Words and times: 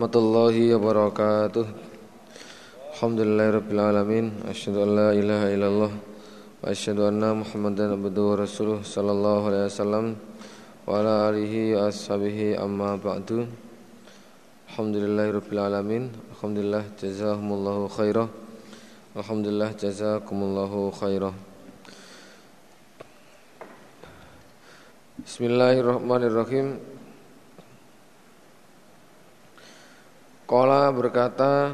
warahmatullahi 0.00 0.72
wabarakatuh 0.80 1.66
Alhamdulillahirabbil 2.96 3.80
alamin 3.84 4.32
asyhadu 4.48 4.88
an 4.88 4.96
la 4.96 5.08
ilaha 5.12 5.52
illallah 5.52 5.92
wa 5.92 6.64
asyhadu 6.72 7.04
anna 7.04 7.36
muhammadan 7.36 8.00
abduhu 8.00 8.32
wa 8.32 8.40
rasuluh 8.40 8.80
sallallahu 8.80 9.52
alaihi 9.52 9.68
wasallam 9.68 10.16
wa 10.88 10.96
ala 10.96 11.28
alihi 11.28 11.76
wa 11.76 11.92
ashabihi 11.92 12.56
amma 12.56 12.96
ba'du 12.96 13.44
Alhamdulillahirabbil 14.72 15.60
alamin 15.60 16.08
alhamdulillah 16.32 16.84
jazakumullahu 16.96 17.92
khairah 17.92 18.28
alhamdulillah 19.20 19.76
jazakumullahu 19.76 20.96
khairah 20.96 21.36
Bismillahirrahmanirrahim 25.28 26.99
Kola 30.50 30.90
berkata 30.90 31.70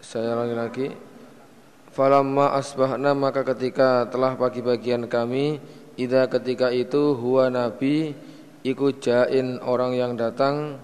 Saya 0.00 0.32
lagi 0.32 0.56
lagi 0.56 0.88
Falamma 1.92 2.56
asbahna 2.56 3.12
maka 3.12 3.44
ketika 3.44 4.08
telah 4.08 4.32
pagi 4.40 4.64
bagian 4.64 5.04
kami 5.04 5.60
Ida 6.00 6.24
ketika 6.24 6.72
itu 6.72 7.12
huwa 7.20 7.52
nabi 7.52 8.16
Iku 8.64 8.96
jain 8.96 9.60
orang 9.60 9.92
yang 9.92 10.16
datang 10.16 10.80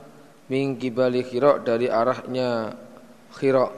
Mingkibali 0.52 1.24
khirok 1.24 1.64
dari 1.64 1.88
arahnya 1.88 2.76
khirok. 3.40 3.72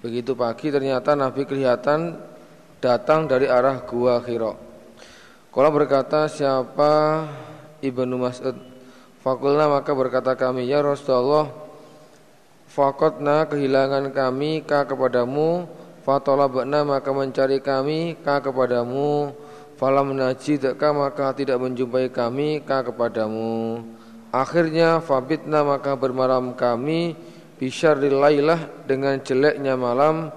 Begitu 0.00 0.32
pagi 0.32 0.72
ternyata 0.72 1.12
nabi 1.12 1.44
kelihatan 1.44 2.16
Datang 2.80 3.28
dari 3.28 3.44
arah 3.48 3.84
gua 3.84 4.24
khirok. 4.24 4.56
Kola 5.52 5.68
berkata 5.68 6.32
siapa 6.32 7.24
Ibnu 7.84 8.16
Mas'ud 8.18 8.73
Fakulna 9.24 9.72
maka 9.72 9.96
berkata 9.96 10.36
kami 10.36 10.68
ya 10.68 10.84
Rasulullah 10.84 11.64
Fakotna 12.74 13.46
kehilangan 13.46 14.10
kami 14.10 14.66
ka 14.66 14.82
kepadamu. 14.82 15.70
Fatolabna 16.02 16.82
maka 16.82 17.14
mencari 17.14 17.62
kami 17.62 18.18
ka 18.18 18.42
kepadamu. 18.42 19.30
Falam 19.78 20.10
najidka 20.10 20.90
maka 20.90 21.30
tidak 21.38 21.62
menjumpai 21.62 22.10
kami 22.10 22.66
ka 22.66 22.82
kepadamu. 22.82 23.78
Akhirnya 24.34 24.98
fabitna 24.98 25.62
maka 25.62 25.94
bermalam 25.94 26.50
kami 26.58 27.14
Bisyarril 27.62 28.18
laylah 28.18 28.58
dengan 28.90 29.22
jeleknya 29.22 29.78
malam. 29.78 30.34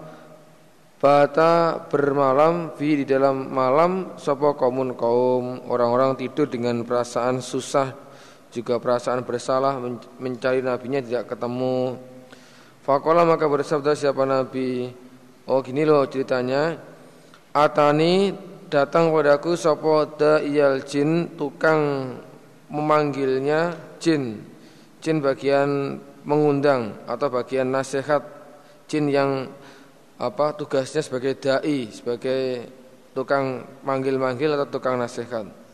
Bata 1.02 1.90
bermalam 1.90 2.78
fi 2.78 3.02
di 3.02 3.06
dalam 3.09 3.50
malam 3.50 4.14
Sopo 4.22 4.53
komun 4.53 4.94
kaum. 4.94 5.66
Orang-orang 5.66 6.14
tidur 6.22 6.45
dengan 6.45 6.86
perasaan 6.86 7.42
susah 7.42 8.06
juga 8.52 8.80
perasaan 8.80 9.23
bersalah 9.28 9.78
mencari 10.17 10.64
nabinya 10.64 11.03
tidak 11.03 11.36
ketemu. 11.36 12.00
Fakola 12.88 13.28
maka 13.28 13.45
bersabda 13.45 13.92
siapa 13.94 14.23
nabi? 14.23 14.88
Oh 15.48 15.59
gini 15.59 15.84
loh 15.84 16.08
ceritanya. 16.08 16.80
Atani 17.52 18.31
datang 18.72 19.12
padaku 19.12 19.59
sopo 19.59 20.08
iyal 20.44 20.84
jin 20.88 21.36
tukang 21.36 22.16
memanggilnya 22.72 23.75
jin. 24.00 24.44
Jin 25.03 25.20
bagian 25.20 26.00
mengundang 26.23 26.95
atau 27.08 27.28
bagian 27.28 27.68
nasihat. 27.68 28.23
Jin 28.88 29.12
yang 29.12 29.52
apa 30.16 30.56
tugasnya 30.56 31.03
sebagai 31.03 31.36
dai, 31.36 31.92
sebagai 31.92 32.72
tukang 33.12 33.68
manggil-manggil 33.84 34.56
atau 34.56 34.80
tukang 34.80 34.95
nasihat. 34.95 35.67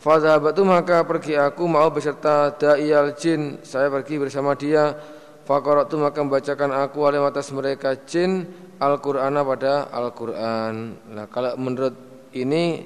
Fadhabatu 0.00 0.64
maka 0.64 1.04
pergi 1.04 1.36
aku 1.36 1.68
mau 1.68 1.92
beserta 1.92 2.48
da'iyal 2.56 3.12
jin. 3.20 3.60
Saya 3.60 3.92
pergi 3.92 4.16
bersama 4.16 4.56
dia. 4.56 4.96
Fakoratu 5.44 6.00
maka 6.00 6.24
membacakan 6.24 6.72
aku 6.72 7.04
oleh 7.04 7.20
atas 7.20 7.52
mereka 7.52 7.92
jin 8.08 8.48
Al-Quran 8.80 9.36
pada 9.44 9.92
Al-Quran. 9.92 10.96
Nah 11.12 11.28
kalau 11.28 11.52
menurut 11.60 11.92
ini 12.32 12.80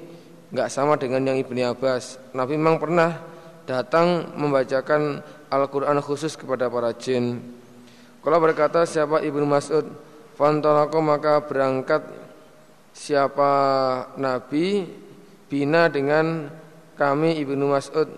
nggak 0.51 0.67
sama 0.67 0.99
dengan 0.99 1.23
yang 1.23 1.39
Ibni 1.39 1.63
Abbas. 1.63 2.19
Nabi 2.35 2.59
memang 2.59 2.83
pernah 2.83 3.15
datang 3.63 4.35
membacakan 4.35 5.23
Al-Quran 5.47 6.03
khusus 6.03 6.35
kepada 6.35 6.67
para 6.67 6.91
jin. 6.99 7.39
Kalau 8.19 8.43
berkata 8.43 8.83
siapa 8.83 9.23
Ibnu 9.23 9.47
Mas'ud 9.47 9.87
Fantolako 10.35 10.99
maka 10.99 11.39
berangkat 11.47 12.03
siapa 12.91 13.51
Nabi 14.19 14.83
Bina 15.47 15.87
dengan 15.87 16.51
kami 16.95 17.39
Ibnu 17.43 17.71
Mas'ud 17.71 18.09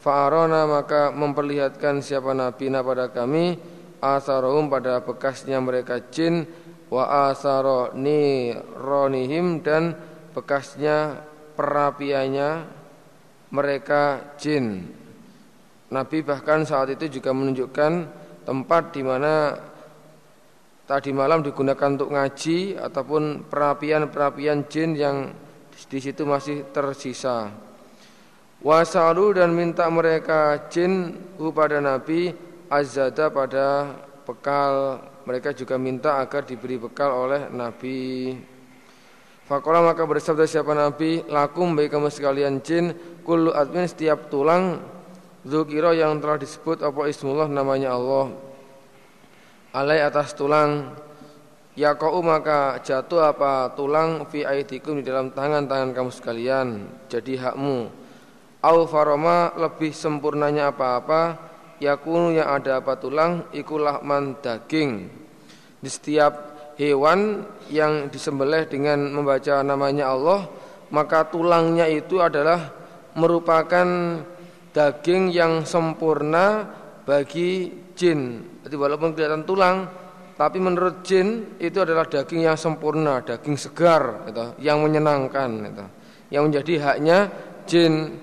Fa'arona 0.00 0.68
maka 0.68 1.08
memperlihatkan 1.12 2.04
siapa 2.04 2.36
Nabi 2.36 2.68
pada 2.68 3.08
kami 3.08 3.56
Asarohum 4.04 4.68
pada 4.68 5.00
bekasnya 5.00 5.64
mereka 5.64 5.96
jin 6.12 6.44
Wa 6.92 7.32
asaro 7.32 7.96
ronihim 8.76 9.64
dan 9.64 9.96
bekasnya 10.36 11.24
perapiannya 11.56 12.50
mereka 13.50 14.34
jin 14.36 14.84
Nabi 15.88 16.26
bahkan 16.26 16.66
saat 16.66 16.92
itu 16.92 17.18
juga 17.18 17.30
menunjukkan 17.30 17.92
tempat 18.44 18.82
di 18.92 19.02
mana 19.06 19.56
tadi 20.84 21.14
malam 21.16 21.40
digunakan 21.40 21.96
untuk 21.96 22.12
ngaji 22.12 22.76
ataupun 22.76 23.48
perapian-perapian 23.48 24.68
jin 24.68 24.90
yang 24.98 25.32
di 25.74 25.98
situ 25.98 26.22
masih 26.26 26.66
tersisa. 26.70 27.50
Wasalu 28.64 29.36
dan 29.36 29.52
minta 29.52 29.84
mereka 29.92 30.56
jin 30.72 31.20
pada 31.36 31.84
Nabi 31.84 32.32
azada 32.72 33.28
pada 33.28 33.92
bekal. 34.24 35.04
Mereka 35.28 35.52
juga 35.52 35.76
minta 35.76 36.16
agar 36.16 36.48
diberi 36.48 36.80
bekal 36.80 37.12
oleh 37.12 37.52
Nabi. 37.52 38.32
Fakola 39.44 39.84
maka 39.84 40.08
bersabda 40.08 40.48
siapa 40.48 40.72
Nabi? 40.72 41.28
Lakum 41.28 41.76
baik 41.76 41.92
kamu 41.92 42.08
sekalian 42.08 42.64
jin. 42.64 42.96
Kullu 43.20 43.52
admin 43.52 43.84
setiap 43.84 44.32
tulang 44.32 44.80
zukiro 45.44 45.92
yang 45.92 46.16
telah 46.24 46.40
disebut 46.40 46.80
apa 46.88 47.04
ismullah 47.04 47.52
namanya 47.52 47.92
Allah. 47.92 48.32
Alai 49.76 50.00
atas 50.00 50.32
tulang. 50.32 50.96
Ya 51.76 51.92
kau 52.00 52.24
maka 52.24 52.80
jatuh 52.80 53.28
apa 53.28 53.76
tulang 53.76 54.24
fi 54.32 54.40
aidikum 54.48 54.96
di 54.96 55.04
dalam 55.04 55.36
tangan-tangan 55.36 55.92
kamu 55.92 56.10
sekalian. 56.16 56.88
Jadi 57.12 57.36
hakmu 57.36 58.03
au 58.64 58.88
faroma 58.88 59.52
lebih 59.60 59.92
sempurnanya 59.92 60.72
apa-apa 60.72 61.36
yakunu 61.84 62.32
yang 62.32 62.48
ada 62.48 62.80
apa 62.80 62.96
tulang 62.96 63.44
ikulah 63.52 64.00
man 64.00 64.40
daging 64.40 65.12
di 65.84 65.90
setiap 65.92 66.56
hewan 66.80 67.44
yang 67.68 68.08
disembelih 68.08 68.64
dengan 68.64 69.12
membaca 69.12 69.60
namanya 69.60 70.16
Allah 70.16 70.48
maka 70.88 71.28
tulangnya 71.28 71.84
itu 71.84 72.24
adalah 72.24 72.72
merupakan 73.14 73.86
daging 74.74 75.30
yang 75.30 75.62
sempurna 75.62 76.66
bagi 77.06 77.70
jin. 77.94 78.42
Jadi 78.66 78.74
walaupun 78.74 79.14
kelihatan 79.14 79.46
tulang, 79.46 79.86
tapi 80.34 80.58
menurut 80.58 81.06
jin 81.06 81.58
itu 81.62 81.78
adalah 81.78 82.10
daging 82.10 82.42
yang 82.42 82.58
sempurna, 82.58 83.22
daging 83.22 83.54
segar, 83.54 84.26
gitu, 84.26 84.58
yang 84.58 84.82
menyenangkan, 84.82 85.48
gitu, 85.70 85.84
yang 86.34 86.42
menjadi 86.50 86.74
haknya 86.82 87.18
jin. 87.70 88.18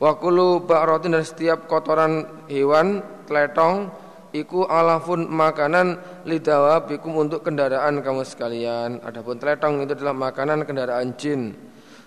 Wakulu 0.00 0.64
ba'rotin 0.64 1.12
dan 1.12 1.22
setiap 1.28 1.68
kotoran 1.68 2.24
hewan 2.48 3.04
Teletong 3.28 3.92
Iku 4.30 4.62
alafun 4.70 5.26
makanan 5.26 5.98
lidawa 6.22 6.86
bikum 6.86 7.18
untuk 7.18 7.42
kendaraan 7.42 7.98
kamu 7.98 8.22
sekalian. 8.22 9.02
Adapun 9.02 9.42
teletong 9.42 9.82
itu 9.82 9.98
adalah 9.98 10.14
makanan 10.14 10.62
kendaraan 10.62 11.18
jin. 11.18 11.58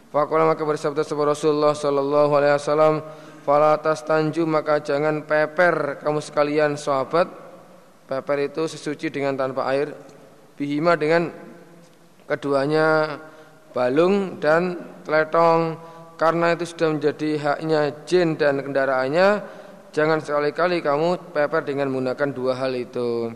Fakulah 0.08 0.48
maka 0.48 0.64
bersabda 0.64 1.03
sebuah 1.03 1.36
Rasulullah 1.36 1.76
Sallallahu 1.76 2.32
alaihi 2.32 2.56
wasallam 2.56 3.03
Falatas 3.44 4.08
tanju 4.08 4.48
maka 4.48 4.80
jangan 4.80 5.28
peper 5.28 6.00
kamu 6.00 6.23
sekalian 6.23 6.79
sahabat. 6.79 7.28
Peper 8.08 8.38
itu 8.40 8.72
sesuci 8.72 9.12
dengan 9.12 9.35
tanpa 9.35 9.67
air 9.67 9.91
Bihima 10.56 10.96
dengan 10.96 11.28
keduanya 12.23 13.20
balung 13.76 14.40
dan 14.40 14.79
teletong 15.03 15.76
karena 16.23 16.55
itu 16.55 16.64
sudah 16.72 16.96
menjadi 16.96 17.29
haknya 17.35 17.91
jin 18.08 18.40
dan 18.40 18.64
kendaraannya 18.64 19.43
jangan 19.91 20.23
sekali-kali 20.23 20.79
kamu 20.79 21.35
peper 21.35 21.67
dengan 21.67 21.91
menggunakan 21.91 22.31
dua 22.31 22.55
hal 22.55 22.72
itu. 22.79 23.35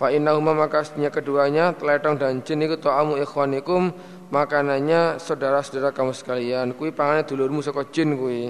Fa 0.00 0.08
innahuma 0.08 0.56
maka 0.56 0.80
keduanya 0.88 1.76
teletong 1.76 2.16
dan 2.16 2.40
jin 2.40 2.64
itu 2.64 2.80
ta'amu 2.80 3.20
ikhwanikum 3.20 3.92
makanannya 4.32 5.20
saudara-saudara 5.20 5.92
kamu 5.92 6.16
sekalian. 6.16 6.72
Kui 6.72 6.88
pangane 6.88 7.28
dulurmu 7.28 7.60
saka 7.60 7.84
jin 7.92 8.16
kui. 8.16 8.48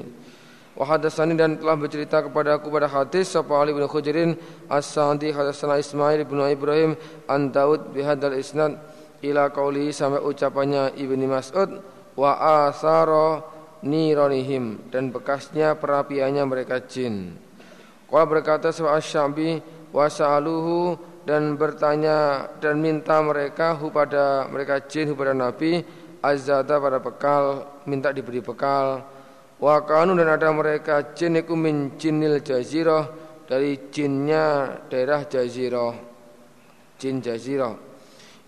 Wa 0.79 0.87
hadatsani 0.87 1.35
dan 1.35 1.59
telah 1.59 1.75
bercerita 1.75 2.23
kepada 2.23 2.63
aku 2.63 2.71
pada 2.71 2.87
hadis 2.87 3.35
sapa 3.35 3.51
Ali 3.59 3.75
bin 3.75 3.83
Khujrin 3.91 4.39
as-Sa'di 4.71 5.35
hadatsana 5.35 5.83
Ismail 5.83 6.23
bin 6.23 6.39
Ibrahim 6.39 6.95
an 7.27 7.51
Daud 7.51 7.91
bihadal 7.91 8.39
isnad 8.39 8.79
ila 9.27 9.51
qauli 9.51 9.91
sampai 9.91 10.23
ucapannya 10.23 10.95
Ibnu 10.95 11.27
Mas'ud 11.27 11.83
wa 12.17 12.31
asara 12.71 13.52
nironihim 13.83 14.91
dan 14.91 15.11
bekasnya 15.11 15.75
perapiannya 15.77 16.43
mereka 16.47 16.83
jin. 16.87 17.35
Qala 18.07 18.25
berkata 18.29 18.71
Sa'ad 18.71 19.03
Syabi 19.03 19.59
wa 19.93 20.07
sa'aluhu 20.07 20.97
dan 21.23 21.55
bertanya 21.55 22.51
dan 22.59 22.83
minta 22.83 23.23
mereka 23.23 23.79
hu 23.79 23.91
pada 23.95 24.51
mereka 24.51 24.83
jin 24.87 25.11
hu 25.11 25.15
pada 25.15 25.33
Nabi 25.33 25.83
azada 26.23 26.79
pada 26.79 26.99
bekal 27.03 27.67
minta 27.87 28.11
diberi 28.15 28.43
bekal. 28.43 29.03
Wa 29.63 29.79
kanu 29.87 30.19
dan 30.19 30.27
ada 30.35 30.51
mereka 30.51 31.15
jin 31.15 31.39
iku 31.39 31.55
min 31.55 31.95
jinil 31.95 32.43
jazirah 32.43 33.07
dari 33.47 33.91
jinnya 33.95 34.79
daerah 34.91 35.23
jazirah. 35.27 35.95
Jin 36.99 37.23
jazirah. 37.23 37.75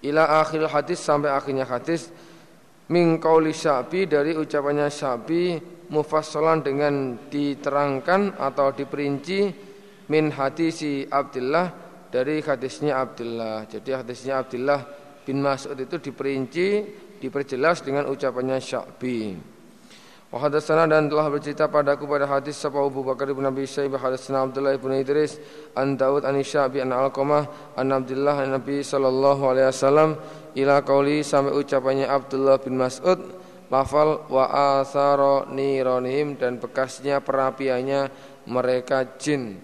Ila 0.05 0.45
akhir 0.45 0.69
hadis 0.69 1.01
sampai 1.01 1.33
akhirnya 1.33 1.65
hadis 1.65 2.13
min 2.93 3.17
qauli 3.17 3.57
syabi 3.57 4.05
dari 4.05 4.37
ucapannya 4.37 4.89
syabi 4.93 5.57
mufassalan 5.89 6.61
dengan 6.61 7.17
diterangkan 7.29 8.37
atau 8.37 8.73
diperinci 8.73 9.41
min 10.11 10.33
hadisi 10.33 11.05
Abdullah 11.09 11.73
dari 12.13 12.45
hadisnya 12.45 13.01
Abdullah. 13.01 13.65
Jadi 13.67 13.91
hadisnya 13.91 14.45
Abdullah 14.45 14.81
bin 15.25 15.41
Mas'ud 15.41 15.75
itu 15.81 15.97
diperinci, 15.99 16.69
diperjelas 17.19 17.81
dengan 17.81 18.07
ucapannya 18.13 18.61
Sya'bi. 18.61 19.54
Wa 20.35 20.51
dan 20.51 21.07
telah 21.07 21.31
bercerita 21.31 21.71
padaku 21.71 22.11
pada 22.11 22.27
hadis 22.27 22.59
sapa 22.59 22.83
Abu 22.83 23.07
Bakar 23.07 23.31
bin 23.31 23.47
Abi 23.47 23.71
Syaibah 23.71 24.03
hadatsana 24.03 24.43
Abdullah 24.43 24.75
bin 24.83 24.91
Idris 24.99 25.39
an 25.79 25.95
Daud 25.95 26.27
an 26.27 26.35
Sya'bi 26.35 26.83
an 26.83 26.91
Alqamah 26.91 27.79
an 27.79 27.95
Abdullah 27.95 28.43
an 28.43 28.59
Nabi 28.59 28.83
sallallahu 28.83 29.55
alaihi 29.55 29.71
wasallam 29.71 30.19
ila 30.59 30.83
qauli 30.83 31.23
sampai 31.23 31.55
ucapannya 31.55 32.11
Abdullah 32.11 32.59
bin 32.59 32.75
Mas'ud 32.75 33.23
lafal 33.71 34.27
wa 34.27 34.51
asara 34.83 35.47
niranihim 35.55 36.35
dan 36.35 36.59
bekasnya 36.59 37.23
perapiannya 37.23 38.11
mereka 38.51 39.15
jin. 39.15 39.63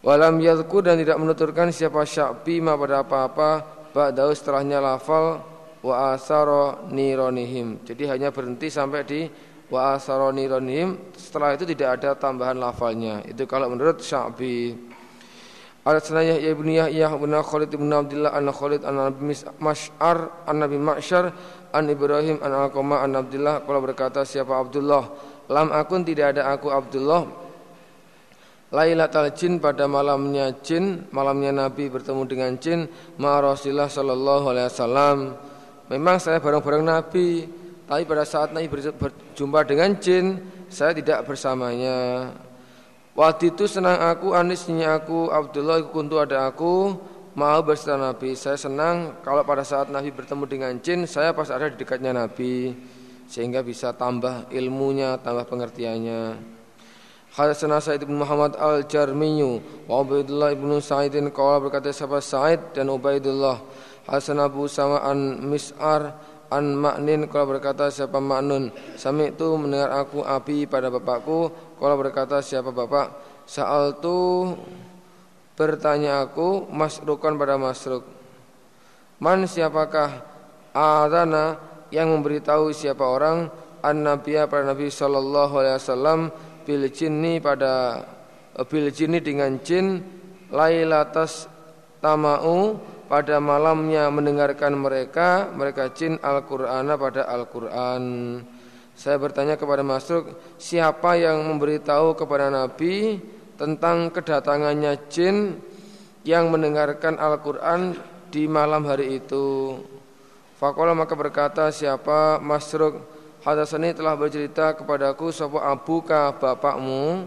Walam 0.00 0.40
yadku 0.40 0.80
dan 0.80 0.96
tidak 0.96 1.20
menuturkan 1.20 1.68
siapa 1.76 2.08
Sya'bi 2.08 2.64
ma 2.64 2.72
pada 2.80 3.04
apa-apa 3.04 3.48
ba'dahu 3.92 4.32
setelahnya 4.32 4.80
lafal 4.80 5.44
wa 5.84 6.16
asara 6.16 6.88
niranihim. 6.88 7.84
Jadi 7.84 8.08
hanya 8.08 8.32
berhenti 8.32 8.72
sampai 8.72 9.04
di 9.04 9.28
wa 9.70 9.94
asaroni 9.94 10.44
ronim 10.50 11.14
setelah 11.14 11.54
itu 11.54 11.64
tidak 11.64 12.02
ada 12.02 12.18
tambahan 12.18 12.58
lafalnya. 12.58 13.22
Itu 13.24 13.46
kalau 13.46 13.70
menurut 13.70 14.02
Sya'bi. 14.02 14.90
Ada 15.80 15.96
senaya 15.96 16.36
ya 16.36 16.52
ibnu 16.52 16.76
Yahya 16.76 17.16
bin 17.16 17.32
Khalid 17.32 17.72
bin 17.72 17.88
Abdullah 17.88 18.36
an 18.36 18.52
Khalid 18.52 18.84
an 18.84 19.00
Nabi 19.00 19.32
Mash'ar 19.64 20.44
an 20.44 20.60
Nabi 20.60 20.76
Ma'syar 20.76 21.32
an 21.72 21.88
Ibrahim 21.88 22.36
an 22.44 22.52
Alqamah 22.52 23.00
an 23.08 23.16
Abdullah. 23.16 23.64
Kalau 23.64 23.80
berkata 23.80 24.20
siapa 24.28 24.60
Abdullah? 24.60 25.08
Lam 25.48 25.72
akun 25.72 26.04
tidak 26.04 26.36
ada 26.36 26.52
aku 26.52 26.68
Abdullah. 26.68 27.24
Lailatul 28.70 29.34
jin 29.34 29.58
pada 29.58 29.90
malamnya 29.90 30.54
jin, 30.62 31.10
malamnya 31.10 31.50
Nabi 31.50 31.90
bertemu 31.90 32.22
dengan 32.22 32.54
jin, 32.60 32.86
ma 33.18 33.42
Rasulullah 33.42 33.90
sallallahu 33.90 34.46
alaihi 34.46 34.68
wasallam. 34.70 35.16
Memang 35.90 36.22
saya 36.22 36.38
bareng-bareng 36.38 36.86
Nabi, 36.86 37.50
tapi 37.90 38.06
pada 38.06 38.22
saat 38.22 38.54
Nabi 38.54 38.70
berjumpa 38.70 39.66
dengan 39.66 39.90
jin, 39.98 40.38
saya 40.70 40.94
tidak 40.94 41.26
bersamanya. 41.26 42.30
Waktu 43.18 43.50
itu 43.50 43.66
senang 43.66 43.98
aku, 43.98 44.30
anisnya 44.30 44.94
aku, 44.94 45.26
Abdullah 45.26 45.82
kuntu 45.90 46.22
ada 46.22 46.46
aku, 46.46 46.94
mau 47.34 47.58
bersama 47.66 48.14
Nabi. 48.14 48.38
Saya 48.38 48.54
senang 48.54 49.18
kalau 49.26 49.42
pada 49.42 49.66
saat 49.66 49.90
Nabi 49.90 50.14
bertemu 50.14 50.46
dengan 50.46 50.72
jin, 50.78 51.02
saya 51.02 51.34
pas 51.34 51.50
ada 51.50 51.66
di 51.66 51.82
dekatnya 51.82 52.14
Nabi. 52.14 52.78
Sehingga 53.26 53.58
bisa 53.66 53.90
tambah 53.90 54.46
ilmunya, 54.54 55.18
tambah 55.18 55.50
pengertiannya. 55.50 56.38
Hadatsana 57.34 57.82
Sa'id 57.82 58.06
bin 58.06 58.22
Muhammad 58.22 58.54
Al-Jarmiyu 58.54 59.58
wa 59.90 60.06
Ubaidullah 60.06 60.54
bin 60.54 60.78
Sa'idin 60.78 61.30
qala 61.34 61.58
berkata 61.58 61.90
sahabat 61.90 62.22
Sa'id 62.22 62.60
dan 62.70 62.90
Ubaidullah 62.90 63.58
Hasan 64.10 64.42
Abu 64.42 64.66
Sama'an 64.66 65.38
Mis'ar 65.46 66.18
An 66.50 66.74
maknin 66.74 67.30
kalau 67.30 67.54
berkata 67.54 67.94
siapa 67.94 68.18
maknun 68.18 68.74
Sami 68.98 69.30
itu 69.30 69.54
mendengar 69.54 69.94
aku 69.94 70.26
api 70.26 70.66
pada 70.66 70.90
bapakku. 70.90 71.46
Kalau 71.78 71.94
berkata 71.94 72.42
siapa 72.42 72.74
bapak 72.74 73.14
Sa'al 73.46 74.02
tu 74.02 74.50
bertanya 75.54 76.26
aku 76.26 76.66
Masrukan 76.74 77.38
pada 77.38 77.54
masruk. 77.54 78.02
Man 79.22 79.46
siapakah 79.46 80.26
Adana 80.74 81.58
yang 81.94 82.10
memberitahu 82.10 82.74
siapa 82.74 83.02
orang? 83.06 83.46
An 83.80 84.02
nabiya 84.02 84.50
pada 84.50 84.74
Nabi 84.74 84.90
Sallallahu 84.90 85.54
Alaihi 85.54 85.78
Wasallam 85.78 86.20
Bil 86.66 86.90
jinni 86.90 87.38
pada 87.38 88.02
Bil 88.66 88.90
jinni 88.90 89.22
dengan 89.22 89.54
jin 89.62 90.02
Lailatas 90.50 91.46
tama'u 92.02 92.74
pada 93.10 93.42
malamnya 93.42 94.06
mendengarkan 94.06 94.78
mereka 94.78 95.50
mereka 95.50 95.90
jin 95.90 96.14
Al-Qur'an 96.22 96.86
pada 96.94 97.26
Al-Qur'an. 97.26 98.04
Saya 98.94 99.18
bertanya 99.18 99.58
kepada 99.58 99.82
Masruk, 99.82 100.30
siapa 100.54 101.18
yang 101.18 101.42
memberitahu 101.42 102.14
kepada 102.14 102.54
Nabi 102.54 103.18
tentang 103.58 104.14
kedatangannya 104.14 105.10
jin 105.10 105.58
yang 106.22 106.54
mendengarkan 106.54 107.18
Al-Qur'an 107.18 107.98
di 108.30 108.46
malam 108.46 108.86
hari 108.86 109.18
itu? 109.18 109.74
Fakola 110.54 110.94
maka 110.94 111.18
berkata 111.18 111.72
siapa 111.74 112.38
Masruk 112.38 113.02
Hadasani 113.40 113.96
telah 113.96 114.14
bercerita 114.20 114.76
kepadaku 114.76 115.32
sapa 115.32 115.64
abuka 115.64 116.36
bapakmu 116.36 117.24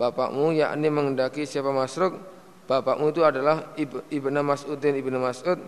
bapakmu 0.00 0.56
yakni 0.56 0.88
mengendaki 0.88 1.44
siapa 1.44 1.68
Masruk 1.68 2.16
bapakmu 2.70 3.10
itu 3.10 3.26
adalah 3.26 3.74
Ibnu 3.74 4.40
Mas'udin 4.46 4.94
Ibnu 4.94 5.18
Mas'ud. 5.18 5.58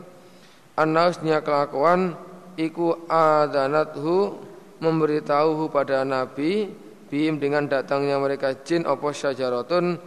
Anausnya 0.79 1.43
kelakuan 1.43 2.15
iku 2.55 2.95
adanathu 3.11 4.39
memberitahu 4.79 5.67
pada 5.75 6.07
Nabi 6.07 6.71
bim 7.11 7.43
dengan 7.43 7.67
datangnya 7.67 8.23
mereka 8.23 8.55
jin 8.63 8.87
opo 8.87 9.11
syajaratun 9.11 9.99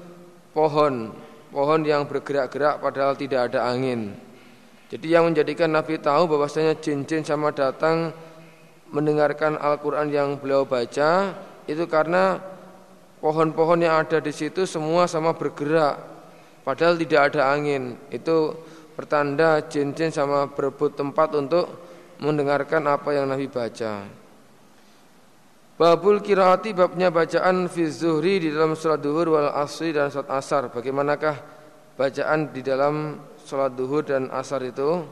pohon. 0.56 1.12
Pohon 1.52 1.82
yang 1.84 2.08
bergerak-gerak 2.08 2.80
padahal 2.80 3.20
tidak 3.20 3.52
ada 3.52 3.68
angin. 3.68 4.16
Jadi 4.88 5.12
yang 5.12 5.28
menjadikan 5.28 5.72
Nabi 5.72 6.00
tahu 6.00 6.32
bahwasanya 6.32 6.80
jin-jin 6.80 7.24
sama 7.28 7.52
datang 7.52 8.16
mendengarkan 8.92 9.60
Al-Qur'an 9.60 10.08
yang 10.12 10.40
beliau 10.40 10.64
baca 10.64 11.36
itu 11.68 11.84
karena 11.88 12.40
pohon-pohon 13.20 13.84
yang 13.84 14.04
ada 14.04 14.20
di 14.20 14.30
situ 14.36 14.68
semua 14.68 15.08
sama 15.08 15.34
bergerak 15.34 16.15
Padahal 16.66 16.98
tidak 16.98 17.32
ada 17.32 17.54
angin. 17.54 17.94
Itu 18.10 18.58
pertanda 18.98 19.62
jin-jin 19.70 20.10
sama 20.10 20.50
berebut 20.50 20.98
tempat 20.98 21.38
untuk 21.38 21.70
mendengarkan 22.18 22.90
apa 22.90 23.14
yang 23.14 23.30
Nabi 23.30 23.46
baca. 23.46 24.26
Babul 25.76 26.24
kiraati 26.24 26.72
babnya 26.72 27.12
bacaan 27.12 27.68
fi 27.70 27.86
zuhri 27.92 28.40
di 28.40 28.50
dalam 28.50 28.74
sholat 28.74 29.04
duhur 29.04 29.36
wal 29.38 29.52
asri 29.54 29.94
dan 29.94 30.10
sholat 30.10 30.32
asar. 30.32 30.72
Bagaimanakah 30.72 31.36
bacaan 32.00 32.50
di 32.50 32.64
dalam 32.66 33.20
sholat 33.44 33.76
duhur 33.76 34.02
dan 34.08 34.32
asar 34.32 34.64
itu? 34.66 35.06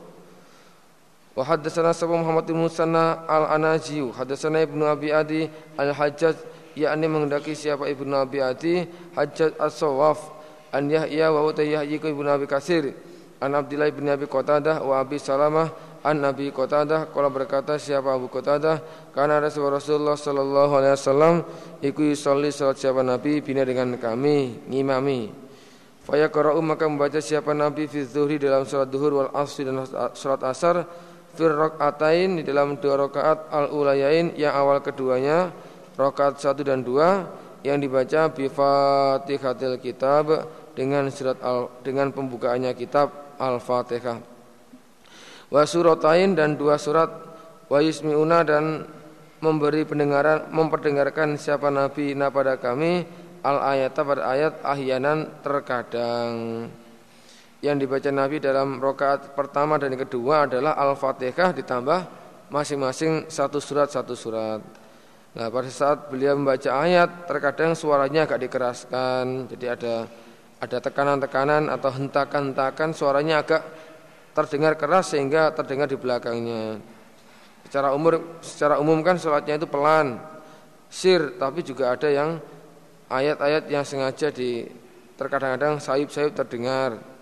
Wa 1.37 1.43
haddatsana 1.43 1.93
Sabu 1.93 2.17
Muhammad 2.17 2.45
bin 2.49 2.61
Musanna 2.61 3.25
al-Anajiyu, 3.27 4.13
haddatsana 4.13 4.63
Ibnu 4.63 4.85
Abi 4.85 5.09
Adi 5.09 5.41
al-Hajjaj 5.75 6.37
yakni 6.77 7.05
mengendaki 7.09 7.57
siapa 7.57 7.89
Ibnu 7.89 8.13
Abi 8.13 8.39
Adi 8.41 8.85
Hajjaj 9.17 9.57
as-Sawaf 9.57 10.32
an 10.73 10.89
Yahya 10.89 11.29
wa 11.29 11.45
uta 11.45 11.61
Yahya 11.61 12.01
ibn 12.01 12.25
Abi 12.25 12.49
Kasir 12.49 12.91
an 13.39 13.53
Abdullah 13.53 13.87
ibn 13.87 14.09
Abi 14.09 14.25
Qatadah 14.25 14.81
wa 14.81 14.99
Abi 14.99 15.21
Salamah 15.21 15.69
an 16.03 16.19
Nabi 16.19 16.51
Qatadah 16.51 17.09
kalau 17.15 17.31
berkata 17.31 17.79
siapa 17.79 18.11
Abu 18.11 18.27
Qatadah? 18.27 19.09
Karena 19.15 19.39
Rasulullah 19.39 20.19
sallallahu 20.19 20.73
alaihi 20.75 20.93
wasallam 20.99 21.33
iku 21.79 22.11
yusolli 22.11 22.51
salat 22.51 22.77
siapa 22.77 22.99
Nabi 23.01 23.39
bina 23.39 23.63
dengan 23.63 23.95
kami 23.95 24.67
ngimami. 24.67 25.31
Faya 26.03 26.27
qara'u 26.27 26.59
maka 26.59 26.83
membaca 26.83 27.23
siapa 27.23 27.55
Nabi 27.55 27.87
fi 27.87 28.03
zuhri 28.03 28.35
dalam 28.35 28.67
salat 28.67 28.91
duhur 28.91 29.23
wal 29.23 29.31
asri 29.31 29.63
dan 29.63 29.87
salat 30.11 30.43
asar 30.43 30.83
fir 31.31 31.55
rakaatain 31.55 32.39
di 32.39 32.43
dalam 32.43 32.75
dua 32.75 33.07
rakaat 33.07 33.47
al 33.47 33.71
ulayain 33.71 34.35
yang 34.35 34.51
awal 34.51 34.83
keduanya 34.83 35.55
rakaat 35.95 36.43
satu 36.43 36.67
dan 36.67 36.83
dua 36.83 37.23
yang 37.63 37.79
dibaca 37.79 38.27
bi 38.35 38.51
Fatihatil 38.51 39.79
Kitab 39.79 40.43
dengan 40.73 41.09
surat 41.09 41.37
al, 41.41 41.69
dengan 41.85 42.09
pembukaannya 42.09 42.73
kitab 42.73 43.37
Al-Fatihah. 43.37 44.17
Wa 45.53 45.63
suratain 45.69 46.33
dan 46.33 46.57
dua 46.57 46.81
surat 46.81 47.09
wa 47.69 47.79
yusmiuna 47.81 48.41
dan 48.45 48.85
memberi 49.41 49.85
pendengaran 49.85 50.49
memperdengarkan 50.49 51.37
siapa 51.37 51.69
nabi 51.69 52.17
na 52.17 52.33
pada 52.33 52.57
kami 52.57 53.05
al 53.43 53.59
ayat 53.75 53.91
pada 53.93 54.23
ayat 54.23 54.53
ahyanan 54.63 55.29
terkadang 55.43 56.33
yang 57.63 57.79
dibaca 57.79 58.11
Nabi 58.11 58.43
dalam 58.43 58.75
rokaat 58.75 59.39
pertama 59.39 59.79
dan 59.79 59.95
kedua 59.95 60.51
adalah 60.51 60.75
Al-Fatihah 60.75 61.55
ditambah 61.55 61.99
masing-masing 62.51 63.31
satu 63.31 63.63
surat 63.63 63.87
satu 63.87 64.11
surat. 64.19 64.59
Nah 65.33 65.47
pada 65.47 65.71
saat 65.71 66.11
beliau 66.11 66.35
membaca 66.35 66.69
ayat 66.83 67.23
terkadang 67.25 67.73
suaranya 67.73 68.29
agak 68.29 68.45
dikeraskan 68.45 69.49
Jadi 69.49 69.65
ada 69.65 70.05
ada 70.63 70.79
tekanan-tekanan 70.79 71.67
atau 71.67 71.91
hentakan-hentakan 71.91 72.95
suaranya 72.95 73.43
agak 73.43 73.61
terdengar 74.31 74.79
keras 74.79 75.11
sehingga 75.11 75.51
terdengar 75.51 75.91
di 75.91 75.99
belakangnya 75.99 76.79
Secara 77.67 77.91
umur 77.91 78.39
secara 78.39 78.79
umum 78.79 79.03
kan 79.03 79.19
sholatnya 79.19 79.59
itu 79.59 79.67
pelan 79.67 80.17
Sir 80.87 81.35
tapi 81.35 81.61
juga 81.61 81.91
ada 81.91 82.07
yang 82.07 82.39
ayat-ayat 83.11 83.67
yang 83.67 83.83
sengaja 83.83 84.31
di 84.31 84.65
terkadang-kadang 85.19 85.77
sayup-sayup 85.83 86.33
terdengar 86.33 87.13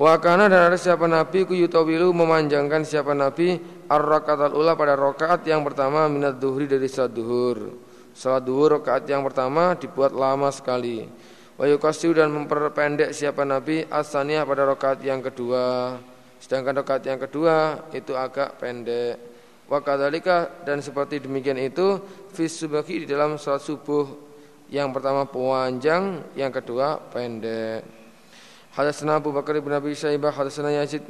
Wakana 0.00 0.48
dan 0.48 0.72
ada 0.72 0.80
siapa 0.80 1.04
Nabi 1.04 1.44
ku 1.44 1.52
yutawilu 1.52 2.08
memanjangkan 2.16 2.88
siapa 2.88 3.12
Nabi 3.12 3.60
ar 3.84 4.00
al 4.00 4.56
ula 4.56 4.72
pada 4.72 4.96
rakaat 4.96 5.44
yang 5.44 5.60
pertama 5.60 6.08
minat 6.08 6.40
duhri 6.40 6.64
dari 6.64 6.88
salat 6.88 7.12
duhur. 7.12 7.76
Salat 8.16 8.48
duhur 8.48 8.80
rakaat 8.80 9.04
yang 9.04 9.20
pertama 9.20 9.76
dibuat 9.76 10.16
lama 10.16 10.48
sekali. 10.48 11.04
Wa 11.60 11.68
yukasiu 11.68 12.16
dan 12.16 12.32
memperpendek 12.32 13.12
siapa 13.12 13.44
Nabi 13.44 13.84
asaniyah 13.84 14.48
pada 14.48 14.64
rakaat 14.64 15.04
yang 15.04 15.20
kedua. 15.20 15.92
Sedangkan 16.40 16.80
rakaat 16.80 17.04
yang 17.04 17.20
kedua 17.20 17.84
itu 17.92 18.16
agak 18.16 18.56
pendek. 18.56 19.20
Wa 19.68 19.84
kadzalika 19.84 20.64
dan 20.64 20.80
seperti 20.80 21.20
demikian 21.20 21.60
itu 21.60 22.00
fis 22.32 22.56
subaki 22.56 23.04
di 23.04 23.06
dalam 23.12 23.36
salat 23.36 23.60
subuh 23.60 24.08
yang 24.72 24.88
pertama 24.88 25.28
panjang, 25.28 26.24
yang 26.32 26.48
kedua 26.48 26.96
pendek. 27.12 27.84
Hadatsana 28.72 29.20
Abu 29.20 29.28
Bakar 29.28 29.60
bin 29.60 29.76
Abi 29.76 29.92
Syaibah 29.92 30.32
hadatsana 30.32 30.72
Yazid. 30.72 31.04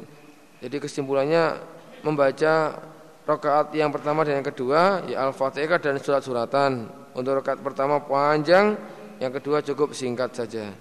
Jadi 0.59 0.83
kesimpulannya 0.83 1.63
membaca 2.03 2.75
rakaat 3.23 3.71
yang 3.71 3.87
pertama 3.87 4.27
dan 4.27 4.43
yang 4.43 4.47
kedua 4.51 5.07
ya 5.07 5.31
Al-Fatihah 5.31 5.79
dan 5.79 5.95
surat-suratan. 5.95 6.91
Untuk 7.15 7.39
rakaat 7.39 7.63
pertama 7.63 8.03
panjang, 8.03 8.75
yang 9.21 9.29
kedua 9.29 9.61
cukup 9.61 9.93
singkat 9.93 10.33
saja. 10.33 10.73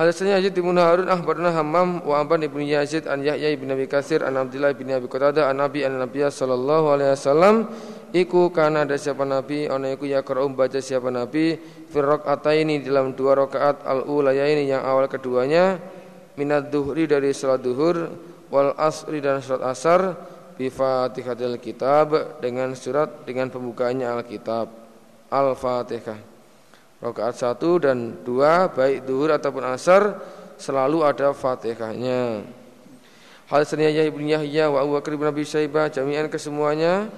Hadatsana 0.00 0.40
Yazid 0.40 0.56
bin 0.56 0.80
Harun 0.80 1.12
akhbarana 1.12 1.52
Hammam 1.52 2.00
wa 2.08 2.24
Aban 2.24 2.40
ibn 2.40 2.64
Yazid 2.64 3.04
an 3.04 3.20
Yahya 3.20 3.52
bin 3.60 3.68
Abi 3.68 3.84
Katsir 3.84 4.24
an 4.24 4.32
Abdullah 4.40 4.72
bin 4.72 4.88
Abi 4.88 5.04
Qatadah 5.04 5.52
an 5.52 5.60
Nabi 5.60 5.84
an 5.84 6.00
Nabiy 6.00 6.24
sallallahu 6.24 6.96
alaihi 6.96 7.12
wasallam 7.12 7.68
Iku 8.16 8.48
karena 8.48 8.88
ada 8.88 8.96
siapa 8.96 9.28
Nabi 9.28 9.68
Ona 9.68 9.92
iku 9.92 10.08
ya 10.08 10.24
kera'um 10.24 10.56
baca 10.56 10.80
siapa 10.80 11.12
Nabi 11.12 11.60
Firrok 11.92 12.24
ini 12.48 12.80
dalam 12.80 13.12
dua 13.12 13.44
rakaat 13.44 13.84
al 13.84 14.08
ini 14.32 14.72
yang 14.72 14.88
awal 14.88 15.04
keduanya 15.04 15.76
Minat 16.40 16.72
duhri 16.72 17.04
dari 17.04 17.36
salat 17.36 17.60
duhur 17.60 18.08
Wal 18.48 18.72
asri 18.80 19.20
dan 19.20 19.44
salat 19.44 19.68
asar 19.68 20.16
Bifatihatil 20.56 21.60
kitab 21.60 22.40
Dengan 22.40 22.72
surat 22.72 23.26
dengan 23.28 23.52
pembukaannya 23.52 24.06
Alkitab 24.06 24.66
Al-Fatihah 25.28 26.29
Rakaat 27.00 27.34
satu 27.36 27.80
dan 27.80 28.20
dua 28.22 28.68
Baik 28.68 29.08
duhur 29.08 29.32
ataupun 29.32 29.64
asar 29.64 30.20
Selalu 30.60 31.04
ada 31.04 31.32
fatihahnya 31.32 32.44
Hal 33.50 33.66
seniyah 33.66 34.06
ibn 34.06 34.30
Yahya 34.30 34.70
wa 34.70 34.78
Abu 34.84 34.94
Bakar 34.94 35.18
bin 35.18 35.26
Abi 35.26 35.42
Syaibah 35.42 35.90
Jami'an 35.90 36.30
kesemuanya 36.30 37.10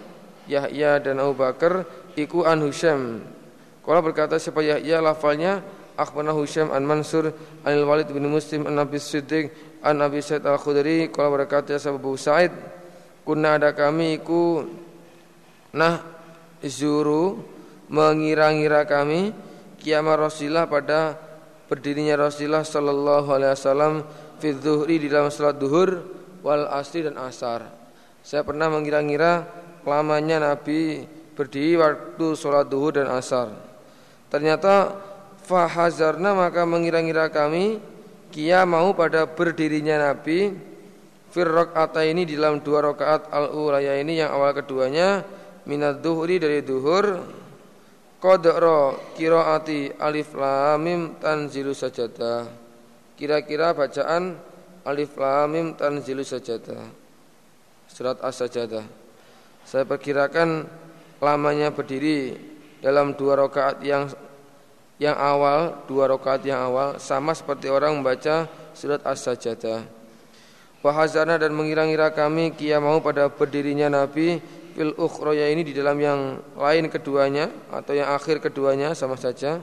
Yahya 0.48 0.98
dan 0.98 1.20
Abu 1.20 1.36
Bakar 1.36 1.86
iku 2.16 2.48
an 2.48 2.64
Husyam. 2.64 3.20
Kalau 3.82 4.00
berkata 4.00 4.40
siapa 4.40 4.64
Yahya 4.64 5.04
lafalnya 5.04 5.62
akhbarana 5.94 6.34
Husyam 6.34 6.72
an 6.72 6.82
Mansur 6.86 7.30
an 7.62 7.74
Walid 7.84 8.10
bin 8.10 8.26
Muslim 8.32 8.64
an 8.64 8.80
Nabi 8.80 8.98
Siddiq 8.98 9.52
an 9.84 10.00
Nabi 10.00 10.22
Sa'id 10.22 10.46
Al-Khudri 10.46 11.10
kalau 11.12 11.36
berkata 11.36 11.76
siapa 11.76 11.98
Abu 11.98 12.16
Sa'id 12.16 12.50
kunna 13.22 13.58
ada 13.60 13.76
kami 13.76 14.18
iku 14.22 14.66
nah 15.76 16.00
zuru 16.64 17.44
mengira-ngira 17.92 18.88
kami 18.88 19.34
kiamat 19.82 20.30
Rasulullah 20.30 20.70
pada 20.70 21.18
berdirinya 21.66 22.14
Rasulullah 22.14 22.62
sallallahu 22.62 23.28
alaihi 23.34 23.52
wasallam 23.58 24.06
fi 24.38 24.54
di 24.86 25.08
dalam 25.10 25.34
salat 25.34 25.58
duhur 25.58 26.06
wal 26.46 26.70
asri 26.70 27.02
dan 27.02 27.18
asar. 27.18 27.66
Saya 28.22 28.46
pernah 28.46 28.70
mengira-ngira 28.70 29.42
lamanya 29.82 30.38
Nabi 30.38 31.02
berdiri 31.34 31.82
waktu 31.82 32.26
sholat 32.38 32.70
duhur 32.70 32.94
dan 32.94 33.10
asar. 33.10 33.50
Ternyata 34.30 34.94
fahazarna 35.42 36.32
maka 36.38 36.62
mengira-ngira 36.62 37.26
kami 37.34 37.82
kia 38.30 38.62
mau 38.62 38.94
pada 38.94 39.26
berdirinya 39.26 40.12
Nabi 40.12 40.54
firrok 41.34 41.74
ini 42.04 42.22
di 42.28 42.38
dalam 42.38 42.60
dua 42.62 42.92
rakaat 42.92 43.32
al 43.32 43.50
ulaya 43.56 43.98
ini 43.98 44.20
yang 44.20 44.30
awal 44.30 44.52
keduanya 44.54 45.24
minat 45.66 46.04
duhri 46.04 46.38
dari 46.38 46.60
duhur 46.60 47.24
kodro 48.22 49.10
kiroati 49.18 49.90
alif 49.98 50.30
lamim 50.38 51.18
tanzilu 51.18 51.74
sajadah 51.74 52.46
kira-kira 53.18 53.74
bacaan 53.74 54.38
alif 54.86 55.18
lamim 55.18 55.74
tanzilu 55.74 56.22
sajadah 56.22 56.86
surat 57.90 58.22
as-sajadah 58.22 58.86
saya 59.66 59.82
perkirakan 59.82 60.70
lamanya 61.18 61.74
berdiri 61.74 62.34
dalam 62.82 63.14
dua 63.14 63.46
rakaat 63.46 63.78
yang 63.82 64.10
yang 64.98 65.18
awal, 65.18 65.82
dua 65.90 66.10
rakaat 66.10 66.46
yang 66.46 66.62
awal 66.62 66.98
sama 67.02 67.34
seperti 67.34 67.66
orang 67.66 67.98
membaca 67.98 68.46
surat 68.70 69.02
As-Sajdah. 69.02 69.82
Wahazana 70.82 71.38
dan 71.38 71.54
mengira-ngira 71.54 72.10
kami 72.10 72.54
kia 72.54 72.82
mau 72.82 72.98
pada 72.98 73.30
berdirinya 73.30 73.86
Nabi 73.86 74.42
fil 74.72 74.96
ukhroya 74.96 75.52
ini 75.52 75.62
di 75.62 75.76
dalam 75.76 76.00
yang 76.00 76.40
lain 76.56 76.88
keduanya 76.88 77.48
atau 77.70 77.92
yang 77.92 78.10
akhir 78.10 78.40
keduanya 78.40 78.96
sama 78.96 79.20
saja 79.20 79.60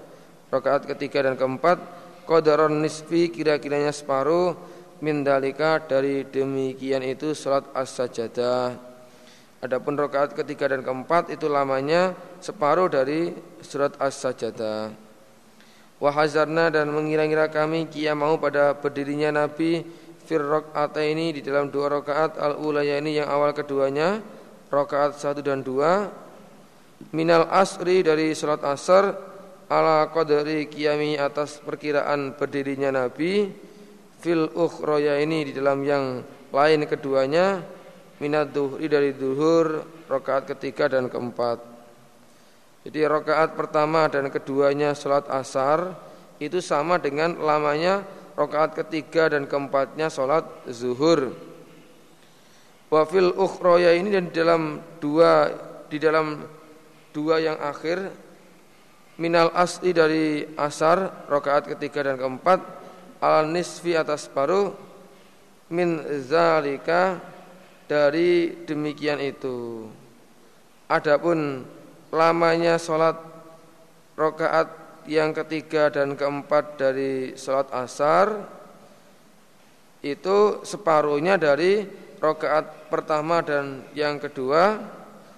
rakaat 0.54 0.86
ketiga 0.86 1.26
dan 1.26 1.36
keempat 1.36 1.82
qadaron 2.30 2.80
nisfi 2.80 3.34
kira-kiranya 3.34 3.90
separuh 3.90 4.54
mindalika 5.02 5.82
dari 5.82 6.24
demikian 6.30 7.02
itu 7.02 7.34
salat 7.34 7.66
as-sajdah 7.74 8.90
Adapun 9.60 10.00
rakaat 10.00 10.40
ketiga 10.40 10.72
dan 10.72 10.88
keempat 10.88 11.36
itu 11.36 11.52
lamanya 11.52 12.16
separuh 12.40 12.88
dari 12.88 13.36
surat 13.60 13.92
As-Sajdah. 14.00 14.96
Wahazarna 16.00 16.72
dan 16.72 16.88
mengira-ngira 16.96 17.52
kami 17.52 17.92
kia 17.92 18.16
mau 18.16 18.40
pada 18.40 18.72
berdirinya 18.72 19.44
Nabi 19.44 19.84
firrok 20.24 20.72
ini 21.04 21.36
di 21.36 21.44
dalam 21.44 21.68
dua 21.68 22.00
rakaat 22.00 22.40
al 22.40 22.56
ulaya 22.56 23.04
ini 23.04 23.20
yang 23.20 23.28
awal 23.28 23.52
keduanya 23.52 24.24
rakaat 24.70 25.18
satu 25.18 25.42
dan 25.42 25.66
dua 25.66 26.10
minal 27.12 27.50
asri 27.50 28.06
dari 28.06 28.34
surat 28.38 28.62
asar 28.66 29.18
ala 29.70 30.10
qadri 30.10 30.70
kiami 30.70 31.18
atas 31.18 31.62
perkiraan 31.62 32.38
berdirinya 32.38 33.06
Nabi 33.06 33.50
fil 34.20 34.50
ukhroya 34.54 35.18
ini 35.22 35.50
di 35.50 35.52
dalam 35.54 35.82
yang 35.86 36.22
lain 36.50 36.86
keduanya 36.90 37.62
minat 38.20 38.52
duhri 38.52 38.86
dari 38.90 39.16
duhur 39.16 39.86
rakaat 40.10 40.50
ketiga 40.56 40.92
dan 40.92 41.08
keempat. 41.08 41.62
Jadi 42.84 43.00
rakaat 43.06 43.54
pertama 43.56 44.10
dan 44.10 44.28
keduanya 44.34 44.98
sholat 44.98 45.28
asar 45.30 45.94
itu 46.40 46.64
sama 46.64 46.98
dengan 46.98 47.36
lamanya 47.40 48.04
rakaat 48.36 48.76
ketiga 48.76 49.32
dan 49.32 49.46
keempatnya 49.46 50.08
sholat 50.08 50.48
zuhur. 50.68 51.49
Wafil 52.90 53.38
ukhroya 53.38 53.94
ini 53.94 54.10
dan 54.10 54.34
di 54.34 54.34
dalam 54.34 54.82
dua 54.98 55.32
di 55.86 55.98
dalam 56.02 56.42
dua 57.14 57.38
yang 57.38 57.58
akhir 57.62 58.10
minal 59.22 59.54
asli 59.54 59.94
dari 59.94 60.42
asar 60.58 61.30
rakaat 61.30 61.70
ketiga 61.70 62.10
dan 62.10 62.18
keempat 62.18 62.60
al 63.22 63.46
nisfi 63.46 63.94
atas 63.94 64.26
paruh 64.26 64.74
min 65.70 66.02
zalika 66.26 67.22
dari 67.86 68.66
demikian 68.66 69.22
itu. 69.22 69.86
Adapun 70.90 71.62
lamanya 72.10 72.82
sholat 72.82 73.18
rokaat 74.18 74.68
yang 75.06 75.34
ketiga 75.34 75.94
dan 75.94 76.18
keempat 76.18 76.78
dari 76.78 77.38
sholat 77.38 77.70
asar 77.74 78.46
itu 80.02 80.64
separuhnya 80.66 81.38
dari 81.38 81.86
rokaat 82.18 82.79
pertama 82.90 83.46
dan 83.46 83.86
yang 83.94 84.18
kedua 84.18 84.82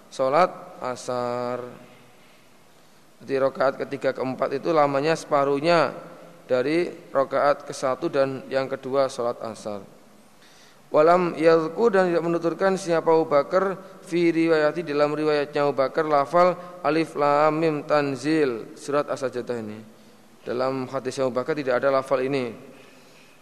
sholat 0.09 0.49
asar. 0.81 1.61
Jadi 3.21 3.33
rokaat 3.37 3.77
ketiga 3.85 4.17
keempat 4.17 4.57
itu 4.57 4.73
lamanya 4.73 5.13
separuhnya 5.13 5.93
dari 6.49 6.89
rokaat 7.13 7.69
ke 7.69 7.71
satu 7.75 8.09
dan 8.09 8.41
yang 8.49 8.65
kedua 8.65 9.05
sholat 9.05 9.37
asar. 9.45 9.85
Walam 10.91 11.39
yadku 11.39 11.87
dan 11.87 12.11
tidak 12.11 12.27
menuturkan 12.27 12.75
siapa 12.75 13.07
Abu 13.07 13.23
Bakar 13.23 13.79
fi 14.03 14.27
riwayati 14.27 14.83
dalam 14.83 15.15
riwayatnya 15.15 15.63
Abu 15.63 15.79
lafal 16.11 16.51
alif 16.83 17.15
lam 17.15 17.55
mim 17.55 17.87
tanzil 17.87 18.75
surat 18.75 19.07
as-sajdah 19.07 19.55
ini. 19.55 19.79
Dalam 20.43 20.91
hadis 20.91 21.15
Abu 21.23 21.31
Bakar 21.31 21.55
tidak 21.55 21.79
ada 21.79 21.95
lafal 21.95 22.19
ini. 22.27 22.51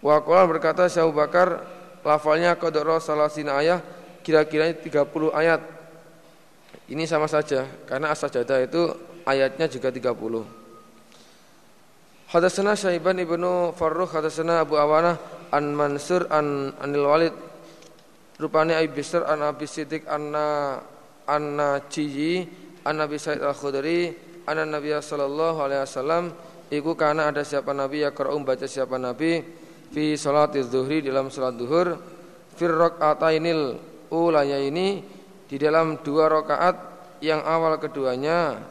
Wa 0.06 0.22
berkata 0.22 0.86
Abu 1.02 1.18
Bakar 1.18 1.66
lafalnya 2.06 2.54
qadra 2.54 3.02
salasina 3.02 3.58
ayat 3.58 3.82
kira-kira 4.30 4.70
30 4.70 5.34
ayat. 5.34 5.58
Ini 6.86 7.10
sama 7.10 7.26
saja 7.26 7.66
karena 7.90 8.14
as-sajadah 8.14 8.62
itu 8.62 8.94
ayatnya 9.26 9.66
juga 9.66 9.90
30. 9.90 10.46
Hadatsana 12.30 12.78
Syaiban 12.78 13.18
ibnu 13.18 13.74
Farrukh 13.74 14.14
hadatsana 14.14 14.62
Abu 14.62 14.78
Awanah 14.78 15.18
an 15.50 15.74
Mansur 15.74 16.30
an 16.30 16.78
Anil 16.78 17.10
Walid 17.10 17.34
rupanya 18.38 18.78
Abi 18.78 19.02
Bisr 19.02 19.26
an 19.26 19.42
Abi 19.42 19.66
Siddiq 19.66 20.06
anna 20.06 20.78
anna 21.26 21.82
Ciyi 21.90 22.46
an 22.86 23.02
Nabi 23.02 23.18
Sa'id 23.18 23.42
Al-Khudri 23.42 24.14
anna 24.46 24.62
Nabi 24.62 24.94
sallallahu 24.94 25.58
alaihi 25.58 25.82
wasallam 25.82 26.30
iku 26.70 26.94
karena 26.94 27.34
ada 27.34 27.42
siapa 27.42 27.74
nabi 27.74 28.06
ya 28.06 28.14
qra'um 28.14 28.46
baca 28.46 28.70
siapa 28.70 29.02
nabi 29.02 29.42
fi 29.90 30.14
salatiz 30.14 30.70
zuhri 30.70 31.02
dalam 31.02 31.34
salat 31.34 31.58
zuhur 31.58 31.98
fir 32.54 32.70
rakaatainil 32.78 33.89
ulaya 34.12 34.58
ini 34.62 35.02
di 35.50 35.58
dalam 35.58 36.02
dua 36.06 36.30
rakaat 36.30 36.76
yang 37.26 37.42
awal 37.42 37.76
keduanya 37.82 38.62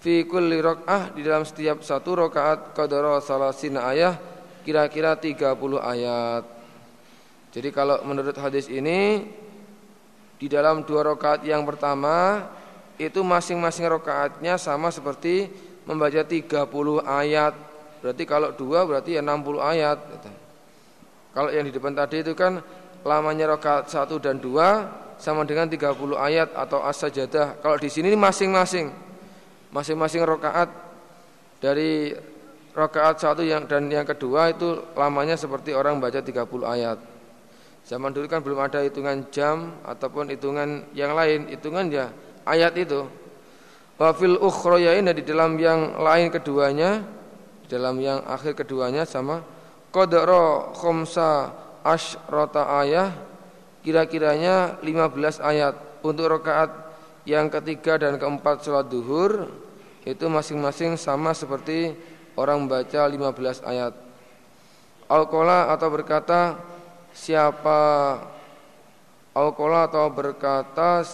fi 0.00 0.26
kulli 0.26 0.60
rakaah 0.60 1.14
di 1.14 1.26
dalam 1.26 1.42
setiap 1.42 1.82
satu 1.82 2.28
rakaat 2.28 2.76
qadara 2.76 3.18
salasina 3.22 3.88
ayah 3.90 4.14
kira-kira 4.66 5.14
30 5.14 5.54
ayat. 5.78 6.42
Jadi 7.54 7.68
kalau 7.70 8.02
menurut 8.02 8.34
hadis 8.34 8.66
ini 8.66 9.30
di 10.36 10.46
dalam 10.50 10.82
dua 10.82 11.14
rakaat 11.14 11.46
yang 11.46 11.62
pertama 11.62 12.44
itu 12.98 13.22
masing-masing 13.22 13.86
rakaatnya 13.86 14.58
sama 14.58 14.90
seperti 14.90 15.48
membaca 15.86 16.20
30 16.26 16.66
ayat. 17.06 17.54
Berarti 18.02 18.24
kalau 18.26 18.50
dua 18.52 18.84
berarti 18.84 19.16
ya 19.16 19.22
60 19.22 19.62
ayat. 19.62 19.98
Kalau 21.32 21.48
yang 21.54 21.64
di 21.64 21.72
depan 21.72 21.94
tadi 21.94 22.26
itu 22.26 22.34
kan 22.34 22.60
lamanya 23.06 23.54
rakaat 23.54 23.86
satu 23.86 24.18
dan 24.18 24.42
dua 24.42 24.90
sama 25.16 25.46
dengan 25.46 25.70
30 25.70 25.94
ayat 26.18 26.50
atau 26.52 26.82
as-sajadah. 26.82 27.62
Kalau 27.62 27.78
di 27.78 27.86
sini 27.86 28.12
masing-masing 28.18 28.90
masing-masing 29.70 30.26
rakaat 30.26 30.68
dari 31.62 32.12
rakaat 32.74 33.16
satu 33.22 33.40
yang 33.46 33.64
dan 33.64 33.88
yang 33.88 34.04
kedua 34.04 34.52
itu 34.52 34.92
lamanya 34.98 35.38
seperti 35.38 35.72
orang 35.72 36.02
baca 36.02 36.20
30 36.20 36.34
ayat. 36.66 36.98
Zaman 37.86 38.10
dulu 38.10 38.26
kan 38.26 38.42
belum 38.42 38.58
ada 38.58 38.82
hitungan 38.82 39.30
jam 39.30 39.78
ataupun 39.86 40.34
hitungan 40.34 40.90
yang 40.90 41.14
lain, 41.14 41.46
hitungan 41.46 41.86
ya 41.86 42.10
ayat 42.42 42.74
itu. 42.74 43.06
Wafil 43.96 44.36
ukhroyain 44.36 45.06
di 45.08 45.22
dalam 45.24 45.56
yang 45.56 45.96
lain 45.96 46.28
keduanya, 46.28 47.00
di 47.64 47.66
dalam 47.70 47.96
yang 48.02 48.20
akhir 48.26 48.58
keduanya 48.58 49.08
sama 49.08 49.40
qadra 49.94 50.76
khamsa 50.76 51.48
asyrata 51.86 52.82
ayah 52.82 53.14
kira-kiranya 53.86 54.82
15 54.82 55.38
ayat 55.38 55.74
untuk 56.02 56.26
rakaat 56.26 56.74
yang 57.22 57.46
ketiga 57.46 58.02
dan 58.02 58.18
keempat 58.18 58.66
sholat 58.66 58.90
duhur 58.90 59.46
itu 60.02 60.26
masing-masing 60.26 60.98
sama 60.98 61.30
seperti 61.34 61.94
orang 62.34 62.66
baca 62.66 63.06
15 63.06 63.62
ayat. 63.62 63.94
Alkola 65.06 65.70
atau 65.70 65.88
berkata 65.90 66.58
siapa 67.14 67.78
Alkola 69.30 69.86
atau 69.86 70.10
berkata 70.10 71.06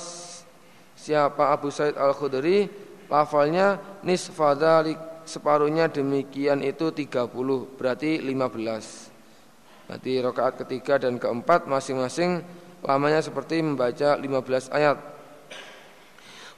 siapa 0.96 1.52
Abu 1.52 1.68
Said 1.68 1.98
Al-Khudri 2.00 2.70
lafalnya 3.12 3.76
nisfadalik 4.00 4.96
separuhnya 5.28 5.92
demikian 5.92 6.64
itu 6.64 6.88
30 6.88 7.28
berarti 7.76 8.16
15 8.16 9.11
berarti 9.92 10.24
rakaat 10.24 10.56
ketiga 10.64 10.96
dan 10.96 11.20
keempat 11.20 11.68
masing-masing 11.68 12.40
lamanya 12.80 13.20
seperti 13.20 13.60
membaca 13.60 14.16
15 14.16 14.72
ayat. 14.72 14.96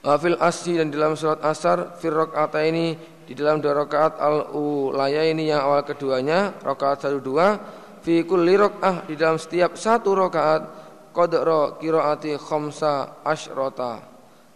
Wafil 0.06 0.38
asyi 0.38 0.78
dan 0.78 0.94
dalam 0.94 1.18
surat 1.18 1.42
asar 1.42 1.98
firrok 1.98 2.30
ini 2.62 2.94
di 3.26 3.34
dalam 3.34 3.58
dua 3.58 3.82
rakaat 3.82 4.22
al 4.22 4.54
ulaya 4.54 5.26
ini 5.26 5.50
yang 5.50 5.66
awal 5.66 5.82
keduanya 5.82 6.54
rakaat 6.62 7.02
satu 7.02 7.18
dua 7.18 7.58
fi 8.06 8.22
kulli 8.22 8.54
rakaat 8.54 9.10
di 9.10 9.18
dalam 9.18 9.34
setiap 9.34 9.74
satu 9.74 10.14
rakaat 10.14 10.62
qadra 11.10 11.74
qiraati 11.82 12.38
khamsa 12.38 13.26
asyrota 13.26 13.98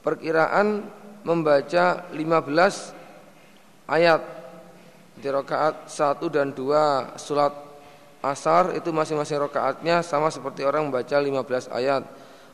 perkiraan 0.06 0.86
membaca 1.26 2.06
15 2.14 3.90
ayat 3.90 4.22
di 5.18 5.26
rakaat 5.26 5.90
1 5.90 6.22
dan 6.30 6.54
2 6.54 7.18
surat 7.18 7.67
asar 8.22 8.74
itu 8.74 8.90
masing-masing 8.90 9.38
rakaatnya 9.38 10.02
sama 10.02 10.30
seperti 10.32 10.66
orang 10.66 10.90
membaca 10.90 11.16
15 11.18 11.70
ayat. 11.70 12.02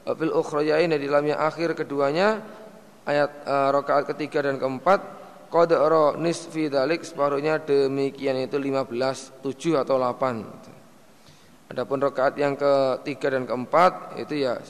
Fil 0.05 0.33
ukhrayain 0.37 0.93
di 0.93 1.09
dalam 1.09 1.25
yang 1.25 1.41
akhir 1.41 1.73
keduanya 1.73 2.45
ayat 3.09 3.31
uh, 3.49 3.73
rakaat 3.73 4.13
ketiga 4.13 4.45
dan 4.45 4.61
keempat 4.61 5.01
qadra 5.49 6.21
nisfi 6.21 6.69
dalik 6.69 7.09
separuhnya 7.09 7.63
demikian 7.65 8.37
itu 8.45 8.61
15 8.61 9.41
7 9.41 9.81
atau 9.81 9.97
8. 9.97 11.73
Adapun 11.73 11.99
rakaat 12.05 12.37
yang 12.37 12.53
ketiga 12.61 13.33
dan 13.33 13.49
keempat 13.49 14.21
itu 14.21 14.45
ya 14.45 14.61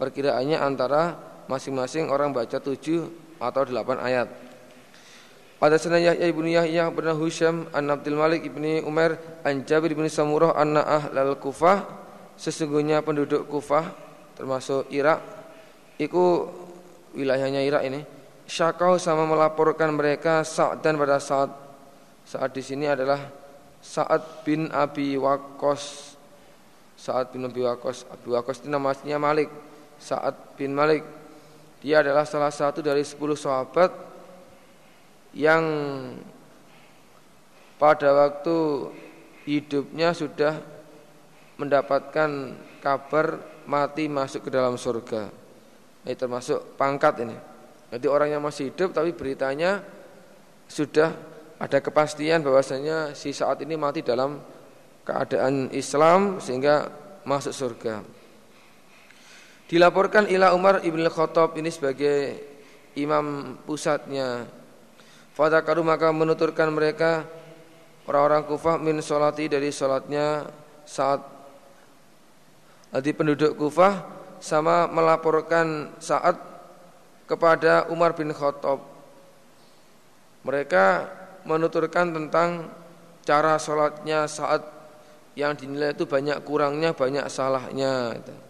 perkiraannya 0.00 0.56
antara 0.56 1.20
masing-masing 1.44 2.08
orang 2.08 2.32
baca 2.32 2.56
tujuh 2.56 3.36
atau 3.36 3.62
delapan 3.68 4.00
ayat. 4.00 4.28
Pada 5.60 5.76
sana 5.76 6.00
Yahya 6.00 6.24
ibnu 6.24 6.48
Yahya 6.48 6.88
bin 6.88 7.04
Husyam 7.12 7.68
an 7.76 7.92
Abdul 7.92 8.16
Malik 8.16 8.48
ibni 8.48 8.80
Umar 8.80 9.20
an 9.44 9.60
Jabir 9.68 9.92
bin 9.92 10.08
Samurah 10.08 10.56
anna 10.56 10.80
ahlal 10.80 11.36
Kufah 11.36 11.84
sesungguhnya 12.40 13.04
penduduk 13.04 13.44
Kufah 13.44 13.84
termasuk 14.40 14.88
Irak 14.88 15.20
itu 16.00 16.48
wilayahnya 17.12 17.60
Irak 17.60 17.84
ini 17.84 18.00
syakau 18.48 18.96
sama 18.96 19.28
melaporkan 19.28 19.92
mereka 19.92 20.48
saat 20.48 20.80
dan 20.80 20.96
pada 20.96 21.20
saat 21.20 21.52
saat 22.24 22.56
di 22.56 22.64
sini 22.64 22.88
adalah 22.88 23.20
Sa'ad 23.80 24.44
bin 24.44 24.68
Abi 24.68 25.16
Waqqas. 25.16 26.14
Sa'ad 27.00 27.32
bin 27.32 27.48
Abi 27.48 27.64
Waqqas 27.64 28.04
Abi 28.12 28.28
Waqqas 28.28 28.60
itu 28.60 28.68
namanya 28.68 29.16
Malik. 29.16 29.48
Sa'ad 29.96 30.56
bin 30.56 30.76
Malik. 30.76 31.00
Dia 31.80 32.04
adalah 32.04 32.28
salah 32.28 32.52
satu 32.52 32.84
dari 32.84 33.00
sepuluh 33.00 33.36
sahabat 33.36 34.09
yang 35.36 35.64
pada 37.80 38.12
waktu 38.12 38.56
hidupnya 39.48 40.12
sudah 40.12 40.60
mendapatkan 41.56 42.56
kabar 42.80 43.40
mati 43.68 44.08
masuk 44.08 44.48
ke 44.48 44.50
dalam 44.50 44.76
surga. 44.76 45.28
Ini 46.04 46.16
termasuk 46.16 46.76
pangkat 46.80 47.24
ini. 47.24 47.36
Jadi 47.90 48.06
orang 48.06 48.28
yang 48.32 48.42
masih 48.42 48.72
hidup 48.72 48.94
tapi 48.94 49.12
beritanya 49.12 49.82
sudah 50.70 51.12
ada 51.60 51.78
kepastian 51.82 52.40
bahwasanya 52.40 53.12
si 53.12 53.36
saat 53.36 53.60
ini 53.60 53.76
mati 53.76 54.00
dalam 54.00 54.40
keadaan 55.04 55.68
Islam 55.74 56.40
sehingga 56.40 56.88
masuk 57.26 57.52
surga. 57.52 58.00
Dilaporkan 59.68 60.26
ila 60.26 60.50
Umar 60.56 60.82
ibn 60.82 61.04
Khattab 61.06 61.54
ini 61.54 61.70
sebagai 61.70 62.38
imam 62.98 63.54
pusatnya. 63.62 64.59
Fadakaru 65.40 65.80
maka 65.80 66.12
menuturkan 66.12 66.68
mereka 66.68 67.24
orang-orang 68.04 68.44
Kufah 68.44 68.76
min 68.76 69.00
solati 69.00 69.48
dari 69.48 69.72
solatnya 69.72 70.44
saat 70.84 71.24
Jadi 72.92 73.16
penduduk 73.16 73.56
Kufah 73.56 74.04
sama 74.36 74.84
melaporkan 74.84 75.96
saat 75.96 76.36
kepada 77.24 77.88
Umar 77.88 78.12
bin 78.12 78.36
Khattab. 78.36 78.84
Mereka 80.44 81.08
menuturkan 81.48 82.12
tentang 82.12 82.68
cara 83.24 83.56
sholatnya 83.56 84.28
saat 84.28 84.60
yang 85.38 85.56
dinilai 85.56 85.96
itu 85.96 86.04
banyak 86.04 86.36
kurangnya, 86.44 86.92
banyak 86.92 87.24
salahnya. 87.32 88.18
Gitu. 88.20 88.49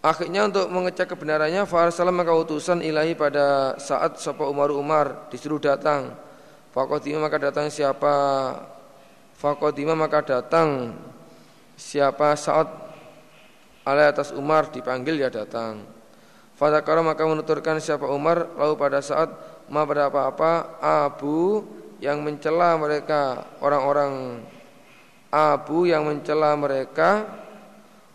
Akhirnya 0.00 0.48
untuk 0.48 0.64
mengecek 0.72 1.12
kebenarannya 1.12 1.68
Farsalam 1.68 2.16
maka 2.16 2.32
utusan 2.32 2.80
ilahi 2.80 3.12
pada 3.12 3.76
saat 3.76 4.16
Sapa 4.16 4.48
Umar 4.48 4.72
Umar 4.72 5.28
disuruh 5.28 5.60
datang. 5.60 6.16
Fakodima 6.72 7.20
maka 7.20 7.36
datang 7.36 7.68
siapa? 7.68 8.14
Fakodima 9.36 9.92
maka 9.92 10.24
datang 10.24 10.96
Siapa 11.76 12.32
saat 12.36 12.68
Alai 13.84 14.08
atas 14.08 14.32
Umar 14.32 14.68
dipanggil 14.72 15.20
ya 15.20 15.28
datang. 15.28 15.84
Fadakara 16.56 17.00
maka 17.04 17.24
menuturkan 17.24 17.76
siapa 17.76 18.08
Umar 18.08 18.48
Lalu 18.56 18.74
pada 18.80 19.04
saat 19.04 19.28
Ma 19.68 19.84
pada 19.84 20.08
apa-apa 20.08 20.80
Abu 20.80 21.60
yang 22.00 22.24
mencela 22.24 22.72
mereka 22.80 23.44
Orang-orang 23.60 24.44
Abu 25.28 25.84
yang 25.84 26.08
mencela 26.08 26.56
mereka 26.56 27.28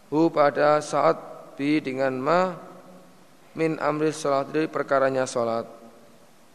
Hu 0.09 0.33
pada 0.33 0.81
saat 0.81 1.34
bi 1.55 1.79
dengan 1.79 2.13
ma 2.19 2.53
min 3.55 3.79
amri 3.79 4.11
sholat 4.11 4.51
dari 4.51 4.67
perkaranya 4.67 5.23
sholat. 5.23 5.65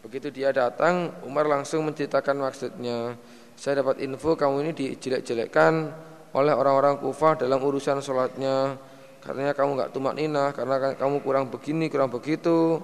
Begitu 0.01 0.33
dia 0.33 0.53
datang, 0.53 1.13
Umar 1.29 1.45
langsung 1.45 1.85
menceritakan 1.85 2.41
maksudnya. 2.41 3.17
Saya 3.57 3.85
dapat 3.85 4.01
info 4.01 4.33
kamu 4.33 4.65
ini 4.65 4.73
dijelek-jelekkan 4.73 5.93
oleh 6.33 6.55
orang-orang 6.57 6.97
kufah 6.97 7.37
dalam 7.37 7.61
urusan 7.61 8.01
sholatnya. 8.01 8.81
Katanya 9.21 9.53
kamu 9.53 9.77
nggak 9.77 9.93
tumak 9.93 10.17
nina 10.17 10.49
karena 10.57 10.97
kamu 10.97 11.21
kurang 11.21 11.53
begini, 11.53 11.93
kurang 11.93 12.09
begitu. 12.09 12.81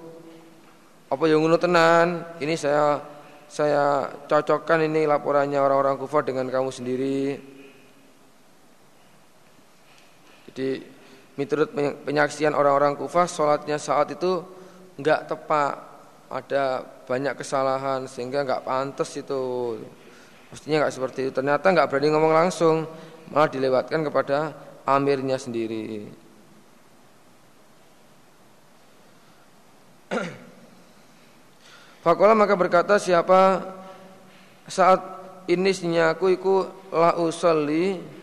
Apa 1.09 1.25
yang 1.25 1.41
ngono 1.41 1.57
tenan? 1.57 2.21
Ini 2.37 2.53
saya 2.53 3.01
saya 3.47 4.11
cocokkan 4.27 4.85
ini 4.85 5.07
laporannya 5.09 5.57
orang-orang 5.57 5.97
kufar 5.97 6.21
dengan 6.21 6.45
kamu 6.51 6.69
sendiri. 6.69 7.39
Jadi 10.51 10.96
menurut 11.37 11.69
penyaksian 12.01 12.57
orang-orang 12.57 12.97
kufar, 12.97 13.29
sholatnya 13.29 13.77
saat 13.77 14.09
itu 14.09 14.41
nggak 14.97 15.29
tepat, 15.29 15.77
ada 16.33 16.81
banyak 17.05 17.37
kesalahan 17.37 18.09
sehingga 18.09 18.41
nggak 18.41 18.65
pantas 18.65 19.13
itu. 19.15 19.77
Mestinya 20.49 20.83
nggak 20.83 20.95
seperti 20.97 21.29
itu. 21.29 21.31
Ternyata 21.31 21.69
nggak 21.69 21.87
berani 21.93 22.09
ngomong 22.09 22.33
langsung, 22.33 22.89
malah 23.29 23.47
dilewatkan 23.53 24.01
kepada 24.01 24.57
amirnya 24.89 25.37
sendiri. 25.37 26.09
Fakola 32.03 32.33
maka 32.33 32.55
berkata 32.57 32.97
siapa 32.97 33.61
saat 34.65 34.99
ini 35.47 35.99
aku 35.99 36.31
iku 36.33 36.55
la 36.91 37.15
usolli 37.19 38.16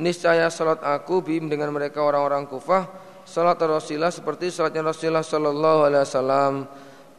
niscaya 0.00 0.48
salat 0.48 0.80
aku 0.80 1.20
bim 1.20 1.48
dengan 1.52 1.68
mereka 1.74 2.00
orang-orang 2.00 2.48
kufah 2.48 2.88
salat 3.24 3.60
Rasulullah 3.60 4.12
seperti 4.12 4.48
salatnya 4.48 4.88
Rasulullah 4.88 5.24
sallallahu 5.24 5.80
alaihi 5.88 6.02
wasallam. 6.04 6.54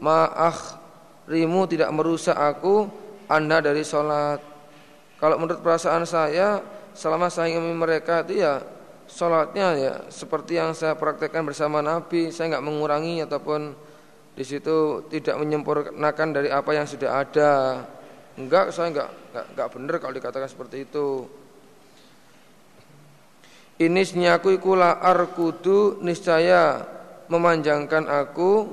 Ma'ah 0.04 0.58
rimu 1.30 1.64
tidak 1.70 1.90
merusak 1.96 2.36
aku 2.36 2.90
anda 3.32 3.64
dari 3.64 3.86
salat. 3.88 4.42
Kalau 5.20 5.40
menurut 5.40 5.64
perasaan 5.64 6.04
saya 6.04 6.60
selama 6.92 7.32
saya 7.32 7.56
ingin 7.56 7.74
mereka 7.80 8.22
itu 8.28 8.44
ya 8.44 8.60
sholatnya 9.08 9.68
ya 9.78 9.94
seperti 10.12 10.58
yang 10.60 10.76
saya 10.76 10.98
praktekkan 10.98 11.44
bersama 11.44 11.80
Nabi 11.80 12.30
saya 12.30 12.58
nggak 12.58 12.66
mengurangi 12.66 13.24
ataupun 13.24 13.76
di 14.34 14.42
situ 14.42 15.06
tidak 15.14 15.38
menyempurnakan 15.38 16.28
dari 16.34 16.50
apa 16.50 16.72
yang 16.74 16.90
sudah 16.90 17.22
ada. 17.22 17.52
Enggak 18.34 18.74
saya 18.74 18.90
enggak 18.90 19.10
enggak, 19.30 19.46
enggak 19.54 19.68
benar 19.70 19.96
kalau 20.02 20.14
dikatakan 20.18 20.50
seperti 20.50 20.90
itu 20.90 21.30
ini 23.88 24.04
senyaku 24.04 24.60
ikula 24.60 25.00
arkudu 25.02 26.00
niscaya 26.04 26.86
memanjangkan 27.32 28.06
aku 28.06 28.69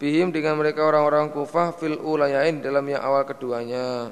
bihim 0.00 0.34
dengan 0.34 0.58
mereka 0.58 0.84
orang-orang 0.84 1.30
kufah 1.30 1.72
fil 1.76 2.00
ulayain 2.02 2.60
dalam 2.60 2.84
yang 2.88 3.00
awal 3.00 3.22
keduanya. 3.24 4.10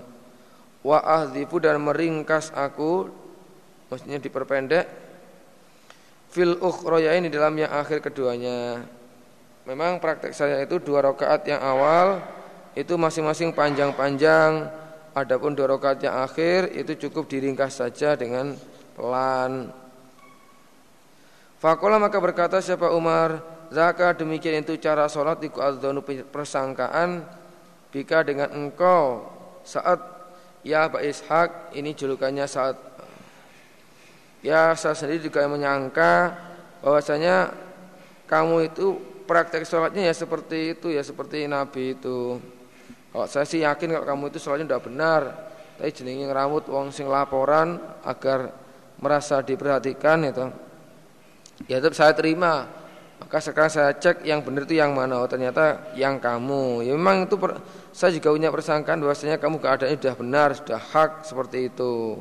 Wa 0.83 0.99
ahdzifu 0.99 1.63
dan 1.63 1.79
meringkas 1.83 2.51
aku 2.55 3.11
maksudnya 3.91 4.19
diperpendek 4.19 4.87
fil 6.33 6.57
ukhrayain 6.59 7.27
di 7.27 7.31
dalam 7.31 7.55
yang 7.59 7.71
akhir 7.71 8.01
keduanya. 8.01 8.83
Memang 9.69 10.03
praktek 10.03 10.35
saya 10.35 10.59
itu 10.65 10.81
dua 10.83 11.05
rakaat 11.05 11.47
yang 11.47 11.63
awal 11.63 12.19
itu 12.75 12.97
masing-masing 12.97 13.53
panjang-panjang. 13.53 14.71
Adapun 15.13 15.53
dua 15.53 15.77
rakaat 15.77 16.01
yang 16.03 16.25
akhir 16.25 16.73
itu 16.73 16.97
cukup 17.07 17.29
diringkas 17.29 17.85
saja 17.85 18.17
dengan 18.17 18.57
pelan 18.97 19.82
Fakola 21.63 22.03
maka 22.03 22.19
berkata 22.19 22.59
siapa 22.59 22.91
Umar 22.91 23.39
Zaka 23.71 24.19
demikian 24.19 24.67
itu 24.67 24.75
cara 24.83 25.07
sholat 25.07 25.39
Iku 25.39 25.63
adzonu 25.63 26.03
persangkaan 26.03 27.23
Bika 27.95 28.27
dengan 28.27 28.51
engkau 28.51 29.31
Saat 29.63 30.03
Ya 30.67 30.91
Pak 30.91 31.07
Ishak 31.07 31.51
Ini 31.79 31.95
julukannya 31.95 32.51
saat 32.51 32.75
Ya 34.43 34.75
saya 34.75 34.99
sendiri 34.99 35.23
juga 35.23 35.47
menyangka 35.47 36.35
bahwasanya 36.83 37.55
kamu 38.27 38.75
itu 38.75 38.99
praktek 39.23 39.63
sholatnya 39.63 40.11
ya 40.11 40.15
seperti 40.19 40.75
itu 40.75 40.91
ya 40.91 41.07
seperti 41.07 41.47
Nabi 41.47 41.95
itu. 41.95 42.43
Kalau 43.15 43.27
saya 43.31 43.47
sih 43.47 43.63
yakin 43.63 43.95
kalau 43.95 44.07
kamu 44.09 44.25
itu 44.35 44.39
sholatnya 44.43 44.67
tidak 44.67 44.85
benar, 44.91 45.23
tapi 45.79 45.95
jenenge 45.95 46.27
rambut 46.35 46.67
wong 46.67 46.91
sing 46.91 47.07
laporan 47.07 47.79
agar 48.03 48.51
merasa 48.99 49.39
diperhatikan 49.47 50.27
itu. 50.27 50.47
Ya 51.71 51.79
tetap 51.79 51.95
saya 51.95 52.13
terima. 52.15 52.67
Maka 53.23 53.39
sekarang 53.39 53.71
saya 53.71 53.95
cek 53.95 54.27
yang 54.27 54.43
benar 54.43 54.67
itu 54.67 54.75
yang 54.75 54.99
mana. 54.99 55.23
Oh, 55.23 55.29
ternyata 55.31 55.95
yang 55.95 56.19
kamu. 56.19 56.83
Ya 56.83 56.93
memang 56.99 57.31
itu 57.31 57.39
per, 57.39 57.63
saya 57.95 58.11
juga 58.11 58.35
punya 58.35 58.51
persangkaan 58.51 58.99
bahwasanya 58.99 59.39
kamu 59.39 59.63
keadaannya 59.63 59.97
sudah 60.03 60.15
benar, 60.19 60.49
sudah 60.59 60.81
hak 60.81 61.23
seperti 61.23 61.71
itu. 61.71 62.19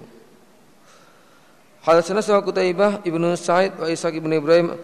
Hadatsana 1.82 2.22
Sa'id 2.22 2.46
Qutaibah 2.46 3.02
Ibnu 3.02 3.34
Sa'id 3.34 3.74
wa 3.82 3.90
Ishaq 3.90 4.14
ibnu 4.14 4.38
Ibrahim 4.38 4.78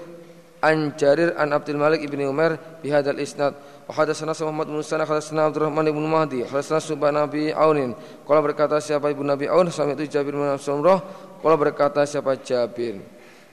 an 0.65 0.97
Jarir 0.97 1.37
an 1.37 1.53
Abdul 1.53 1.77
Malik 1.77 2.01
ibnu 2.01 2.25
Umar 2.25 2.57
bi 2.81 2.89
hadzal 2.89 3.21
isnad 3.21 3.53
wa 3.85 3.93
hadatsana 3.93 4.33
Muhammad 4.41 4.67
bin 4.73 4.81
Sana 4.81 5.05
hadatsana 5.05 5.45
Abdurrahman 5.53 5.85
ibnu 5.85 6.09
Mahdi 6.09 6.41
hadatsana 6.49 6.81
Subhan 6.81 7.13
Nabi 7.13 7.53
Aunin 7.53 7.93
qala 8.25 8.41
berkata 8.41 8.81
siapa 8.81 9.13
ibu 9.13 9.21
Nabi 9.21 9.45
Aun 9.45 9.69
sama 9.69 9.93
itu 9.93 10.09
Jabir 10.09 10.33
bin 10.33 10.49
Samrah 10.57 10.97
qala 11.45 11.53
berkata 11.53 12.01
siapa 12.09 12.33
Jabir 12.41 12.97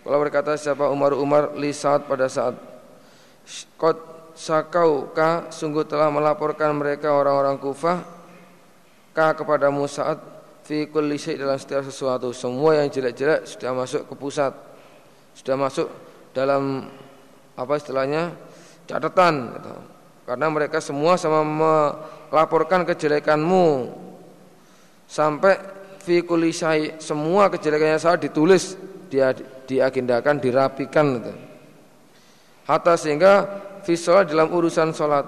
qala 0.05 0.21
berkata 0.21 0.53
siapa 0.61 0.93
Umar 0.93 1.17
Umar 1.17 1.57
li 1.57 1.73
saat 1.73 2.05
pada 2.05 2.29
saat 2.29 2.53
qad 3.81 3.97
sakau 4.37 5.09
ka 5.17 5.49
sungguh 5.49 5.89
telah 5.89 6.13
melaporkan 6.13 6.77
mereka 6.77 7.17
orang-orang 7.17 7.57
Kufah 7.57 8.05
ka 9.17 9.33
kepadamu 9.33 9.89
saat 9.89 10.21
fi 10.65 10.85
kulli 10.91 11.17
dalam 11.41 11.57
setiap 11.57 11.87
sesuatu 11.89 12.37
semua 12.37 12.77
yang 12.77 12.93
jelek-jelek 12.93 13.49
sudah 13.49 13.73
masuk 13.73 14.05
ke 14.11 14.15
pusat 14.17 14.53
sudah 15.33 15.57
masuk 15.57 15.89
dalam 16.37 16.89
apa 17.55 17.73
istilahnya 17.79 18.35
catatan 18.85 19.55
gitu. 19.57 19.73
karena 20.29 20.47
mereka 20.51 20.83
semua 20.85 21.17
sama 21.17 21.41
melaporkan 22.29 22.83
kejelekanmu 22.85 23.93
sampai 25.09 25.57
fi 26.03 26.21
kulli 26.27 26.51
semua 27.01 27.49
kejelekannya 27.49 28.01
saya 28.03 28.19
ditulis 28.19 28.75
dia 29.09 29.31
diagendakan 29.65 30.41
dirapikan 30.41 31.07
gitu. 31.21 31.33
hatta 32.65 32.95
sehingga 32.97 33.33
fi 33.85 33.97
dalam 34.25 34.49
urusan 34.49 34.97
sholat 34.97 35.27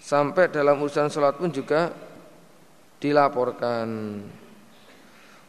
sampai 0.00 0.48
dalam 0.48 0.80
urusan 0.80 1.12
sholat 1.12 1.36
pun 1.36 1.52
juga 1.52 1.92
dilaporkan. 2.98 3.88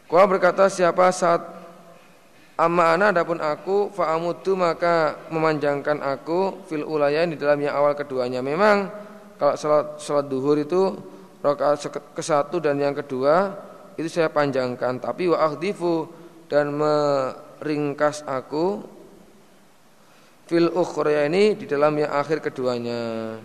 Kau 0.09 0.25
berkata 0.25 0.67
siapa 0.67 1.13
saat 1.13 1.41
amma 2.57 2.97
ana 2.97 3.13
adapun 3.13 3.39
aku 3.39 3.93
fa'amudu 3.93 4.57
maka 4.57 5.15
memanjangkan 5.29 6.01
aku 6.01 6.65
fil 6.67 6.83
ulayan 6.83 7.31
di 7.31 7.37
dalam 7.37 7.61
yang 7.61 7.77
awal 7.77 7.93
keduanya. 7.93 8.41
Memang 8.43 8.89
kalau 9.37 9.55
salat 9.55 10.01
salat 10.01 10.25
duhur 10.27 10.57
itu 10.59 10.97
rakaat 11.39 11.79
ke 12.11 12.23
satu 12.25 12.59
dan 12.59 12.75
yang 12.81 12.91
kedua 12.91 13.55
itu 13.95 14.11
saya 14.11 14.27
panjangkan 14.27 14.99
tapi 14.99 15.31
wa 15.31 15.39
akhdifu 15.39 16.09
dan 16.51 16.75
meringkas 17.59 18.23
aku 18.23 18.83
fil 20.47 20.71
ukhra 20.71 21.27
ini 21.27 21.53
di 21.59 21.67
dalam 21.67 21.93
yang 21.99 22.09
akhir 22.09 22.39
keduanya. 22.41 23.35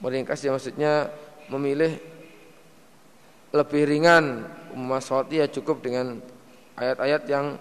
Meringkas 0.00 0.40
ya 0.46 0.54
maksudnya 0.54 1.10
memilih 1.50 1.98
lebih 3.52 3.82
ringan 3.88 4.46
Maswati 4.76 5.40
ya 5.40 5.48
cukup 5.48 5.80
dengan 5.80 6.20
ayat-ayat 6.76 7.24
yang 7.32 7.56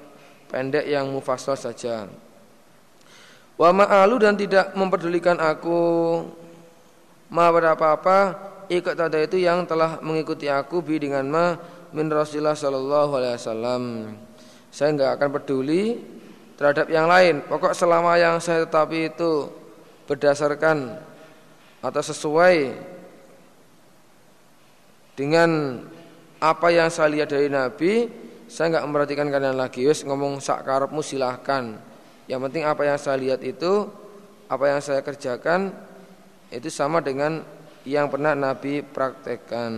pendek 0.51 0.83
yang 0.83 1.07
mufassal 1.07 1.55
saja. 1.55 2.11
Wa 3.55 3.71
ma'alu 3.71 4.15
dan 4.19 4.35
tidak 4.35 4.75
memperdulikan 4.75 5.39
aku 5.39 5.79
ma 7.31 7.47
apa-apa 7.47 8.35
ikut 8.67 8.99
tanda 8.99 9.15
itu 9.23 9.39
yang 9.39 9.63
telah 9.63 10.03
mengikuti 10.03 10.51
aku 10.51 10.83
bi 10.83 10.99
dengan 10.99 11.23
ma 11.23 11.45
min 11.95 12.11
Rasulullah 12.11 12.57
sallallahu 12.57 13.11
alaihi 13.15 13.35
wasallam. 13.39 13.83
Saya 14.75 14.91
enggak 14.91 15.15
akan 15.15 15.29
peduli 15.39 16.03
terhadap 16.59 16.91
yang 16.91 17.07
lain. 17.07 17.39
Pokok 17.47 17.71
selama 17.71 18.19
yang 18.19 18.43
saya 18.43 18.67
tetapi 18.67 19.15
itu 19.15 19.47
berdasarkan 20.03 20.99
atau 21.79 22.01
sesuai 22.03 22.75
dengan 25.15 25.79
apa 26.43 26.67
yang 26.75 26.91
saya 26.91 27.07
lihat 27.07 27.31
dari 27.31 27.47
Nabi 27.47 28.11
saya 28.51 28.75
nggak 28.75 28.83
memperhatikan 28.83 29.31
kalian 29.31 29.55
lagi. 29.55 29.87
Wes 29.87 30.03
ngomong 30.03 30.43
sak 30.43 30.67
karepmu 30.67 30.99
silahkan. 30.99 31.79
Yang 32.27 32.39
penting 32.51 32.63
apa 32.67 32.83
yang 32.83 32.99
saya 32.99 33.15
lihat 33.15 33.39
itu 33.47 33.87
apa 34.51 34.75
yang 34.75 34.83
saya 34.83 34.99
kerjakan 34.99 35.71
itu 36.51 36.67
sama 36.67 36.99
dengan 36.99 37.47
yang 37.87 38.11
pernah 38.11 38.35
Nabi 38.35 38.83
praktekkan 38.83 39.71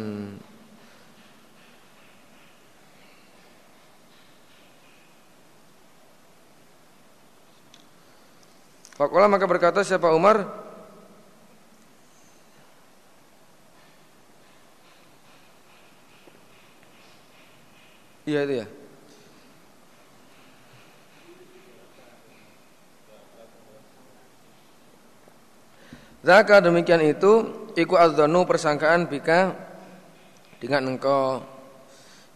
Fakola 8.97 9.29
maka 9.29 9.45
berkata 9.45 9.85
siapa 9.85 10.09
Umar? 10.09 10.41
Iya 18.25 18.41
itu 18.41 18.53
ya. 18.65 18.67
Zaka 26.25 26.59
demikian 26.65 27.05
itu 27.05 27.45
Iku 27.77 27.93
adzanu 27.93 28.49
persangkaan 28.49 29.05
bika 29.05 29.53
Dengan 30.57 30.97
engkau. 30.97 31.45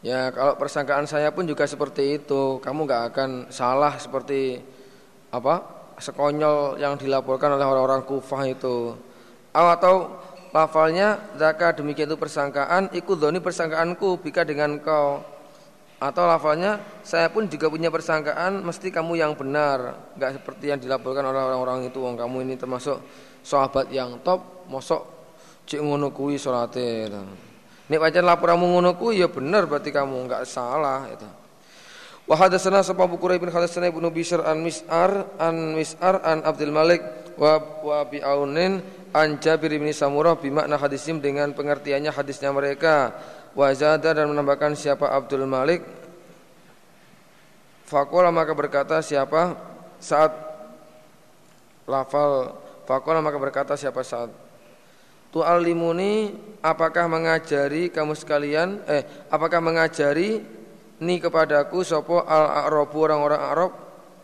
Ya 0.05 0.29
kalau 0.29 0.53
persangkaan 0.61 1.09
saya 1.09 1.33
pun 1.33 1.49
juga 1.49 1.65
seperti 1.65 2.21
itu. 2.21 2.61
Kamu 2.61 2.85
gak 2.85 3.03
akan 3.09 3.29
salah 3.49 3.97
seperti 3.97 4.61
Apa? 5.33 5.80
Sekonyol 6.01 6.81
yang 6.81 6.97
dilaporkan 6.97 7.53
oleh 7.53 7.63
orang-orang 7.63 8.01
kufah 8.03 8.43
itu. 8.49 8.97
Atau 9.53 10.17
lafalnya 10.51 11.31
zaka 11.37 11.77
demikian 11.77 12.09
itu 12.09 12.17
persangkaan 12.17 12.91
ikut 12.91 13.17
doni 13.21 13.37
persangkaanku 13.37 14.19
bika 14.25 14.41
dengan 14.43 14.81
kau. 14.81 15.21
Atau 16.01 16.25
lafalnya 16.25 16.81
saya 17.05 17.29
pun 17.29 17.45
juga 17.45 17.69
punya 17.69 17.93
persangkaan 17.93 18.65
mesti 18.65 18.89
kamu 18.89 19.21
yang 19.21 19.37
benar, 19.37 20.09
nggak 20.17 20.41
seperti 20.41 20.73
yang 20.73 20.81
dilaporkan 20.81 21.21
oleh 21.21 21.37
orang-orang 21.45 21.93
itu. 21.93 22.01
Wong 22.01 22.17
kamu 22.17 22.41
ini 22.49 22.57
termasuk 22.57 22.97
sahabat 23.45 23.93
yang 23.93 24.17
top, 24.25 24.65
mosok 24.65 25.05
cik 25.69 25.77
ngono 25.77 26.09
kuwi 26.09 26.41
salate. 26.41 27.05
Nek 27.85 27.99
pancen 28.01 28.25
laporanmu 28.25 28.65
ngono 28.65 28.97
ku 28.97 29.13
ya 29.13 29.29
bener 29.29 29.69
berarti 29.69 29.93
kamu 29.93 30.25
enggak 30.25 30.43
salah 30.49 31.05
itu. 31.05 31.40
Wa 32.31 32.39
hadatsana 32.39 32.79
sapa 32.79 33.03
Bukhari 33.11 33.35
bin 33.43 33.51
hadatsana 33.51 33.91
Ibnu 33.91 34.07
Bishr 34.07 34.39
an 34.39 34.63
Mis'ar 34.63 35.35
an 35.35 35.75
Mis'ar 35.75 36.23
an 36.23 36.47
Abdul 36.47 36.71
Malik 36.71 37.03
wa 37.35 37.59
wa 37.83 38.07
bi 38.07 38.23
Aunin 38.23 38.79
an 39.11 39.35
Jabir 39.43 39.75
bin 39.75 39.91
Samurah 39.91 40.39
bimakna 40.39 40.79
hadisim 40.79 41.19
dengan 41.19 41.51
pengertiannya 41.51 42.07
hadisnya 42.07 42.55
mereka. 42.55 43.11
Wa 43.51 43.75
zada 43.75 44.15
dan 44.15 44.31
menambahkan 44.31 44.79
siapa 44.79 45.11
Abdul 45.11 45.43
Malik. 45.43 45.83
Fakola 47.83 48.31
maka 48.31 48.55
berkata 48.55 49.03
siapa 49.03 49.51
saat 49.99 50.31
lafal. 51.83 52.55
Fakola 52.87 53.19
maka 53.19 53.35
berkata 53.43 53.75
siapa 53.75 54.07
saat 54.07 54.31
Tu'allimuni 55.35 56.31
apakah 56.63 57.11
mengajari 57.11 57.91
kamu 57.91 58.15
sekalian 58.15 58.79
eh 58.87 59.03
apakah 59.27 59.59
mengajari 59.59 60.60
ni 61.01 61.17
kepadaku 61.17 61.81
sopo 61.81 62.21
al-a'rabu 62.21 62.97
orang-orang 63.01 63.41
Arab 63.41 63.71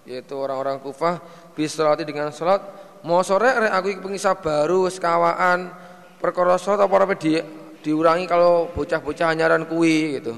yaitu 0.08 0.38
orang-orang 0.38 0.80
Kufah 0.80 1.20
bisolati 1.58 2.08
dengan 2.08 2.32
salat. 2.32 2.64
Mau 3.04 3.22
sore 3.22 3.52
rek 3.52 3.74
aku 3.74 3.88
pengisah 4.08 4.38
baru 4.40 4.88
sekawaan 4.88 5.70
perkara 6.18 6.56
salat 6.56 6.86
apa 6.86 6.94
ora 6.94 7.06
di, 7.18 7.38
diurangi 7.82 8.26
kalau 8.26 8.72
bocah-bocah 8.72 9.36
nyaran 9.36 9.68
kui 9.68 10.18
gitu. 10.22 10.34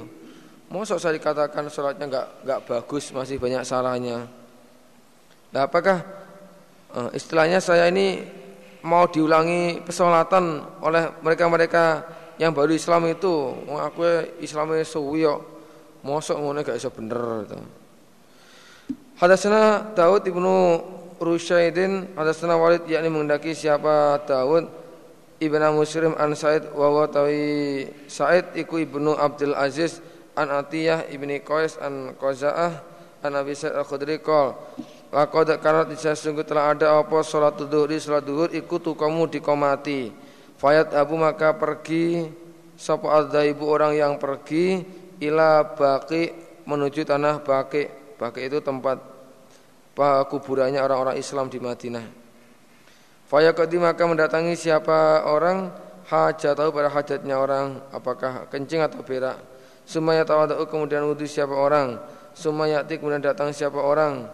Mosok 0.70 1.02
saya 1.02 1.18
dikatakan 1.18 1.66
sholatnya 1.66 2.06
enggak 2.06 2.28
enggak 2.46 2.60
bagus 2.70 3.10
masih 3.10 3.42
banyak 3.42 3.66
salahnya. 3.66 4.30
Nah, 5.50 5.66
apakah 5.66 6.06
uh, 6.94 7.10
istilahnya 7.10 7.58
saya 7.58 7.90
ini 7.90 8.22
mau 8.86 9.10
diulangi 9.10 9.82
pesolatan 9.82 10.62
oleh 10.86 11.10
mereka-mereka 11.26 12.06
yang 12.38 12.54
baru 12.54 12.78
Islam 12.78 13.10
itu? 13.10 13.66
Aku 13.66 14.06
Islamnya 14.46 14.86
suwi 14.86 15.26
mosok 16.06 16.38
ngono 16.40 16.64
gak 16.64 16.78
iso 16.80 16.90
bener 16.92 17.46
itu. 17.48 17.60
Hadatsana 19.20 19.92
Daud 19.96 20.24
ibnu 20.24 20.80
Rusyaidin 21.20 22.16
hadatsana 22.16 22.56
Walid 22.56 22.88
yakni 22.88 23.12
mengendaki 23.12 23.52
siapa 23.52 24.24
Daud 24.24 24.72
ibnu 25.44 25.68
Muslim 25.76 26.16
an 26.16 26.32
Said 26.40 26.72
wa 26.72 26.88
wa 26.88 27.06
tawi 27.08 27.84
Said 28.08 28.56
iku 28.56 28.80
ibnu 28.80 29.16
Abdul 29.20 29.56
Aziz 29.56 30.00
an 30.40 30.48
Atiyah 30.48 31.12
ibni 31.12 31.44
Qais 31.44 31.76
an 31.84 32.16
Qaza'ah 32.16 32.72
an 33.24 33.32
Abi 33.36 33.52
Sa'id 33.52 33.76
al-Khudri 33.76 34.24
qol 34.24 34.56
Laqad 35.10 35.58
kanat 35.58 35.90
sungguh 35.98 36.46
telah 36.46 36.78
ada 36.78 37.02
apa 37.02 37.26
salat 37.26 37.58
zuhur 37.58 37.90
salat 37.98 38.30
zuhur 38.30 38.50
ikut 38.54 38.86
kamu 38.94 39.26
dikomati. 39.34 40.14
Fayat 40.62 40.94
Abu 40.94 41.18
maka 41.18 41.50
pergi 41.58 42.30
sapa 42.78 43.26
ibu 43.42 43.66
orang 43.66 43.98
yang 43.98 44.22
pergi 44.22 44.86
ila 45.24 45.76
baki 45.76 46.32
menuju 46.68 47.04
tanah 47.08 47.44
baki. 47.44 48.16
Baki 48.20 48.52
itu 48.52 48.60
tempat 48.60 49.00
kuburannya 50.28 50.80
orang-orang 50.84 51.16
Islam 51.20 51.48
di 51.48 51.60
Madinah. 51.60 52.04
Fayaqadi 53.30 53.78
maka 53.78 54.04
mendatangi 54.04 54.58
siapa 54.58 55.24
orang 55.28 55.70
hajat 56.10 56.58
tahu 56.58 56.74
pada 56.74 56.90
hajatnya 56.90 57.36
orang 57.38 57.78
apakah 57.94 58.50
kencing 58.50 58.82
atau 58.82 59.06
berak. 59.06 59.38
Sumaya 59.86 60.26
tawadhu 60.26 60.66
kemudian 60.68 61.06
wudhu 61.06 61.30
siapa 61.30 61.54
orang. 61.54 62.00
Sumaya 62.34 62.82
kemudian 62.84 63.22
datang 63.22 63.54
siapa 63.54 63.78
orang 63.78 64.28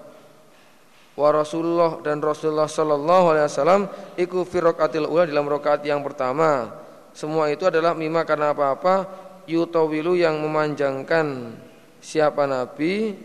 wa 1.15 1.30
Rasulullah 1.32 2.04
dan 2.04 2.19
Rasulullah 2.19 2.67
sallallahu 2.67 3.26
alaihi 3.32 3.48
wasallam 3.48 3.82
iku 4.19 4.43
fi 4.43 4.60
rakaatil 4.60 5.08
ula 5.08 5.24
dalam 5.24 5.48
rakaat 5.48 5.84
yang 5.88 6.04
pertama. 6.04 6.71
Semua 7.15 7.48
itu 7.48 7.63
adalah 7.63 7.95
mima 7.95 8.28
karena 8.28 8.52
apa-apa 8.52 9.08
yutawilu 9.46 10.18
yang 10.18 10.42
memanjangkan 10.42 11.58
siapa 12.02 12.46
nabi 12.46 13.18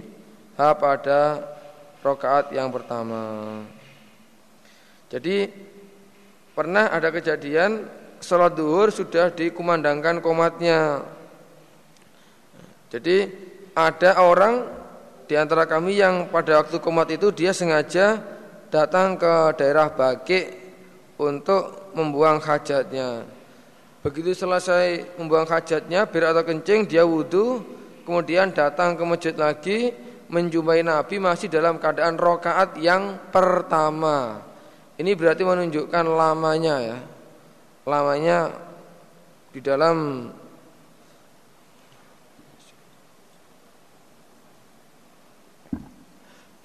ha 0.57 0.73
pada 0.77 1.41
rakaat 2.01 2.53
yang 2.57 2.73
pertama. 2.73 3.61
Jadi 5.11 5.51
pernah 6.57 6.89
ada 6.89 7.13
kejadian 7.13 7.89
salat 8.21 8.55
duhur 8.57 8.93
sudah 8.93 9.33
dikumandangkan 9.33 10.21
komatnya. 10.21 11.05
Jadi 12.93 13.27
ada 13.75 14.21
orang 14.21 14.67
di 15.31 15.39
antara 15.39 15.65
kami 15.65 15.99
yang 15.99 16.27
pada 16.29 16.59
waktu 16.59 16.83
komat 16.83 17.15
itu 17.15 17.31
dia 17.31 17.55
sengaja 17.55 18.19
datang 18.71 19.15
ke 19.15 19.55
daerah 19.59 19.91
Bakik 19.91 20.59
untuk 21.19 21.93
membuang 21.95 22.43
hajatnya. 22.43 23.27
Begitu 24.01 24.33
selesai 24.33 25.17
membuang 25.21 25.45
hajatnya, 25.45 26.09
bir 26.09 26.25
atau 26.25 26.41
kencing, 26.41 26.89
dia 26.89 27.05
wudhu, 27.05 27.61
kemudian 28.09 28.49
datang 28.49 28.97
ke 28.97 29.05
masjid 29.05 29.37
lagi, 29.37 29.93
menjumpai 30.33 30.81
Nabi 30.81 31.21
masih 31.21 31.53
dalam 31.53 31.77
keadaan 31.77 32.17
rokaat 32.17 32.81
yang 32.81 33.21
pertama. 33.29 34.41
Ini 34.97 35.13
berarti 35.13 35.45
menunjukkan 35.45 36.05
lamanya 36.09 36.77
ya, 36.81 36.99
lamanya 37.85 38.39
di 39.53 39.61
dalam 39.61 39.97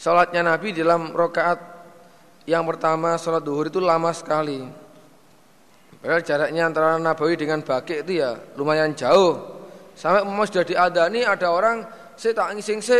Salatnya 0.05 0.45
Nabi 0.45 0.69
dalam 0.69 1.17
rokaat 1.17 1.57
yang 2.45 2.61
pertama 2.69 3.17
salat 3.17 3.41
duhur 3.41 3.73
itu 3.73 3.81
lama 3.81 4.13
sekali. 4.13 4.84
Padahal 6.05 6.21
jaraknya 6.21 6.69
antara 6.69 7.01
Nabawi 7.01 7.33
dengan 7.33 7.65
Bakik 7.65 8.05
itu 8.05 8.21
ya 8.21 8.37
lumayan 8.61 8.93
jauh. 8.93 9.41
Sampai 9.97 10.21
mau 10.21 10.45
sudah 10.45 10.61
diadani 10.61 11.25
ada 11.25 11.49
orang 11.49 11.81
saya 12.13 12.37
tak 12.37 12.53
ngising 12.53 12.77
se 12.77 12.93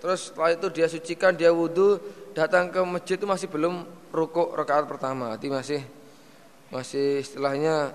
terus 0.00 0.32
setelah 0.32 0.56
itu 0.56 0.66
dia 0.72 0.88
sucikan 0.88 1.36
dia 1.36 1.52
wudhu 1.52 2.00
datang 2.32 2.72
ke 2.72 2.80
masjid 2.88 3.20
itu 3.20 3.28
masih 3.28 3.52
belum 3.52 3.84
rukuk 4.08 4.56
rokaat 4.56 4.88
pertama. 4.88 5.36
Jadi 5.36 5.48
masih 5.52 5.80
masih 6.72 7.20
istilahnya 7.20 7.92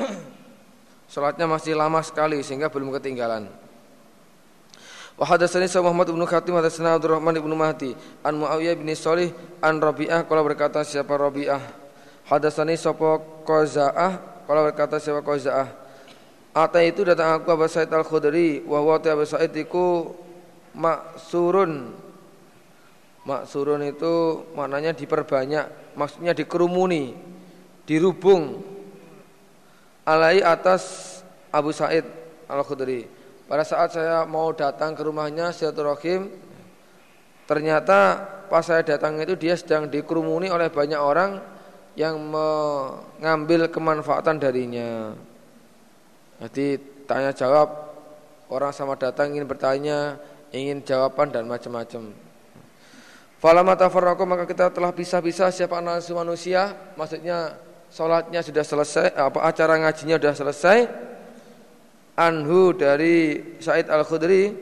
salatnya 1.12 1.44
masih 1.44 1.76
lama 1.76 2.00
sekali 2.00 2.40
sehingga 2.40 2.72
belum 2.72 2.88
ketinggalan. 2.96 3.52
Wa 5.20 5.28
hadatsani 5.28 5.68
sa 5.68 5.84
Muhammad 5.84 6.08
bin 6.08 6.24
Khatim 6.24 6.56
hadatsana 6.56 6.96
Abdurrahman 6.96 7.36
bin 7.36 7.52
Mahdi 7.52 7.92
an 8.24 8.40
Muawiyah 8.40 8.80
bin 8.80 8.88
Shalih 8.96 9.28
an 9.60 9.76
Rabi'ah 9.76 10.24
kalau 10.24 10.40
berkata 10.40 10.80
siapa 10.80 11.12
Rabi'ah 11.20 11.79
hadatsani 12.30 12.78
sapa 12.78 13.18
Qaza'ah 13.42 14.46
kalau 14.46 14.66
berkata 14.66 15.02
siapa 15.02 15.22
Qaza'ah? 15.22 15.68
Ata 16.50 16.82
itu 16.82 17.06
datang 17.06 17.38
aku 17.38 17.54
Abu 17.54 17.70
Sa'id 17.70 17.86
Al-Khudri 17.90 18.66
wa 18.66 18.82
Abu 18.82 19.22
Sa'id 19.22 19.54
iku 19.54 20.10
maksurun. 20.74 21.94
Maksurun 23.22 23.86
itu 23.86 24.42
maknanya 24.58 24.90
diperbanyak, 24.90 25.94
maksudnya 25.94 26.34
dikerumuni, 26.34 27.14
dirubung. 27.86 28.58
Alai 30.02 30.42
atas 30.42 31.22
Abu 31.54 31.70
Sa'id 31.70 32.02
Al-Khudri. 32.50 33.06
Pada 33.46 33.62
saat 33.62 33.94
saya 33.94 34.26
mau 34.26 34.50
datang 34.50 34.98
ke 34.98 35.06
rumahnya 35.06 35.54
silaturahim, 35.54 36.26
ternyata 37.46 38.26
pas 38.50 38.66
saya 38.66 38.82
datang 38.82 39.22
itu 39.22 39.38
dia 39.38 39.54
sedang 39.54 39.86
dikerumuni 39.86 40.50
oleh 40.50 40.66
banyak 40.66 40.98
orang 40.98 41.59
yang 42.00 42.16
mengambil 42.16 43.68
kemanfaatan 43.68 44.40
darinya. 44.40 45.12
Jadi 46.40 46.80
tanya 47.04 47.36
jawab 47.36 47.68
orang 48.48 48.72
sama 48.72 48.96
datang 48.96 49.36
ingin 49.36 49.44
bertanya, 49.44 50.16
ingin 50.48 50.80
jawaban 50.80 51.28
dan 51.28 51.44
macam-macam. 51.44 52.08
Falamma 53.36 53.76
tafarraqu 53.76 54.24
maka 54.24 54.48
kita 54.48 54.72
telah 54.72 54.96
pisah-pisah 54.96 55.52
siapa 55.52 55.76
analisis 55.76 56.16
manusia, 56.16 56.72
maksudnya 56.96 57.60
sholatnya 57.92 58.40
sudah 58.40 58.64
selesai, 58.64 59.12
apa 59.12 59.44
acara 59.44 59.76
ngajinya 59.84 60.16
sudah 60.16 60.34
selesai, 60.36 60.78
anhu 62.16 62.72
dari 62.72 63.44
Said 63.60 63.92
Al 63.92 64.08
Khudri 64.08 64.56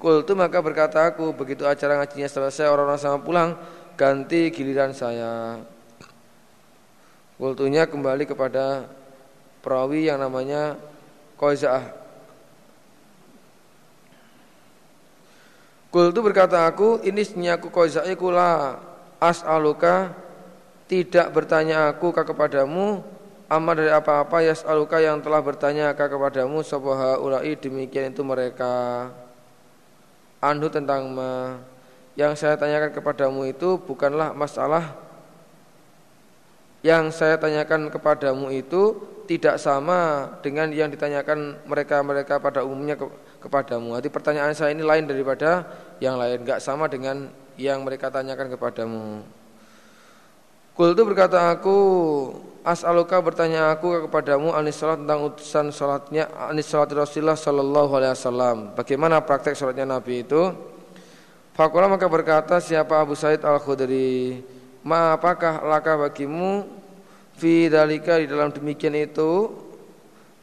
kultu 0.00 0.32
maka 0.32 0.64
berkata 0.64 1.04
aku 1.12 1.36
begitu 1.36 1.68
acara 1.68 2.00
ngajinya 2.00 2.28
selesai 2.28 2.68
orang-orang 2.68 3.00
sama 3.00 3.18
pulang 3.20 3.50
ganti 3.98 4.52
giliran 4.54 4.94
saya 4.94 5.58
Kultunya 7.38 7.86
kembali 7.86 8.26
kepada 8.26 8.90
perawi 9.62 10.10
yang 10.10 10.18
namanya 10.18 10.74
Qaiza'ah. 11.38 11.86
Kultu 15.94 16.18
berkata 16.18 16.66
aku 16.66 16.98
ini 17.06 17.22
senyaku 17.22 17.70
Qaiza'ah 17.70 18.10
kula 18.18 18.82
as'aluka. 19.22 20.10
Tidak 20.90 21.30
bertanya 21.30 21.94
aku 21.94 22.10
kepadamu 22.10 23.06
amma 23.46 23.72
dari 23.78 23.94
apa-apa 23.94 24.42
yas'aluka 24.42 24.98
yang 24.98 25.22
telah 25.22 25.38
bertanya 25.38 25.94
kepadamu 25.94 26.66
sapa 26.66 27.22
ulai 27.22 27.54
demikian 27.54 28.10
itu 28.10 28.26
mereka. 28.26 29.06
Anhu 30.42 30.66
tentang 30.66 31.06
ma. 31.06 31.54
Yang 32.18 32.42
saya 32.42 32.58
tanyakan 32.58 32.90
kepadamu 32.98 33.46
itu 33.46 33.78
bukanlah 33.78 34.34
masalah 34.34 35.07
yang 36.82 37.10
saya 37.10 37.34
tanyakan 37.40 37.90
kepadamu 37.90 38.54
itu 38.54 38.94
tidak 39.28 39.60
sama 39.60 40.32
dengan 40.40 40.72
yang 40.72 40.88
ditanyakan 40.88 41.60
mereka-mereka 41.68 42.40
pada 42.40 42.64
umumnya 42.64 42.96
ke, 42.96 43.04
kepadamu. 43.44 43.98
Jadi 44.00 44.08
pertanyaan 44.08 44.56
saya 44.56 44.72
ini 44.72 44.80
lain 44.80 45.04
daripada 45.04 45.68
yang 46.00 46.16
lain, 46.16 46.46
enggak 46.46 46.64
sama 46.64 46.88
dengan 46.88 47.28
yang 47.60 47.84
mereka 47.84 48.08
tanyakan 48.08 48.48
kepadamu. 48.54 49.26
Kul 50.78 50.94
itu 50.94 51.02
berkata 51.02 51.50
aku 51.50 51.76
as'aluka 52.62 53.18
bertanya 53.18 53.74
aku 53.74 54.06
kepadamu 54.06 54.54
anis 54.54 54.78
salat 54.78 55.02
tentang 55.02 55.26
utusan 55.26 55.74
salatnya 55.74 56.30
anis 56.38 56.70
salat 56.70 56.94
Rasulullah 56.94 57.34
sallallahu 57.34 57.92
alaihi 57.98 58.14
wasallam. 58.14 58.56
Bagaimana 58.78 59.18
praktek 59.18 59.58
salatnya 59.58 59.98
Nabi 59.98 60.22
itu? 60.22 60.54
Fakulah 61.58 61.90
maka 61.90 62.06
berkata 62.06 62.62
siapa 62.62 63.02
Abu 63.02 63.18
Said 63.18 63.42
Al-Khudri 63.42 64.38
Ma 64.88 65.12
apakah 65.12 65.68
laka 65.68 66.00
bagimu 66.00 66.64
fi 67.36 67.68
dalika 67.68 68.16
di 68.16 68.24
dalam 68.24 68.48
demikian 68.48 68.96
itu 68.96 69.52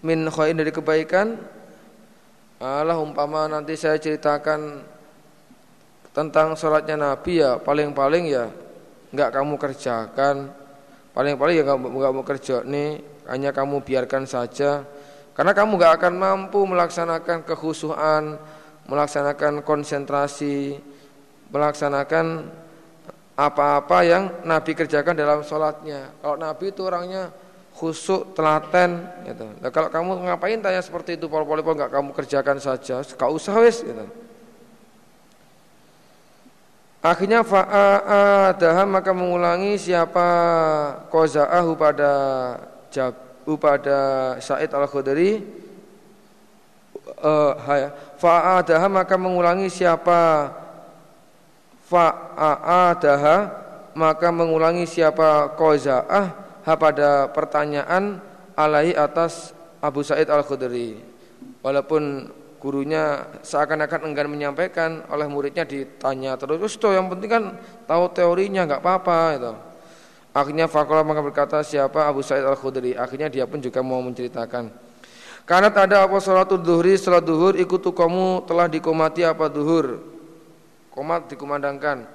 min 0.06 0.30
khain 0.30 0.54
dari 0.54 0.70
kebaikan? 0.70 1.34
Allah 2.62 3.02
umpama 3.02 3.50
nanti 3.50 3.74
saya 3.74 3.98
ceritakan 3.98 4.86
tentang 6.14 6.54
sholatnya 6.54 6.94
Nabi 6.94 7.42
ya 7.42 7.58
paling-paling 7.58 8.24
ya 8.30 8.48
nggak 9.12 9.34
kamu 9.34 9.58
kerjakan 9.58 10.54
paling-paling 11.12 11.60
ya 11.60 11.64
nggak 11.68 11.80
nggak 11.82 12.14
mau 12.16 12.24
kerja 12.24 12.64
nih 12.64 13.04
hanya 13.28 13.52
kamu 13.52 13.84
biarkan 13.84 14.24
saja 14.24 14.88
karena 15.36 15.52
kamu 15.52 15.76
nggak 15.76 15.94
akan 16.00 16.14
mampu 16.16 16.64
melaksanakan 16.64 17.44
kekhusuan 17.44 18.40
melaksanakan 18.88 19.60
konsentrasi 19.66 20.80
melaksanakan 21.52 22.48
apa-apa 23.36 23.98
yang 24.08 24.24
Nabi 24.48 24.72
kerjakan 24.72 25.12
dalam 25.12 25.44
sholatnya. 25.44 26.16
Kalau 26.24 26.40
Nabi 26.40 26.72
itu 26.72 26.82
orangnya 26.88 27.36
khusuk, 27.76 28.32
telaten, 28.32 29.04
gitu. 29.28 29.52
Nah, 29.60 29.68
kalau 29.68 29.92
kamu 29.92 30.32
ngapain 30.32 30.64
tanya 30.64 30.80
seperti 30.80 31.20
itu, 31.20 31.28
pol-pol 31.28 31.60
nggak 31.60 31.92
kamu 31.92 32.16
kerjakan 32.16 32.58
saja, 32.64 33.04
gak 33.04 33.32
usah 33.36 33.60
wes, 33.60 33.84
gitu. 33.84 34.08
Akhirnya 37.06 37.46
fa'adaha 37.46 38.82
maka 38.90 39.14
mengulangi 39.14 39.78
siapa 39.78 40.26
koza'ahu 41.14 41.78
pada 41.78 42.12
jabu 42.90 43.62
pada 43.62 44.34
Said 44.42 44.74
al-Khudri 44.74 45.46
uh, 47.22 47.54
fa'adaha 48.18 48.90
maka 48.90 49.22
mengulangi 49.22 49.70
siapa 49.70 50.50
fa'adaha 51.86 53.38
maka 53.96 54.28
mengulangi 54.34 54.90
siapa 54.90 55.56
qaza'ah 55.56 56.26
ha 56.66 56.74
pada 56.76 57.30
pertanyaan 57.32 58.20
alai 58.58 58.92
atas 58.98 59.54
Abu 59.80 60.02
Said 60.02 60.28
Al-Khudri. 60.28 60.98
Walaupun 61.62 62.30
gurunya 62.58 63.30
seakan-akan 63.46 64.10
enggan 64.10 64.26
menyampaikan 64.26 65.06
oleh 65.14 65.30
muridnya 65.30 65.70
ditanya 65.70 66.34
terus 66.34 66.74
toh 66.82 66.90
yang 66.90 67.06
penting 67.14 67.30
kan 67.30 67.44
tahu 67.86 68.10
teorinya 68.10 68.66
nggak 68.66 68.82
apa-apa 68.82 69.20
itu 69.38 69.54
akhirnya 70.34 70.66
fakola 70.66 71.06
maka 71.06 71.22
berkata 71.22 71.62
siapa 71.62 72.10
Abu 72.10 72.26
Said 72.26 72.42
Al-Khudri? 72.42 72.98
Akhirnya 72.98 73.30
dia 73.30 73.46
pun 73.46 73.62
juga 73.62 73.86
mau 73.86 74.02
menceritakan. 74.02 74.74
Karena 75.46 75.70
tak 75.70 75.94
ada 75.94 76.10
apa 76.10 76.18
salatul 76.18 76.66
duhri? 76.66 76.98
Salat 76.98 77.22
duhur 77.22 77.54
ikutu 77.54 77.94
kamu 77.94 78.50
telah 78.50 78.66
dikomati 78.66 79.22
apa 79.22 79.46
duhur 79.46 80.15
komat 80.96 81.28
dikumandangkan. 81.28 82.08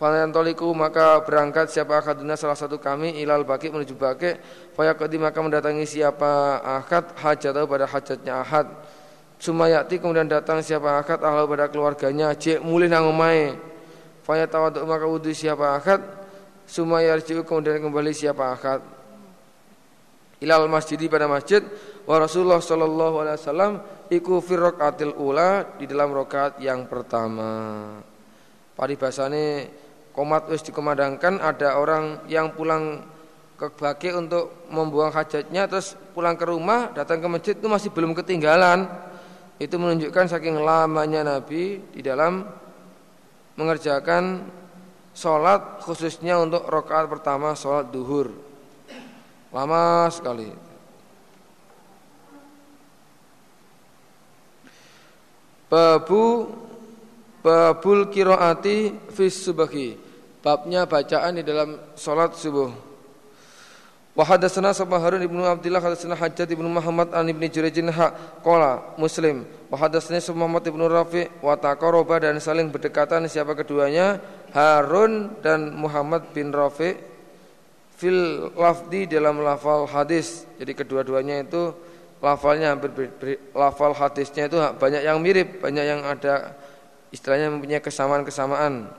Fayantoliku 0.00 0.72
maka 0.72 1.20
berangkat 1.20 1.68
siapa 1.68 2.00
akaduna 2.00 2.32
salah 2.32 2.56
satu 2.56 2.80
kami 2.80 3.20
ilal 3.20 3.44
baki 3.44 3.68
menuju 3.68 4.00
baki. 4.00 4.40
Fayakodi 4.72 5.20
maka 5.20 5.44
mendatangi 5.44 5.84
siapa 5.84 6.60
akad 6.64 7.12
hajat 7.20 7.52
pada 7.68 7.84
hajatnya 7.84 8.40
ahad. 8.40 8.64
Sumayati 9.40 10.00
kemudian 10.00 10.24
datang 10.28 10.64
siapa 10.64 11.00
akad 11.00 11.20
ahal 11.20 11.44
pada 11.44 11.68
keluarganya. 11.68 12.32
Cek 12.32 12.60
mulih 12.60 12.88
nangumai 12.92 13.56
Fayatawadu 14.24 14.84
maka 14.84 15.08
wudhu 15.08 15.32
siapa 15.32 15.80
akad 15.80 16.04
Sumayarji'u 16.68 17.44
kemudian 17.48 17.80
kembali 17.80 18.12
siapa 18.12 18.52
akad 18.52 18.84
Ilal 20.40 20.68
masjidi 20.68 21.08
pada 21.12 21.28
masjid. 21.28 21.60
Wa 22.08 22.20
Rasulullah 22.20 22.60
sallallahu 22.60 23.16
alaihi 23.20 23.36
wasallam 23.36 23.72
Iku 24.08 24.40
firrok 24.40 24.80
atil 24.80 25.12
ula 25.12 25.76
di 25.76 25.84
dalam 25.84 26.12
rokat 26.12 26.56
yang 26.60 26.88
pertama 26.88 28.00
paribasane 28.80 29.68
komat 30.16 30.48
wis 30.48 30.64
dikomandangkan 30.64 31.36
ada 31.36 31.76
orang 31.76 32.24
yang 32.32 32.56
pulang 32.56 33.04
ke 33.60 33.68
baki 33.68 34.16
untuk 34.16 34.64
membuang 34.72 35.12
hajatnya 35.12 35.68
terus 35.68 35.92
pulang 36.16 36.32
ke 36.32 36.48
rumah 36.48 36.88
datang 36.96 37.20
ke 37.20 37.28
masjid 37.28 37.52
itu 37.52 37.68
masih 37.68 37.92
belum 37.92 38.16
ketinggalan. 38.16 38.88
Itu 39.60 39.76
menunjukkan 39.76 40.32
saking 40.32 40.56
lamanya 40.64 41.20
Nabi 41.20 41.84
di 41.92 42.00
dalam 42.00 42.48
mengerjakan 43.60 44.48
sholat 45.12 45.84
khususnya 45.84 46.40
untuk 46.40 46.64
rokaat 46.64 47.04
pertama 47.12 47.52
sholat 47.52 47.92
duhur. 47.92 48.32
Lama 49.52 50.08
sekali. 50.08 50.48
Babu 55.68 56.48
Babul 57.40 58.12
kiroati 58.12 59.10
fis 59.16 59.40
subahi. 59.40 59.96
Babnya 60.40 60.88
bacaan 60.88 61.36
di 61.36 61.44
dalam 61.44 61.76
salat 61.96 62.36
subuh. 62.36 62.72
Wa 64.10 64.26
hadatsana 64.26 64.74
sama 64.74 64.98
Harun 64.98 65.22
ibnu 65.22 65.40
Abdullah 65.46 65.80
hadatsana 65.80 66.18
Hajjat 66.18 66.50
ibnu 66.50 66.66
Muhammad 66.66 67.14
an 67.14 67.30
ibni 67.30 67.46
Jurayjin 67.46 67.88
ha 67.94 68.10
qala 68.42 68.98
Muslim 68.98 69.46
wa 69.70 69.76
hadatsana 69.78 70.18
Muhammad 70.34 70.66
ibnu 70.66 70.84
Rafi 70.90 71.30
wa 71.38 71.54
taqarraba 71.54 72.18
dan 72.18 72.42
saling 72.42 72.74
berdekatan 72.74 73.30
siapa 73.30 73.54
keduanya 73.54 74.18
Harun 74.50 75.38
dan 75.46 75.78
Muhammad 75.78 76.34
bin 76.34 76.50
Rafi 76.50 76.98
fil 77.94 78.50
lafdi 78.56 79.06
dalam 79.06 79.40
lafal 79.44 79.86
hadis. 79.86 80.42
Jadi 80.58 80.72
kedua-duanya 80.74 81.46
itu 81.46 81.70
lafalnya 82.18 82.74
hampir 82.74 82.90
lafal 83.56 83.94
hadisnya 83.94 84.50
itu 84.50 84.56
banyak 84.56 85.06
yang 85.06 85.22
mirip, 85.22 85.62
banyak 85.62 85.84
yang 85.86 86.00
ada 86.02 86.56
istilahnya 87.10 87.50
mempunyai 87.50 87.82
kesamaan-kesamaan. 87.82 88.90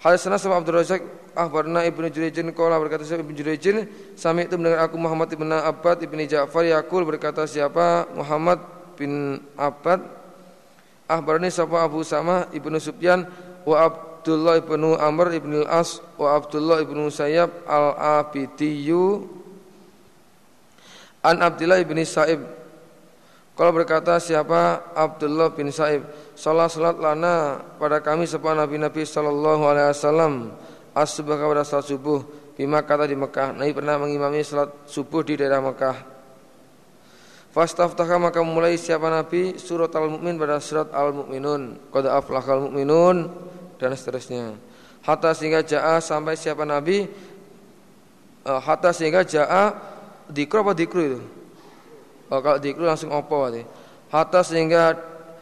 Hadisna 0.00 0.40
sama 0.40 0.56
Abdul 0.56 0.80
Razak 0.80 1.04
akhbarna 1.36 1.84
Ibnu 1.84 2.08
Jurayjin 2.08 2.48
qala 2.56 2.80
berkata 2.80 3.04
siapa? 3.04 3.20
Ibnu 3.20 3.36
Jurayjin 3.36 3.84
sami 4.16 4.48
itu 4.48 4.56
mendengar 4.56 4.88
aku 4.88 4.96
Muhammad 4.96 5.28
bin 5.36 5.52
Abbad 5.52 6.00
Ibnu 6.00 6.24
Ja'far 6.24 6.64
yaqul 6.64 7.04
berkata 7.04 7.44
siapa? 7.44 8.08
Muhammad 8.16 8.64
bin 8.96 9.44
Abbad 9.60 10.00
akhbarani 11.04 11.52
siapa 11.52 11.84
Abu 11.84 12.00
Sama 12.00 12.48
Ibnu 12.48 12.80
Sufyan 12.80 13.28
wa 13.68 13.76
Abdullah 14.20 14.60
ibnu 14.60 14.96
Amr 14.96 15.36
ibnu 15.36 15.64
Al-As 15.64 16.00
wa 16.16 16.36
Abdullah 16.36 16.80
ibnu 16.84 17.08
Sayyab 17.12 17.52
Al-Abidiyyu 17.68 19.28
an 21.24 21.44
Abdullah 21.44 21.80
ibni 21.80 22.04
Sa'ib 22.08 22.40
kalau 23.60 23.76
berkata 23.76 24.16
siapa? 24.16 24.88
Abdullah 24.96 25.52
bin 25.52 25.68
Sa'ib. 25.68 26.08
Salat 26.32 26.72
salat 26.72 26.96
lana 26.96 27.60
pada 27.76 28.00
kami 28.00 28.24
sepan 28.24 28.56
Nabi 28.56 28.80
Nabi 28.80 29.04
Sallallahu 29.04 29.68
Alaihi 29.68 29.92
Wasallam. 29.92 30.56
As-subah 30.96 31.36
pada 31.36 31.60
salat 31.60 31.84
subuh 31.84 32.24
Bima 32.56 32.80
kata 32.80 33.04
di 33.04 33.12
Mekah. 33.20 33.52
Nabi 33.52 33.76
pernah 33.76 34.00
mengimami 34.00 34.40
salat 34.40 34.72
subuh 34.88 35.20
di 35.20 35.36
daerah 35.36 35.60
Mekah 35.60 35.92
Fastaftaka 37.52 38.16
maka 38.16 38.40
mulai 38.40 38.80
siapa 38.80 39.12
Nabi? 39.12 39.60
Surat 39.60 39.92
Al-Mu'min 39.92 40.40
pada 40.40 40.56
surat 40.56 40.88
Al-Mu'minun. 40.96 41.92
Qad 41.92 42.08
aflahal 42.08 42.64
mu'minun 42.64 43.28
Dan 43.76 43.92
seterusnya. 43.92 44.56
Hatta 45.04 45.36
sehingga 45.36 45.60
ja'a 45.60 46.00
sampai 46.00 46.32
siapa 46.32 46.64
Nabi? 46.64 47.04
Uh, 48.40 48.56
Hatta 48.56 48.88
sehingga 48.96 49.20
ja'a 49.20 49.76
Dikru 50.32 50.64
apa 50.64 50.72
dikru 50.72 51.02
itu 51.04 51.20
oh, 52.30 52.40
Kalau 52.40 52.58
dikru 52.62 52.86
langsung 52.86 53.12
opo 53.12 53.50
Hatta 54.10 54.42
sehingga 54.42 54.96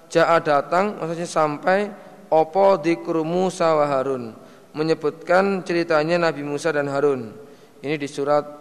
Ja'a 0.09 0.41
datang 0.41 0.97
maksudnya 0.97 1.28
sampai 1.28 1.93
opo 2.32 2.80
dikru 2.80 3.28
Musa 3.28 3.76
wa 3.76 3.84
Harun 3.84 4.32
menyebutkan 4.72 5.61
ceritanya 5.64 6.28
Nabi 6.28 6.45
Musa 6.45 6.72
dan 6.72 6.89
Harun 6.89 7.32
Ini 7.84 8.01
di 8.01 8.09
surat 8.09 8.59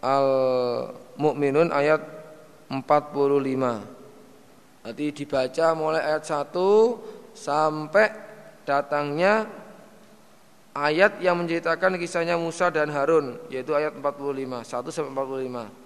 Al-Mu'minun 0.00 1.68
ayat 1.70 2.00
45. 2.70 2.80
Nanti 4.80 5.12
dibaca 5.12 5.66
mulai 5.76 6.00
ayat 6.06 6.24
1 6.24 6.56
sampai 7.36 8.08
datangnya 8.64 9.44
ayat 10.72 11.18
yang 11.18 11.36
menceritakan 11.36 11.98
kisahnya 11.98 12.38
Musa 12.40 12.72
dan 12.72 12.88
Harun 12.94 13.36
yaitu 13.52 13.74
ayat 13.74 13.92
45 13.98 14.62
1 14.62 14.94
sampai 14.94 15.12
45. 15.12 15.79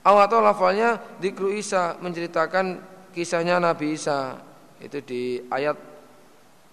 Atau 0.00 0.40
lafalnya 0.40 0.96
dikru 1.20 1.52
Isa 1.52 1.96
menceritakan 2.00 2.80
kisahnya 3.12 3.60
Nabi 3.60 3.96
Isa. 3.96 4.40
Itu 4.80 5.04
di 5.04 5.44
ayat 5.52 5.76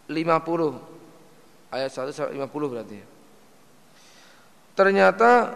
50 0.07 0.15
ayat 1.75 1.91
1 1.91 2.15
sampai 2.15 2.39
50 2.39 2.71
berarti. 2.71 2.99
Ternyata 4.78 5.51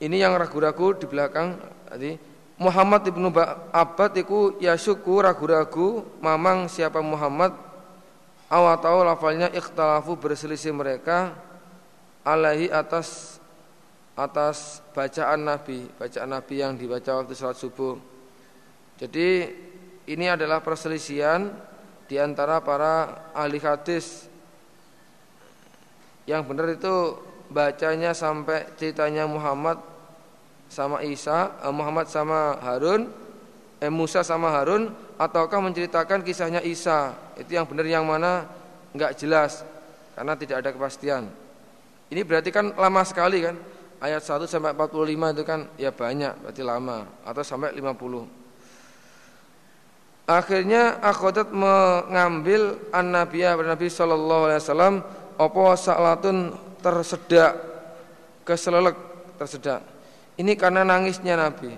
ini 0.00 0.16
yang 0.22 0.38
ragu-ragu 0.38 0.96
di 0.96 1.04
belakang 1.04 1.58
tadi 1.90 2.16
Muhammad 2.56 3.02
ibnu 3.10 3.28
Abbad 3.74 4.12
itu 4.16 4.56
yasuku 4.62 5.18
ragu-ragu 5.18 6.06
mamang 6.22 6.70
siapa 6.70 7.02
Muhammad. 7.02 7.52
Awal 8.52 8.76
tahu 8.78 8.98
lafalnya 9.02 9.48
ikhtalafu 9.50 10.14
berselisih 10.14 10.76
mereka 10.76 11.32
alaihi 12.22 12.68
atas 12.70 13.40
atas 14.12 14.84
bacaan 14.92 15.40
Nabi, 15.44 15.88
bacaan 15.96 16.30
Nabi 16.30 16.54
yang 16.60 16.76
dibaca 16.76 17.22
waktu 17.22 17.32
sholat 17.32 17.56
subuh. 17.56 17.96
Jadi 19.00 19.48
ini 20.08 20.26
adalah 20.28 20.60
perselisihan 20.60 21.48
di 22.06 22.20
antara 22.20 22.60
para 22.60 23.28
ahli 23.32 23.58
hadis. 23.58 24.28
Yang 26.28 26.42
benar 26.46 26.66
itu 26.70 26.96
bacanya 27.50 28.12
sampai 28.14 28.68
ceritanya 28.78 29.26
Muhammad 29.26 29.80
sama 30.70 31.04
Isa, 31.04 31.52
eh, 31.60 31.72
Muhammad 31.72 32.06
sama 32.08 32.56
Harun, 32.62 33.10
eh, 33.82 33.90
Musa 33.90 34.22
sama 34.22 34.54
Harun 34.54 34.94
ataukah 35.18 35.58
menceritakan 35.58 36.22
kisahnya 36.22 36.62
Isa 36.62 37.14
itu 37.34 37.58
yang 37.58 37.66
benar 37.66 37.86
yang 37.86 38.06
mana 38.06 38.46
nggak 38.94 39.18
jelas 39.18 39.66
karena 40.14 40.34
tidak 40.38 40.56
ada 40.62 40.70
kepastian 40.70 41.26
ini 42.12 42.22
berarti 42.22 42.54
kan 42.54 42.70
lama 42.76 43.02
sekali 43.02 43.42
kan 43.42 43.56
ayat 44.02 44.22
1 44.26 44.50
sampai 44.50 44.74
45 44.74 45.38
itu 45.38 45.42
kan 45.46 45.60
ya 45.78 45.94
banyak 45.94 46.34
berarti 46.42 46.62
lama. 46.66 47.06
Atau 47.22 47.46
sampai 47.46 47.70
50 47.70 48.42
akhirnya 50.26 51.02
akhodat 51.02 51.50
mengambil 51.50 52.78
an-nabiyah 52.94 53.58
Nabi 53.58 53.90
sallallahu 53.90 54.42
alaihi 54.48 54.60
wasallam 54.62 54.94
apa 55.36 55.62
salatun 55.74 56.54
tersedak 56.78 57.58
keselelek 58.46 58.96
tersedak. 59.38 59.82
Ini 60.38 60.54
karena 60.58 60.82
nangisnya 60.82 61.38
Nabi. 61.38 61.74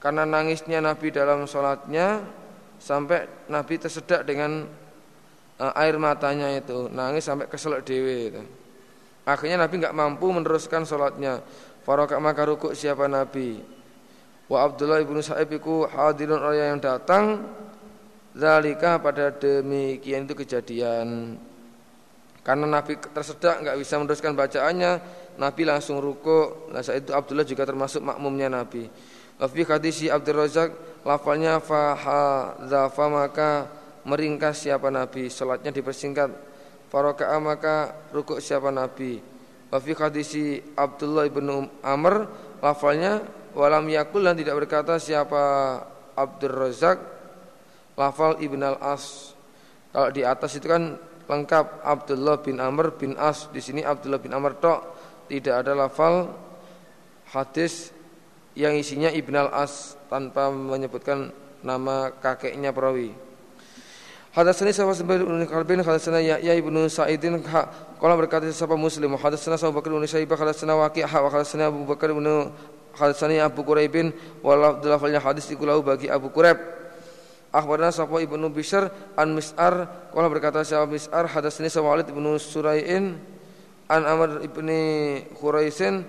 Karena 0.00 0.24
nangisnya 0.24 0.80
Nabi 0.80 1.12
dalam 1.12 1.44
sholatnya 1.44 2.24
sampai 2.80 3.28
Nabi 3.52 3.74
tersedak 3.76 4.24
dengan 4.24 4.64
uh, 5.60 5.72
air 5.76 6.00
matanya 6.00 6.48
itu. 6.56 6.88
Nangis 6.88 7.28
sampai 7.28 7.50
keselak 7.52 7.84
dewe 7.84 8.32
itu. 8.32 8.42
Akhirnya 9.34 9.62
Nabi 9.62 9.74
nggak 9.78 9.94
mampu 9.94 10.26
meneruskan 10.34 10.82
sholatnya. 10.82 11.38
Faroka 11.86 12.18
maka 12.18 12.42
rukuk 12.44 12.74
siapa 12.74 13.06
Nabi. 13.06 13.62
Wa 14.50 14.66
Abdullah 14.66 14.98
ibnu 14.98 15.22
Sa'ib 15.22 15.54
iku 15.54 15.86
hadirun 15.86 16.42
orang 16.42 16.76
yang 16.76 16.80
datang. 16.82 17.46
Zalika 18.34 18.98
pada 18.98 19.34
demikian 19.34 20.26
itu 20.26 20.34
kejadian. 20.38 21.38
Karena 22.42 22.66
Nabi 22.66 22.98
tersedak 22.98 23.62
nggak 23.62 23.76
bisa 23.78 24.00
meneruskan 24.00 24.32
bacaannya, 24.34 24.92
Nabi 25.38 25.62
langsung 25.66 26.02
rukuk. 26.02 26.72
Nah 26.74 26.82
saat 26.82 27.06
itu 27.06 27.12
Abdullah 27.14 27.46
juga 27.46 27.62
termasuk 27.66 28.02
makmumnya 28.02 28.50
Nabi. 28.50 28.90
Wafi 29.40 29.64
hadisi 29.64 30.12
Abdul 30.12 30.36
Razak 30.36 31.00
lafalnya 31.00 31.64
fahadzafa 31.64 33.06
maka 33.08 33.50
meringkas 34.04 34.68
siapa 34.68 34.92
Nabi 34.92 35.32
salatnya 35.32 35.72
dipersingkat 35.72 36.49
faraka'a 36.90 37.38
maka 37.38 37.94
rukuk 38.10 38.42
siapa 38.42 38.68
Nabi? 38.74 39.22
Wafi 39.70 39.94
hadisi 39.94 40.58
Abdullah 40.74 41.30
ibn 41.30 41.46
Amr 41.86 42.26
lafalnya 42.58 43.22
walam 43.54 43.86
yakul 43.86 44.26
dan 44.26 44.34
tidak 44.34 44.66
berkata 44.66 44.98
siapa 44.98 45.42
Abdul 46.18 46.54
Razak 46.54 46.98
lafal 47.94 48.42
ibn 48.42 48.66
al 48.66 48.82
As 48.82 49.38
kalau 49.90 50.10
di 50.14 50.22
atas 50.22 50.54
itu 50.54 50.70
kan 50.70 50.94
lengkap 51.26 51.82
Abdullah 51.82 52.38
bin 52.42 52.62
Amr 52.62 52.94
bin 52.94 53.18
As. 53.18 53.50
Di 53.50 53.58
sini 53.62 53.82
Abdullah 53.82 54.22
bin 54.22 54.34
Amr 54.34 54.58
tok 54.58 54.80
tidak 55.26 55.66
ada 55.66 55.74
lafal 55.74 56.30
hadis 57.30 57.94
yang 58.58 58.74
isinya 58.74 59.10
Ibn 59.10 59.46
al-As 59.46 59.94
tanpa 60.10 60.50
menyebutkan 60.50 61.30
nama 61.62 62.10
kakeknya 62.18 62.74
perawi. 62.74 63.14
Hadatsani 64.30 64.70
Zubair 64.70 65.26
bin 65.26 65.44
Kalbin 65.46 65.82
hadatsana 65.82 66.22
Yahya 66.22 66.54
ibnu 66.54 66.86
Sa'idin 66.88 67.42
qala 67.42 68.14
berkata 68.14 68.46
sahaba 68.52 68.78
Muslim 68.78 69.18
hadatsana 69.18 69.58
Bakar 69.74 69.90
bin 69.90 70.06
Syaibah 70.06 70.38
hadatsana 70.38 70.78
Waqi' 70.78 71.02
wa 71.02 71.30
hadatsana 71.34 71.66
Abu 71.66 71.82
Bakar 71.84 72.14
bin 72.14 72.52
hadatsani 72.94 73.42
Abu 73.42 73.66
Quraibin 73.66 74.14
wal 74.44 74.78
lafalnya 74.86 75.18
hadis 75.18 75.50
dikulau 75.50 75.82
bagi 75.82 76.06
Abu 76.06 76.30
Quraib. 76.30 76.62
Akhbarana 77.52 77.90
sahaba 77.90 78.22
Ibnu 78.22 78.54
Bishr 78.54 78.86
an 79.18 79.34
Mis'ar 79.34 79.90
qala 80.14 80.30
berkata 80.30 80.62
sahaba 80.62 80.94
Mis'ar 80.94 81.26
hadatsani 81.26 81.66
Walid 81.82 82.06
ibnu 82.06 82.38
Surai'in 82.38 83.18
an 83.90 84.02
Amr 84.06 84.46
ibni 84.46 85.26
Khuraisin 85.42 86.06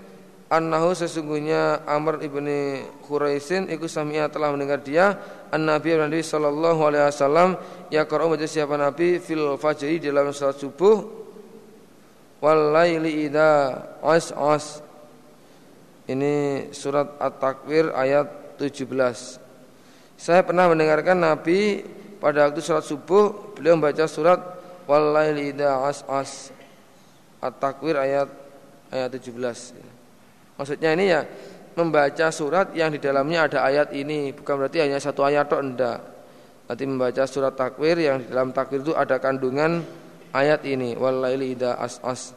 annahu 0.52 0.92
sesungguhnya 0.92 1.88
Amr 1.88 2.20
ibni 2.20 2.84
Khuraisin 3.08 3.72
iku 3.72 3.88
sami'a 3.88 4.28
telah 4.28 4.52
mendengar 4.52 4.84
dia 4.84 5.16
an 5.48 5.64
Nabi 5.64 5.96
Nabi 5.96 6.20
sallallahu 6.20 6.92
alaihi 6.92 7.08
wasallam 7.08 7.56
ya 7.88 8.04
baca 8.04 8.44
siapa 8.44 8.76
Nabi 8.76 9.24
fil 9.24 9.56
fajri 9.56 10.04
dalam 10.04 10.36
salat 10.36 10.60
subuh 10.60 11.08
wal 12.44 12.76
laili 12.76 13.32
idza 13.32 13.80
as 14.04 14.36
as. 14.36 14.66
Ini 16.12 16.68
surat 16.76 17.16
At-Takwir 17.24 17.96
ayat 17.96 18.60
17 18.60 19.40
saya 20.20 20.44
pernah 20.44 20.68
mendengarkan 20.68 21.16
Nabi 21.16 21.88
pada 22.20 22.52
waktu 22.52 22.60
salat 22.60 22.84
subuh 22.84 23.56
beliau 23.56 23.80
membaca 23.80 24.04
surat 24.04 24.44
wal 24.84 25.16
laili 25.16 25.56
idza 25.56 25.80
as 25.88 26.04
as. 26.12 26.32
At-Takwir 27.40 27.96
ayat 27.96 28.28
ayat 28.92 29.16
17 29.16 30.01
Maksudnya 30.56 30.94
ini 30.96 31.06
ya 31.12 31.22
membaca 31.76 32.28
surat 32.30 32.76
yang 32.76 32.92
di 32.92 33.00
dalamnya 33.00 33.48
ada 33.48 33.60
ayat 33.64 33.96
ini, 33.96 34.36
bukan 34.36 34.66
berarti 34.66 34.84
hanya 34.84 35.00
satu 35.00 35.24
ayat 35.24 35.48
atau 35.48 35.64
enggak. 35.64 36.00
Nanti 36.68 36.84
membaca 36.88 37.24
surat 37.28 37.56
takwir 37.56 38.00
yang 38.00 38.24
di 38.24 38.32
dalam 38.32 38.52
takwir 38.56 38.84
itu 38.84 38.96
ada 38.96 39.20
kandungan 39.20 39.84
ayat 40.32 40.64
ini, 40.68 40.96
walaili 40.96 41.56
ida 41.56 41.76
as 41.80 42.00
as. 42.04 42.36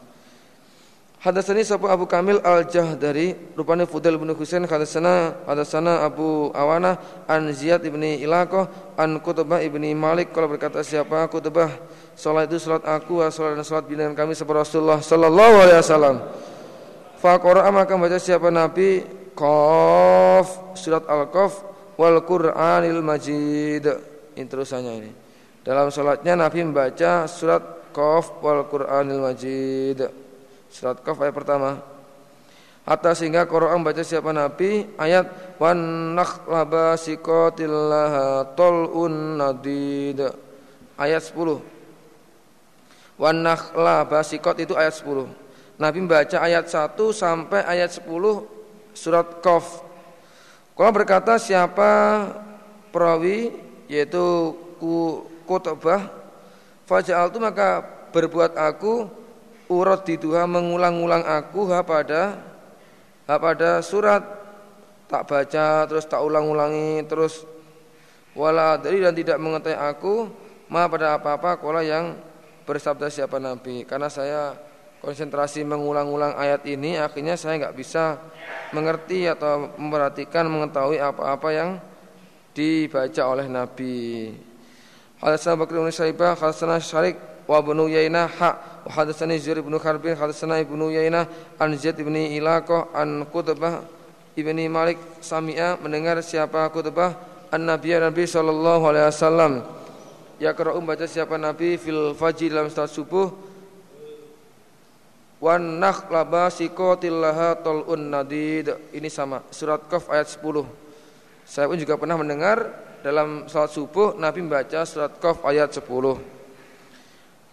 Hadasani 1.25 1.65
sapa 1.65 1.89
Abu 1.89 2.05
Kamil 2.05 2.37
Al-Jahdari 2.37 3.33
rupanya 3.57 3.89
Fudail 3.89 4.13
bin 4.13 4.29
Husain 4.37 4.61
hadasana 4.61 5.33
hadasana 5.49 6.05
Abu 6.05 6.53
Awana 6.53 7.01
an 7.25 7.49
Ziyad 7.49 7.81
ibni 7.81 8.21
Ilaqah 8.21 8.93
an 8.93 9.17
Kutubah 9.17 9.57
ibni 9.65 9.97
Malik 9.97 10.29
kalau 10.29 10.53
berkata 10.53 10.85
siapa 10.85 11.25
Kutubah 11.25 11.73
salat 12.13 12.45
itu 12.45 12.61
salat 12.61 12.85
aku 12.85 13.25
salat 13.33 13.57
dan 13.57 13.65
salat 13.65 13.89
binaan 13.89 14.13
kami 14.13 14.37
seperti 14.37 14.69
Rasulullah 14.69 15.01
sallallahu 15.01 15.55
alaihi 15.65 15.81
wasallam 15.81 16.15
Faqara 17.19 17.67
maka 17.71 17.95
baca 17.95 18.19
siapa 18.19 18.51
Nabi 18.51 19.03
Qaf 19.35 20.77
surat 20.79 21.03
Al-Qaf 21.07 21.63
wal 21.99 22.23
Qur'anil 22.23 23.03
Majid. 23.03 23.85
Ini 24.35 24.47
terusannya 24.47 24.93
ini. 24.99 25.11
Dalam 25.65 25.91
salatnya 25.91 26.39
Nabi 26.39 26.63
membaca 26.63 27.27
surat 27.27 27.91
Qaf 27.91 28.39
wal 28.39 28.63
Qur'anil 28.67 29.19
Majid. 29.19 29.99
Surat 30.71 30.99
Qaf 31.03 31.19
ayat 31.19 31.35
pertama. 31.35 31.79
Hatta 32.85 33.17
sehingga 33.17 33.49
Quran 33.49 33.81
baca 33.81 34.05
siapa 34.05 34.29
Nabi 34.29 34.85
ayat 35.01 35.57
wan 35.57 36.13
nakhla 36.13 36.69
basiqatil 36.69 37.73
laha 37.73 38.45
talun 38.53 39.41
nadid. 39.41 40.21
Ayat 40.95 41.25
10. 41.27 41.59
Wan 43.19 43.41
nakhla 43.41 44.05
basiqat 44.05 44.63
itu 44.63 44.77
ayat 44.77 44.95
10. 45.01 45.44
Nabi 45.75 45.99
membaca 45.99 46.39
ayat 46.39 46.71
1 46.71 46.95
sampai 47.11 47.61
ayat 47.67 47.91
10 47.99 48.07
surat 48.95 49.27
Qaf. 49.43 49.83
Kalau 50.75 50.91
berkata 50.91 51.35
siapa 51.35 51.91
perawi 52.95 53.51
yaitu 53.91 54.55
Kutubah 55.45 56.25
Faja'al 56.85 57.33
itu 57.33 57.39
maka 57.41 57.81
berbuat 58.13 58.53
aku 58.53 59.09
urat 59.73 60.05
di 60.05 60.21
Tuhan 60.21 60.45
mengulang-ulang 60.45 61.25
aku 61.25 61.65
ha 61.73 61.81
pada 61.81 62.37
ha 63.25 63.35
pada 63.41 63.81
surat 63.81 64.21
tak 65.09 65.25
baca 65.25 65.89
terus 65.89 66.05
tak 66.05 66.21
ulang-ulangi 66.21 67.01
terus 67.09 67.41
wala 68.37 68.77
dari 68.77 69.01
dan 69.01 69.17
tidak 69.17 69.41
mengetahui 69.41 69.77
aku 69.77 70.13
ma 70.69 70.85
pada 70.85 71.17
apa-apa 71.17 71.57
kola 71.57 71.81
yang 71.81 72.13
bersabda 72.69 73.09
siapa 73.09 73.41
nabi 73.41 73.81
karena 73.85 74.09
saya 74.09 74.53
konsentrasi 75.05 75.61
mengulang-ulang 75.61 76.33
ayat 76.33 76.65
ini 76.65 76.97
akhirnya 76.97 77.37
saya 77.37 77.61
nggak 77.61 77.77
bisa 77.77 78.17
mengerti 78.73 79.29
atau 79.29 79.69
memperhatikan 79.77 80.49
mengetahui 80.49 80.97
apa-apa 80.97 81.49
yang 81.53 81.69
dibaca 82.57 83.21
oleh 83.29 83.45
Nabi. 83.45 84.33
Hadatsana 85.21 85.61
Bakr 85.61 85.79
bin 85.79 85.93
Syaibah, 85.93 86.33
hadatsana 86.33 86.81
Syarik 86.81 87.15
wa 87.45 87.61
ibnu 87.61 87.85
Yainah 87.85 88.27
ha 88.41 88.49
wa 88.83 88.91
hadatsani 88.91 89.37
bin 89.37 89.77
Harbin, 89.77 90.17
hadatsana 90.17 90.59
ibnu 90.65 90.89
Yainah 90.89 91.29
an 91.61 91.77
Zaid 91.77 92.01
bin 92.01 92.17
Ilaqah 92.17 92.89
an 92.97 93.29
Qutbah 93.29 93.85
ibni 94.33 94.65
Malik 94.67 94.97
sami'a 95.21 95.77
mendengar 95.77 96.19
siapa 96.25 96.67
Qutbah 96.73 97.15
an 97.53 97.61
Nabi 97.69 97.95
Nabi 97.95 98.23
sallallahu 98.25 98.83
alaihi 98.89 99.07
wasallam 99.07 99.53
ya 100.39 100.51
baca 100.51 101.05
siapa 101.07 101.39
Nabi 101.39 101.79
fil 101.79 102.11
fajr 102.11 102.51
dalam 102.51 102.67
salat 102.67 102.91
subuh 102.91 103.44
wan 105.45 105.77
nakhla 105.77 106.25
basikotil 106.25 107.21
laha 107.21 107.53
tolun 107.61 108.09
nadid. 108.09 108.73
Ini 108.89 109.05
sama 109.13 109.45
surat 109.53 109.85
Qaf 109.85 110.09
ayat 110.09 110.25
10 110.33 110.41
saya 111.45 111.69
pun 111.69 111.77
juga 111.77 111.93
pernah 112.01 112.17
mendengar 112.17 112.57
dalam 113.05 113.45
salat 113.45 113.69
subuh 113.69 114.17
Nabi 114.17 114.41
membaca 114.41 114.81
surat 114.81 115.13
Qaf 115.21 115.45
ayat 115.45 115.69
10 115.69 115.85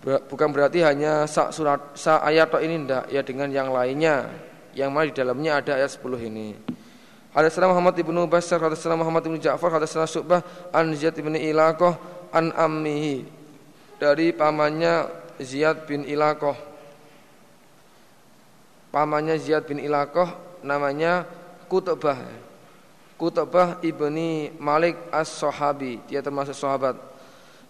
bukan 0.03 0.49
berarti 0.51 0.81
hanya 0.81 1.29
sa 1.29 1.53
surat 1.53 1.93
sa 1.93 2.25
ayat 2.25 2.49
ini 2.65 2.89
ndak 2.89 3.13
ya 3.13 3.21
dengan 3.21 3.53
yang 3.53 3.69
lainnya. 3.69 4.33
Yang 4.73 4.89
mana 4.89 5.05
di 5.05 5.15
dalamnya 5.15 5.53
ada 5.61 5.77
ayat 5.77 5.93
10 5.93 6.33
ini. 6.33 6.57
Hadatsana 7.37 7.69
Muhammad 7.69 7.93
ibnu 8.01 8.25
Basar, 8.25 8.57
hadatsana 8.57 8.97
Muhammad 8.97 9.29
ibnu 9.29 9.37
Ja'far, 9.37 9.69
hadatsana 9.69 10.09
Syu'bah 10.09 10.41
an 10.73 10.97
Ziyad 10.97 11.13
bin 11.21 11.37
Ilaqah 11.37 12.01
an 12.33 12.57
ammihi. 12.57 13.29
Dari 14.01 14.33
pamannya 14.33 15.13
Ziyad 15.37 15.85
bin 15.85 16.09
Ilaqah 16.09 16.72
pamannya 18.93 19.41
Ziyad 19.41 19.65
bin 19.65 19.81
Ilaqah 19.81 20.61
namanya 20.63 21.25
Kutbah. 21.67 22.21
Kutbah 23.17 23.81
ibni 23.81 24.53
Malik 24.61 24.95
as-Sahabi, 25.09 26.05
dia 26.07 26.21
termasuk 26.21 26.53
sahabat. 26.53 27.01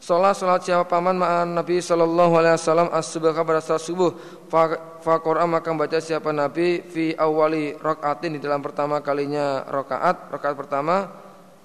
Salat 0.02 0.34
salat 0.34 0.66
siapa 0.66 0.82
paman? 0.82 1.14
Ma'an 1.14 1.54
Nabi 1.54 1.78
sallallahu 1.78 2.34
alaihi 2.34 2.58
wasallam 2.58 2.90
as-subuh 2.90 3.30
pada 3.30 3.62
salat 3.62 3.86
subuh. 3.86 4.10
Fa 4.50 5.16
Qur'an 5.22 5.46
maka 5.46 5.70
baca 5.70 6.02
siapa 6.02 6.34
Nabi? 6.34 6.82
Fi 6.82 7.14
awali 7.14 7.78
rakaatin 7.78 8.34
di 8.34 8.42
dalam 8.42 8.58
pertama 8.58 8.98
kalinya 8.98 9.62
rakaat. 9.62 10.34
Rakaat 10.34 10.58
pertama 10.58 11.06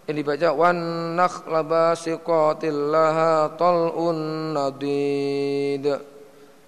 ini 0.06 0.22
dibaca 0.22 0.54
wan 0.54 0.78
nakhla 1.18 1.66
basiqatil 1.66 2.94
laha 2.94 3.58
tal'un 3.58 4.54
nadid. 4.54 5.98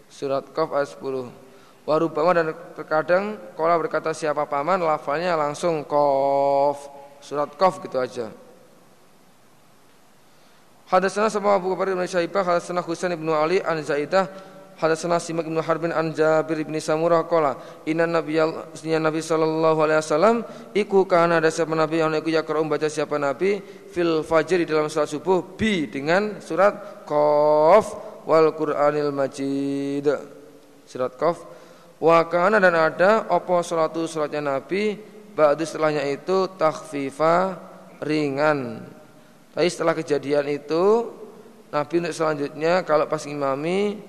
Surat 0.09 0.49
Qaf 0.49 0.73
ayat 0.73 0.89
10 0.97 1.48
Warubama 1.89 2.37
dan 2.37 2.53
terkadang 2.77 3.41
kola 3.57 3.73
berkata 3.81 4.13
siapa 4.13 4.45
paman 4.45 4.77
lafalnya 4.77 5.33
langsung 5.33 5.81
kof 5.89 6.85
surat 7.17 7.49
kof 7.57 7.81
gitu 7.81 7.97
aja. 7.97 8.29
Hadasana 10.85 11.33
sama 11.33 11.57
Abu 11.57 11.73
Bakar 11.73 11.89
bin 11.89 12.05
Syaibah, 12.05 12.45
hadasana 12.45 12.85
Husain 12.85 13.17
bin 13.17 13.25
Ali 13.33 13.57
an 13.65 13.81
Zaidah, 13.81 14.29
hadasana 14.77 15.17
Simak 15.17 15.49
bin 15.49 15.57
Harbin 15.57 15.89
an 15.89 16.13
Jabir 16.13 16.61
bin 16.61 16.77
Samurah 16.77 17.25
kola. 17.25 17.57
Inna 17.89 18.05
Nabi 18.05 18.37
Nabi 18.37 19.21
sallallahu 19.25 19.79
alaihi 19.81 20.01
wasallam 20.05 20.35
iku 20.77 21.09
kana 21.09 21.41
ada 21.41 21.49
siapa 21.49 21.73
Nabi 21.73 22.05
yang 22.05 22.13
iku 22.13 22.29
yakra 22.29 22.61
baca 22.69 22.85
siapa 22.85 23.17
Nabi 23.17 23.65
fil 23.89 24.21
fajr 24.21 24.61
di 24.61 24.69
dalam 24.69 24.93
salat 24.93 25.09
subuh 25.09 25.57
bi 25.57 25.89
dengan 25.89 26.37
surat 26.37 27.01
kof 27.09 27.97
wal 28.29 28.53
Qur'anil 28.53 29.09
Majid. 29.09 30.05
Surat 30.85 31.17
kof 31.17 31.57
Wa 31.99 32.23
kana 32.31 32.63
dan 32.63 32.75
ada 32.79 33.27
opo 33.27 33.59
salatu 33.59 34.07
salatnya 34.07 34.39
Nabi 34.39 34.95
ba'du 35.35 35.63
setelahnya 35.67 36.07
itu 36.07 36.47
takhfifa 36.55 37.59
ringan. 37.99 38.87
Tapi 39.51 39.67
setelah 39.67 39.91
kejadian 39.91 40.47
itu 40.47 41.11
Nabi 41.69 41.93
untuk 41.99 42.15
selanjutnya 42.15 42.87
kalau 42.87 43.05
pas 43.05 43.23
imami 43.27 43.99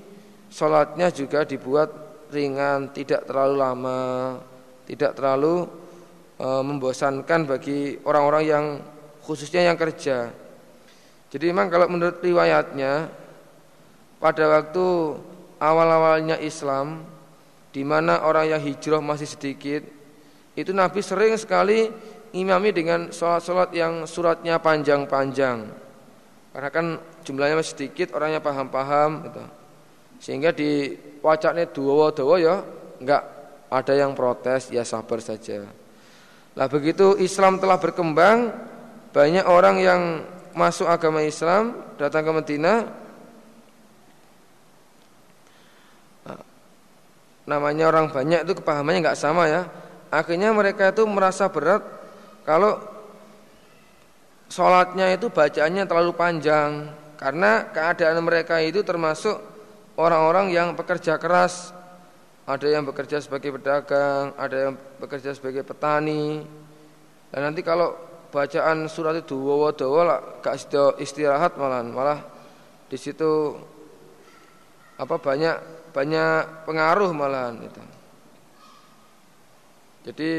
salatnya 0.51 1.11
juga 1.11 1.43
dibuat 1.43 1.91
ringan, 2.31 2.95
tidak 2.95 3.27
terlalu 3.27 3.55
lama, 3.59 4.03
tidak 4.87 5.19
terlalu 5.19 5.67
e, 6.39 6.47
membosankan 6.47 7.47
bagi 7.47 7.99
orang-orang 8.07 8.45
yang 8.47 8.65
khususnya 9.27 9.67
yang 9.67 9.75
kerja. 9.75 10.31
Jadi 11.31 11.45
memang 11.51 11.71
kalau 11.71 11.87
menurut 11.91 12.19
riwayatnya 12.23 13.11
pada 14.19 14.45
waktu 14.51 14.87
awal-awalnya 15.63 16.39
Islam 16.43 17.03
di 17.71 17.87
mana 17.87 18.27
orang 18.27 18.51
yang 18.51 18.61
hijrah 18.63 18.99
masih 18.99 19.31
sedikit, 19.31 19.83
itu 20.59 20.71
Nabi 20.75 21.01
sering 21.01 21.39
sekali 21.39 21.87
imami 22.35 22.71
dengan 22.75 23.15
sholat-sholat 23.15 23.71
yang 23.75 24.07
suratnya 24.07 24.59
panjang-panjang. 24.59 25.67
Karena 26.51 26.71
kan 26.71 26.87
jumlahnya 27.23 27.63
masih 27.63 27.73
sedikit, 27.79 28.15
orangnya 28.15 28.43
paham-paham 28.43 29.11
gitu. 29.31 29.45
Sehingga 30.21 30.51
di 30.51 30.99
wacaknya 31.23 31.71
dua-dua 31.71 32.37
ya 32.37 32.55
enggak 33.01 33.23
ada 33.71 33.93
yang 33.95 34.13
protes, 34.19 34.69
ya 34.75 34.83
sabar 34.83 35.23
saja. 35.23 35.63
Lah 36.59 36.67
begitu 36.67 37.15
Islam 37.23 37.63
telah 37.63 37.79
berkembang, 37.79 38.51
banyak 39.15 39.47
orang 39.47 39.77
yang 39.79 40.01
masuk 40.53 40.91
agama 40.91 41.23
Islam 41.23 41.95
datang 41.95 42.27
ke 42.27 42.31
Madinah 42.35 42.79
namanya 47.51 47.91
orang 47.91 48.07
banyak 48.15 48.47
itu 48.47 48.55
kepahamannya 48.63 49.03
nggak 49.03 49.19
sama 49.19 49.51
ya. 49.51 49.67
Akhirnya 50.15 50.55
mereka 50.55 50.95
itu 50.95 51.03
merasa 51.11 51.51
berat 51.51 51.83
kalau 52.47 52.79
sholatnya 54.47 55.11
itu 55.19 55.27
bacaannya 55.27 55.87
terlalu 55.91 56.15
panjang 56.15 56.95
karena 57.19 57.67
keadaan 57.75 58.23
mereka 58.23 58.63
itu 58.63 58.87
termasuk 58.87 59.43
orang-orang 59.99 60.55
yang 60.55 60.79
bekerja 60.79 61.19
keras. 61.19 61.75
Ada 62.47 62.67
yang 62.67 62.83
bekerja 62.83 63.23
sebagai 63.23 63.55
pedagang, 63.55 64.35
ada 64.35 64.57
yang 64.71 64.75
bekerja 64.99 65.31
sebagai 65.35 65.63
petani. 65.63 66.43
Dan 67.31 67.41
nanti 67.47 67.63
kalau 67.63 67.95
bacaan 68.31 68.91
surat 68.91 69.15
itu 69.19 69.39
dawa-dawa 69.39 70.01
lah 70.07 70.19
gak 70.43 70.59
istirahat 71.03 71.59
malah 71.59 71.83
malah 71.83 72.19
di 72.91 72.99
situ 72.99 73.55
apa 74.99 75.19
banyak 75.19 75.80
banyak 75.91 76.67
pengaruh 76.67 77.11
malahan 77.15 77.61
itu. 77.63 77.83
Jadi 80.01 80.33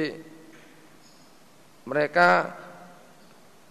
mereka 1.85 2.55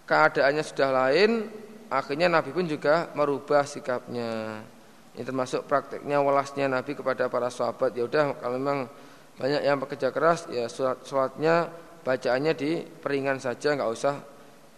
keadaannya 0.07 0.63
sudah 0.63 0.89
lain, 0.91 1.51
akhirnya 1.91 2.31
Nabi 2.31 2.51
pun 2.55 2.67
juga 2.67 3.11
merubah 3.15 3.67
sikapnya. 3.67 4.63
Ini 5.11 5.27
termasuk 5.27 5.67
prakteknya 5.67 6.23
welasnya 6.23 6.71
Nabi 6.71 6.95
kepada 6.95 7.27
para 7.27 7.51
sahabat. 7.51 7.91
Ya 7.91 8.07
udah 8.07 8.39
kalau 8.39 8.55
memang 8.55 8.87
banyak 9.35 9.61
yang 9.63 9.75
bekerja 9.79 10.11
keras, 10.15 10.47
ya 10.47 10.71
sholatnya 11.03 11.67
bacaannya 12.07 12.53
di 12.55 12.83
peringan 12.83 13.43
saja, 13.43 13.75
nggak 13.75 13.91
usah 13.91 14.15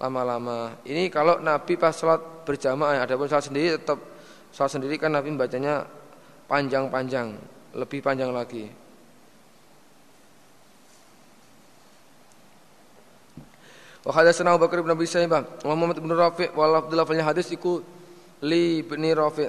lama-lama. 0.02 0.82
Ini 0.84 1.08
kalau 1.14 1.38
Nabi 1.38 1.78
pas 1.78 1.94
sholat 1.94 2.44
berjamaah, 2.44 3.06
ada 3.06 3.14
pun 3.14 3.30
sholat 3.30 3.46
sendiri 3.46 3.78
tetap 3.78 4.02
sholat 4.50 4.72
sendiri 4.74 4.98
kan 4.98 5.14
Nabi 5.14 5.32
bacanya 5.38 5.86
panjang-panjang, 6.48 7.36
lebih 7.76 8.00
panjang 8.04 8.32
lagi. 8.32 8.70
Wa 14.04 14.12
hadatsana 14.12 14.52
Abu 14.52 14.68
Bakar 14.68 14.84
bin 14.84 14.92
Abi 14.92 15.08
Syaibah 15.08 15.48
wa 15.64 15.74
Muhammad 15.80 16.04
bin 16.04 16.12
Rafi' 16.12 16.52
wa 16.52 16.76
Abdullah 16.76 17.08
fil 17.08 17.24
hadis 17.24 17.48
iku 17.56 17.80
li 18.44 18.84
bin 18.84 19.00
Rafi'. 19.00 19.48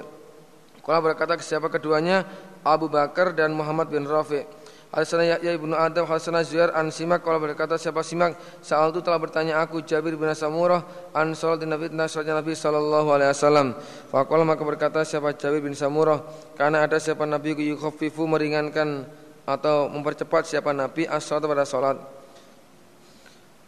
Kala 0.79 1.03
berkata 1.03 1.35
siapa 1.43 1.67
keduanya 1.67 2.23
Abu 2.63 2.87
Bakar 2.87 3.35
dan 3.35 3.51
Muhammad 3.51 3.91
bin 3.91 4.07
Rafi'. 4.07 4.47
Hadasana 4.95 5.27
Yahya 5.27 5.59
ibnu 5.59 5.75
Adam 5.75 6.07
Hadasana 6.07 6.39
Zuhair 6.47 6.71
an 6.71 6.87
Simak 6.87 7.19
kalau 7.19 7.43
berkata 7.43 7.75
siapa 7.75 7.99
Simak 7.99 8.39
Saal 8.63 8.95
itu 8.95 9.03
telah 9.03 9.19
bertanya 9.19 9.59
aku 9.59 9.83
Jabir 9.83 10.15
bin 10.15 10.31
Samurah 10.31 11.11
an 11.11 11.35
salat 11.35 11.67
Nabi 11.67 11.91
salatnya 12.07 12.39
Nabi 12.39 12.55
sallallahu 12.55 13.11
alaihi 13.11 13.35
wasallam. 13.35 13.75
Faqala 14.07 14.47
maka 14.47 14.63
berkata 14.63 15.03
siapa 15.03 15.35
Jabir 15.35 15.59
bin 15.59 15.75
Samurah 15.75 16.23
karena 16.55 16.87
ada 16.87 16.95
siapa 16.95 17.27
Nabi 17.27 17.75
yukhaffifu 17.75 18.23
meringankan 18.23 19.03
atau 19.43 19.91
mempercepat 19.91 20.47
siapa 20.47 20.71
Nabi 20.71 21.03
as-salat 21.11 21.43
pada 21.43 21.67
salat. 21.67 21.99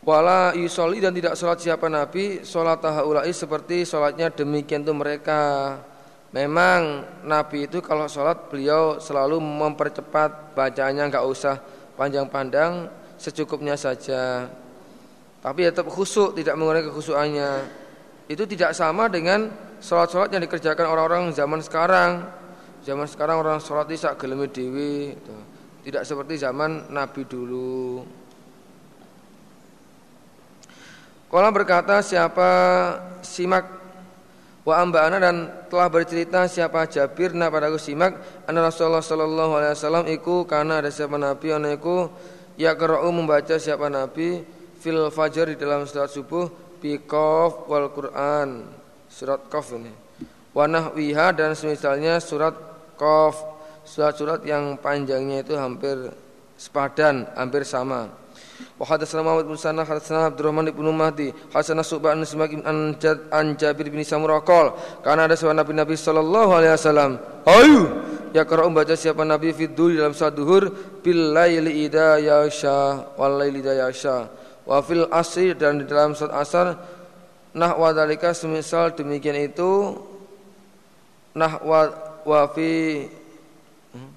Wala 0.07 0.55
yusolli 0.55 1.03
dan 1.03 1.11
tidak 1.11 1.35
salat 1.35 1.59
siapa 1.59 1.91
Nabi 1.91 2.47
salat 2.47 2.79
tahaulai 2.79 3.27
seperti 3.35 3.83
salatnya 3.83 4.31
demikian 4.31 4.87
itu 4.87 4.95
mereka 4.95 5.75
Memang 6.37 7.01
Nabi 7.25 7.65
itu 7.65 7.81
kalau 7.81 8.05
sholat 8.05 8.53
beliau 8.53 9.01
selalu 9.01 9.41
mempercepat 9.41 10.53
bacaannya 10.53 11.09
nggak 11.09 11.25
usah 11.25 11.57
panjang-panjang 11.97 12.85
secukupnya 13.17 13.73
saja. 13.73 14.45
Tapi 15.41 15.65
tetap 15.65 15.89
khusuk 15.89 16.37
tidak 16.37 16.53
mengurangi 16.53 16.93
kekhusuannya. 16.93 17.51
Itu 18.29 18.45
tidak 18.45 18.77
sama 18.77 19.09
dengan 19.09 19.49
sholat-sholat 19.81 20.29
yang 20.29 20.45
dikerjakan 20.45 20.85
orang-orang 20.85 21.33
zaman 21.33 21.57
sekarang. 21.65 22.29
Zaman 22.85 23.09
sekarang 23.09 23.41
orang 23.41 23.57
sholat 23.57 23.89
isak 23.89 24.21
gelemi 24.21 24.45
dewi, 24.45 25.17
gitu. 25.17 25.35
tidak 25.89 26.05
seperti 26.05 26.37
zaman 26.37 26.85
Nabi 26.93 27.25
dulu. 27.25 28.05
Kala 31.27 31.49
berkata 31.49 31.99
siapa 31.99 32.51
simak 33.25 33.76
wa 34.67 34.83
amba'ana 34.83 35.23
dan 35.23 35.47
telah 35.71 35.87
bercerita 35.87 36.43
siapa 36.43 36.91
Jabir 36.91 37.31
na 37.31 37.47
pada 37.47 37.71
aku 37.71 37.79
simak 37.79 38.19
anna 38.43 38.67
Rasulullah 38.67 38.99
sallallahu 38.99 39.55
alaihi 39.55 39.71
wasallam 39.79 40.05
iku 40.11 40.43
karena 40.43 40.83
ada 40.83 40.91
siapa 40.91 41.15
nabi 41.15 41.55
ana 41.55 41.71
iku 41.71 42.11
ya 42.59 42.75
qara'u 42.75 43.07
membaca 43.15 43.55
siapa 43.55 43.87
nabi 43.87 44.43
fil 44.83 45.07
fajar 45.07 45.47
di 45.47 45.55
dalam 45.55 45.87
surat 45.87 46.11
subuh 46.11 46.51
bi 46.83 46.99
wal 47.07 47.87
Quran 47.95 48.67
surat 49.07 49.47
qaf 49.47 49.71
ini. 49.71 49.89
Wa 50.51 50.67
nahwiha 50.67 51.31
dan 51.31 51.55
semisalnya 51.55 52.19
surat 52.19 52.53
qaf 52.99 53.39
surat-surat 53.87 54.43
yang 54.43 54.75
panjangnya 54.75 55.47
itu 55.47 55.55
hampir 55.55 56.11
sepadan 56.59 57.23
hampir 57.39 57.63
sama 57.63 58.11
Wa 58.77 58.85
hadatsana 58.85 59.21
Muhammad 59.25 59.49
bin 59.49 59.57
Sanah 59.57 59.85
hadatsana 59.85 60.29
Abdurrahman 60.33 60.69
bin 60.69 60.85
Mahdi 60.93 61.33
hadatsana 61.53 61.81
Subhan 61.81 62.21
bin 62.21 62.25
Simak 62.25 62.53
an 62.65 62.97
an 63.33 63.45
Jabir 63.57 63.89
bin 63.89 64.01
Samurah 64.05 64.41
qol 64.45 64.73
karena 65.01 65.25
ada 65.25 65.33
seorang 65.37 65.61
Nabi 65.61 65.73
Nabi 65.73 65.95
sallallahu 65.97 66.51
alaihi 66.53 66.73
wasallam 66.73 67.11
ayu 67.45 67.81
ya 68.37 68.45
qara 68.45 68.69
membaca 68.69 68.93
siapa 68.93 69.25
Nabi 69.25 69.53
fi 69.53 69.65
dalam 69.69 70.13
saat 70.13 70.37
duhur 70.37 70.69
bil 71.01 71.33
laili 71.33 71.85
idza 71.89 72.21
yasha 72.21 73.13
wal 73.17 73.41
laili 73.41 73.61
idza 73.65 73.73
yasha 73.73 74.17
wa 74.67 74.77
fil 74.83 75.07
asri 75.09 75.55
dan 75.55 75.81
di 75.81 75.85
dalam 75.87 76.13
saat 76.13 76.33
asar 76.35 76.75
nahwa 77.57 77.95
dalika 77.95 78.35
semisal 78.35 78.93
demikian 78.93 79.39
itu 79.47 79.95
nahwa 81.33 81.93
wa 82.27 82.41
fi 82.51 83.05
hmm? 83.95 84.11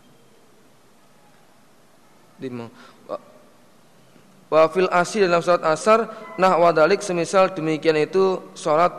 Wa 4.50 4.66
fil 4.66 4.90
asri 4.90 5.22
dalam 5.22 5.38
salat 5.46 5.62
asar 5.62 6.10
nah 6.34 6.58
wadalik 6.58 6.98
semisal 7.06 7.54
demikian 7.54 7.94
itu 7.94 8.50
salat 8.58 8.90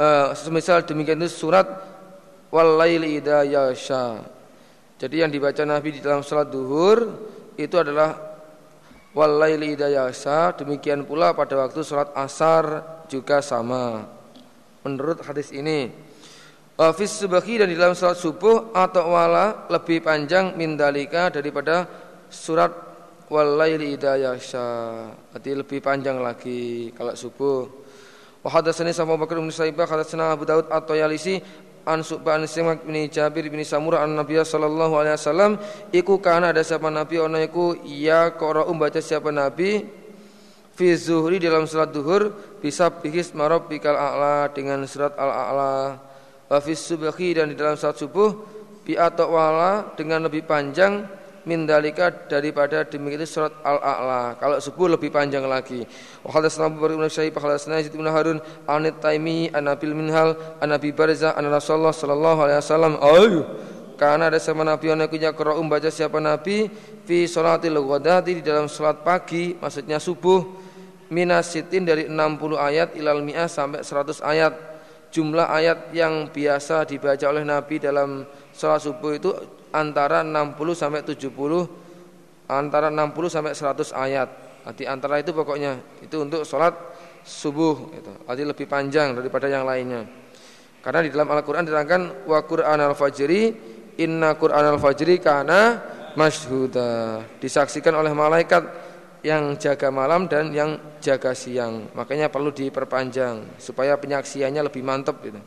uh, 0.00 0.32
semisal 0.32 0.80
demikian 0.80 1.20
itu 1.20 1.28
surat 1.28 1.68
wal 2.48 2.80
laili 2.80 3.20
idza 3.20 3.44
yasha. 3.44 4.24
Jadi 4.96 5.20
yang 5.20 5.30
dibaca 5.30 5.60
Nabi 5.68 5.92
di 5.92 6.00
dalam 6.00 6.24
salat 6.24 6.48
duhur 6.48 7.04
itu 7.60 7.76
adalah 7.76 8.16
wal 9.12 9.36
laili 9.36 9.76
idza 9.76 9.92
yasha, 9.92 10.56
demikian 10.56 11.04
pula 11.04 11.36
pada 11.36 11.52
waktu 11.60 11.84
salat 11.84 12.08
asar 12.16 12.80
juga 13.12 13.44
sama. 13.44 14.08
Menurut 14.88 15.20
hadis 15.20 15.52
ini 15.52 16.08
Wa 16.78 16.94
fis 16.94 17.10
subahi 17.10 17.58
dan 17.58 17.68
di 17.68 17.74
dalam 17.74 17.98
salat 17.98 18.22
subuh 18.22 18.70
atau 18.70 19.10
wala 19.10 19.66
lebih 19.66 19.98
panjang 19.98 20.54
mindalika 20.54 21.26
daripada 21.26 21.90
surat 22.30 22.70
walaili 23.28 23.96
idza 23.96 24.16
yasha. 24.16 24.66
Berarti 25.32 25.50
lebih 25.52 25.78
panjang 25.84 26.18
lagi 26.20 26.92
kalau 26.96 27.14
subuh. 27.14 27.68
Wa 28.42 28.48
hadatsani 28.48 28.92
sama 28.96 29.16
Bakar 29.20 29.40
bin 29.40 29.52
Saibah 29.52 29.84
hadatsana 29.84 30.32
Abu 30.32 30.48
Daud 30.48 30.68
at-Tayalisi 30.72 31.40
an 31.88 32.04
Subban 32.04 32.44
Simak 32.44 32.84
bin 32.84 33.08
Jabir 33.08 33.48
bin 33.48 33.64
Samurah 33.64 34.04
an 34.04 34.12
Nabi 34.12 34.36
sallallahu 34.36 34.94
alaihi 35.00 35.16
wasallam 35.16 35.52
iku 35.88 36.20
kana 36.20 36.52
ada 36.52 36.60
siapa 36.60 36.92
nabi 36.92 37.16
ono 37.16 37.40
iku 37.40 37.80
ya 37.88 38.36
qara 38.36 38.68
baca 38.68 39.00
siapa 39.00 39.32
nabi 39.32 39.88
fi 40.76 40.86
zuhri 40.94 41.40
dalam 41.40 41.64
salat 41.64 41.90
duhur 41.90 42.30
bisa 42.60 42.92
bihis 42.92 43.32
bikal 43.32 43.96
a'la 43.96 44.52
dengan 44.52 44.84
surat 44.84 45.16
al-a'la 45.16 45.96
wa 46.46 46.58
fi 46.60 46.72
subhi 46.76 47.34
dan 47.34 47.50
di 47.50 47.56
dalam 47.56 47.74
salat 47.74 47.98
subuh 47.98 48.36
bi 48.84 48.94
atau 48.94 49.32
wala 49.36 49.92
dengan 49.96 50.28
lebih 50.28 50.44
panjang 50.48 51.04
mindalika 51.48 52.12
daripada 52.28 52.84
demikian 52.84 53.24
surat 53.24 53.56
Al-A'la. 53.64 54.36
Kalau 54.36 54.60
subuh 54.60 54.92
lebih 54.92 55.08
panjang 55.08 55.48
lagi. 55.48 55.88
Wa 56.20 56.36
hadatsana 56.36 56.68
Abu 56.68 56.84
Bakar 56.84 57.00
bin 57.00 57.08
Syaib, 57.08 57.32
hadatsana 57.32 57.80
Yazid 57.80 57.96
bin 57.96 58.04
Harun, 58.04 58.44
an 58.68 58.84
Taimi, 59.00 59.48
an 59.56 59.64
Nabil 59.64 59.96
Minhal, 59.96 60.36
an 60.60 60.68
Nabi 60.68 60.92
Barzah, 60.92 61.32
an 61.32 61.48
Rasulullah 61.48 61.96
sallallahu 61.96 62.38
alaihi 62.44 62.60
wasallam. 62.60 62.94
Ayu. 63.00 63.40
Karena 63.98 64.30
ada 64.30 64.38
sama 64.38 64.62
Nabi 64.62 64.94
yang 64.94 65.02
punya 65.10 65.34
qira'um 65.34 65.66
baca 65.66 65.90
siapa 65.90 66.22
Nabi 66.22 66.70
fi 67.02 67.26
salatil 67.26 67.74
ghadati 67.82 68.38
di 68.38 68.42
dalam 68.46 68.70
salat 68.70 69.02
pagi, 69.02 69.58
maksudnya 69.58 69.98
subuh 69.98 70.46
minasitin 71.10 71.82
dari 71.82 72.06
60 72.06 72.14
ayat 72.54 72.94
ilal 72.94 73.26
mi'ah 73.26 73.50
sampai 73.50 73.82
100 73.82 74.22
ayat. 74.22 74.54
Jumlah 75.08 75.50
ayat 75.50 75.90
yang 75.96 76.30
biasa 76.30 76.84
dibaca 76.84 77.26
oleh 77.26 77.42
Nabi 77.42 77.80
dalam 77.82 78.22
salat 78.54 78.86
subuh 78.86 79.16
itu 79.18 79.34
antara 79.72 80.24
60 80.24 80.56
sampai 80.74 81.00
70 81.04 81.32
antara 82.48 82.88
60 82.88 83.28
sampai 83.28 83.52
100 83.52 83.92
ayat. 83.92 84.28
Arti 84.64 84.84
antara 84.84 85.20
itu 85.20 85.32
pokoknya 85.32 85.80
itu 86.04 86.16
untuk 86.20 86.42
sholat 86.44 86.74
subuh 87.24 87.92
itu. 87.92 88.12
Arti 88.28 88.42
lebih 88.44 88.68
panjang 88.68 89.16
daripada 89.16 89.48
yang 89.48 89.64
lainnya. 89.64 90.04
Karena 90.80 91.04
di 91.04 91.12
dalam 91.12 91.28
Al-Qur'an 91.28 91.64
diterangkan 91.68 92.28
wa 92.28 92.40
Qur'an 92.44 92.80
al-fajri 92.80 93.52
inna 94.00 94.36
Qur'an 94.36 94.64
al-fajri 94.76 95.20
kana 95.20 95.80
masyhuda. 96.16 97.22
Disaksikan 97.40 97.92
oleh 97.96 98.12
malaikat 98.12 98.88
yang 99.26 99.58
jaga 99.58 99.90
malam 99.90 100.30
dan 100.30 100.54
yang 100.54 100.98
jaga 101.02 101.34
siang. 101.34 101.90
Makanya 101.92 102.30
perlu 102.30 102.54
diperpanjang 102.54 103.58
supaya 103.58 103.98
penyaksiannya 103.98 104.62
lebih 104.62 104.82
mantap 104.84 105.20
gitu. 105.24 105.40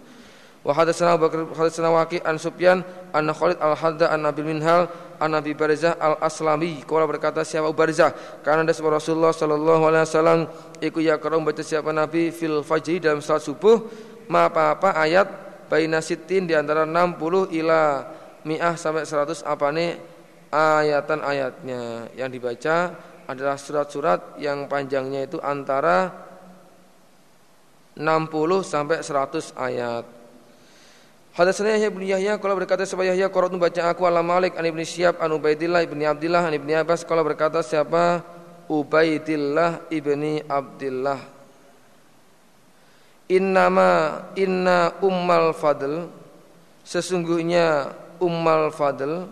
Wa 0.61 0.77
hadatsana 0.77 1.17
Bakar 1.17 1.49
hadatsana 1.57 1.89
Waqi 1.89 2.21
an 2.21 2.37
Sufyan 2.37 2.85
an 3.17 3.25
Khalid 3.33 3.57
al 3.57 3.73
Hadda 3.73 4.13
an 4.13 4.29
Nabil 4.29 4.45
Minhal 4.45 4.85
an 5.17 5.33
Nabi 5.33 5.57
Barzah 5.57 5.97
al 5.97 6.21
Aslami 6.21 6.85
qala 6.85 7.09
berkata 7.09 7.41
siapa 7.41 7.73
Barzah? 7.73 8.13
Karena 8.45 8.61
ada 8.61 8.69
sebuah 8.69 9.01
Rasulullah 9.01 9.33
sallallahu 9.33 9.89
alaihi 9.89 10.05
wasallam 10.05 10.39
iku 10.77 11.01
ya 11.01 11.17
karo 11.17 11.41
baca 11.41 11.65
siapa 11.65 11.89
Nabi 11.89 12.29
fil 12.29 12.61
fajri 12.61 13.01
dalam 13.01 13.25
salat 13.25 13.41
subuh 13.41 13.89
ma 14.29 14.53
apa-apa 14.53 15.01
ayat 15.01 15.27
baina 15.65 15.97
sitin 15.97 16.45
di 16.45 16.53
antara 16.53 16.85
60 16.85 17.57
ila 17.57 18.05
mi'ah 18.45 18.77
sampai 18.77 19.01
100 19.01 19.41
apane 19.41 19.97
ayatan 20.53 21.19
ayatnya 21.25 22.11
yang 22.13 22.29
dibaca 22.29 22.93
adalah 23.25 23.57
surat-surat 23.57 24.37
yang 24.37 24.69
panjangnya 24.69 25.25
itu 25.25 25.41
antara 25.41 26.11
60 27.97 28.05
sampai 28.61 29.01
100 29.01 29.57
ayat 29.57 30.20
Hadatsana 31.31 31.79
Yahya 31.79 31.89
bin 31.91 32.03
Yahya 32.03 32.35
kalau 32.43 32.59
berkata 32.59 32.83
siapa 32.83 33.07
Yahya? 33.07 33.31
Qara'tu 33.31 33.55
baca 33.55 33.81
aku 33.87 34.03
ala 34.03 34.19
Malik 34.19 34.59
an 34.59 34.67
Ibnu 34.67 34.83
Syihab 34.83 35.15
an 35.23 35.31
Ubaidillah 35.31 35.87
ibni 35.87 36.03
Abdillah 36.03 36.43
an 36.43 36.53
Ibni 36.53 36.75
Abbas. 36.75 37.07
Kalau 37.07 37.23
berkata 37.23 37.63
siapa? 37.63 38.19
Ubaidillah 38.67 39.87
ibni 39.87 40.43
Abdillah. 40.43 41.19
Innama 43.31 44.27
inna 44.35 44.99
ummal 44.99 45.55
fadl. 45.55 46.11
Sesungguhnya 46.83 47.95
ummal 48.19 48.73
fadl 48.73 49.29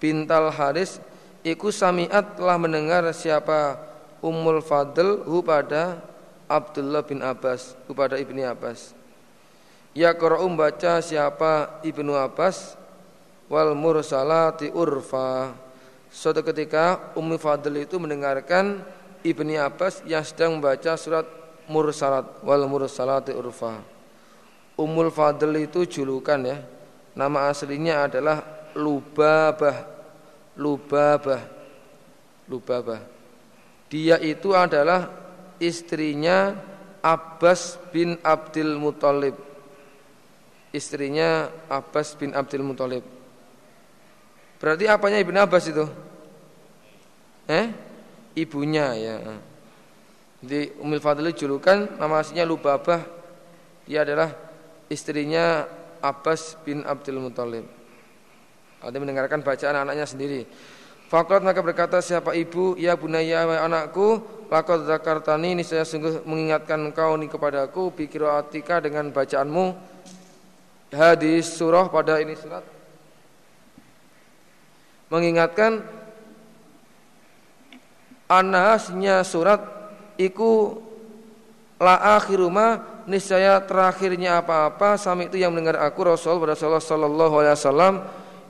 Bintal 0.00 0.52
Haris 0.52 1.00
Iku 1.40 1.72
samiat 1.72 2.36
telah 2.36 2.60
mendengar 2.60 3.00
siapa 3.16 3.80
Ummul 4.20 4.60
Fadl 4.60 5.24
hu 5.24 5.40
pada 5.40 5.96
Abdullah 6.44 7.00
bin 7.00 7.24
Abbas 7.24 7.72
hu 7.88 7.96
pada 7.96 8.20
Ibni 8.20 8.44
Abbas 8.44 8.92
Ya 9.90 10.14
qara'um 10.14 10.54
baca 10.54 11.02
siapa 11.02 11.82
Ibnu 11.82 12.14
Abbas 12.14 12.78
wal 13.50 13.74
mursalati 13.74 14.70
urfa. 14.70 15.50
Suatu 16.10 16.42
ketika 16.46 17.14
Ummi 17.18 17.38
Fadl 17.38 17.74
itu 17.78 17.98
mendengarkan 17.98 18.82
Ibni 19.26 19.58
Abbas 19.58 20.02
yang 20.06 20.22
sedang 20.22 20.58
membaca 20.58 20.94
surat 20.94 21.26
Mursalat 21.70 22.42
wal 22.42 22.66
mursalati 22.66 23.30
urfa. 23.30 23.78
Ummul 24.74 25.14
Fadl 25.14 25.54
itu 25.54 25.86
julukan 25.86 26.42
ya. 26.42 26.58
Nama 27.14 27.46
aslinya 27.46 28.10
adalah 28.10 28.42
Lubabah. 28.74 29.78
Lubabah. 30.58 31.42
Lubabah. 32.50 33.00
Dia 33.86 34.18
itu 34.18 34.50
adalah 34.50 35.14
istrinya 35.62 36.58
Abbas 37.06 37.78
bin 37.94 38.18
Abdul 38.26 38.74
Muthalib 38.82 39.49
istrinya 40.70 41.50
Abbas 41.66 42.14
bin 42.14 42.34
Abdul 42.34 42.62
Muthalib. 42.62 43.02
Berarti 44.60 44.84
apanya 44.86 45.18
Ibn 45.18 45.36
Abbas 45.46 45.64
itu? 45.70 45.86
Eh? 47.50 47.66
Ibunya 48.38 48.86
ya. 48.94 49.16
Di 50.40 50.72
Umil 50.80 51.02
Fadli 51.02 51.34
julukan 51.34 51.98
nama 51.98 52.22
aslinya 52.22 52.46
Lubabah. 52.46 53.02
Dia 53.84 54.06
adalah 54.06 54.30
istrinya 54.86 55.66
Abbas 55.98 56.56
bin 56.62 56.86
Abdul 56.86 57.18
Muthalib. 57.18 57.66
Ada 58.80 58.96
mendengarkan 58.96 59.44
bacaan 59.44 59.76
anaknya 59.76 60.06
sendiri. 60.08 60.46
Fakat 61.10 61.42
maka 61.42 61.58
berkata 61.58 61.98
siapa 61.98 62.38
ibu 62.38 62.78
ya 62.78 62.94
bunaya 62.94 63.42
anakku 63.66 64.22
Lakot 64.50 64.82
zakartani 64.82 65.54
ini 65.54 65.62
saya 65.62 65.86
sungguh 65.86 66.26
mengingatkan 66.26 66.90
kau 66.90 67.14
ni 67.14 67.30
kepadaku 67.30 67.94
Bikiroatika 67.94 68.82
dengan 68.82 69.14
bacaanmu 69.14 69.64
hadis 70.90 71.50
surah 71.54 71.86
pada 71.86 72.18
ini 72.18 72.34
surat 72.34 72.62
mengingatkan 75.10 75.82
anasnya 78.30 79.26
surat 79.26 79.58
iku 80.14 80.78
la 81.80 82.18
akhiruma 82.20 83.02
niscaya 83.10 83.58
terakhirnya 83.64 84.38
apa-apa 84.38 84.94
sami 84.94 85.26
itu 85.26 85.40
yang 85.40 85.50
mendengar 85.50 85.82
aku 85.82 86.06
Rasul 86.06 86.38
pada 86.38 86.54
Rasulullah 86.54 86.84
sallallahu 86.84 87.34
alaihi 87.42 87.56
wasallam 87.58 87.94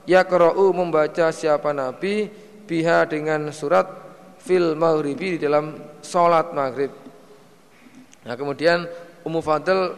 ya 0.05 0.21
qara'u 0.21 0.69
membaca 0.75 1.33
siapa 1.33 1.73
nabi 1.73 2.29
biha 2.69 3.09
dengan 3.09 3.49
surat 3.49 3.89
fil 4.37 4.77
maghribi 4.77 5.37
di 5.37 5.39
dalam 5.45 5.77
salat 6.01 6.49
maghrib. 6.53 6.89
Nah, 8.21 8.37
kemudian 8.37 8.85
Ummu 9.25 9.41
Fadl 9.41 9.97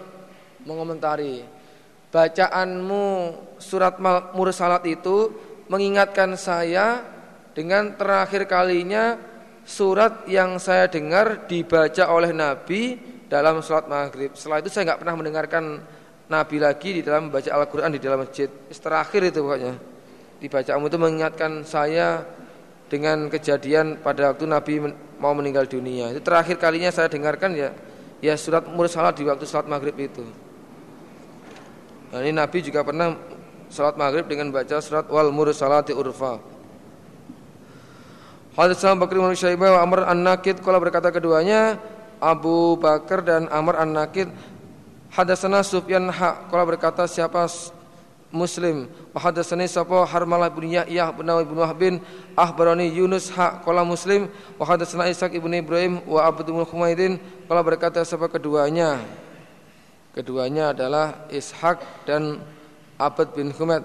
mengomentari 0.64 1.44
bacaanmu 2.14 3.06
surat 3.58 3.98
mursalat 4.38 4.86
itu 4.86 5.34
mengingatkan 5.66 6.38
saya 6.38 7.02
dengan 7.58 7.98
terakhir 7.98 8.46
kalinya 8.46 9.18
surat 9.66 10.30
yang 10.30 10.62
saya 10.62 10.86
dengar 10.86 11.50
dibaca 11.50 12.14
oleh 12.14 12.30
Nabi 12.30 13.02
dalam 13.26 13.66
sholat 13.66 13.90
maghrib. 13.90 14.38
Setelah 14.38 14.62
itu 14.62 14.70
saya 14.70 14.94
nggak 14.94 15.00
pernah 15.02 15.16
mendengarkan 15.18 15.64
Nabi 16.30 16.58
lagi 16.62 16.90
di 16.94 17.02
dalam 17.02 17.34
membaca 17.34 17.50
Al-Quran 17.50 17.98
di 17.98 18.02
dalam 18.02 18.22
masjid. 18.22 18.46
Terakhir 18.70 19.34
itu 19.34 19.42
pokoknya. 19.42 19.74
Dibacamu 20.38 20.86
itu 20.92 20.98
mengingatkan 21.00 21.52
saya 21.66 22.22
dengan 22.92 23.32
kejadian 23.32 24.04
pada 24.06 24.36
waktu 24.36 24.46
Nabi 24.46 24.74
mau 25.18 25.34
meninggal 25.34 25.66
dunia. 25.66 26.14
Itu 26.14 26.22
terakhir 26.22 26.62
kalinya 26.62 26.94
saya 26.94 27.10
dengarkan 27.10 27.58
ya 27.58 27.74
ya 28.22 28.38
surat 28.38 28.70
mursalat 28.70 29.18
di 29.18 29.26
waktu 29.26 29.48
sholat 29.50 29.66
maghrib 29.66 29.96
itu. 29.98 30.43
Nah, 32.14 32.22
ini 32.22 32.30
Nabi 32.30 32.62
juga 32.62 32.86
pernah 32.86 33.18
sholat 33.74 33.98
maghrib 33.98 34.30
dengan 34.30 34.54
baca 34.54 34.78
surat 34.78 35.10
wal 35.10 35.34
mursalati 35.34 35.98
urfa. 35.98 36.38
Hadatsana 38.54 39.02
Bakri 39.02 39.18
bin 39.18 39.34
Syaibah 39.34 39.74
wa 39.74 39.80
Amr 39.82 40.00
An-Nakid 40.06 40.62
kala 40.62 40.78
berkata 40.78 41.10
keduanya 41.10 41.82
Abu 42.22 42.78
Bakar 42.78 43.26
dan 43.26 43.50
Amr 43.50 43.82
An-Nakid 43.82 44.30
Hadatsana 45.10 45.66
Sufyan 45.66 46.06
ha 46.10 46.46
kala 46.50 46.62
berkata 46.66 47.10
siapa 47.10 47.50
Muslim 48.34 48.90
wa 49.14 49.18
hadatsani 49.22 49.70
sapa 49.70 50.10
Harmalah 50.10 50.50
bin 50.50 50.74
Yahya 50.74 51.14
bin 51.14 51.30
bin 51.30 51.58
Wahbin 51.58 51.96
ahbarani 52.34 52.90
Yunus 52.90 53.30
ha 53.38 53.62
kala 53.62 53.86
Muslim 53.86 54.26
wa 54.58 54.66
hadatsana 54.66 55.10
Ishaq 55.10 55.38
ibnu 55.38 55.54
Ibrahim 55.54 56.02
wa 56.10 56.26
Abdul 56.26 56.62
bin 56.62 56.66
Humaidin. 56.66 57.14
Kala 57.46 57.62
berkata 57.62 58.02
siapa 58.02 58.26
keduanya 58.26 59.02
Keduanya 60.14 60.78
adalah 60.78 61.26
Ishaq 61.34 62.06
dan 62.06 62.38
Abd 63.02 63.34
bin 63.34 63.50
Humaid. 63.50 63.82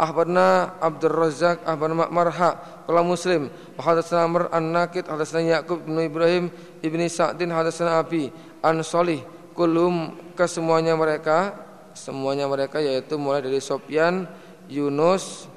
Ahbarna 0.00 0.80
Abdul 0.80 1.12
Razak 1.12 1.60
Ahbarna 1.68 2.08
Marha 2.08 2.84
Kala 2.88 3.04
Muslim. 3.04 3.52
Hadatsana 3.76 4.24
Amr 4.24 4.42
An-Nakid 4.48 5.04
Hadatsana 5.04 5.60
Yaqub 5.60 5.84
bin 5.84 6.00
Ibrahim 6.00 6.44
Ibni 6.80 7.08
Sa'din 7.12 7.52
Hadatsana 7.52 8.00
Abi 8.00 8.32
An 8.64 8.80
Solih 8.80 9.20
Kulum 9.52 10.16
kesemuanya 10.32 10.96
mereka 10.96 11.52
Semuanya 11.92 12.48
mereka 12.48 12.80
yaitu 12.80 13.20
mulai 13.20 13.44
dari 13.44 13.60
Sofyan 13.60 14.24
Yunus 14.72 15.52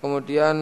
Kemudian 0.00 0.56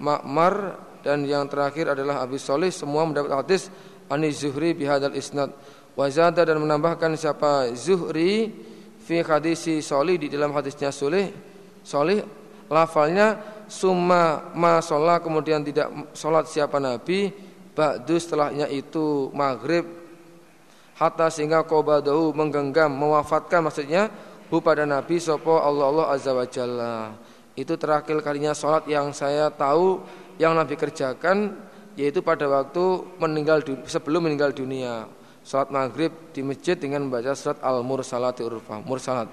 Ma'mar 0.00 0.80
Dan 1.04 1.28
yang 1.28 1.52
terakhir 1.52 1.92
adalah 1.92 2.24
Abi 2.24 2.40
Solih 2.40 2.72
Semua 2.72 3.04
mendapat 3.04 3.36
hadis 3.36 3.68
Ani 4.08 4.32
Zuhri 4.32 4.72
bihadal 4.72 5.12
isnad 5.12 5.52
Wazada 5.92 6.48
dan 6.48 6.56
menambahkan 6.56 7.12
siapa? 7.20 7.76
Zuhri 7.76 8.48
Fi 9.02 9.18
hadisi 9.20 9.82
Solih 9.82 10.16
di 10.16 10.30
dalam 10.30 10.54
hadisnya 10.54 10.94
Solih. 10.94 11.28
Solih 11.82 12.22
lafalnya 12.70 13.36
summa 13.66 14.54
ma 14.54 14.78
sholat 14.78 15.20
kemudian 15.26 15.66
tidak 15.66 16.14
sholat 16.14 16.46
siapa 16.46 16.78
Nabi. 16.78 17.28
Ba'du 17.72 18.20
setelahnya 18.20 18.68
itu 18.68 19.32
maghrib. 19.32 19.82
Hatta 20.96 21.32
sehingga 21.32 21.64
qobadahu 21.64 22.36
menggenggam 22.36 22.92
mewafatkan 22.92 23.64
maksudnya 23.64 24.12
hu 24.52 24.60
pada 24.60 24.84
Nabi 24.84 25.16
sopo 25.18 25.56
Allah 25.58 25.88
Allah 25.88 26.06
azza 26.14 26.30
wa 26.30 26.46
jalla. 26.46 26.96
Itu 27.58 27.74
terakhir 27.80 28.22
kalinya 28.22 28.54
sholat 28.54 28.86
yang 28.86 29.10
saya 29.10 29.50
tahu 29.50 30.04
yang 30.38 30.54
Nabi 30.54 30.78
kerjakan 30.78 31.58
yaitu 31.98 32.24
pada 32.24 32.48
waktu 32.48 33.02
meninggal 33.20 33.60
sebelum 33.84 34.30
meninggal 34.30 34.52
dunia 34.54 35.04
sholat 35.42 35.68
maghrib 35.74 36.10
di 36.30 36.40
masjid 36.42 36.78
dengan 36.78 37.06
membaca 37.06 37.34
surat 37.34 37.58
al 37.62 37.82
mursalati 37.82 38.42
urfa 38.46 38.82
mursalat. 38.82 39.28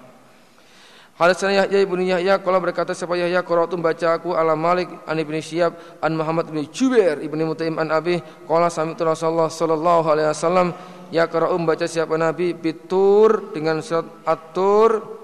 Hadatsana 1.20 1.68
Yahya 1.68 1.84
ibnu 1.84 2.00
Yahya 2.00 2.40
qala 2.40 2.64
berkata 2.64 2.96
siapa 2.96 3.20
Yahya 3.20 3.44
qara'tu 3.44 3.76
baca 3.76 4.16
aku 4.16 4.32
ala 4.40 4.56
Malik 4.56 4.88
an 5.04 5.20
ibni 5.20 5.44
Syihab 5.44 5.76
an 6.00 6.16
Muhammad 6.16 6.48
bin 6.48 6.64
Jubair 6.72 7.20
ibni 7.20 7.44
Mutaim 7.44 7.76
an 7.76 7.92
Abi 7.92 8.24
qala 8.48 8.72
sami'tu 8.72 9.04
Rasulullah 9.04 9.52
sallallahu 9.52 10.08
alaihi 10.08 10.32
wasallam 10.32 10.72
ya 11.12 11.28
qara'u 11.28 11.60
baca 11.68 11.84
siapa 11.92 12.16
Nabi 12.16 12.56
bitur 12.56 13.52
dengan 13.52 13.84
surat 13.84 14.08
At-Tur 14.24 15.20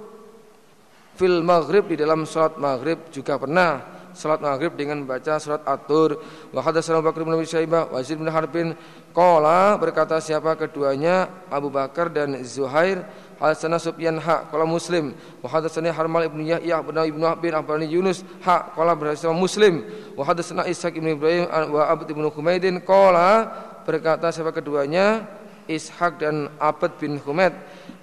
fil 1.15 1.39
maghrib 1.47 1.87
di 1.87 1.95
dalam 1.95 2.27
salat 2.27 2.59
maghrib 2.59 3.07
juga 3.07 3.39
pernah 3.39 3.94
salat 4.15 4.39
maghrib 4.39 4.73
dengan 4.73 5.03
baca 5.03 5.37
surat 5.37 5.61
At-Tur. 5.67 6.17
Wa 6.55 6.63
hadatsana 6.63 7.03
Bakr 7.03 7.27
bin 7.27 7.35
Syaibah 7.43 7.91
wa 7.91 7.99
Zaid 7.99 8.17
bin 8.17 8.31
Harbin. 8.31 8.73
Qala 9.11 9.75
berkata 9.75 10.17
siapa 10.23 10.55
keduanya? 10.55 11.27
Abu 11.51 11.67
Bakar 11.67 12.07
dan 12.09 12.39
Zuhair. 12.47 13.03
Hadatsana 13.35 13.75
Sufyan 13.75 14.15
ha 14.23 14.47
qala 14.47 14.63
Muslim. 14.63 15.11
Wa 15.43 15.51
hadatsani 15.51 15.91
Harmal 15.91 16.31
ibnu 16.31 16.47
Yahya 16.47 16.79
bin 16.79 16.95
Ibnu 16.95 17.23
Habib 17.27 17.51
Abbani 17.51 17.83
Yunus 17.91 18.23
ha 18.47 18.71
qala 18.71 18.95
berhasil 18.95 19.35
Muslim. 19.35 19.83
Wa 20.15 20.23
hadatsana 20.23 20.63
Ishaq 20.65 20.95
ibnu 20.95 21.19
Ibrahim 21.19 21.51
wa 21.51 21.83
Abd 21.91 22.15
ibnu 22.15 22.31
Humaidin. 22.31 22.79
Qala 22.79 23.51
berkata 23.83 24.31
siapa 24.31 24.55
keduanya? 24.55 25.27
Ishaq 25.67 26.23
dan 26.23 26.47
Abd 26.55 26.95
bin 26.95 27.19
Humaid. 27.19 27.51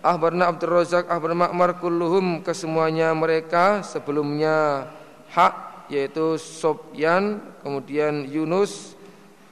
Ahbarna 0.02 0.50
Abdul 0.50 0.82
Razak 0.82 1.06
Ahbarna 1.06 1.46
Ma'mar 1.46 1.78
kulluhum 1.78 2.42
kesemuanya 2.42 3.14
mereka 3.14 3.86
sebelumnya. 3.86 4.90
Hak 5.32 5.71
yaitu 5.92 6.40
Sofyan 6.40 7.44
kemudian 7.60 8.24
Yunus 8.24 8.96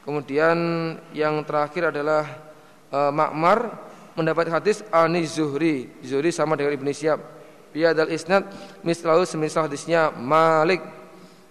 kemudian 0.09 0.57
yang 1.13 1.45
terakhir 1.45 1.93
adalah 1.93 2.25
uh, 2.89 3.13
Ma'mar 3.13 3.91
mendapat 4.19 4.51
hadis 4.51 4.83
ani 4.91 5.25
Zuhri. 5.25 5.89
Zuhri 6.03 6.35
sama 6.35 6.59
dengan 6.59 6.75
Ibnu 6.75 6.91
Syihab. 6.91 7.21
Biadal 7.71 8.11
isnad 8.11 8.51
mislahu 8.83 9.23
semisal 9.23 9.71
hadisnya 9.71 10.11
Malik. 10.11 10.83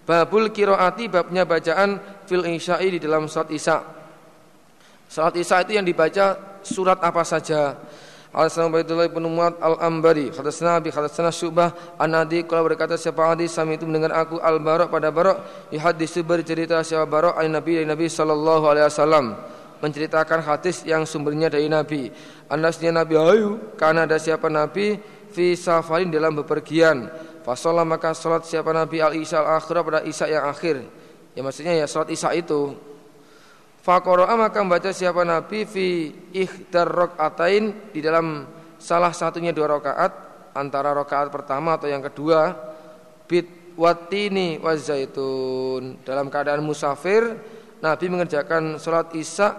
Babul 0.03 0.49
kiroati 0.49 1.05
babnya 1.07 1.45
bacaan 1.45 2.01
fil 2.25 2.43
isya'i 2.43 2.97
di 2.97 2.99
dalam 2.99 3.29
salat 3.29 3.53
isya. 3.53 3.77
Salat 5.05 5.37
isya 5.37 5.63
itu 5.63 5.77
yang 5.77 5.85
dibaca 5.85 6.59
surat 6.65 6.97
apa 6.99 7.21
saja. 7.21 7.77
Al-Salam 8.29 8.69
Baitullah 8.69 9.09
ibn 9.09 9.25
Muad 9.25 9.57
Al-Ambari 9.57 10.29
Khadasna 10.29 10.77
Abi 10.77 10.93
Khadasna 10.93 11.33
Syubah 11.33 11.97
An-Nadi 11.97 12.45
Kalau 12.45 12.61
berkata 12.61 12.93
siapa 12.93 13.25
hadis 13.25 13.57
Sami 13.57 13.73
itu 13.73 13.89
mendengar 13.89 14.13
aku 14.13 14.37
Al-Barok 14.37 14.93
pada 14.93 15.09
Barok 15.09 15.41
Yuhadisu 15.73 16.21
bercerita 16.21 16.77
siapa 16.85 17.09
Barok 17.09 17.33
Al 17.33 17.49
Nabi 17.49 17.81
dari 17.81 17.89
Nabi 17.89 18.05
Sallallahu 18.05 18.69
Alaihi 18.69 18.85
Wasallam 18.85 19.25
menceritakan 19.79 20.43
hadis 20.43 20.83
yang 20.83 21.07
sumbernya 21.07 21.47
dari 21.47 21.71
Nabi. 21.71 22.11
Anasnya 22.51 22.91
Nabi 22.91 23.15
ayu 23.15 23.59
karena 23.79 24.03
ada 24.03 24.19
siapa 24.19 24.51
Nabi 24.51 24.99
fi 25.31 25.55
safarin 25.55 26.11
dalam 26.11 26.35
bepergian. 26.35 27.07
Fasolah 27.47 27.87
maka 27.87 28.11
salat 28.11 28.43
siapa 28.45 28.75
Nabi 28.75 28.99
al 28.99 29.15
isya 29.15 29.41
al 29.41 29.57
akhir 29.57 29.75
pada 29.81 30.03
isya 30.03 30.25
yang 30.27 30.45
akhir. 30.45 30.83
Ya 31.33 31.41
maksudnya 31.41 31.73
ya 31.79 31.85
salat 31.87 32.11
isya 32.11 32.35
itu. 32.35 32.75
Fakoroa 33.79 34.35
maka 34.35 34.59
membaca 34.59 34.91
siapa 34.91 35.23
Nabi 35.23 35.63
fi 35.63 36.11
ikhdar 36.35 37.15
atain 37.15 37.91
di 37.95 38.03
dalam 38.03 38.43
salah 38.75 39.15
satunya 39.15 39.55
dua 39.55 39.79
rakaat 39.79 40.11
antara 40.51 40.91
rakaat 40.91 41.31
pertama 41.31 41.79
atau 41.79 41.87
yang 41.87 42.03
kedua 42.03 42.55
bit 43.23 43.47
watini 43.79 44.59
wazaitun 44.59 46.03
dalam 46.03 46.27
keadaan 46.27 46.59
musafir 46.59 47.39
Nabi 47.79 48.05
mengerjakan 48.11 48.75
sholat 48.75 49.15
isya 49.15 49.55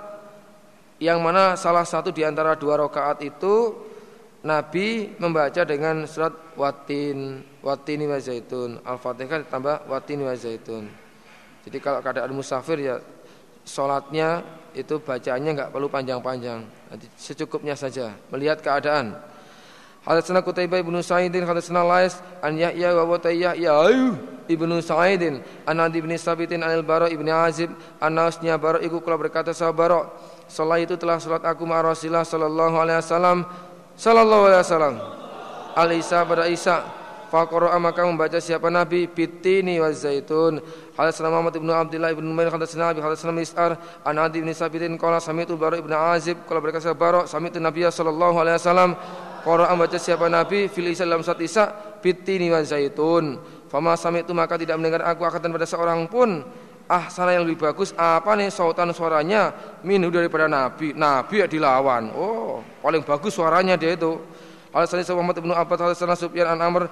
yang 1.00 1.24
mana 1.24 1.56
salah 1.56 1.88
satu 1.88 2.12
di 2.12 2.20
antara 2.20 2.52
dua 2.60 2.76
rakaat 2.76 3.24
itu 3.24 3.72
Nabi 4.40 5.16
membaca 5.20 5.64
dengan 5.68 6.08
surat 6.08 6.32
watin 6.56 7.44
watini 7.60 8.08
wa 8.08 8.16
zaitun. 8.16 8.80
Al-fatihah 8.80 9.44
ditambah 9.44 9.84
watini 9.84 10.24
wa 10.24 10.32
zaitun. 10.32 10.88
Jadi 11.60 11.76
kalau 11.76 12.00
keadaan 12.00 12.32
musafir 12.32 12.80
ya 12.80 12.96
sholatnya 13.70 14.42
itu 14.74 14.98
bacaannya 14.98 15.50
nggak 15.54 15.70
perlu 15.70 15.86
panjang-panjang. 15.86 16.66
Secukupnya 17.14 17.78
saja. 17.78 18.10
Melihat 18.34 18.58
keadaan. 18.58 19.14
Hadatsana 20.02 20.40
Qutaibah 20.40 20.80
ibnu 20.80 20.98
Sa'idin 21.04 21.44
hadatsana 21.44 21.84
Lais 21.84 22.16
an 22.40 22.56
Yahya 22.56 22.96
wa 22.96 23.14
Watayya 23.14 23.52
ya 23.52 23.84
ibnu 24.48 24.80
Sa'idin 24.80 25.44
an 25.68 25.76
Adi 25.76 26.00
bin 26.00 26.16
Sabitin 26.16 26.64
anil 26.64 26.80
Bara 26.80 27.12
ibni 27.12 27.28
Azib 27.28 27.68
an 28.00 28.16
Nausnya 28.16 28.56
Bara 28.56 28.80
iku 28.80 29.04
kula 29.04 29.20
berkata 29.20 29.52
sahabat 29.52 29.76
Bara 29.76 30.00
Salat 30.50 30.82
itu 30.82 30.98
telah 30.98 31.22
salat 31.22 31.46
aku 31.46 31.62
ma 31.62 31.78
Rasulullah 31.78 32.26
sallallahu 32.26 32.74
alaihi 32.74 32.98
wasallam. 32.98 33.46
Sallallahu 33.94 34.44
alaihi 34.50 34.62
wasallam. 34.66 34.94
Al 35.78 35.90
Isa 35.94 36.18
pada 36.26 36.50
Isa 36.50 36.82
Faqara 37.30 37.78
maka 37.78 38.02
membaca 38.02 38.42
siapa 38.42 38.66
Nabi? 38.66 39.06
Bitini 39.06 39.78
wa 39.78 39.86
zaitun. 39.94 40.58
Hadatsana 40.98 41.30
Muhammad 41.30 41.54
ibnu 41.54 41.70
Abdullah 41.70 42.10
ibnu 42.10 42.34
hadatsana 42.34 42.90
Nabi 42.90 42.98
hadatsana 42.98 43.30
Mis'ar 43.30 43.78
an 44.02 44.18
Adi 44.18 44.42
bin 44.42 44.50
Sabitin 44.50 44.98
qala 44.98 45.22
sami'tu 45.22 45.54
Bara 45.54 45.78
ibnu 45.78 45.94
Azib 45.94 46.42
qala 46.50 46.58
berkata 46.58 46.90
Bara? 46.90 47.30
Sami'tu 47.30 47.62
Nabi 47.62 47.86
sallallahu 47.86 48.34
alaihi 48.34 48.58
wasallam. 48.58 48.98
Qara 49.46 49.70
membaca 49.70 49.94
siapa 49.94 50.26
Nabi? 50.26 50.66
Fil 50.66 50.90
Islam 50.90 51.22
saat 51.22 51.38
Isa 51.38 51.70
bitini 52.02 52.50
wa 52.50 52.66
zaitun. 52.66 53.38
Fama 53.70 53.94
sami'tu 53.94 54.34
maka 54.34 54.58
tidak 54.58 54.82
mendengar 54.82 55.06
aku 55.06 55.22
akan 55.22 55.54
pada 55.54 55.66
seorang 55.70 56.10
pun. 56.10 56.42
Ah 56.90 57.06
sana 57.06 57.38
yang 57.38 57.46
lebih 57.46 57.70
bagus 57.70 57.94
apa 57.94 58.34
nih 58.34 58.50
sautan 58.50 58.90
suaranya? 58.90 59.54
Minu 59.86 60.10
daripada 60.10 60.50
Nabi. 60.50 60.98
Nabi 60.98 61.34
ya 61.40 61.46
dilawan. 61.46 62.10
Oh 62.10 62.58
paling 62.82 63.06
bagus 63.06 63.38
suaranya 63.38 63.78
dia 63.78 63.94
itu. 63.94 64.18
Alasannya 64.70 65.02
Muhammad 65.18 65.36
ibnu 65.42 65.54
Abbas 65.54 65.78
Alasannya 65.82 66.14
Sufyan 66.14 66.46
an 66.46 66.62
Amr 66.62 66.86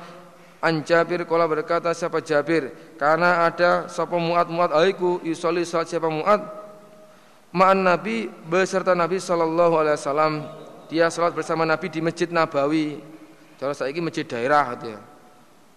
An 0.59 0.82
Jabir 0.82 1.22
kala 1.22 1.46
berkata 1.46 1.94
siapa 1.94 2.18
Jabir? 2.18 2.74
Karena 2.98 3.46
ada 3.46 3.86
sapa 3.86 4.18
muat 4.18 4.50
muat 4.50 4.74
aiku 4.74 5.22
yusolli 5.22 5.62
salat 5.62 5.86
siapa 5.86 6.11
muat 6.11 6.42
ma'an 7.54 7.78
Nabi 7.86 8.26
beserta 8.26 8.90
Nabi 8.90 9.22
sallallahu 9.22 9.74
alaihi 9.78 9.94
wasallam 9.94 10.32
dia 10.90 11.06
salat 11.14 11.30
bersama 11.30 11.62
Nabi 11.62 11.86
di 11.86 12.02
Masjid 12.02 12.26
Nabawi. 12.26 12.98
Kalau 13.59 13.74
saya 13.74 13.90
ini 13.90 14.02
masjid 14.02 14.22
daerah 14.22 14.74
gitu 14.78 14.94
ya. 14.94 15.00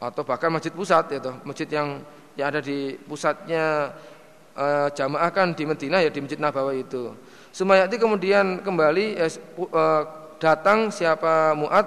atau 0.02 0.22
bahkan 0.26 0.50
masjid 0.54 0.74
pusat 0.74 1.14
itu 1.14 1.34
masjid 1.46 1.66
yang 1.70 2.02
yang 2.38 2.50
ada 2.50 2.62
di 2.62 2.94
pusatnya 3.06 3.94
e, 4.54 4.66
jamaah 4.98 5.30
kan 5.30 5.54
di 5.54 5.66
Medina 5.66 6.02
ya 6.02 6.10
di 6.10 6.22
Masjid 6.26 6.42
Nabawi 6.42 6.86
itu. 6.86 7.14
Sumayati 7.54 8.02
kemudian 8.02 8.66
kembali 8.66 9.18
e, 9.18 9.26
datang 10.42 10.90
siapa 10.90 11.54
Muat 11.54 11.86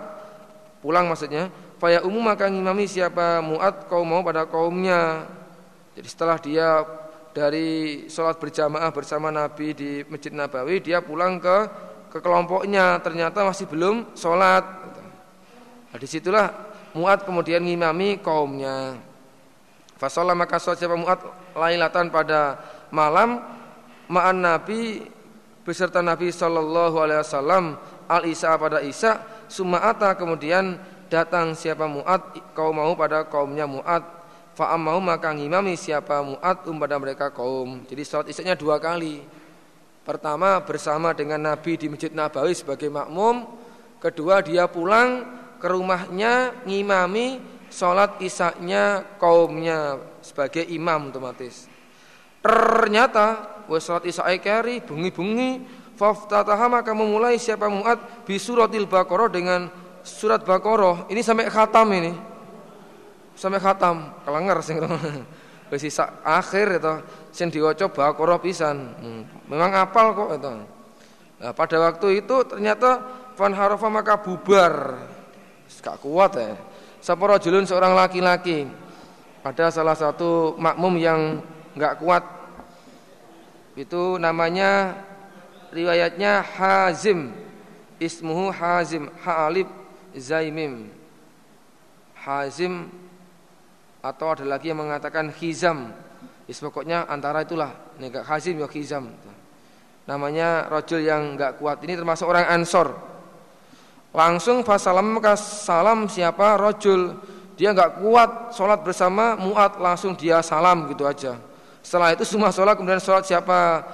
pulang 0.79 1.11
maksudnya 1.11 1.51
Faya 1.79 2.07
umum 2.07 2.23
maka 2.23 2.47
ngimami 2.47 2.87
siapa 2.87 3.43
muat 3.43 3.91
kaum 3.91 4.07
mau 4.07 4.23
pada 4.23 4.47
kaumnya. 4.47 5.27
Jadi 5.99 6.09
setelah 6.09 6.39
dia 6.39 6.87
dari 7.35 8.07
sholat 8.07 8.39
berjamaah 8.39 8.95
bersama 8.95 9.35
Nabi 9.35 9.75
di 9.75 9.91
Masjid 10.07 10.31
Nabawi, 10.31 10.79
dia 10.79 11.03
pulang 11.03 11.43
ke 11.43 11.57
ke 12.15 12.19
kelompoknya. 12.23 13.03
Ternyata 13.03 13.43
masih 13.43 13.67
belum 13.67 14.15
sholat. 14.15 14.63
Nah, 15.91 15.99
di 15.99 16.07
situlah 16.07 16.51
muat 16.95 17.27
kemudian 17.27 17.63
ngimami 17.63 18.23
kaumnya. 18.23 18.95
Fasolah 19.99 20.35
maka 20.35 20.63
sholat 20.63 20.79
siapa 20.79 20.95
muat 20.95 21.23
lailatan 21.59 22.11
pada 22.11 22.59
malam 22.95 23.43
ma'an 24.07 24.39
Nabi 24.39 25.03
beserta 25.67 26.05
Nabi 26.05 26.31
Shallallahu 26.31 26.97
Alaihi 27.01 27.21
Wasallam 27.25 27.65
al 28.07 28.23
Isa 28.29 28.53
pada 28.61 28.85
Isa 28.85 29.23
sumata 29.49 30.13
kemudian 30.15 30.77
datang 31.15 31.55
siapa 31.55 31.87
Mu'ad 31.87 32.35
kau 32.59 32.75
mau 32.75 32.91
pada 32.99 33.23
kaumnya 33.23 33.71
Mu'ad. 33.71 34.03
Fa'am 34.59 34.83
mau 34.83 34.99
maka 34.99 35.31
ngimami 35.31 35.79
siapa 35.79 36.19
Mu'ad 36.27 36.67
um 36.67 36.75
pada 36.83 36.99
mereka 36.99 37.31
kaum. 37.31 37.87
Jadi 37.87 38.03
sholat 38.03 38.27
isya 38.35 38.59
dua 38.59 38.83
kali. 38.83 39.23
Pertama 40.03 40.59
bersama 40.67 41.15
dengan 41.15 41.39
Nabi 41.39 41.79
di 41.79 41.87
Masjid 41.87 42.11
Nabawi 42.11 42.51
sebagai 42.59 42.91
makmum. 42.91 43.47
Kedua 44.03 44.43
dia 44.43 44.67
pulang 44.67 45.23
ke 45.63 45.67
rumahnya 45.71 46.67
ngimami 46.67 47.39
sholat 47.71 48.19
isaknya 48.19 49.07
kaumnya 49.23 50.03
sebagai 50.19 50.67
imam 50.67 51.15
otomatis. 51.15 51.71
Ternyata 52.43 53.63
wes 53.71 53.87
sholat 53.87 54.03
isya 54.03 54.27
kari 54.43 54.83
bungi-bungi. 54.83 55.63
Faftataha 55.95 56.67
maka 56.67 56.91
memulai 56.91 57.39
siapa 57.39 57.71
Mu'ad 57.71 58.27
bisuratil 58.27 58.91
Baqarah 58.91 59.31
dengan 59.31 59.71
surat 60.05 60.45
Baqarah 60.45 61.09
ini 61.09 61.25
sampai 61.25 61.49
khatam 61.49 61.89
ini. 61.97 62.13
Sampai 63.35 63.59
khatam, 63.59 64.15
kelenger 64.23 64.63
sing 64.63 64.79
wis 65.73 65.81
sisa 65.81 66.23
akhir 66.23 66.79
itu 66.79 66.95
sing 67.35 67.49
diwaca 67.51 67.91
Baqarah 67.91 68.39
pisan. 68.39 68.95
Hmm. 69.01 69.23
Memang 69.51 69.75
apal 69.75 70.15
kok 70.15 70.31
itu. 70.39 70.53
Nah, 71.43 71.51
pada 71.51 71.77
waktu 71.91 72.23
itu 72.23 72.37
ternyata 72.47 73.03
fan 73.35 73.51
harafa 73.57 73.89
maka 73.91 74.15
bubar. 74.21 75.03
Gak 75.83 76.01
kuat 76.01 76.33
ya. 76.39 76.55
Sapa 77.03 77.25
rajulun 77.37 77.69
seorang 77.69 77.93
laki-laki. 77.93 78.65
Ada 79.45 79.69
salah 79.69 79.93
satu 79.93 80.57
makmum 80.57 80.97
yang 80.97 81.45
enggak 81.77 82.01
kuat. 82.01 82.25
Itu 83.77 84.17
namanya 84.17 84.97
riwayatnya 85.75 86.41
Hazim. 86.41 87.37
Ismuhu 88.01 88.49
Hazim, 88.49 89.13
Ha'alib 89.21 89.84
Zaimim 90.17 90.89
Hazim 92.25 92.89
atau 94.05 94.27
ada 94.33 94.45
lagi 94.45 94.73
yang 94.73 94.85
mengatakan 94.85 95.33
Hizam 95.33 95.93
Is 96.45 96.61
pokoknya 96.61 97.09
antara 97.09 97.41
itulah. 97.41 97.73
Ini 97.97 98.13
gak 98.13 98.29
Hazim 98.29 98.61
ya 98.61 98.69
Hizam 98.69 99.09
Namanya 100.05 100.69
rojul 100.69 101.01
yang 101.01 101.41
gak 101.41 101.57
kuat 101.57 101.81
Ini 101.81 101.97
termasuk 101.97 102.29
orang 102.29 102.45
Ansor. 102.53 102.93
Langsung 104.13 104.61
fasalam 104.61 105.17
salam 105.41 106.05
siapa? 106.05 106.61
Rojul 106.61 107.17
Dia 107.57 107.73
gak 107.73 108.05
kuat 108.05 108.53
sholat 108.53 108.85
bersama 108.85 109.41
muat 109.41 109.81
Langsung 109.81 110.13
dia 110.13 110.45
salam 110.45 110.85
gitu 110.93 111.09
aja. 111.09 111.41
Setelah 111.81 112.13
itu 112.13 112.25
semua 112.29 112.53
sholat 112.53 112.77
kemudian 112.77 113.01
sholat 113.01 113.25
siapa 113.25 113.85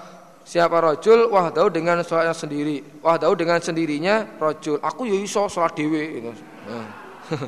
Siapa 0.50 0.82
rojul 0.82 1.30
wahdau 1.30 1.70
dengan 1.70 2.02
sholatnya 2.02 2.34
sendiri. 2.34 2.82
Wahdau 3.06 3.38
dengan 3.38 3.62
sendirinya 3.62 4.26
rojul. 4.34 4.82
Aku 4.82 5.06
yo 5.06 5.14
iso 5.22 5.46
sholat 5.46 5.78
dewe 5.78 6.02
gitu. 6.18 6.34
Nah. 6.66 6.90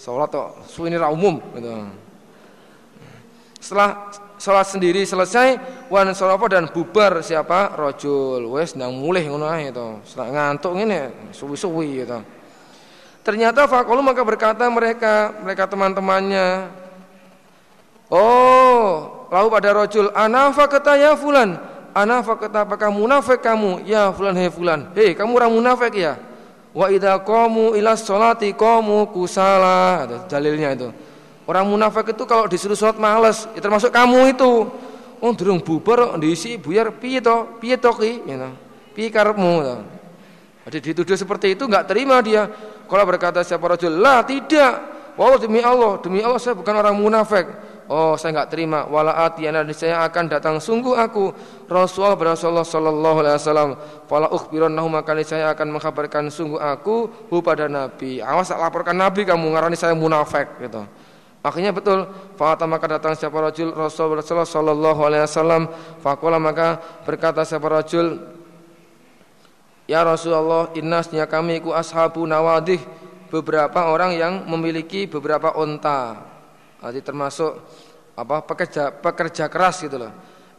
sholat 0.00 0.32
kok 0.32 0.64
suwini 0.64 0.96
umum 0.96 1.36
gitu. 1.52 1.92
Setelah 3.60 4.08
sholat 4.40 4.64
sendiri 4.64 5.04
selesai 5.04 5.60
wan 5.92 6.08
soropo 6.16 6.48
dan 6.48 6.72
bubar 6.72 7.20
siapa 7.20 7.76
rojul. 7.76 8.48
Wes 8.56 8.80
nang 8.80 8.96
mulih 8.96 9.28
ngono 9.28 9.52
itu. 9.60 10.00
Setelah 10.08 10.28
ngantuk 10.32 10.72
ngene 10.72 11.12
suwi-suwi 11.36 12.00
gitu. 12.00 12.16
Ternyata 13.28 13.68
fakolu 13.68 14.00
maka 14.00 14.24
berkata 14.24 14.64
mereka 14.72 15.36
mereka 15.44 15.68
teman-temannya 15.68 16.80
Oh, 18.08 19.28
lalu 19.28 19.48
pada 19.52 19.68
rojul 19.76 20.08
anafa 20.16 20.64
kata 20.68 20.96
ya 20.96 21.12
fulan 21.12 21.71
Ana 21.92 22.24
fakata 22.24 22.64
apakah 22.64 22.88
munafik 22.88 23.44
kamu? 23.44 23.84
Ya 23.84 24.08
fulan 24.16 24.32
hei 24.36 24.48
fulan. 24.48 24.88
Hei 24.96 25.12
kamu 25.12 25.36
orang 25.36 25.52
munafik 25.52 25.92
ya? 25.92 26.16
Wa 26.72 26.88
idza 26.88 27.20
qamu 27.20 27.76
ila 27.76 27.92
sholati 27.92 28.56
qamu 28.56 29.12
kusala. 29.12 30.08
Ada 30.08 30.16
dalilnya 30.24 30.72
itu. 30.72 30.88
Orang 31.44 31.68
munafik 31.68 32.16
itu 32.16 32.24
kalau 32.24 32.48
disuruh 32.48 32.78
sholat 32.78 32.96
males, 32.96 33.44
ya 33.52 33.60
termasuk 33.60 33.92
kamu 33.92 34.32
itu. 34.32 34.52
Oh 35.22 35.32
durung 35.36 35.60
bubar 35.60 36.16
diisi 36.16 36.56
buyar 36.56 36.96
piye 36.96 37.20
to? 37.20 37.60
Piye 37.60 37.76
to 37.76 37.92
ki? 37.92 38.24
You 38.24 38.40
know. 38.40 38.52
Piye 38.96 39.12
karepmu? 39.12 39.84
Jadi 40.64 40.78
dituduh 40.80 41.18
seperti 41.18 41.54
itu 41.58 41.68
enggak 41.68 41.92
terima 41.92 42.24
dia. 42.24 42.48
Kalau 42.88 43.04
berkata 43.04 43.44
siapa 43.44 43.76
rajul, 43.76 44.00
"La, 44.00 44.24
tidak. 44.24 44.92
Wallah 45.18 45.40
demi 45.40 45.60
Allah, 45.60 46.00
demi 46.00 46.24
Allah 46.24 46.40
saya 46.40 46.56
bukan 46.56 46.72
orang 46.72 46.96
munafik." 46.96 47.44
Oh 47.92 48.16
saya 48.16 48.32
enggak 48.32 48.56
terima. 48.56 48.88
Wala 48.88 49.12
atiyana 49.28 49.68
saya 49.76 50.00
akan 50.08 50.24
datang. 50.32 50.56
Sungguh 50.56 50.96
aku 50.96 51.28
Rasulullah 51.68 52.16
Rasulullah 52.16 52.64
sallallahu 52.64 53.16
alaihi 53.20 53.36
wasallam. 53.36 53.70
Fala 54.08 54.32
ukhbirannahu 54.32 54.88
maka 54.88 55.12
saya 55.20 55.52
akan 55.52 55.76
mengkabarkan 55.76 56.32
sungguh 56.32 56.56
aku 56.56 57.12
hu 57.28 57.36
pada 57.44 57.68
nabi. 57.68 58.24
Awas 58.24 58.48
tak 58.48 58.64
laporkan 58.64 58.96
nabi 58.96 59.28
kamu 59.28 59.44
ngarani 59.52 59.76
saya 59.76 59.92
munafik 59.92 60.56
gitu. 60.64 60.88
Akhirnya 61.44 61.76
betul. 61.76 62.08
Fa'ata 62.40 62.64
maka 62.64 62.96
datang 62.96 63.12
siapa 63.12 63.36
rajul 63.36 63.76
Rasulullah 63.76 64.24
sallallahu 64.24 65.00
alaihi 65.04 65.28
wasallam. 65.28 65.68
Faqala 66.00 66.40
maka 66.40 66.80
berkata 67.04 67.44
siapa 67.44 67.68
rajul 67.68 68.40
Ya 69.84 70.00
Rasulullah 70.00 70.72
innasnya 70.72 71.28
kami 71.28 71.60
ku 71.60 71.76
ashabu 71.76 72.24
nawadih. 72.24 72.80
Beberapa 73.28 73.92
orang 73.92 74.16
yang 74.16 74.48
memiliki 74.48 75.04
beberapa 75.04 75.52
onta 75.52 76.31
Jadi 76.82 77.00
termasuk 77.06 77.52
apa 78.18 78.42
pekerja 78.42 78.90
pekerja 78.90 79.46
keras 79.46 79.86
gitu 79.86 80.02
loh. 80.02 80.12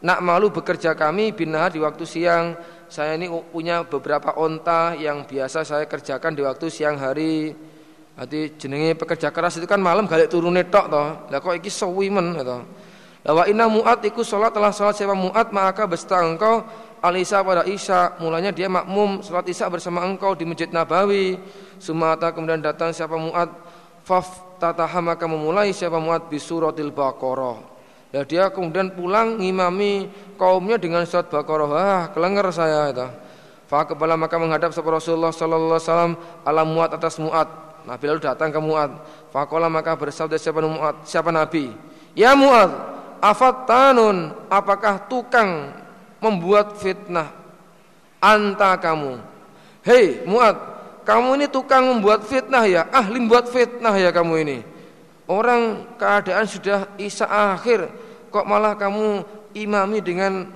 Nak 0.04 0.20
malu 0.20 0.52
bekerja 0.52 0.96
kami 0.96 1.36
binah 1.36 1.72
di 1.72 1.80
waktu 1.84 2.04
siang. 2.08 2.56
Saya 2.88 3.18
ini 3.18 3.26
punya 3.28 3.82
beberapa 3.84 4.38
onta 4.38 4.94
yang 4.94 5.26
biasa 5.26 5.66
saya 5.66 5.84
kerjakan 5.90 6.32
di 6.36 6.42
waktu 6.44 6.72
siang 6.72 6.96
hari. 6.96 7.52
Jadi 8.14 8.56
jenenge 8.56 8.94
pekerja 8.94 9.34
keras 9.34 9.58
itu 9.58 9.66
kan 9.66 9.82
malam 9.82 10.06
galik 10.06 10.30
turune 10.30 10.68
tok 10.70 10.86
toh. 10.88 11.08
Lah 11.28 11.40
kok 11.42 11.56
iki 11.58 11.72
sewi 11.72 12.08
men 12.08 12.38
gitu. 12.38 12.62
Lawa 13.24 13.48
inna 13.48 13.72
muat 13.72 14.04
iku 14.04 14.20
sholat 14.20 14.52
telah 14.52 14.76
sholat 14.76 15.00
siapa 15.00 15.16
muat 15.16 15.56
maka 15.56 15.88
besta 15.88 16.20
engkau 16.20 16.68
alisa 17.00 17.40
pada 17.40 17.64
isya 17.64 18.20
mulanya 18.20 18.52
dia 18.52 18.68
makmum 18.68 19.24
sholat 19.24 19.48
isya 19.48 19.72
bersama 19.72 20.04
engkau 20.04 20.36
di 20.36 20.44
masjid 20.44 20.68
Nabawi 20.68 21.40
sumata 21.80 22.36
kemudian 22.36 22.60
datang 22.60 22.92
siapa 22.92 23.16
muat 23.16 23.48
faf 24.04 24.60
tataha 24.60 25.00
maka 25.00 25.26
memulai 25.26 25.72
siapa 25.72 25.98
muat 25.98 26.28
bisuratil 26.28 26.92
baqarah 26.92 27.60
ya 28.12 28.22
dia 28.28 28.52
kemudian 28.52 28.94
pulang 28.94 29.40
ngimami 29.40 30.12
kaumnya 30.38 30.78
dengan 30.78 31.08
surat 31.08 31.28
baqarah 31.32 31.70
ah 31.74 32.04
kelenger 32.12 32.48
saya 32.52 32.92
itu 32.92 33.08
fa 33.68 33.88
kepala 33.88 34.20
maka 34.20 34.36
menghadap 34.38 34.76
sahabat 34.76 35.02
Rasulullah 35.02 35.34
sallallahu 35.34 35.80
alaihi 35.80 35.88
wasallam 35.90 36.14
ala 36.46 36.62
muat 36.68 36.92
atas 36.94 37.18
muat 37.18 37.74
Nabi 37.84 38.04
lalu 38.08 38.22
datang 38.24 38.50
ke 38.52 38.60
Mu'ad. 38.64 38.92
Fakola 39.32 39.68
maka 39.68 39.96
bersabda 40.00 40.40
siapa 40.40 40.64
Mu'ad? 40.64 41.04
Siapa 41.04 41.30
Nabi? 41.36 41.72
Ya 42.16 42.32
Mu'ad, 42.32 42.72
afattanun, 43.20 44.32
apakah 44.48 45.04
tukang 45.12 45.76
membuat 46.24 46.80
fitnah? 46.80 47.32
Anta 48.24 48.80
kamu. 48.80 49.20
Hei 49.84 50.24
Mu'ad, 50.24 50.56
kamu 51.04 51.30
ini 51.40 51.48
tukang 51.52 51.84
membuat 51.84 52.24
fitnah 52.24 52.64
ya? 52.64 52.88
Ahli 52.90 53.20
membuat 53.20 53.52
fitnah 53.52 53.96
ya 54.00 54.10
kamu 54.10 54.34
ini. 54.48 54.58
Orang 55.28 55.88
keadaan 55.96 56.44
sudah 56.48 56.92
isa 57.00 57.24
akhir, 57.28 57.88
kok 58.28 58.44
malah 58.44 58.76
kamu 58.76 59.24
imami 59.56 60.04
dengan 60.04 60.52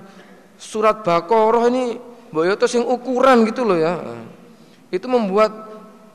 surat 0.60 1.00
Baqarah 1.06 1.70
ini 1.72 1.96
boyoto 2.28 2.68
sing 2.68 2.84
ukuran 2.84 3.48
gitu 3.48 3.64
loh 3.64 3.78
ya. 3.80 3.96
Itu 4.92 5.08
membuat 5.08 5.52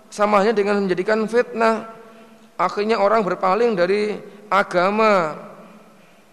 samanya 0.10 0.54
dengan 0.54 0.82
menjadikan 0.82 1.26
fitnah. 1.26 1.90
Akhirnya 2.54 3.02
orang 3.02 3.26
berpaling 3.26 3.74
dari 3.74 4.22
agama. 4.52 5.34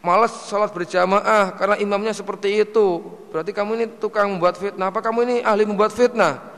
Malas 0.01 0.48
sholat 0.48 0.72
berjamaah 0.72 1.53
karena 1.61 1.76
imamnya 1.76 2.16
seperti 2.16 2.64
itu. 2.64 3.05
Berarti 3.28 3.53
kamu 3.53 3.70
ini 3.76 3.86
tukang 4.01 4.32
membuat 4.32 4.57
fitnah. 4.57 4.88
Apa 4.88 5.05
kamu 5.05 5.28
ini 5.28 5.36
ahli 5.44 5.68
membuat 5.68 5.92
fitnah? 5.92 6.49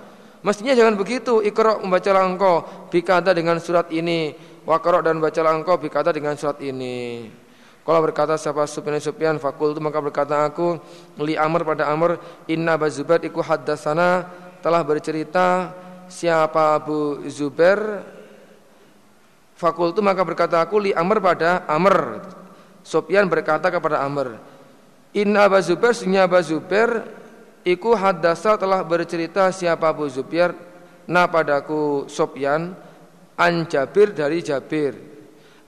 Mestinya 0.42 0.74
jangan 0.74 0.98
begitu. 0.98 1.38
Iqra 1.38 1.78
membaca 1.78 2.10
engkau 2.18 2.54
bikata 2.90 3.30
dengan 3.30 3.62
surat 3.62 3.86
ini. 3.94 4.34
Wakara 4.66 5.02
dan 5.02 5.18
baca 5.18 5.42
engkau 5.54 5.78
bikata 5.78 6.10
dengan 6.10 6.34
surat 6.34 6.58
ini. 6.62 7.30
Kalau 7.82 7.98
berkata 7.98 8.38
siapa 8.38 8.62
Sufyan 8.70 9.02
Sufyan 9.02 9.36
fakul 9.42 9.74
itu 9.74 9.82
maka 9.82 9.98
berkata 9.98 10.46
aku 10.46 10.78
li 11.18 11.34
Amr 11.34 11.66
pada 11.66 11.90
Amr 11.90 12.14
inna 12.46 12.78
Abu 12.78 12.86
Zubair 12.86 13.18
iku 13.26 13.42
haddatsana 13.42 14.30
telah 14.62 14.86
bercerita 14.86 15.74
siapa 16.06 16.78
Abu 16.78 17.26
Zubair 17.26 18.06
fakul 19.58 19.90
itu 19.90 19.98
maka 19.98 20.22
berkata 20.22 20.62
aku 20.62 20.78
li 20.78 20.94
Amr 20.94 21.18
pada 21.18 21.66
Amr 21.66 22.22
Sufyan 22.86 23.26
berkata 23.26 23.66
kepada 23.66 23.98
Amr 23.98 24.38
inna 25.10 25.50
Abu 25.50 25.58
Zubair 25.58 25.90
Zubair 26.46 27.02
iku 27.62 27.94
haddasa 27.94 28.58
telah 28.58 28.82
bercerita 28.82 29.50
siapa 29.54 29.90
Abu 29.90 30.06
Zubair 30.10 30.54
na 31.06 31.26
padaku 31.26 32.06
Sufyan 32.06 32.74
an 33.38 33.54
Jabir 33.66 34.14
dari 34.14 34.42
Jabir 34.42 35.12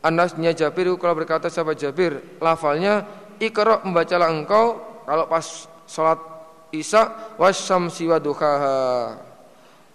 Anasnya 0.04 0.52
Jabir 0.52 0.92
kalau 1.00 1.16
berkata 1.16 1.48
sahabat 1.48 1.80
Jabir, 1.80 2.20
lafalnya 2.36 3.08
ikra 3.40 3.80
membacalah 3.88 4.28
engkau 4.28 4.76
kalau 5.08 5.24
pas 5.24 5.64
salat 5.88 6.20
Isya 6.68 7.38
wasyamsi 7.40 8.12
waduhaha 8.12 9.16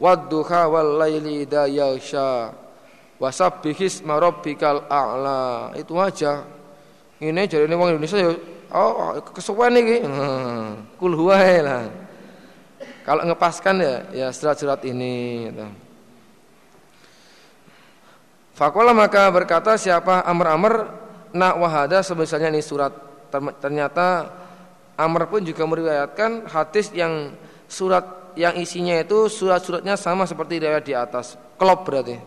wadduha 0.01 0.65
wal 0.65 0.97
laili 0.97 1.45
idza 1.45 1.69
yasha 1.69 2.55
wasabbihis 3.21 4.01
marabbikal 4.01 4.89
a'la. 4.89 5.77
Itu 5.77 5.93
aja. 6.01 6.41
Ini 7.21 7.45
jadi 7.45 7.69
ini 7.69 7.75
orang 7.77 7.99
Indonesia 7.99 8.17
ya 8.17 8.31
oh 8.73 9.19
kesuwen 9.33 9.73
iki. 9.79 9.97
Hmm, 10.05 10.85
kul 10.97 11.13
lah. 11.29 11.89
Kalau 13.03 13.25
ngepaskan 13.25 13.75
ya 13.81 13.95
ya 14.13 14.27
surat-surat 14.29 14.81
ini 14.85 15.49
gitu. 15.49 15.65
Fakola 18.53 18.91
maka 18.91 19.31
berkata 19.31 19.79
siapa 19.79 20.21
Amr 20.27 20.47
Amr 20.51 20.73
nak 21.31 21.55
wahada 21.63 22.03
sebesarnya 22.03 22.51
ini 22.51 22.59
surat 22.59 22.91
ternyata 23.63 24.29
Amr 24.99 25.31
pun 25.31 25.39
juga 25.47 25.63
meriwayatkan 25.63 26.51
hadis 26.51 26.91
yang 26.91 27.31
surat 27.71 28.35
yang 28.35 28.59
isinya 28.59 28.99
itu 28.99 29.31
surat-suratnya 29.31 29.95
sama 29.95 30.27
seperti 30.27 30.59
riwayat 30.59 30.83
di 30.83 30.91
atas 30.91 31.39
klop 31.55 31.87
berarti 31.87 32.19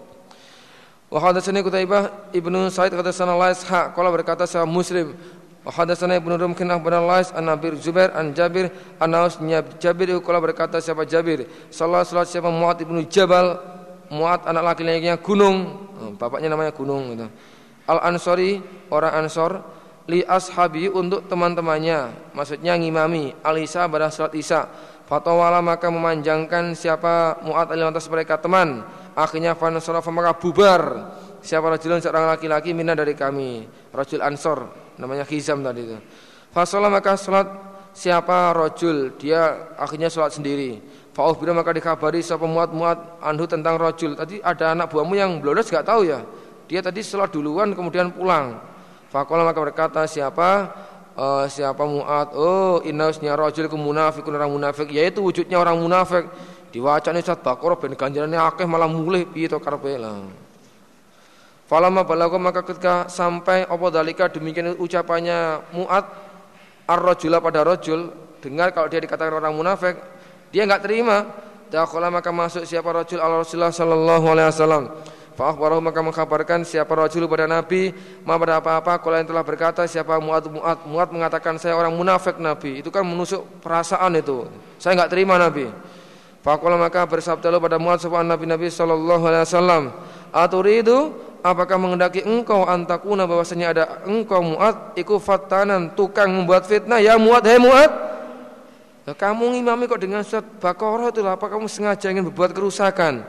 Wa 1.12 1.20
hadatsani 1.20 1.60
Qutaibah 1.60 2.32
Ibnu 2.32 2.72
Sa'id 2.72 2.96
hadatsana 2.96 3.36
Lais 3.36 3.60
ha 3.68 3.92
qala 3.92 4.08
berkata 4.08 4.48
sama 4.48 4.64
Muslim 4.64 5.12
Wa 5.62 5.86
Ibnu 5.86 6.34
Rumkin 6.34 6.66
bin 6.82 6.94
Lais 7.06 7.30
an 7.30 7.46
Nabir 7.46 7.78
Zubair 7.78 8.10
an 8.18 8.34
Jabir 8.34 8.66
an 8.98 9.14
Jabir 9.78 10.10
qala 10.18 10.42
berkata 10.42 10.82
siapa 10.82 11.06
Jabir. 11.06 11.46
Sallallahu 11.70 12.02
alaihi 12.02 12.34
siapa 12.34 12.50
Muad 12.50 12.82
ibnu 12.82 13.06
Jabal 13.06 13.62
Muad 14.10 14.42
anak 14.44 14.74
laki-lakinya 14.74 15.16
gunung. 15.22 15.88
Oh, 16.02 16.12
bapaknya 16.18 16.50
namanya 16.52 16.74
Gunung 16.74 17.14
gitu. 17.14 17.30
Al 17.86 18.12
Ansori 18.12 18.58
orang 18.90 19.24
Ansor 19.24 19.62
li 20.10 20.26
ashabi 20.26 20.90
untuk 20.90 21.30
teman-temannya 21.30 22.34
maksudnya 22.34 22.74
ngimami 22.74 23.32
Alisa 23.46 23.86
pada 23.86 24.10
salat 24.10 24.34
Isya 24.34 24.66
fatawala 25.06 25.62
maka 25.62 25.86
memanjangkan 25.88 26.74
siapa 26.74 27.38
muat 27.46 27.70
atas 27.70 28.10
mereka 28.10 28.36
teman. 28.36 28.82
Akhirnya 29.14 29.54
fanasarafa 29.54 30.10
maka 30.10 30.34
bubar. 30.36 30.82
Siapa 31.42 31.70
rajulun 31.74 31.98
seorang 31.98 32.30
laki-laki 32.30 32.70
mina 32.70 32.94
dari 32.94 33.18
kami 33.18 33.66
rajul 33.90 34.22
ansor 34.22 34.91
namanya 35.00 35.24
Khizam 35.28 35.64
tadi 35.64 35.86
itu. 35.86 35.98
Fasolah 36.52 36.92
maka 36.92 37.16
salat 37.16 37.48
siapa 37.92 38.52
rajul 38.52 39.16
dia 39.16 39.72
akhirnya 39.76 40.12
salat 40.12 40.36
sendiri. 40.36 40.80
Bila 41.12 41.52
maka 41.52 41.76
dikabari 41.76 42.24
siapa 42.24 42.48
muat-muat 42.48 43.20
anhu 43.20 43.44
tentang 43.44 43.76
rojul. 43.76 44.16
Tadi 44.16 44.40
ada 44.40 44.72
anak 44.72 44.88
buahmu 44.88 45.12
yang 45.12 45.44
blodos 45.44 45.68
gak 45.68 45.84
tahu 45.84 46.08
ya. 46.08 46.24
Dia 46.72 46.80
tadi 46.80 47.04
sholat 47.04 47.28
duluan 47.28 47.76
kemudian 47.76 48.08
pulang. 48.08 48.56
Fakola 49.12 49.44
maka 49.44 49.60
berkata 49.60 50.08
siapa 50.08 50.72
uh, 51.12 51.44
siapa 51.44 51.84
muat? 51.84 52.32
Oh 52.32 52.80
inausnya 52.80 53.36
rojul 53.36 53.68
ke 53.68 53.76
munafikun 53.76 54.32
orang 54.32 54.56
munafik. 54.56 54.88
Yaitu 54.88 55.20
wujudnya 55.20 55.60
orang 55.60 55.76
munafik. 55.76 56.32
Diwacane 56.72 57.20
saat 57.20 57.44
bakor 57.44 57.76
ben 57.76 57.92
ganjarannya 57.92 58.40
akeh 58.40 58.64
malah 58.64 58.88
mulih. 58.88 59.28
Piye 59.28 59.52
to 59.52 59.60
karepe? 59.60 60.00
Lah 60.00 60.16
Falama 61.72 62.04
balago 62.04 62.36
maka 62.36 62.60
ketika 62.60 63.08
sampai 63.08 63.64
apa 63.64 63.86
dalika 63.88 64.28
demikian 64.28 64.76
ucapannya 64.76 65.72
muat 65.72 66.04
ar-rajula 66.84 67.40
pada 67.40 67.64
rojul 67.64 68.12
dengar 68.44 68.76
kalau 68.76 68.92
dia 68.92 69.00
dikatakan 69.00 69.40
orang 69.40 69.56
munafik 69.56 69.96
dia 70.52 70.68
enggak 70.68 70.84
terima. 70.84 71.32
Dakhala 71.72 72.12
maka 72.12 72.28
masuk 72.28 72.68
siapa 72.68 72.92
rajul 72.92 73.16
al 73.16 73.40
Rasulullah 73.40 73.72
sallallahu 73.72 74.26
alaihi 74.28 74.52
wasallam. 74.52 74.92
Fa 75.32 75.56
akhbarahu 75.56 75.80
maka 75.80 76.04
mengkabarkan 76.04 76.60
siapa 76.68 76.92
rajul 76.92 77.24
pada 77.24 77.48
Nabi, 77.48 77.88
ma 78.20 78.36
pada 78.36 78.60
apa-apa 78.60 79.00
kalau 79.00 79.16
yang 79.16 79.32
telah 79.32 79.40
berkata 79.40 79.88
siapa 79.88 80.20
Muad 80.20 80.52
Muad 80.52 80.84
Muad 80.84 81.08
mengatakan 81.08 81.56
saya 81.56 81.72
orang 81.72 81.96
munafik 81.96 82.36
Nabi. 82.36 82.84
Itu 82.84 82.92
kan 82.92 83.00
menusuk 83.00 83.64
perasaan 83.64 84.12
itu. 84.20 84.44
Saya 84.76 84.92
enggak 85.00 85.08
terima 85.08 85.40
Nabi. 85.40 85.72
Faqala 86.44 86.76
maka 86.76 87.08
bersabda 87.08 87.48
pada 87.56 87.80
Muad 87.80 87.96
sapa 87.96 88.20
Nabi 88.20 88.44
Nabi 88.44 88.68
sallallahu 88.68 89.24
alaihi 89.24 89.48
wasallam, 89.48 89.82
"Aturidu 90.36 91.31
apakah 91.42 91.76
menghendaki 91.76 92.22
engkau 92.22 92.64
antakuna 92.64 93.26
bahwasanya 93.26 93.66
ada 93.74 93.84
engkau 94.06 94.40
Muad 94.40 94.94
iku 94.96 95.18
fatanan 95.18 95.92
tukang 95.92 96.30
membuat 96.30 96.64
fitnah 96.70 97.02
ya 97.02 97.18
Muad 97.18 97.42
hai 97.44 97.58
Muad?" 97.58 97.90
Nah, 99.02 99.18
kamu 99.18 99.58
ngimami 99.58 99.90
kok 99.90 99.98
dengan 99.98 100.22
surat 100.22 100.46
Baqarah 100.62 101.10
itu 101.10 101.26
apa 101.26 101.42
kamu 101.50 101.66
sengaja 101.66 102.06
ingin 102.06 102.30
berbuat 102.30 102.54
kerusakan? 102.54 103.26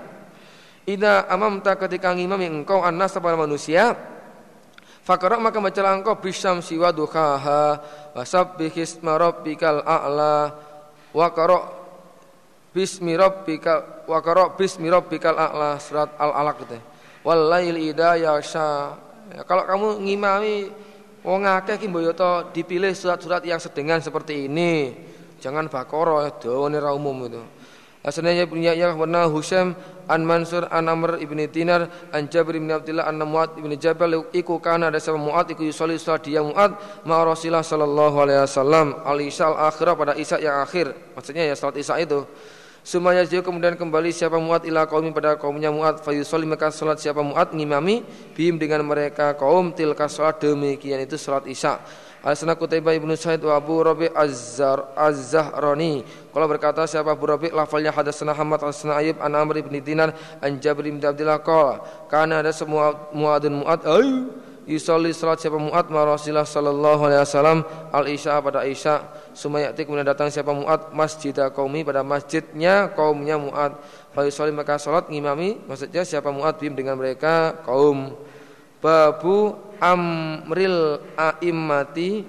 Ida 0.86 1.26
amamta 1.26 1.74
ketika 1.74 2.14
ngimami 2.14 2.45
engkau 2.61 2.86
anas 2.86 3.09
kepada 3.09 3.34
manusia, 3.34 3.97
Fakarok 5.03 5.43
maka 5.43 5.59
bacalah 5.59 5.99
engkau 5.99 6.16
bisam 6.16 6.64
siwa 6.64 6.95
duhaha 6.95 7.76
wasabbih 8.16 8.72
isma 8.72 9.20
rabbikal 9.20 9.84
a'la 9.84 10.55
wa 11.11 11.28
qara'u 11.28 11.68
bismi 12.72 13.11
rabbika 13.20 14.07
wa 14.07 14.24
qara'u 14.24 14.55
bismi 14.55 14.88
rabbikal 14.88 15.36
a'la 15.36 15.76
surat 15.84 16.16
al-alaq 16.16 16.64
itu. 16.64 16.80
Wal 16.80 16.92
lail 17.24 17.80
ida 17.80 18.19
yasha. 18.19 18.99
Ya, 19.32 19.47
kalau 19.47 19.63
kamu 19.63 20.03
ngimami 20.03 20.67
wong 21.24 21.47
akeh 21.47 21.80
ki 21.80 21.88
dipilih 22.51 22.91
surat-surat 22.91 23.41
yang 23.47 23.63
sedengan 23.63 24.03
seperti 24.03 24.51
ini. 24.51 24.91
Jangan 25.39 25.67
bakoro 25.67 26.24
ya 26.24 26.32
dawane 26.36 26.80
ra 26.80 26.95
umum 26.95 27.28
itu. 27.28 27.43
Asalnya 28.03 28.43
punya 28.43 28.76
ya 28.76 28.91
warna 28.91 29.32
Husaim 29.32 29.80
an 30.11 30.28
Mansur 30.28 30.67
an 30.67 30.91
Amr 30.91 31.24
ibni 31.24 31.47
Dinar 31.47 31.88
an 32.11 32.28
Jabir 32.28 32.59
bin 32.59 32.67
Abdullah 32.67 33.07
an 33.07 33.15
Muad 33.24 33.55
ibni 33.55 33.80
Jabal 33.80 34.28
iku 34.36 34.59
kana 34.59 34.91
ada 34.91 34.99
sama 34.99 35.24
Muad 35.24 35.47
iku 35.55 35.63
yusolli 35.63 35.95
salat 35.95 36.28
dia 36.28 36.43
Muad 36.43 36.76
ma 37.07 37.24
Rasulullah 37.24 37.63
sallallahu 37.63 38.28
alaihi 38.28 38.43
wasallam 38.43 38.99
al 39.07 39.19
isya 39.24 39.55
al 39.55 39.71
akhirah 39.71 39.95
pada 39.95 40.13
isya 40.19 40.36
yang 40.43 40.59
akhir. 40.59 40.91
Maksudnya 41.15 41.47
ya 41.47 41.55
salat 41.55 41.80
isya 41.80 41.95
itu. 42.03 42.28
Semuanya 42.84 43.23
dia 43.23 43.39
kemudian 43.39 43.79
kembali 43.79 44.11
siapa 44.11 44.36
muat 44.43 44.67
ila 44.67 44.84
kaum 44.84 45.07
pada 45.15 45.39
kaumnya 45.39 45.71
muat. 45.71 46.03
Fayusolli 46.03 46.43
maka 46.43 46.67
salat 46.67 46.99
siapa 46.99 47.23
muat 47.23 47.55
ngimami 47.55 48.03
bim 48.36 48.59
dengan 48.59 48.84
mereka 48.84 49.31
kaum 49.39 49.71
tilka 49.71 50.11
salat 50.11 50.43
demikian 50.43 50.99
itu 50.99 51.15
salat 51.15 51.47
isya. 51.47 51.79
Al-Sana 52.23 52.59
Kutaibah 52.59 52.91
Ibnu 52.95 53.15
Sa'id 53.19 53.39
wa 53.43 53.55
Abu 53.55 53.79
Rabi 53.84 54.11
Az-Zar 54.11 54.95
Az-Zahrani. 54.99 56.03
Kalau 56.31 56.47
berkata 56.47 56.84
siapa 56.84 57.15
Abu 57.15 57.23
Rabi 57.23 57.55
lafalnya 57.55 57.95
hadatsana 57.95 58.36
Hamad 58.36 58.63
al-Sana 58.63 58.99
Ayub 58.99 59.19
an 59.23 59.31
Amr 59.31 59.63
ibn 59.63 59.75
Dinar 59.79 60.11
an 60.43 60.59
Jabir 60.59 60.88
bin 60.88 60.99
Abdullah 61.03 61.39
qala 61.39 61.84
kana 62.11 62.43
ada 62.43 62.51
semua 62.51 63.11
muadun 63.11 63.63
muad 63.63 63.84
ay 63.84 64.27
yusalli 64.67 65.11
salat 65.11 65.43
siapa 65.43 65.59
muad 65.59 65.91
ma 65.91 66.07
Rasulullah 66.07 66.47
sallallahu 66.47 67.11
alaihi 67.11 67.23
wasallam. 67.27 67.59
Al-isya 67.91 68.39
pada 68.43 68.63
isya 68.67 69.03
Sumayati 69.34 69.81
kemudian 69.84 70.05
datang 70.05 70.29
siapa 70.29 70.53
Mu'ad 70.53 70.93
masjid 70.93 71.34
kaumi 71.34 71.81
pada 71.81 72.05
masjidnya 72.05 72.93
kaumnya 72.93 73.36
Mu'ad. 73.41 73.81
Fayusoli 74.13 74.53
maka 74.53 74.77
salat 74.77 75.09
ngimami 75.09 75.57
maksudnya 75.65 76.05
siapa 76.05 76.29
Mu'ad 76.29 76.61
bim 76.61 76.77
dengan 76.77 76.95
mereka 76.95 77.57
kaum. 77.65 78.13
Babu 78.77 79.57
amril 79.81 81.01
a'immati 81.17 82.23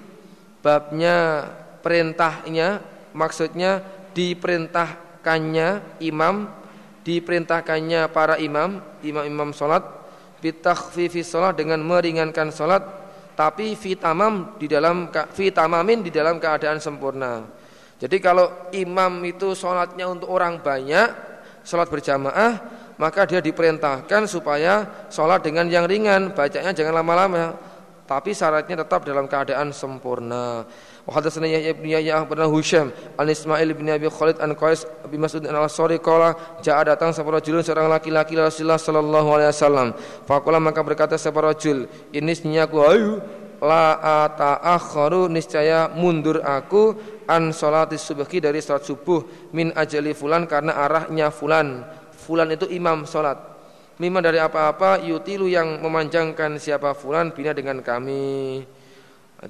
babnya 0.65 1.45
perintahnya 1.85 2.81
maksudnya 3.13 3.85
diperintahkannya 4.17 6.01
imam 6.01 6.49
diperintahkannya 7.05 8.09
para 8.09 8.41
imam 8.41 8.81
imam-imam 9.05 9.53
salat 9.53 9.85
bitakhfifi 10.41 11.21
salat 11.21 11.61
dengan 11.61 11.85
meringankan 11.85 12.49
salat 12.49 12.81
tapi 13.35 13.75
fitamam 13.75 14.55
di 14.55 14.65
dalam 14.71 15.11
fitamamin 15.11 16.01
di 16.01 16.09
dalam 16.09 16.39
keadaan 16.39 16.79
sempurna. 16.79 17.43
Jadi 17.99 18.17
kalau 18.19 18.71
imam 18.75 19.23
itu 19.23 19.55
sholatnya 19.55 20.07
untuk 20.07 20.31
orang 20.31 20.59
banyak, 20.59 21.07
sholat 21.63 21.87
berjamaah, 21.87 22.59
maka 22.95 23.27
dia 23.27 23.39
diperintahkan 23.43 24.27
supaya 24.27 25.07
sholat 25.11 25.43
dengan 25.43 25.67
yang 25.67 25.87
ringan, 25.87 26.31
bacanya 26.31 26.75
jangan 26.75 27.03
lama-lama, 27.03 27.55
tapi 28.07 28.31
syaratnya 28.31 28.83
tetap 28.83 29.03
dalam 29.03 29.27
keadaan 29.27 29.71
sempurna. 29.71 30.67
Wa 31.05 31.21
hadatsana 31.21 31.45
Yahya 31.45 31.77
ibn 31.77 31.85
Yahya 31.85 32.25
bin 32.25 32.41
Husyam 32.49 32.89
an 33.21 33.29
Ismail 33.29 33.69
bin 33.77 33.85
Abi 33.93 34.09
Khalid 34.09 34.41
an 34.41 34.57
Qais 34.57 34.89
bin 35.05 35.21
Mas'ud 35.21 35.45
an 35.45 35.53
Al-Ansari 35.53 36.01
qala 36.01 36.33
jaa 36.65 36.81
datang 36.81 37.13
seorang 37.13 37.37
rajul 37.37 37.61
seorang 37.61 37.93
laki-laki 37.93 38.33
Rasulullah 38.33 38.81
sallallahu 38.81 39.29
alaihi 39.37 39.49
wasallam. 39.53 39.93
Faqala 40.25 40.57
maka 40.57 40.81
berkata 40.81 41.13
seorang 41.13 41.53
rajul, 41.53 41.85
ini 42.09 42.57
aku 42.57 42.77
ayu 42.81 43.21
la 43.61 44.01
ata'akharu 44.25 45.29
niscaya 45.29 45.93
mundur 45.93 46.41
aku 46.41 46.97
an 47.29 47.53
salati 47.53 48.01
subhi 48.01 48.41
dari 48.41 48.57
salat 48.57 48.89
subuh 48.89 49.53
min 49.53 49.77
ajali 49.77 50.17
fulan 50.17 50.49
karena 50.49 50.73
arahnya 50.73 51.29
fulan. 51.29 51.85
Fulan 52.17 52.49
itu 52.49 52.65
imam 52.65 53.05
salat. 53.05 53.37
Mimma 54.01 54.19
dari 54.25 54.41
apa-apa 54.41 55.05
yutilu 55.05 55.45
yang 55.47 55.79
memanjangkan 55.79 56.57
siapa 56.57 56.97
fulan 56.97 57.31
bina 57.31 57.53
dengan 57.53 57.79
kami. 57.79 58.65
Uh, 59.39 59.47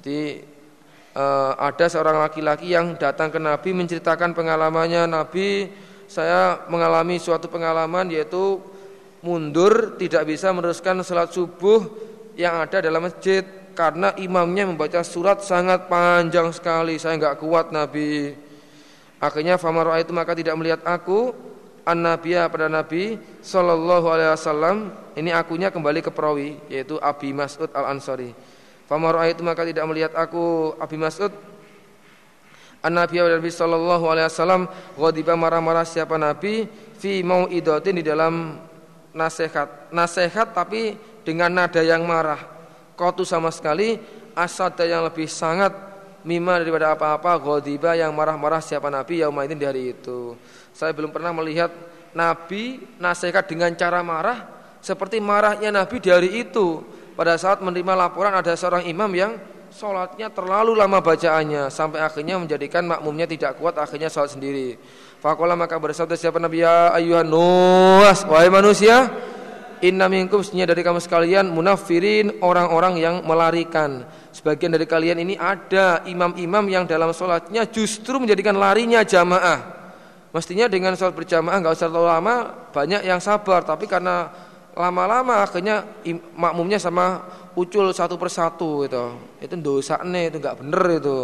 ada 1.56 1.88
seorang 1.88 2.20
laki-laki 2.20 2.76
yang 2.76 2.92
datang 3.00 3.32
ke 3.32 3.40
Nabi 3.40 3.72
menceritakan 3.72 4.36
pengalamannya. 4.36 5.08
Nabi 5.08 5.72
saya 6.04 6.68
mengalami 6.68 7.16
suatu 7.16 7.48
pengalaman 7.48 8.12
yaitu 8.12 8.60
mundur 9.24 9.96
tidak 9.96 10.28
bisa 10.28 10.52
meneruskan 10.52 11.00
salat 11.00 11.32
subuh 11.32 11.88
yang 12.36 12.60
ada 12.60 12.84
dalam 12.84 13.08
masjid. 13.08 13.42
Karena 13.76 14.12
imamnya 14.16 14.64
membaca 14.64 15.04
surat 15.04 15.44
sangat 15.44 15.84
panjang 15.88 16.48
sekali 16.48 16.96
saya 16.96 17.20
nggak 17.20 17.40
kuat 17.44 17.72
Nabi. 17.72 18.32
Akhirnya 19.20 19.60
famaro 19.60 19.92
itu 19.96 20.16
maka 20.16 20.32
tidak 20.32 20.56
melihat 20.56 20.80
aku 20.84 21.32
an 21.84 22.00
nabiya 22.04 22.48
pada 22.48 22.72
Nabi 22.72 23.20
Shallallahu 23.44 24.06
Alaihi 24.08 24.32
Wasallam. 24.32 24.76
Ini 25.16 25.32
akunya 25.32 25.68
kembali 25.68 26.00
ke 26.04 26.08
perawi 26.12 26.56
yaitu 26.72 26.96
Abi 27.00 27.36
Mas'ud 27.36 27.68
al 27.72 27.96
Ansari 27.96 28.55
Famar 28.86 29.18
itu 29.26 29.42
maka 29.42 29.66
tidak 29.66 29.84
melihat 29.90 30.14
aku 30.14 30.74
Abi 30.78 30.94
Mas'ud 30.94 31.34
An-Nabi 32.86 33.18
Nabi 33.18 33.50
sallallahu 33.50 34.04
alaihi 34.06 34.30
wasallam 34.30 34.62
ghadiba 34.94 35.34
marah-marah 35.34 35.82
siapa 35.82 36.14
Nabi 36.14 36.70
fi 36.94 37.26
mau'idatin 37.26 37.98
di 37.98 38.04
dalam 38.06 38.62
nasihat. 39.10 39.90
Nasihat 39.90 40.54
tapi 40.54 40.94
dengan 41.26 41.50
nada 41.50 41.82
yang 41.82 42.06
marah. 42.06 42.38
Kotu 42.94 43.26
sama 43.26 43.50
sekali 43.50 43.98
asada 44.38 44.86
yang 44.86 45.02
lebih 45.02 45.26
sangat 45.26 45.74
mima 46.22 46.62
daripada 46.62 46.94
apa-apa 46.94 47.42
ghadiba 47.42 47.98
yang 47.98 48.14
marah-marah 48.14 48.62
siapa 48.62 48.86
Nabi 48.86 49.18
yaumaidin 49.18 49.58
di 49.58 49.66
hari 49.66 49.90
itu. 49.90 50.38
Saya 50.70 50.94
belum 50.94 51.10
pernah 51.10 51.34
melihat 51.34 51.74
Nabi 52.14 52.86
nasihat 53.02 53.50
dengan 53.50 53.74
cara 53.74 53.98
marah 54.06 54.46
seperti 54.78 55.18
marahnya 55.18 55.74
Nabi 55.74 55.98
di 55.98 56.08
hari 56.14 56.46
itu 56.46 56.86
pada 57.16 57.40
saat 57.40 57.64
menerima 57.64 57.96
laporan 57.96 58.36
ada 58.36 58.52
seorang 58.52 58.84
imam 58.84 59.08
yang 59.16 59.40
sholatnya 59.72 60.28
terlalu 60.30 60.76
lama 60.76 61.00
bacaannya 61.00 61.72
sampai 61.72 62.04
akhirnya 62.04 62.36
menjadikan 62.36 62.84
makmumnya 62.84 63.24
tidak 63.24 63.56
kuat 63.56 63.80
akhirnya 63.80 64.12
sholat 64.12 64.36
sendiri. 64.36 64.76
Fakola 65.18 65.56
maka 65.56 65.80
bersabda 65.80 66.14
siapa 66.14 66.36
Nabi 66.36 66.60
ya 66.60 66.92
ayuhan 66.92 67.24
nuas 67.24 68.22
wahai 68.28 68.52
manusia 68.52 69.08
Inna 69.84 70.08
minkum 70.08 70.40
dari 70.40 70.80
kamu 70.80 71.04
sekalian 71.04 71.52
munafirin 71.52 72.40
orang-orang 72.40 72.96
yang 72.96 73.14
melarikan. 73.28 74.08
Sebagian 74.32 74.72
dari 74.72 74.88
kalian 74.88 75.20
ini 75.20 75.36
ada 75.36 76.00
imam-imam 76.08 76.64
yang 76.64 76.88
dalam 76.88 77.12
sholatnya 77.12 77.68
justru 77.68 78.16
menjadikan 78.16 78.56
larinya 78.56 79.04
jamaah. 79.04 79.76
Mestinya 80.32 80.64
dengan 80.64 80.96
sholat 80.96 81.12
berjamaah 81.12 81.60
nggak 81.60 81.76
usah 81.76 81.92
terlalu 81.92 82.08
lama, 82.08 82.34
banyak 82.72 83.04
yang 83.04 83.20
sabar. 83.20 83.68
Tapi 83.68 83.84
karena 83.84 84.32
lama-lama 84.76 85.40
akhirnya 85.40 85.88
makmumnya 86.36 86.76
sama 86.76 87.24
ucul 87.56 87.88
satu 87.96 88.20
persatu 88.20 88.84
itu 88.84 89.04
itu 89.40 89.54
dosa 89.56 89.96
nih 90.04 90.28
itu 90.28 90.36
nggak 90.36 90.56
bener 90.60 90.84
itu. 91.00 91.20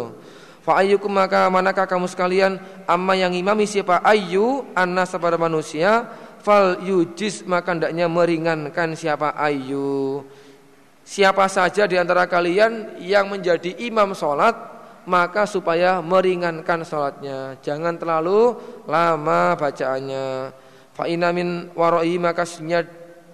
Fa 0.63 0.79
ayyukum 0.79 1.11
maka 1.11 1.51
manakah 1.51 1.85
kamu 1.85 2.07
sekalian? 2.07 2.57
Amma 2.87 3.13
yang 3.19 3.35
imami 3.35 3.67
siapa? 3.67 3.99
Ayu 4.01 4.65
annas 4.73 5.13
pada 5.19 5.35
manusia. 5.37 6.07
Fal 6.43 6.79
yujiz 6.83 7.43
maka 7.47 7.71
hendaknya 7.71 8.07
meringankan 8.07 8.95
siapa? 8.95 9.35
Ayu 9.37 10.23
siapa 11.03 11.51
saja 11.51 11.83
di 11.83 11.99
antara 11.99 12.25
kalian 12.31 12.95
yang 13.03 13.27
menjadi 13.27 13.75
imam 13.83 14.15
sholat 14.15 14.55
maka 15.03 15.43
supaya 15.43 15.99
meringankan 15.99 16.87
sholatnya. 16.87 17.59
Jangan 17.59 17.99
terlalu 17.99 18.55
lama 18.87 19.59
bacaannya. 19.59 20.55
Fa 20.95 21.11
inamin 21.11 21.75
waroi 21.75 22.15
maka 22.15 22.47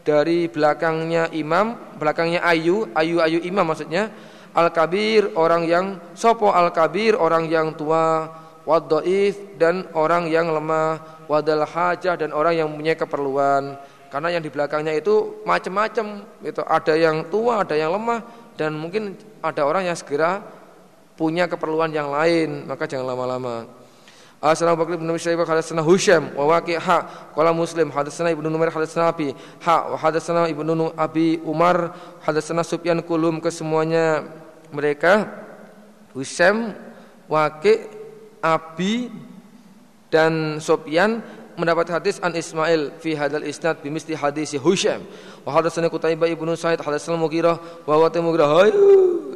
dari 0.10 0.50
belakangnya 0.50 1.30
imam, 1.30 1.78
belakangnya 2.02 2.42
ayu, 2.42 2.90
ayu-ayu 2.98 3.46
imam 3.46 3.62
maksudnya. 3.62 4.10
Al-kabir 4.58 5.38
orang 5.38 5.70
yang 5.70 5.86
sopo 6.18 6.50
al-kabir 6.50 7.14
orang 7.14 7.46
yang 7.46 7.78
tua, 7.78 8.26
wadhaif 8.66 9.38
dan 9.62 9.86
orang 9.94 10.26
yang 10.26 10.50
lemah, 10.50 11.22
wadal 11.30 11.62
hajah 11.62 12.18
dan 12.18 12.34
orang 12.34 12.58
yang 12.58 12.68
punya 12.74 12.98
keperluan. 12.98 13.78
Karena 14.10 14.34
yang 14.34 14.42
di 14.42 14.50
belakangnya 14.50 14.98
itu 14.98 15.46
macam-macam, 15.46 16.26
itu 16.42 16.62
ada 16.66 16.94
yang 16.98 17.30
tua, 17.30 17.62
ada 17.62 17.78
yang 17.78 17.94
lemah 17.94 18.26
dan 18.58 18.74
mungkin 18.74 19.14
ada 19.46 19.62
orang 19.70 19.86
yang 19.86 19.94
segera 19.94 20.42
punya 21.14 21.46
keperluan 21.46 21.94
yang 21.94 22.10
lain, 22.10 22.66
maka 22.66 22.90
jangan 22.90 23.14
lama-lama. 23.14 23.79
Asana 24.40 24.72
Bakri 24.72 24.96
bin 24.96 25.12
Abi 25.12 25.20
Syaibah 25.20 25.44
hadatsana 25.44 25.84
Husyam 25.84 26.32
wa 26.32 26.56
Waqi' 26.56 26.80
ha 26.80 27.28
qala 27.36 27.52
Muslim 27.52 27.92
hadatsana 27.92 28.32
Ibnu 28.32 28.48
Numair 28.48 28.72
hadatsana 28.72 29.12
Abi 29.12 29.36
ha 29.68 29.92
wa 29.92 29.98
hadatsana 30.00 30.48
Ibnu 30.48 30.96
Abi 30.96 31.44
Umar 31.44 31.92
hadatsana 32.24 32.64
Sufyan 32.64 33.04
kulum 33.04 33.44
kesemuanya 33.44 34.24
mereka 34.72 35.28
Husyam 36.16 36.72
Waqi' 37.28 37.84
Abi 38.40 39.12
dan 40.08 40.64
Sufyan 40.64 41.20
mendapat 41.60 41.92
hadis 41.92 42.24
an 42.24 42.32
Ismail 42.32 42.96
fi 43.04 43.14
hadal 43.20 43.44
isnad 43.44 43.84
bimisli 43.84 44.16
hadis 44.16 44.56
Husyam 44.56 45.04
wa 45.44 45.52
hadatsana 45.52 45.92
Qutaibah 45.92 46.32
ibnu 46.32 46.56
Sa'id 46.56 46.80
hadatsana 46.80 47.20
Mughirah 47.20 47.60
wa 47.84 47.96
wa 48.00 48.08
Mughirah 48.08 48.72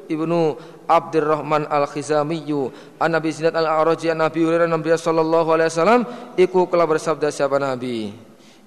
ibnu 0.07 0.55
Abdurrahman 0.87 1.67
al-Khizamiyyu 1.67 2.71
an 2.99 3.11
Nabi 3.11 3.29
Zinad 3.35 3.55
al-A'raji 3.55 4.11
an 4.11 4.23
Nabi 4.23 4.39
Hurairah 4.43 4.71
Nabi 4.71 4.95
sallallahu 4.95 5.49
alaihi 5.51 5.69
wasallam 5.71 6.01
iku 6.39 6.67
kala 6.71 6.87
bersabda 6.87 7.27
siapa 7.31 7.59
Nabi? 7.59 8.11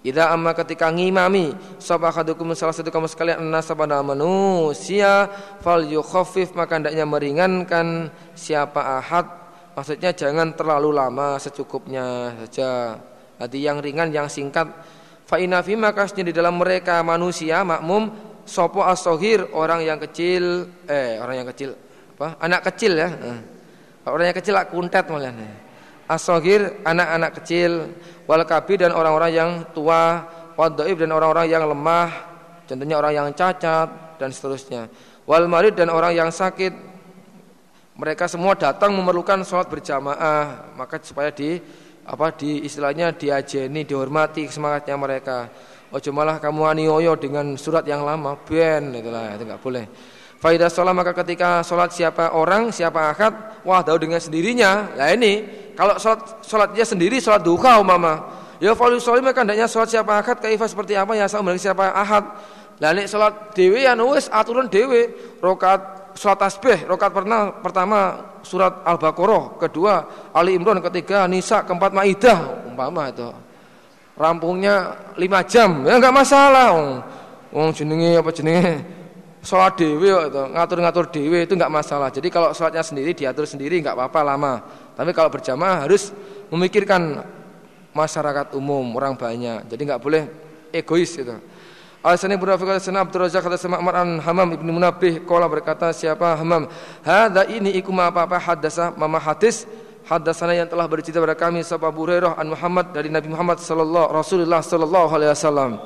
Ida 0.07 0.31
amma 0.31 0.55
ketika 0.55 0.87
ngimami 0.87 1.51
sapa 1.83 2.15
hadukum 2.15 2.55
salah 2.55 2.71
satu 2.71 2.95
kamu 2.95 3.11
sekalian 3.11 3.43
annas 3.43 3.67
pada 3.75 3.99
manusia? 4.07 5.27
Fal 5.59 5.83
yukhaffif 5.83 6.55
maka 6.55 6.79
hendaknya 6.79 7.03
meringankan 7.03 8.15
siapa 8.39 9.03
ahad. 9.03 9.27
Maksudnya 9.75 10.15
jangan 10.15 10.55
terlalu 10.55 10.95
lama 10.95 11.43
secukupnya 11.43 12.39
saja 12.47 13.03
Jadi 13.37 13.59
yang 13.61 13.79
ringan 13.85 14.09
yang 14.13 14.29
singkat. 14.33 14.69
Fa 15.27 15.37
fi 15.39 15.75
maka 15.75 16.07
di 16.15 16.31
dalam 16.31 16.57
mereka 16.63 17.03
manusia 17.03 17.67
makmum 17.67 18.15
sopo 18.47 18.87
asohir 18.87 19.43
orang 19.51 19.83
yang 19.83 19.99
kecil 19.99 20.71
eh 20.87 21.19
orang 21.19 21.43
yang 21.43 21.49
kecil 21.51 21.75
apa? 22.17 22.39
Anak 22.39 22.71
kecil 22.71 22.95
ya 22.95 23.11
eh. 23.11 23.39
orang 24.07 24.31
yang 24.31 24.39
kecil 24.39 24.55
kuntet 24.71 25.11
malah 25.11 25.35
asohir 26.07 26.79
anak-anak 26.87 27.43
kecil 27.43 27.91
wal 28.31 28.47
dan 28.47 28.95
orang-orang 28.95 29.31
yang 29.35 29.51
tua 29.75 30.23
wadaib 30.55 31.03
dan 31.03 31.11
orang-orang 31.11 31.51
yang 31.51 31.67
lemah 31.67 32.09
contohnya 32.71 32.97
orang 32.99 33.13
yang 33.19 33.27
cacat 33.35 34.17
dan 34.17 34.31
seterusnya. 34.31 34.89
Wal 35.27 35.51
marid 35.51 35.75
dan 35.75 35.91
orang 35.91 36.15
yang 36.15 36.31
sakit. 36.31 36.97
Mereka 37.97 38.29
semua 38.29 38.53
datang 38.53 38.93
memerlukan 38.93 39.41
sholat 39.41 39.73
berjamaah 39.73 40.77
maka 40.77 41.01
supaya 41.01 41.33
di 41.33 41.57
apa 42.07 42.33
di 42.39 42.63
istilahnya 42.63 43.15
diajeni 43.15 43.83
dihormati 43.83 44.47
semangatnya 44.47 44.95
mereka 44.95 45.51
Ojo 45.95 46.11
malah 46.11 46.43
kamu 46.43 46.67
anioyo 46.67 47.15
dengan 47.15 47.55
surat 47.55 47.87
yang 47.87 48.03
lama 48.03 48.35
ben 48.43 48.91
itulah 48.91 49.39
itu 49.39 49.47
enggak 49.47 49.63
boleh. 49.63 49.85
Faidah 50.37 50.69
sholat 50.69 50.93
maka 50.93 51.15
ketika 51.15 51.63
sholat 51.63 51.95
siapa 51.95 52.35
orang, 52.35 52.75
siapa 52.75 53.15
akad, 53.15 53.63
wah 53.63 53.81
tahu 53.87 54.03
dengan 54.03 54.19
sendirinya. 54.19 54.93
Lah 54.99 55.15
ini 55.15 55.47
kalau 55.79 55.95
sholat 55.97 56.43
sholatnya 56.43 56.85
sendiri 56.85 57.23
sholat 57.23 57.41
duha 57.41 57.79
umama. 57.79 58.29
Ya 58.59 58.75
falu 58.75 58.99
sholat 58.99 59.23
maka 59.23 59.47
hendaknya 59.47 59.71
sholat 59.71 59.89
siapa 59.89 60.19
akad 60.19 60.43
kaifah 60.43 60.69
seperti 60.69 60.99
apa 60.99 61.15
ya 61.15 61.31
sama 61.31 61.55
siapa 61.55 61.89
ahad. 61.95 62.35
Lah 62.83 62.91
ini 62.93 63.09
sholat 63.09 63.55
dewi 63.55 63.87
ya 63.87 63.95
nulis 63.95 64.27
aturan 64.29 64.67
dewi. 64.67 65.09
Rokat 65.39 65.96
sholat 66.17 66.39
tasbih, 66.41 66.89
rokat 66.89 67.13
pernah 67.13 67.53
pertama 67.61 67.99
surat 68.41 68.83
Al-Baqarah, 68.83 69.61
kedua 69.61 69.95
Ali 70.33 70.57
Imran, 70.57 70.81
ketiga 70.81 71.29
Nisa, 71.29 71.63
keempat 71.63 71.93
Maidah 71.93 72.67
umpama 72.67 73.13
itu. 73.13 73.29
Rampungnya 74.17 74.97
lima 75.21 75.45
jam, 75.45 75.85
ya 75.85 76.01
enggak 76.01 76.17
masalah. 76.17 76.73
Wong 77.53 77.71
jenenge 77.77 78.17
apa 78.17 78.33
jenenge 78.33 78.81
sholat 79.45 79.77
dewi 79.77 80.09
itu 80.09 80.43
ngatur-ngatur 80.57 81.05
dewi 81.13 81.45
itu 81.45 81.53
enggak 81.53 81.71
masalah. 81.71 82.09
Jadi 82.09 82.33
kalau 82.33 82.57
sholatnya 82.57 82.81
sendiri 82.81 83.13
diatur 83.13 83.45
sendiri 83.45 83.79
enggak 83.79 83.93
apa-apa 83.93 84.21
lama. 84.25 84.55
Tapi 84.97 85.13
kalau 85.13 85.29
berjamaah 85.29 85.85
harus 85.85 86.17
memikirkan 86.49 87.21
masyarakat 87.93 88.57
umum 88.57 88.97
orang 88.97 89.15
banyak. 89.15 89.69
Jadi 89.69 89.83
enggak 89.85 90.01
boleh 90.01 90.25
egois 90.73 91.13
itu. 91.13 91.37
Al-Sani 92.07 92.39
Ibnu 92.39 92.47
Rafiq 92.47 92.71
Al-Sana 92.71 93.03
Abdul 93.03 93.27
Razak 93.27 93.43
kata 93.43 93.59
sama 93.59 93.83
an 93.91 94.23
Hamam 94.23 94.55
Ibnu 94.55 94.79
Munabih 94.79 95.27
Kala 95.27 95.51
berkata 95.51 95.91
siapa 95.91 96.39
Hamam 96.39 96.71
Hada 97.03 97.43
ini 97.51 97.75
iku 97.75 97.91
ma 97.91 98.07
apa-apa 98.07 98.39
hadasa 98.39 98.95
Mama 98.95 99.19
hadis 99.19 99.67
Hadasana 100.07 100.55
yang 100.55 100.71
telah 100.71 100.87
bercerita 100.87 101.19
pada 101.19 101.35
kami 101.35 101.67
Sapa 101.67 101.91
Abu 101.91 102.07
Hurairah 102.07 102.39
an 102.39 102.55
Muhammad 102.55 102.95
Dari 102.95 103.11
Nabi 103.11 103.27
Muhammad 103.27 103.59
sallallahu 103.59 104.15
Rasulullah 104.15 104.63
sallallahu 104.63 105.11
alaihi 105.11 105.35
wasallam. 105.35 105.83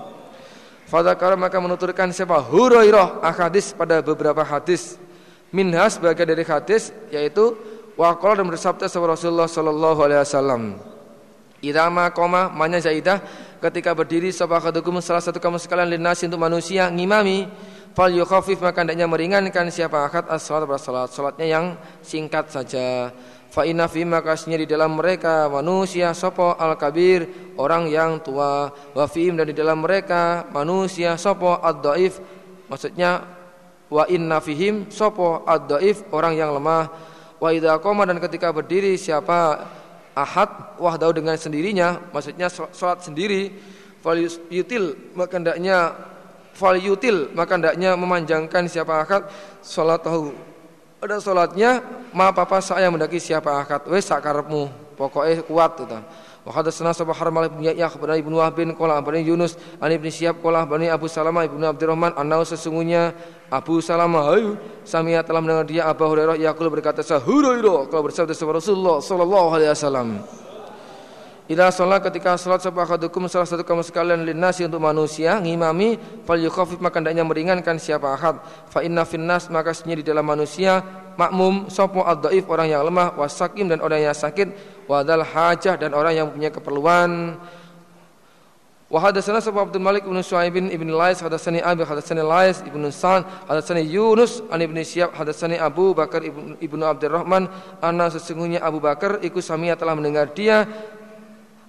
Fadakara 0.93 1.41
maka 1.41 1.57
menuturkan 1.57 2.13
siapa 2.13 2.37
Hurairah 2.37 3.25
Ahadis 3.25 3.73
pada 3.73 4.05
beberapa 4.05 4.45
hadis. 4.45 5.01
Minhas 5.49 5.97
bagian 5.97 6.29
dari 6.29 6.45
hadis 6.45 6.93
Yaitu 7.09 7.57
Waqala 7.97 8.45
dan 8.45 8.47
bersabda 8.53 8.93
Sapa 8.93 9.09
Rasulullah 9.09 9.49
sallallahu 9.49 10.05
alaihi 10.05 10.21
wasallam 10.21 10.63
Idama 11.65 12.13
koma 12.13 12.53
manya 12.53 12.81
zaidah 12.81 13.21
ketika 13.61 13.93
berdiri 13.93 14.32
sabahadukum 14.32 14.99
salah 15.05 15.20
satu 15.20 15.37
kamu 15.37 15.61
sekalian 15.61 15.93
linasi 15.93 16.27
untuk 16.27 16.41
manusia 16.41 16.89
ngimami 16.89 17.45
fal 17.93 18.09
yukhafif 18.09 18.57
maka 18.65 18.81
hendaknya 18.81 19.05
meringankan 19.05 19.69
siapa 19.69 20.09
akad 20.09 20.27
as-salat 20.32 20.65
bersalat 20.65 21.12
salatnya 21.12 21.47
yang 21.47 21.65
singkat 22.01 22.49
saja. 22.49 23.12
Fa 23.51 23.66
inna 23.66 23.91
fi 23.91 24.07
makasnya 24.07 24.62
di 24.62 24.66
dalam 24.66 24.95
mereka 24.95 25.51
manusia 25.51 26.15
sopo 26.15 26.55
al 26.55 26.78
kabir 26.78 27.53
orang 27.59 27.91
yang 27.91 28.23
tua. 28.23 28.70
Wa 28.95 29.05
fihim 29.11 29.35
dan 29.35 29.51
di 29.51 29.55
dalam 29.59 29.82
mereka 29.82 30.47
manusia 30.55 31.19
sopo 31.19 31.59
ad-dhaif 31.59 32.23
maksudnya 32.70 33.27
wa 33.91 34.07
inna 34.07 34.39
fihim 34.39 34.87
sopo 34.87 35.43
ad-dhaif 35.43 36.07
orang 36.15 36.39
yang 36.39 36.55
lemah. 36.55 36.89
Wa 37.43 37.51
idza 37.51 37.74
dan 37.82 38.19
ketika 38.23 38.55
berdiri 38.55 38.95
siapa 38.95 39.66
ahad 40.23 40.77
wahdahu 40.77 41.17
dengan 41.17 41.37
sendirinya 41.37 42.01
maksudnya 42.13 42.49
sholat 42.51 43.01
sendiri 43.05 43.53
fal 44.01 44.17
yutil 44.49 44.97
maka 45.17 45.37
hendaknya 45.37 45.93
fal 46.57 46.77
yutil 46.77 47.33
maka 47.33 47.57
hendaknya 47.57 47.97
memanjangkan 47.97 48.69
siapa 48.69 49.05
akad 49.05 49.29
sholat 49.65 50.01
tahu 50.05 50.33
ada 51.01 51.17
sholatnya 51.17 51.81
ma 52.13 52.29
papa 52.33 52.61
saya 52.61 52.93
mendaki 52.93 53.17
siapa 53.17 53.65
akad 53.65 53.89
wes 53.89 54.09
sakarepmu 54.09 54.69
pokoknya 55.01 55.41
kuat 55.49 55.81
itu 55.81 55.99
Wa 56.41 56.57
hadatsana 56.57 56.97
Sabah 56.97 57.12
Harmal 57.12 57.53
bin 57.53 57.69
Yahya 57.69 57.93
bin 58.01 58.09
Ibnu 58.09 58.41
Wahb 58.41 58.57
bin 58.57 58.73
qala 58.73 59.05
bin 59.05 59.21
Yunus 59.21 59.61
an 59.77 59.93
Ibnu 59.93 60.09
Syihab 60.09 60.41
qala 60.41 60.65
bin 60.65 60.89
Abu 60.89 61.05
Salamah 61.05 61.45
Ibnu 61.45 61.65
Abdurrahman 61.69 62.17
annahu 62.17 62.49
sesungguhnya 62.49 63.12
Abu 63.53 63.85
Salamah 63.85 64.33
ayu 64.33 64.57
samia 64.81 65.21
telah 65.21 65.45
mendengar 65.45 65.69
dia 65.69 65.85
Abu 65.85 66.09
Hurairah 66.09 66.41
yaqul 66.41 66.73
berkata 66.73 67.05
sahurairah 67.05 67.93
kalau 67.93 68.03
bersabda 68.09 68.33
Rasulullah 68.33 69.05
sallallahu 69.05 69.49
alaihi 69.53 69.71
wasallam. 69.77 70.09
Ila 71.51 71.67
sholat 71.75 71.99
ketika 72.07 72.39
sholat 72.39 72.62
sabahadukum 72.62 73.27
salah 73.27 73.43
satu 73.43 73.67
kamu 73.67 73.83
sekalian 73.83 74.23
linasi 74.23 74.71
untuk 74.71 74.79
manusia 74.79 75.35
ngimami 75.43 75.99
fal 76.23 76.39
yukhafif 76.39 76.79
maka 76.79 77.03
hendaknya 77.03 77.27
meringankan 77.27 77.75
siapa 77.75 78.07
ahad. 78.15 78.39
Fa 78.71 78.87
inna 78.87 79.03
finnas 79.03 79.51
maka 79.51 79.75
di 79.75 80.07
dalam 80.07 80.23
manusia 80.23 80.79
makmum 81.19 81.67
sopo 81.67 82.07
ad 82.07 82.23
orang 82.23 82.71
yang 82.71 82.87
lemah 82.87 83.19
wasakim 83.19 83.67
dan 83.67 83.83
orang 83.83 83.99
yang 83.99 84.15
sakit 84.15 84.47
wadal 84.91 85.23
hajah 85.23 85.79
dan 85.79 85.95
orang 85.95 86.19
yang 86.19 86.27
punya 86.27 86.51
keperluan. 86.51 87.39
Wa 88.91 88.99
hadatsana 88.99 89.39
Abdul 89.39 89.79
Malik 89.79 90.03
bin 90.03 90.19
Shu'aib 90.19 90.51
bin 90.59 90.91
Lais 90.91 91.23
hadatsani 91.23 91.62
Abi 91.62 91.87
hadatsani 91.87 92.27
Lais 92.27 92.59
ibn 92.67 92.83
San 92.91 93.23
hadatsani 93.47 93.87
Yunus 93.87 94.43
an 94.51 94.59
ibn 94.59 94.75
Syihab 94.83 95.15
hadatsani 95.15 95.62
Abu 95.62 95.95
Bakar 95.95 96.27
ibn 96.27 96.59
ibnu 96.59 96.83
Abdurrahman. 96.83 97.47
Anna 97.79 98.11
sesungguhnya 98.11 98.59
Abu 98.59 98.83
Bakar 98.83 99.23
ikut 99.23 99.47
samia 99.47 99.79
telah 99.79 99.95
mendengar 99.95 100.35
dia. 100.35 100.67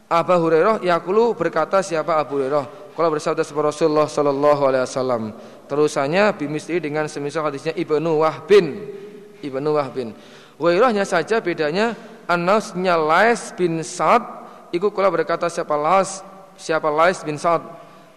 Abu 0.10 0.34
Hurairah 0.34 0.82
yaqulu 0.82 1.38
berkata 1.38 1.86
siapa 1.86 2.18
Abu 2.18 2.42
Hurairah? 2.42 2.98
Kalau 2.98 3.10
bersabda 3.14 3.46
sebuah 3.46 3.70
Rasulullah 3.72 4.10
sallallahu 4.10 4.62
alaihi 4.68 4.84
wasallam 4.84 5.32
terusannya 5.70 6.36
bimisli 6.36 6.82
dengan 6.82 7.06
semisal 7.06 7.46
hadisnya 7.46 7.78
Ibnu 7.78 8.18
Wahbin. 8.18 8.82
Ibnu 9.46 9.70
Wahbin. 9.78 10.12
Wairahnya 10.58 11.06
saja 11.06 11.38
bedanya 11.38 11.94
Anasnya 12.28 12.98
Lais 13.00 13.54
bin 13.56 13.82
Sa'ad. 13.82 14.24
Iku 14.74 14.90
kula 14.94 15.10
berkata 15.10 15.48
siapa 15.48 15.74
Lais? 15.78 16.22
Siapa 16.58 16.90
Lais 16.90 17.22
bin 17.26 17.40
Sa'ad? 17.40 17.64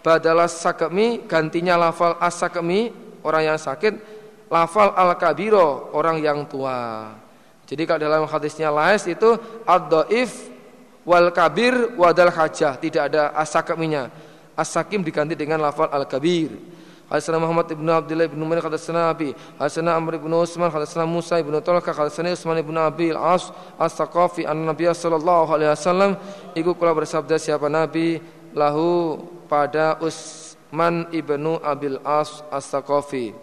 Badalah 0.05 0.45
sakami 0.45 1.25
gantinya 1.25 1.77
lafal 1.89 2.13
as-sakami 2.21 2.93
Orang 3.25 3.41
yang 3.41 3.57
sakit. 3.57 3.93
Lafal 4.53 4.93
al-kabiro 4.93 5.89
Orang 5.97 6.21
yang 6.21 6.45
tua. 6.45 7.09
Jadi 7.65 7.83
kalau 7.89 8.01
dalam 8.05 8.23
hadisnya 8.29 8.69
Lais 8.69 9.09
itu 9.09 9.33
Ad-do'if 9.65 10.53
wal 11.01 11.33
kabir 11.33 11.97
wadal 11.97 12.29
hajah 12.29 12.77
Tidak 12.77 13.01
ada 13.09 13.33
as-sakaminya 13.33 14.09
As-sakim 14.53 15.01
diganti 15.01 15.33
dengan 15.33 15.65
lafal 15.65 15.89
Hadisana 17.05 17.37
Muhammad 17.37 17.69
ibnu 17.69 17.85
Abdullah 17.93 18.25
ibnu 18.25 18.41
Malik 18.49 18.65
hadisana 18.65 19.13
Abi. 19.13 19.37
Hadisana 19.61 19.93
Amr 19.93 20.17
ibnu 20.17 20.41
Utsman 20.41 20.73
hadisana 20.73 21.05
Musa 21.05 21.37
ibnu 21.37 21.61
Talqa 21.61 21.93
hadisana 21.93 22.33
Utsman 22.33 22.57
ibnu 22.57 22.81
Abi 22.81 23.13
al-As 23.13 23.53
as-Saqafi 23.77 24.49
an 24.49 24.65
Nabi 24.65 24.89
sallallahu 24.89 25.53
alaihi 25.53 25.69
wasallam. 25.69 26.17
Iku 26.57 26.73
kula 26.73 26.97
bersabda 26.97 27.37
siapa 27.37 27.69
Nabi? 27.69 28.17
Lahu 28.57 29.21
pada 29.45 30.01
Utsman 30.01 31.05
ibnu 31.13 31.61
Abil 31.61 32.01
As 32.01 32.41
as-Saqafi. 32.49 33.37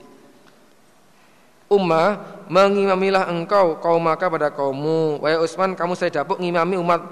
Umma 1.70 2.18
mengimamilah 2.50 3.30
engkau 3.30 3.78
kaum 3.78 4.02
maka 4.02 4.26
pada 4.26 4.50
kaummu. 4.50 5.22
Wahai 5.22 5.38
Utsman 5.38 5.78
kamu 5.78 5.94
saya 5.94 6.10
dapuk 6.10 6.42
ngimami 6.42 6.74
umat 6.82 7.06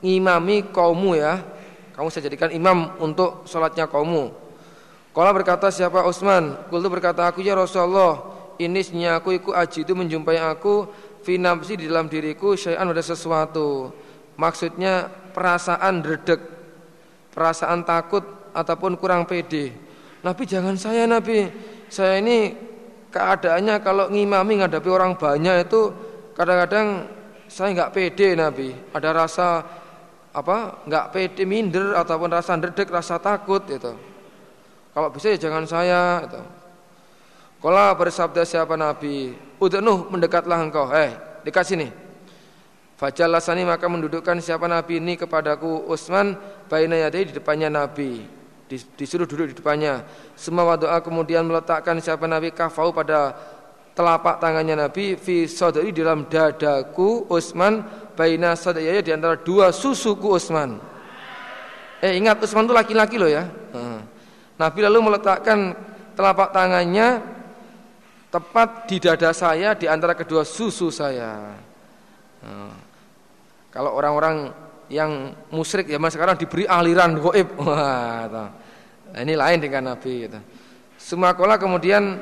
ngimami 0.00 0.64
kaummu 0.72 1.12
ya. 1.20 1.44
Kamu 1.92 2.08
saya 2.08 2.24
jadikan 2.24 2.48
imam 2.56 2.96
untuk 2.96 3.44
sholatnya 3.44 3.84
kaummu 3.84 4.39
Kala 5.10 5.34
berkata 5.34 5.74
siapa 5.74 6.06
Utsman? 6.06 6.54
Kultu 6.70 6.86
berkata 6.86 7.26
aku 7.26 7.42
ya 7.42 7.58
Rasulullah, 7.58 8.22
ini 8.62 8.78
aku 9.10 9.34
ikut 9.34 9.54
aji 9.56 9.82
itu 9.82 9.92
menjumpai 9.96 10.38
aku 10.38 10.86
finamsi 11.26 11.74
di 11.74 11.90
dalam 11.90 12.06
diriku 12.06 12.54
syai'an 12.54 12.86
ada 12.86 13.02
sesuatu. 13.02 13.90
Maksudnya 14.38 15.10
perasaan 15.34 16.06
redek, 16.06 16.40
perasaan 17.34 17.82
takut 17.82 18.22
ataupun 18.54 18.94
kurang 18.94 19.26
pede. 19.26 19.74
Nabi 20.22 20.42
jangan 20.46 20.78
saya 20.78 21.10
Nabi, 21.10 21.48
saya 21.90 22.22
ini 22.22 22.54
keadaannya 23.10 23.82
kalau 23.82 24.12
ngimami 24.14 24.62
ngadapi 24.62 24.88
orang 24.88 25.18
banyak 25.18 25.66
itu 25.66 25.90
kadang-kadang 26.38 27.10
saya 27.50 27.74
nggak 27.74 27.92
pede 27.92 28.38
Nabi. 28.38 28.70
Ada 28.94 29.10
rasa 29.10 29.48
apa? 30.30 30.86
nggak 30.86 31.06
pede 31.10 31.42
minder 31.42 31.98
ataupun 31.98 32.30
rasa 32.30 32.54
redek, 32.54 32.94
rasa 32.94 33.18
takut 33.18 33.66
itu. 33.66 34.09
Kalau 34.90 35.08
bisa 35.14 35.30
ya 35.30 35.38
jangan 35.38 35.64
saya 35.66 36.26
itu. 36.26 36.40
Kalau 37.60 37.88
bersabda 37.94 38.42
siapa 38.48 38.74
Nabi, 38.74 39.36
Udnuh 39.60 40.08
mendekatlah 40.08 40.58
engkau. 40.64 40.88
Eh, 40.96 41.12
dekat 41.44 41.68
sini. 41.68 41.88
Fajalasani 42.96 43.64
maka 43.64 43.88
mendudukkan 43.88 44.40
siapa 44.44 44.68
Nabi 44.68 45.00
ini 45.00 45.16
kepadaku 45.16 45.88
Utsman 45.88 46.36
baina 46.68 46.96
yadai 47.00 47.28
di 47.28 47.32
depannya 47.36 47.68
Nabi. 47.68 48.24
Disuruh 48.68 49.24
duduk 49.24 49.52
di 49.52 49.56
depannya. 49.56 50.04
Semua 50.36 50.76
doa 50.76 51.00
kemudian 51.00 51.44
meletakkan 51.48 51.96
siapa 52.00 52.28
Nabi 52.28 52.52
kafau 52.52 52.92
pada 52.92 53.32
telapak 53.96 54.40
tangannya 54.40 54.76
Nabi 54.76 55.16
fi 55.16 55.48
sadri 55.48 55.92
dalam 55.96 56.28
dadaku 56.28 57.28
Utsman 57.28 57.84
baina 58.16 58.56
sadaya 58.56 59.00
di 59.00 59.12
antara 59.12 59.36
dua 59.36 59.72
susuku 59.72 60.36
Utsman. 60.36 60.80
Eh 62.00 62.16
ingat 62.16 62.40
Utsman 62.40 62.68
itu 62.68 62.72
laki-laki 62.76 63.16
loh 63.16 63.28
ya. 63.28 63.48
Hmm. 63.76 64.09
Nabi 64.60 64.78
lalu 64.84 64.98
meletakkan 65.08 65.72
telapak 66.12 66.52
tangannya 66.52 67.24
tepat 68.28 68.84
di 68.84 69.00
dada 69.00 69.32
saya 69.32 69.72
di 69.72 69.88
antara 69.88 70.12
kedua 70.12 70.44
susu 70.44 70.92
saya. 70.92 71.56
Nah, 72.44 72.76
kalau 73.72 73.96
orang-orang 73.96 74.52
yang 74.92 75.32
musyrik 75.48 75.88
ya 75.88 75.96
mas 75.96 76.12
sekarang 76.12 76.36
diberi 76.36 76.68
aliran 76.68 77.16
goib, 77.16 77.56
wah, 77.62 78.28
nah, 78.28 78.48
ini 79.16 79.32
lain 79.32 79.58
dengan 79.64 79.96
Nabi. 79.96 80.28
Gitu. 80.28 80.40
Sumakola 81.00 81.56
kemudian 81.56 82.20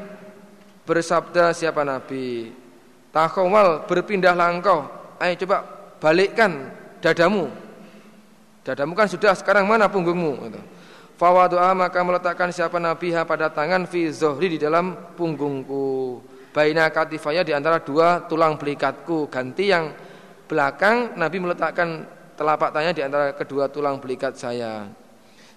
bersabda 0.86 1.52
siapa 1.52 1.82
Nabi 1.82 2.55
Takhawal 3.12 3.85
berpindahlah 3.85 4.48
engkau 4.55 4.86
Ayo 5.19 5.35
coba 5.44 5.66
balikkan 5.98 6.70
dadamu 7.02 7.51
Dadamu 8.62 8.94
kan 8.94 9.10
sudah 9.10 9.35
sekarang 9.35 9.66
mana 9.66 9.90
punggungmu 9.90 10.48
gitu. 10.48 10.60
Fawadu'a 11.19 11.74
maka 11.74 11.99
meletakkan 12.07 12.55
siapa 12.55 12.78
Nabi 12.78 13.11
pada 13.27 13.51
tangan 13.51 13.90
fi 13.90 14.07
zohri 14.15 14.55
di 14.55 14.59
dalam 14.62 14.95
punggungku. 15.19 16.23
Baina 16.55 16.86
katifaya 16.95 17.43
di 17.43 17.51
antara 17.51 17.82
dua 17.82 18.23
tulang 18.31 18.55
belikatku. 18.55 19.27
Ganti 19.27 19.66
yang 19.66 19.90
belakang 20.47 21.19
Nabi 21.19 21.43
meletakkan 21.43 22.07
telapak 22.39 22.70
tangannya 22.70 22.95
di 22.95 23.03
antara 23.03 23.35
kedua 23.35 23.66
tulang 23.66 23.99
belikat 23.99 24.39
saya. 24.39 24.86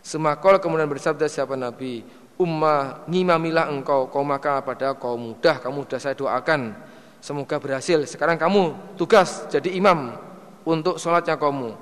Semakol 0.01 0.57
kemudian 0.57 0.89
bersabda 0.89 1.29
siapa 1.29 1.53
Nabi 1.53 2.01
Ummah 2.41 3.05
ngimamilah 3.05 3.69
engkau 3.69 4.09
kau 4.09 4.25
maka 4.25 4.65
pada 4.65 4.97
kau 4.97 5.13
mudah 5.13 5.61
kamu 5.61 5.85
mudah 5.85 6.01
saya 6.01 6.17
doakan. 6.17 6.73
Semoga 7.21 7.61
berhasil. 7.61 8.01
Sekarang 8.09 8.33
kamu 8.41 8.97
tugas 8.97 9.45
jadi 9.53 9.77
imam 9.77 10.17
untuk 10.65 10.97
sholatnya 10.97 11.37
kamu 11.37 11.77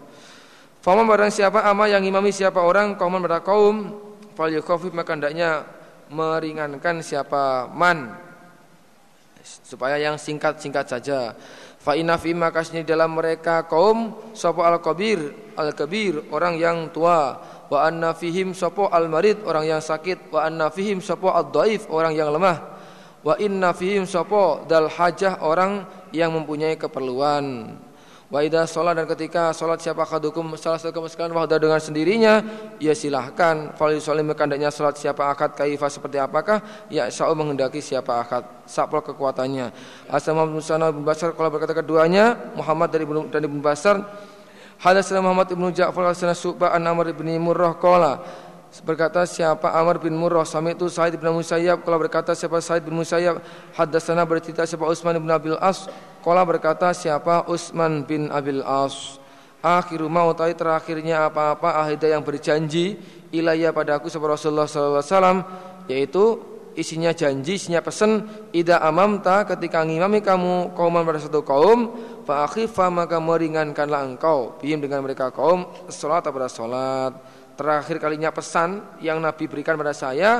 Fama 0.79 1.03
barang 1.03 1.27
siapa 1.27 1.67
ama 1.67 1.91
yang 1.91 2.07
imami 2.07 2.31
siapa 2.31 2.63
orang 2.63 2.95
kauman 2.95 3.19
pada 3.19 3.43
kaum 3.43 3.99
fal 4.31 4.47
yukhafif 4.47 4.95
maka 4.95 5.11
hendaknya 5.11 5.67
meringankan 6.07 7.03
siapa 7.03 7.67
man. 7.67 8.15
Supaya 9.43 9.99
yang 9.99 10.15
singkat-singkat 10.15 10.87
saja. 10.87 11.35
Fa 11.79 11.99
inna 11.99 12.15
fi 12.15 12.31
makasni 12.31 12.87
dalam 12.87 13.11
mereka 13.19 13.67
kaum 13.67 14.31
sapa 14.31 14.71
al-kabir 14.71 15.51
al-kabir 15.59 16.31
orang 16.31 16.55
yang 16.55 16.87
tua. 16.95 17.35
Wa 17.67 17.83
anna 17.83 18.15
fihim 18.15 18.55
sapa 18.55 18.87
al-marid 18.87 19.43
orang 19.43 19.67
yang 19.67 19.81
sakit. 19.83 20.31
Wa 20.31 20.47
anna 20.47 20.71
fihim 20.71 21.03
sapa 21.03 21.35
ad-dhaif 21.43 21.91
orang 21.91 22.15
yang 22.15 22.31
lemah. 22.31 22.55
Wa 23.19 23.35
inna 23.35 23.75
fihim 23.75 24.07
sapa 24.07 24.63
dal 24.63 24.87
hajah 24.87 25.43
orang 25.43 25.83
yang 26.15 26.31
mempunyai 26.31 26.79
keperluan 26.79 27.75
wa 28.29 28.39
idza 28.45 28.69
sholat 28.69 28.93
dan 28.93 29.09
ketika 29.09 29.49
sholat 29.51 29.81
siapa 29.81 30.05
kadukum 30.05 30.53
salah 30.53 30.77
satu 30.77 31.01
sekalian 31.09 31.33
wahda 31.33 31.57
dengan 31.57 31.81
sendirinya 31.81 32.45
ya 32.77 32.93
silahkan. 32.93 33.73
Fal 33.73 33.91
yusalli 33.93 34.21
mekandanya 34.21 34.69
sholat 34.69 34.95
siapa 35.01 35.27
akad 35.33 35.57
kaifa 35.57 35.89
seperti 35.89 36.21
apakah? 36.21 36.61
Ya 36.93 37.09
sa'u 37.09 37.33
menghendaki 37.33 37.81
siapa 37.81 38.21
akad 38.21 38.45
sapol 38.69 39.01
kekuatannya. 39.01 39.73
Asma 40.07 40.45
bin 40.45 40.61
Sana 40.61 40.93
bin 40.93 41.01
Basar 41.01 41.33
kalau 41.33 41.49
berkata 41.49 41.73
keduanya 41.73 42.53
Muhammad 42.53 42.93
dari 42.93 43.09
dan 43.33 43.41
Ibnu 43.43 43.61
Basar 43.65 44.05
Hadatsana 44.79 45.19
Muhammad 45.19 45.51
ibnu 45.51 45.75
Ja'far 45.75 46.07
hadatsana 46.07 46.31
Su'bah 46.31 46.71
an 46.71 46.87
Amr 46.87 47.11
bin 47.11 47.27
Murrah 47.43 47.75
berkata 48.85 49.25
siapa 49.25 49.73
Amr 49.73 49.97
bin 49.97 50.13
Murrah 50.13 50.45
sami 50.45 50.77
itu 50.77 50.85
Said 50.87 51.17
bin 51.17 51.33
Musayyab. 51.33 51.81
Kalau 51.81 51.97
berkata 51.97 52.37
siapa 52.37 52.61
Said 52.61 52.85
bin 52.85 52.93
Musayyab? 52.93 53.41
Hadatsana 53.73 54.23
bercerita 54.29 54.63
siapa 54.69 54.85
Utsman 54.85 55.17
bin 55.17 55.29
Abil 55.33 55.57
As? 55.57 55.89
Qala 56.21 56.45
berkata 56.45 56.93
siapa 56.93 57.49
Utsman 57.49 58.05
bin 58.05 58.29
Abil 58.29 58.61
As? 58.61 59.17
Akhiru 59.59 60.07
mautai 60.07 60.55
terakhirnya 60.55 61.27
apa-apa 61.27 61.83
ahida 61.83 62.07
yang 62.07 62.23
berjanji 62.23 62.95
ilayya 63.35 63.75
padaku 63.75 64.07
sebagai 64.07 64.39
Rasulullah 64.39 64.71
sallallahu 64.71 65.03
alaihi 65.03 65.11
wasallam 65.11 65.37
yaitu 65.91 66.23
isinya 66.79 67.11
janji, 67.11 67.59
isinya 67.59 67.83
pesan 67.83 68.23
ida 68.55 68.79
amamta 68.79 69.43
ketika 69.43 69.83
ngimami 69.83 70.23
kamu 70.23 70.71
kauman 70.79 71.03
pada 71.03 71.19
satu 71.19 71.43
kaum 71.43 71.91
fa 72.23 72.47
akhifa 72.47 72.87
maka 72.87 73.19
meringankanlah 73.19 74.07
engkau. 74.07 74.55
Bihim 74.63 74.79
dengan 74.79 75.03
mereka 75.03 75.27
kaum 75.27 75.67
salat 75.91 76.23
pada 76.23 76.47
salat 76.47 77.19
terakhir 77.59 77.99
kalinya 77.99 78.31
pesan 78.31 78.79
yang 79.03 79.19
Nabi 79.19 79.51
berikan 79.51 79.75
pada 79.75 79.91
saya 79.91 80.39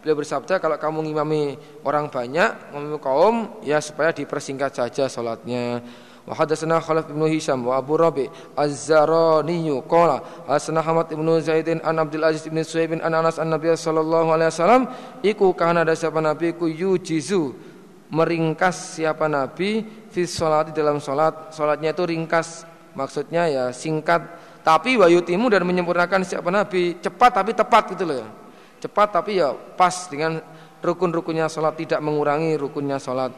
beliau 0.00 0.16
bersabda 0.16 0.56
kalau 0.56 0.80
kamu 0.80 1.12
ngimami 1.12 1.60
orang 1.84 2.08
banyak 2.08 2.72
ngimami 2.72 2.96
kaum 3.04 3.36
ya 3.60 3.84
supaya 3.84 4.16
dipersingkat 4.16 4.72
saja 4.72 5.04
salatnya 5.12 5.84
wa 6.24 6.32
hadatsana 6.32 6.80
Khalaf 6.80 7.12
bin 7.12 7.20
Hisham 7.28 7.68
wa 7.68 7.76
Abu 7.76 8.00
Rabi 8.00 8.32
Az-Zarani 8.56 9.68
qala 9.84 10.24
asna 10.48 10.80
Hamad 10.80 11.12
bin 11.12 11.28
Zaidin 11.44 11.84
an 11.84 12.00
Abdul 12.00 12.24
Aziz 12.24 12.48
bin 12.48 12.56
Suhaib 12.64 12.96
bin 12.96 13.04
Anas 13.04 13.36
an 13.36 13.52
Nabi 13.52 13.68
sallallahu 13.76 14.32
alaihi 14.32 14.48
wasallam 14.48 14.82
iku 15.20 15.52
kana 15.52 15.84
ada 15.84 15.92
siapa 15.92 16.24
nabi 16.24 16.56
ku 16.56 16.64
yujizu 16.64 17.52
meringkas 18.08 18.96
siapa 18.96 19.28
nabi 19.28 19.84
fi 20.08 20.24
salat 20.24 20.72
dalam 20.72 20.96
salat 20.96 21.52
salatnya 21.52 21.92
itu 21.92 22.08
ringkas 22.08 22.64
maksudnya 22.96 23.48
ya 23.52 23.64
singkat 23.68 24.24
tapi 24.64 24.96
wayutimu 24.96 25.52
dan 25.52 25.62
menyempurnakan 25.68 26.24
siapa 26.24 26.48
nabi 26.48 26.96
cepat 26.98 27.30
tapi 27.44 27.52
tepat 27.52 27.92
gitu 27.92 28.08
loh 28.08 28.24
cepat 28.80 29.20
tapi 29.20 29.38
ya 29.38 29.52
pas 29.52 30.08
dengan 30.08 30.40
rukun-rukunnya 30.80 31.52
salat 31.52 31.76
tidak 31.76 32.00
mengurangi 32.00 32.56
rukunnya 32.56 32.96
salat 32.96 33.30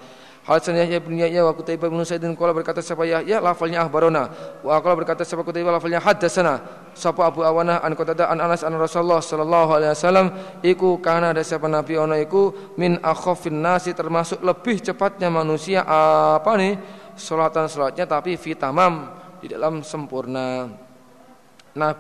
Hadatsana 0.46 0.86
Yahya 0.86 1.02
bin 1.02 1.18
Yahya 1.18 1.42
wa 1.42 1.50
Qutaibah 1.58 1.90
bin 1.90 1.98
Sa'idin 2.06 2.38
qala 2.38 2.54
berkata 2.54 2.78
siapa 2.78 3.02
Yahya? 3.02 3.42
Lafalnya 3.42 3.82
akhbarona 3.82 4.30
wa 4.62 4.78
qala 4.78 4.94
berkata 4.94 5.26
siapa 5.26 5.42
Qutaibah 5.42 5.74
lafalnya 5.74 5.98
hadatsana 5.98 6.62
sapa 6.94 7.26
Abu 7.26 7.42
Awana? 7.42 7.82
An 7.82 7.98
Qatadah 7.98 8.30
an 8.30 8.38
Anas 8.38 8.62
an 8.62 8.78
Rasulullah 8.78 9.18
sallallahu 9.18 9.70
alaihi 9.74 9.90
wasallam. 9.98 10.30
Iku 10.62 11.02
kana 11.02 11.34
ada 11.34 11.42
siapa 11.42 11.66
nabi 11.66 11.98
ono 11.98 12.14
iku 12.14 12.54
min 12.78 12.94
akhafin 13.02 13.58
nasi 13.58 13.90
termasuk 13.90 14.38
lebih 14.38 14.78
cepatnya 14.86 15.34
manusia 15.34 15.82
apa 15.82 16.54
nih 16.54 16.78
salatan 17.18 17.66
salatnya 17.66 18.06
tapi 18.06 18.38
fi 18.38 18.54
tamam 18.54 19.18
di 19.42 19.50
dalam 19.50 19.82
sempurna 19.82 20.85
nah 21.76 21.92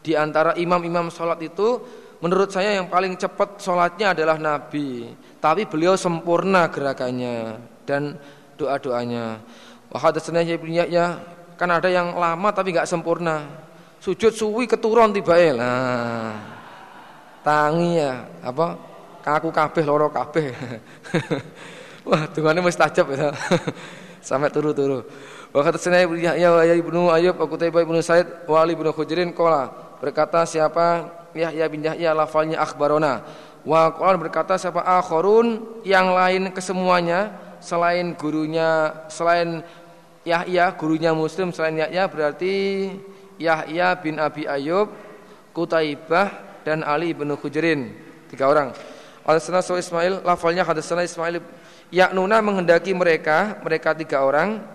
di 0.00 0.14
antara 0.14 0.54
imam-imam 0.54 1.10
salat 1.10 1.42
itu 1.42 1.82
menurut 2.22 2.48
saya 2.54 2.78
yang 2.78 2.86
paling 2.88 3.18
cepat 3.18 3.60
salatnya 3.60 4.14
adalah 4.14 4.38
nabi 4.38 5.10
tapi 5.42 5.68
beliau 5.68 5.98
sempurna 5.98 6.72
gerakannya 6.72 7.60
dan 7.84 8.16
doa-doanya. 8.56 9.38
Wa 9.90 9.98
hadatsana 10.00 10.42
Ibnu 10.42 10.72
Yahya 10.72 11.20
kan 11.54 11.70
ada 11.70 11.86
yang 11.90 12.16
lama 12.16 12.48
tapi 12.50 12.74
nggak 12.74 12.88
sempurna. 12.88 13.44
Sujud 14.00 14.32
suwi 14.32 14.68
keturun 14.68 15.12
tiba 15.16 15.36
Nah. 15.56 16.52
Tangi 17.44 18.00
ya, 18.00 18.24
apa? 18.40 18.72
Kaku 19.20 19.52
kabeh 19.52 19.84
loro 19.84 20.08
kabeh. 20.08 20.48
Wah, 22.08 22.24
dungane 22.32 22.64
mustajab 22.64 23.12
ya. 23.12 23.32
Sampai 24.28 24.48
turu-turu. 24.48 25.04
Wa 25.54 25.62
hadatsana 25.62 26.02
Yahya 26.02 26.74
Ibnu 26.82 27.14
Ayyub 27.14 27.38
wa 27.38 27.46
Qutaibah 27.46 27.86
Ibnu 27.86 28.02
Said 28.02 28.26
wa 28.50 28.58
Ali 28.58 28.74
Ibnu 28.74 28.90
Khujrin 28.90 29.30
qala 29.30 29.70
berkata 30.02 30.42
siapa? 30.42 31.14
Yahya 31.30 31.70
bin 31.70 31.86
Yahya 31.86 32.10
lafalnya 32.10 32.58
akhbarona. 32.58 33.22
Wa 33.62 33.94
qala 33.94 34.18
berkata 34.18 34.58
siapa? 34.58 34.82
Akhorun 34.82 35.62
yang 35.86 36.10
lain 36.10 36.50
kesemuanya 36.50 37.30
selain 37.62 38.18
gurunya 38.18 38.98
selain 39.06 39.62
Yahya 40.26 40.74
gurunya 40.74 41.14
Muslim 41.14 41.54
selain 41.54 41.78
Yahya 41.78 42.10
berarti 42.10 42.54
Yahya 43.38 43.94
bin 44.02 44.18
Abi 44.18 44.50
Ayub 44.50 44.90
Kutaibah 45.54 46.34
dan 46.66 46.82
Ali 46.82 47.14
bin 47.14 47.30
Khujrin 47.38 47.94
tiga 48.26 48.50
orang. 48.50 48.74
Al-Sana 49.22 49.62
Ismail 49.62 50.26
lafalnya 50.26 50.66
hadasana 50.66 51.06
Ismail 51.06 51.38
Yaknuna 51.94 52.42
menghendaki 52.42 52.90
mereka 52.90 53.62
mereka 53.62 53.94
tiga 53.94 54.26
orang 54.26 54.73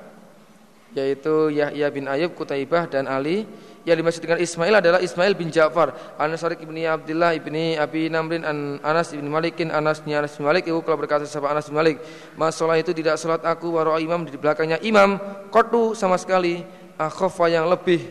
yaitu 0.97 1.53
Yahya 1.53 1.87
bin 1.93 2.09
Ayub 2.09 2.33
Kutaibah 2.33 2.89
dan 2.89 3.05
Ali. 3.05 3.45
Yang 3.87 3.97
dimaksud 4.03 4.21
dengan 4.21 4.39
Ismail 4.43 4.75
adalah 4.83 4.99
Ismail 4.99 5.33
bin 5.39 5.49
Ja'far. 5.49 5.95
An 6.19 6.35
Sarik 6.35 6.61
ibni 6.61 6.83
Abdullah 6.83 7.31
ibni 7.33 7.79
Abi 7.79 8.11
Namrin 8.11 8.43
An 8.43 8.77
Anas 8.83 9.15
ibni 9.15 9.31
Malikin 9.31 9.71
Anas 9.71 10.03
bin 10.03 10.13
Anas 10.13 10.35
bin 10.35 10.45
Malik 10.45 10.67
Ibu 10.67 10.83
kalau 10.83 10.99
berkata 10.99 11.23
siapa 11.23 11.47
Anas 11.47 11.71
bin 11.71 11.79
Malik 11.79 11.97
Masalah 12.35 12.75
itu 12.75 12.91
tidak 12.91 13.15
salat 13.15 13.41
aku 13.47 13.71
waro 13.71 13.95
imam 13.95 14.27
di 14.27 14.35
belakangnya 14.35 14.77
imam 14.83 15.17
Kotu 15.49 15.95
sama 15.95 16.19
sekali. 16.19 16.61
Akhofa 16.99 17.47
yang 17.47 17.71
lebih 17.71 18.03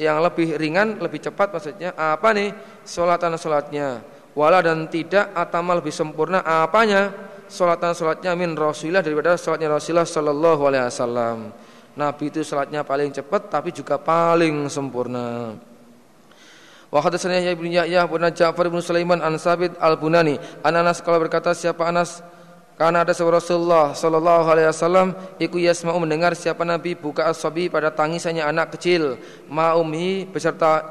yang 0.00 0.18
lebih 0.24 0.56
ringan, 0.56 0.98
lebih 0.98 1.22
cepat 1.22 1.52
maksudnya 1.54 1.92
apa 1.94 2.32
nih? 2.34 2.50
Solatan 2.82 3.36
solatnya 3.36 4.02
wala 4.34 4.58
dan 4.64 4.90
tidak 4.90 5.30
atama 5.36 5.78
lebih 5.78 5.94
sempurna 5.94 6.42
apanya? 6.42 7.12
Solatan 7.46 7.92
solatnya 7.94 8.32
min 8.34 8.56
Rasulullah 8.56 9.04
daripada 9.04 9.36
solatnya 9.38 9.76
Rasulullah 9.76 10.08
Sallallahu 10.08 10.62
Alaihi 10.64 10.88
Wasallam 10.88 11.38
Nabi 11.94 12.30
itu 12.30 12.42
salatnya 12.42 12.82
paling 12.82 13.14
cepat 13.14 13.50
tapi 13.50 13.70
juga 13.70 13.98
paling 13.98 14.66
sempurna. 14.66 15.54
Wa 16.90 16.98
hadatsana 17.02 17.38
Yahya 17.38 17.54
bin 17.58 17.70
Yahya 17.74 18.06
bin 18.06 18.22
Ja'far 18.34 18.70
bin 18.70 18.82
Sulaiman 18.82 19.18
an 19.22 19.38
Sabit 19.38 19.74
al-Bunani. 19.78 20.38
An 20.62 20.74
Anas 20.74 21.02
kalau 21.02 21.22
berkata 21.22 21.54
siapa 21.54 21.86
Anas 21.86 22.22
karena 22.74 23.06
ada 23.06 23.14
seorang 23.14 23.38
Rasulullah 23.38 23.94
sallallahu 23.94 24.46
alaihi 24.50 24.66
wasallam 24.66 25.14
iku 25.38 25.62
yasma'u 25.62 25.94
mendengar 26.02 26.34
siapa 26.34 26.66
Nabi 26.66 26.98
buka 26.98 27.30
as-sabi 27.30 27.70
pada 27.70 27.94
tangisannya 27.94 28.42
anak 28.42 28.74
kecil 28.74 29.14
ma'umhi 29.46 30.26
beserta 30.26 30.82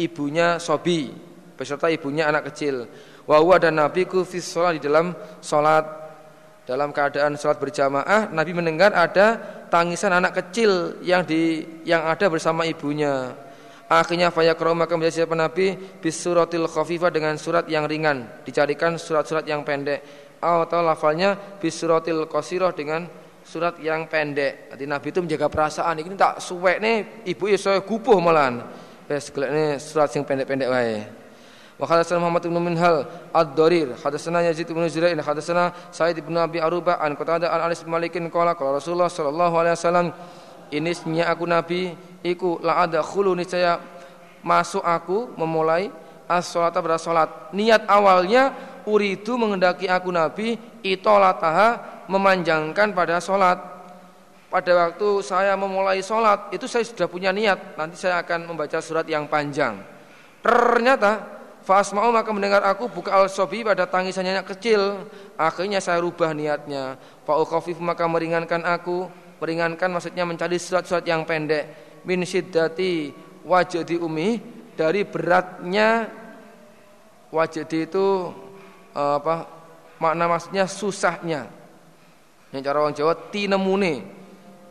ibunya 0.00 0.56
sobi 0.56 1.12
beserta 1.52 1.92
ibunya 1.92 2.32
anak 2.32 2.48
kecil 2.48 2.88
wa 3.28 3.36
huwa 3.44 3.60
dan 3.60 3.76
Nabi 3.76 4.08
ku 4.08 4.24
di 4.24 4.80
dalam 4.80 5.12
salat 5.44 6.07
dalam 6.68 6.92
keadaan 6.92 7.40
sholat 7.40 7.56
berjamaah 7.56 8.28
Nabi 8.28 8.52
mendengar 8.52 8.92
ada 8.92 9.40
tangisan 9.72 10.12
anak 10.12 10.36
kecil 10.36 11.00
yang 11.00 11.24
di 11.24 11.64
yang 11.88 12.04
ada 12.04 12.28
bersama 12.28 12.68
ibunya 12.68 13.32
akhirnya 13.88 14.28
fayaqra 14.28 14.76
maka 14.76 14.92
menjadi 14.92 15.24
siapa 15.24 15.32
Nabi 15.32 15.72
bisuratil 16.04 16.68
khafifah 16.68 17.08
dengan 17.08 17.40
surat 17.40 17.64
yang 17.72 17.88
ringan 17.88 18.44
dicarikan 18.44 19.00
surat-surat 19.00 19.48
yang 19.48 19.64
pendek 19.64 20.04
atau 20.44 20.84
lafalnya 20.84 21.40
bisuratil 21.56 22.28
qasirah 22.28 22.76
dengan 22.76 23.08
surat 23.42 23.80
yang 23.80 24.06
pendek. 24.06 24.70
Jadi 24.70 24.84
Nabi 24.84 25.08
itu 25.10 25.18
menjaga 25.24 25.48
perasaan. 25.48 25.98
Ini 25.98 26.14
tak 26.14 26.38
suwek 26.38 26.78
nih 26.78 26.96
ibu 27.32 27.48
ya 27.48 27.58
saya 27.58 27.80
gupuh 27.82 28.20
malan. 28.20 28.62
Wes 29.08 29.32
ini 29.32 29.80
surat 29.80 30.12
yang 30.12 30.22
pendek-pendek 30.28 30.68
wae. 30.68 31.17
Wa 31.78 31.86
hadatsana 31.86 32.18
Muhammad 32.18 32.42
bin 32.42 32.58
Minhal 32.58 33.06
ad-Darir, 33.30 33.94
hadatsana 34.02 34.42
Yazid 34.42 34.66
bin 34.66 34.82
Zurain, 34.90 35.14
hadatsana 35.14 35.70
Sa'id 35.94 36.18
bin 36.18 36.34
Abi 36.34 36.58
Aruba 36.58 36.98
an 36.98 37.14
Qatadah 37.14 37.54
an 37.54 37.70
Anas 37.70 37.86
bin 37.86 37.94
Malikin 37.94 38.26
qala 38.34 38.58
qala 38.58 38.82
Rasulullah 38.82 39.06
sallallahu 39.06 39.54
alaihi 39.54 39.78
wasallam 39.78 40.06
aku 40.74 41.44
Nabi 41.46 41.94
iku 42.26 42.58
la 42.66 42.82
ada 42.82 42.98
khulu 42.98 43.32
niscaya 43.38 43.78
masuk 44.42 44.82
aku 44.82 45.30
memulai 45.38 45.86
as-salata 46.26 46.82
pada 46.82 46.98
salat. 46.98 47.54
Niat 47.54 47.86
awalnya 47.86 48.52
uridu 48.84 49.38
mengendaki 49.38 49.86
aku 49.86 50.10
Nabi 50.10 50.58
itolataha 50.82 52.02
memanjangkan 52.10 52.90
pada 52.90 53.22
salat. 53.22 53.78
Pada 54.50 54.72
waktu 54.72 55.08
saya 55.22 55.54
memulai 55.54 56.02
salat 56.02 56.50
itu 56.50 56.66
saya 56.66 56.82
sudah 56.82 57.06
punya 57.06 57.30
niat 57.30 57.78
nanti 57.78 58.00
saya 58.00 58.18
akan 58.24 58.50
membaca 58.50 58.82
surat 58.82 59.04
yang 59.06 59.30
panjang. 59.30 59.78
Ternyata 60.40 61.37
Fasma'u 61.62 62.08
maka 62.14 62.30
mendengar 62.32 62.64
aku 62.64 62.88
buka 62.88 63.12
al-sobi 63.12 63.60
pada 63.60 63.84
tangisannya 63.84 64.40
anak 64.40 64.56
kecil. 64.56 65.04
Akhirnya 65.36 65.82
saya 65.82 66.00
rubah 66.00 66.32
niatnya. 66.32 66.96
Fa'ukhafif 67.28 67.76
maka 67.82 68.08
meringankan 68.08 68.64
aku. 68.64 69.10
Meringankan 69.38 69.92
maksudnya 69.92 70.24
mencari 70.24 70.56
surat-surat 70.56 71.04
yang 71.04 71.28
pendek. 71.28 71.68
Min 72.08 72.24
syiddati 72.24 73.12
wajadi 73.44 74.00
umi. 74.00 74.40
Dari 74.78 75.02
beratnya 75.02 76.06
wajadi 77.34 77.90
itu 77.90 78.30
eh, 78.94 79.14
apa 79.18 79.44
makna 80.00 80.24
maksudnya 80.30 80.64
susahnya. 80.64 81.50
Yang 82.54 82.62
cara 82.64 82.76
orang 82.80 82.96
Jawa 82.96 83.14
tinemune. 83.28 84.06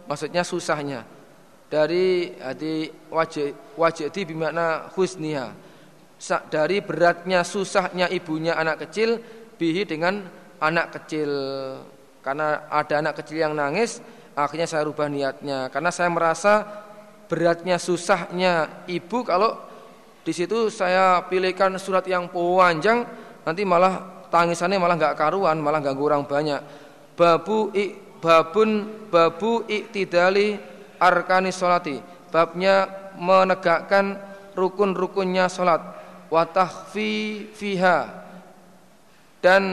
Maksudnya 0.08 0.42
susahnya. 0.42 1.06
Dari 1.68 2.32
hati 2.40 2.88
wajadi 3.76 4.24
bimakna 4.24 4.88
husniha 4.96 5.67
dari 6.50 6.82
beratnya 6.82 7.46
susahnya 7.46 8.10
ibunya 8.10 8.58
anak 8.58 8.88
kecil 8.88 9.22
bihi 9.58 9.86
dengan 9.86 10.26
anak 10.58 10.98
kecil. 11.02 11.32
Karena 12.26 12.68
ada 12.68 13.00
anak 13.00 13.24
kecil 13.24 13.40
yang 13.40 13.54
nangis 13.56 14.02
akhirnya 14.34 14.68
saya 14.68 14.86
rubah 14.86 15.08
niatnya. 15.08 15.70
Karena 15.70 15.94
saya 15.94 16.10
merasa 16.10 16.66
beratnya 17.30 17.78
susahnya 17.78 18.86
ibu 18.90 19.24
kalau 19.24 19.56
di 20.26 20.36
situ 20.36 20.68
saya 20.68 21.24
pilihkan 21.26 21.80
surat 21.80 22.04
yang 22.04 22.28
panjang 22.28 23.08
nanti 23.48 23.64
malah 23.64 24.28
tangisannya 24.28 24.76
malah 24.76 24.96
nggak 25.00 25.16
karuan 25.16 25.58
malah 25.62 25.80
ganggu 25.80 26.04
orang 26.10 26.28
banyak. 26.28 26.60
Babu 27.18 27.74
i, 27.74 27.96
babun 28.22 28.86
babu 29.10 29.66
iktidali 29.66 30.58
arkani 31.02 31.50
solati 31.54 31.98
babnya 32.30 32.86
menegakkan 33.18 34.20
rukun-rukunnya 34.54 35.50
solat 35.50 35.82
wa 36.28 36.44
tahfi 36.44 37.48
fiha 37.56 38.28
dan 39.40 39.64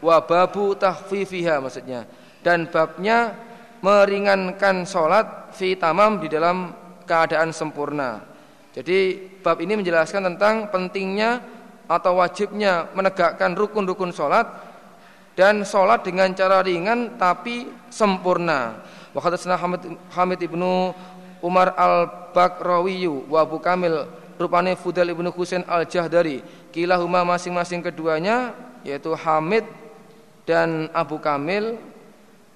wababu 0.00 0.72
tahfi 0.76 1.28
fiha 1.28 1.60
maksudnya 1.60 2.08
dan 2.44 2.68
babnya 2.68 3.36
meringankan 3.84 4.88
sholat 4.88 5.52
fi 5.52 5.76
tamam 5.76 6.16
di 6.20 6.32
dalam 6.32 6.72
keadaan 7.04 7.52
sempurna. 7.52 8.24
Jadi 8.72 9.16
bab 9.44 9.60
ini 9.60 9.76
menjelaskan 9.76 10.34
tentang 10.34 10.72
pentingnya 10.72 11.38
atau 11.84 12.16
wajibnya 12.18 12.88
menegakkan 12.96 13.52
rukun-rukun 13.52 14.10
sholat 14.10 14.48
dan 15.36 15.62
sholat 15.68 16.00
dengan 16.02 16.32
cara 16.32 16.64
ringan 16.64 17.20
tapi 17.20 17.68
sempurna. 17.92 18.82
Waktu 19.12 19.46
Hamid, 19.46 19.82
Hamid 20.16 20.40
ibnu 20.42 20.90
Umar 21.44 21.76
al 21.76 22.08
Bakrawiyu 22.34 23.30
wa 23.30 23.44
Abu 23.44 23.60
Kamil 23.62 24.08
rupane 24.44 24.76
Fudal 24.76 25.08
ibnu 25.10 25.32
Husain 25.32 25.64
al 25.64 25.88
Jahdari 25.88 26.44
kilahuma 26.70 27.24
masing-masing 27.24 27.80
keduanya 27.80 28.52
yaitu 28.84 29.16
Hamid 29.16 29.64
dan 30.44 30.92
Abu 30.92 31.16
Kamil 31.16 31.80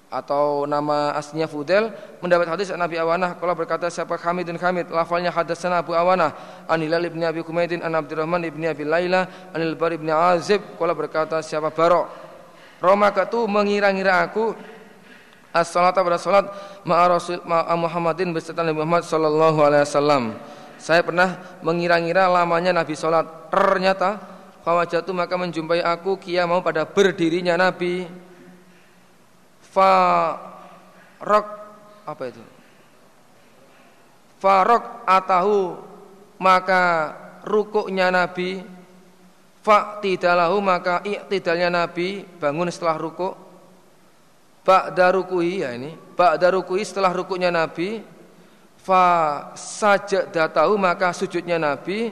atau 0.09 0.65
nama 0.65 1.13
aslinya 1.13 1.45
Fudel 1.45 1.93
mendapat 2.21 2.49
hadis 2.49 2.73
Nabi 2.73 2.97
Awanah. 2.97 3.37
Kalau 3.37 3.53
berkata 3.53 3.89
siapa 3.93 4.17
Hamid 4.17 4.49
dan 4.49 4.57
Hamid 4.57 4.89
lafalnya 4.89 5.29
hadasana 5.29 5.85
Abu 5.85 5.93
Awanah 5.93 6.65
Anilal 6.65 7.05
ibni 7.05 7.25
Abi 7.25 7.45
Kumaidin 7.45 7.85
an 7.85 7.93
Abdurrahman 7.93 8.41
ibni 8.41 8.65
Abi 8.65 8.85
Laila 8.85 9.29
anil 9.53 9.77
Bar 9.77 9.93
ibni 9.93 10.09
Azib. 10.09 10.65
Kalau 10.81 10.93
berkata 10.97 11.41
siapa 11.45 11.69
Barok 11.69 12.09
Roma 12.81 13.13
katu 13.13 13.45
mengira-ngira 13.45 14.25
aku 14.25 14.57
as-salata 15.53 16.01
pada 16.01 16.17
salat 16.17 16.45
ma'a 16.85 17.05
Rasul 17.09 17.41
ma'a 17.45 17.73
Muhammadin 17.77 18.33
beserta 18.33 18.61
Nabi 18.61 18.81
Muhammad 18.81 19.03
sallallahu 19.05 19.59
alaihi 19.61 19.83
wasallam 19.85 20.23
saya 20.79 21.03
pernah 21.03 21.59
mengira-ngira 21.61 22.25
lamanya 22.31 22.71
Nabi 22.71 22.95
sholat. 22.95 23.51
Ternyata 23.51 24.17
fawajatu 24.63 25.11
maka 25.13 25.35
menjumpai 25.35 25.83
aku 25.83 26.15
kia 26.17 26.47
mau 26.47 26.63
pada 26.63 26.87
berdirinya 26.87 27.59
Nabi. 27.59 28.07
Farok 29.69 31.47
apa 32.07 32.23
itu? 32.25 32.41
Farok 34.39 35.03
atahu 35.05 35.77
maka 36.39 37.13
rukuknya 37.43 38.09
Nabi 38.09 38.79
Fa 39.59 39.99
tidalahu 39.99 40.63
maka 40.63 41.03
iktidalnya 41.03 41.67
Nabi 41.67 42.23
bangun 42.23 42.71
setelah 42.71 42.95
rukuk 42.95 43.35
Ba'da 44.63 45.11
rukuhi 45.11 45.67
ya 45.67 45.75
ini 45.75 45.91
Ba'da 46.15 46.55
rukuhi 46.55 46.87
setelah 46.87 47.11
rukuknya 47.11 47.51
Nabi 47.51 47.99
fa 48.83 49.05
sajadatahu 49.55 50.79
maka 50.79 51.11
sujudnya 51.11 51.59
Nabi. 51.59 52.11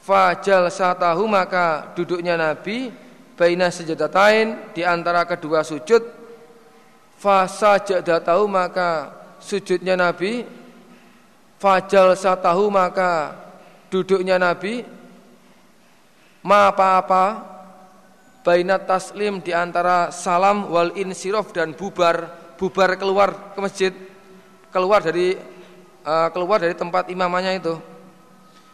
Fa 0.00 0.36
jalsatahu 0.36 1.24
maka 1.28 1.92
duduknya 1.96 2.36
Nabi. 2.36 2.92
Baina 3.36 3.72
sejadatain 3.72 4.76
di 4.76 4.84
antara 4.84 5.24
kedua 5.24 5.64
sujud. 5.64 6.04
Fa 7.16 7.48
sajadatahu 7.48 8.44
maka 8.48 9.12
sujudnya 9.40 9.96
Nabi. 9.96 10.44
Fa 11.60 11.80
jalsatahu 11.84 12.68
maka 12.68 13.36
duduknya 13.88 14.36
Nabi. 14.36 14.84
Ma 16.44 16.72
apa-apa. 16.72 17.48
Baina 18.40 18.80
taslim 18.80 19.44
di 19.44 19.52
antara 19.52 20.08
salam 20.08 20.72
wal 20.72 20.96
insirof 20.96 21.52
dan 21.52 21.76
bubar. 21.76 22.40
Bubar 22.56 22.96
keluar 23.00 23.56
ke 23.56 23.58
masjid 23.60 23.92
keluar 24.70 25.02
dari 25.02 25.34
uh, 26.06 26.28
keluar 26.32 26.62
dari 26.62 26.74
tempat 26.74 27.10
imamannya 27.10 27.60
itu. 27.60 27.74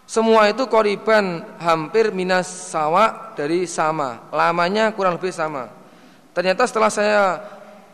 Semua 0.07 0.47
itu 0.47 0.71
koriban 0.71 1.43
hampir 1.59 2.15
minas 2.15 2.47
sawa 2.47 3.35
dari 3.35 3.67
sama. 3.67 4.31
Lamanya 4.31 4.95
kurang 4.95 5.19
lebih 5.19 5.35
sama. 5.35 5.67
Ternyata 6.31 6.63
setelah 6.63 6.93
saya 6.95 7.23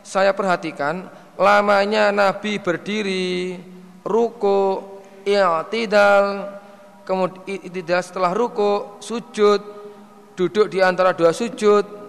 saya 0.05 0.29
perhatikan 0.35 1.09
lamanya 1.39 2.13
Nabi 2.13 2.61
berdiri, 2.61 3.57
ruku, 4.05 5.01
i'tidal, 5.25 6.53
kemudian 7.01 7.71
tidak 7.73 8.01
setelah 8.05 8.29
ruku, 8.35 9.01
sujud, 9.01 9.61
duduk 10.37 10.69
di 10.69 10.85
antara 10.85 11.17
dua 11.17 11.33
sujud. 11.33 12.05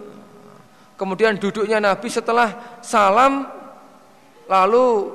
Kemudian 0.95 1.35
duduknya 1.35 1.81
Nabi 1.81 2.07
setelah 2.07 2.79
salam 2.79 3.49
lalu 4.47 5.11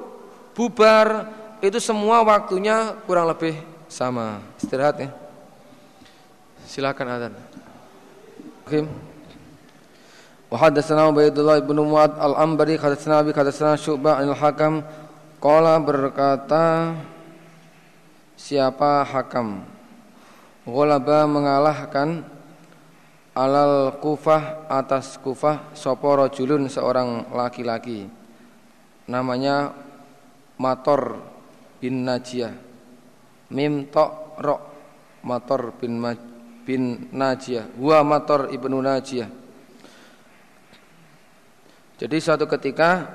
bubar 0.60 1.24
itu 1.64 1.80
semua 1.80 2.20
waktunya 2.20 2.92
kurang 3.08 3.32
lebih 3.32 3.56
sama. 3.88 4.44
Istirahat 4.60 5.00
ya. 5.00 5.08
Silakan 6.68 7.08
adzan. 7.08 7.34
Oke. 8.68 8.84
Hadatsana 10.52 11.08
Ubaidullah 11.08 11.64
bin 11.64 11.80
Muad 11.80 12.12
al-Ambari 12.20 12.76
hadatsana 12.76 13.24
Abi 13.24 13.32
hadatsana 13.32 13.80
Syu'bah 13.80 14.20
al-Hakam 14.20 14.84
qala 15.40 15.80
berkata 15.80 16.92
siapa 18.34 19.06
hakam 19.06 19.62
Ghalaba 20.66 21.24
mengalahkan 21.24 22.26
alal 23.32 23.94
kufah 24.02 24.66
atas 24.66 25.16
kufah 25.22 25.70
sapa 25.70 26.26
rajulun 26.26 26.66
seorang 26.66 27.30
laki-laki 27.30 28.10
namanya 29.06 29.70
Mator 30.60 31.16
bin 31.80 32.04
Najiyah. 32.04 32.52
Mim 33.56 33.88
tok 33.88 34.36
rok 34.36 34.60
Mator 35.24 35.72
bin 35.80 35.96
Ma, 35.96 36.12
bin 36.68 37.08
Najiyah. 37.16 37.72
Wa 37.80 38.04
Mator 38.04 38.52
ibnu 38.52 38.76
Najiyah. 38.84 39.40
Jadi 41.96 42.16
suatu 42.20 42.44
ketika 42.48 43.08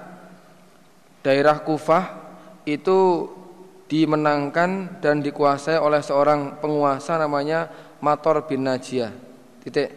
Daerah 1.25 1.57
Kufah 1.65 2.21
Itu 2.65 3.29
dimenangkan 3.85 5.01
dan 5.01 5.21
dikuasai 5.21 5.77
oleh 5.77 6.01
seorang 6.01 6.57
penguasa 6.57 7.21
namanya 7.21 7.69
Mator 8.01 8.49
bin 8.49 8.65
Najiyah. 8.65 9.13
Titik. 9.61 9.93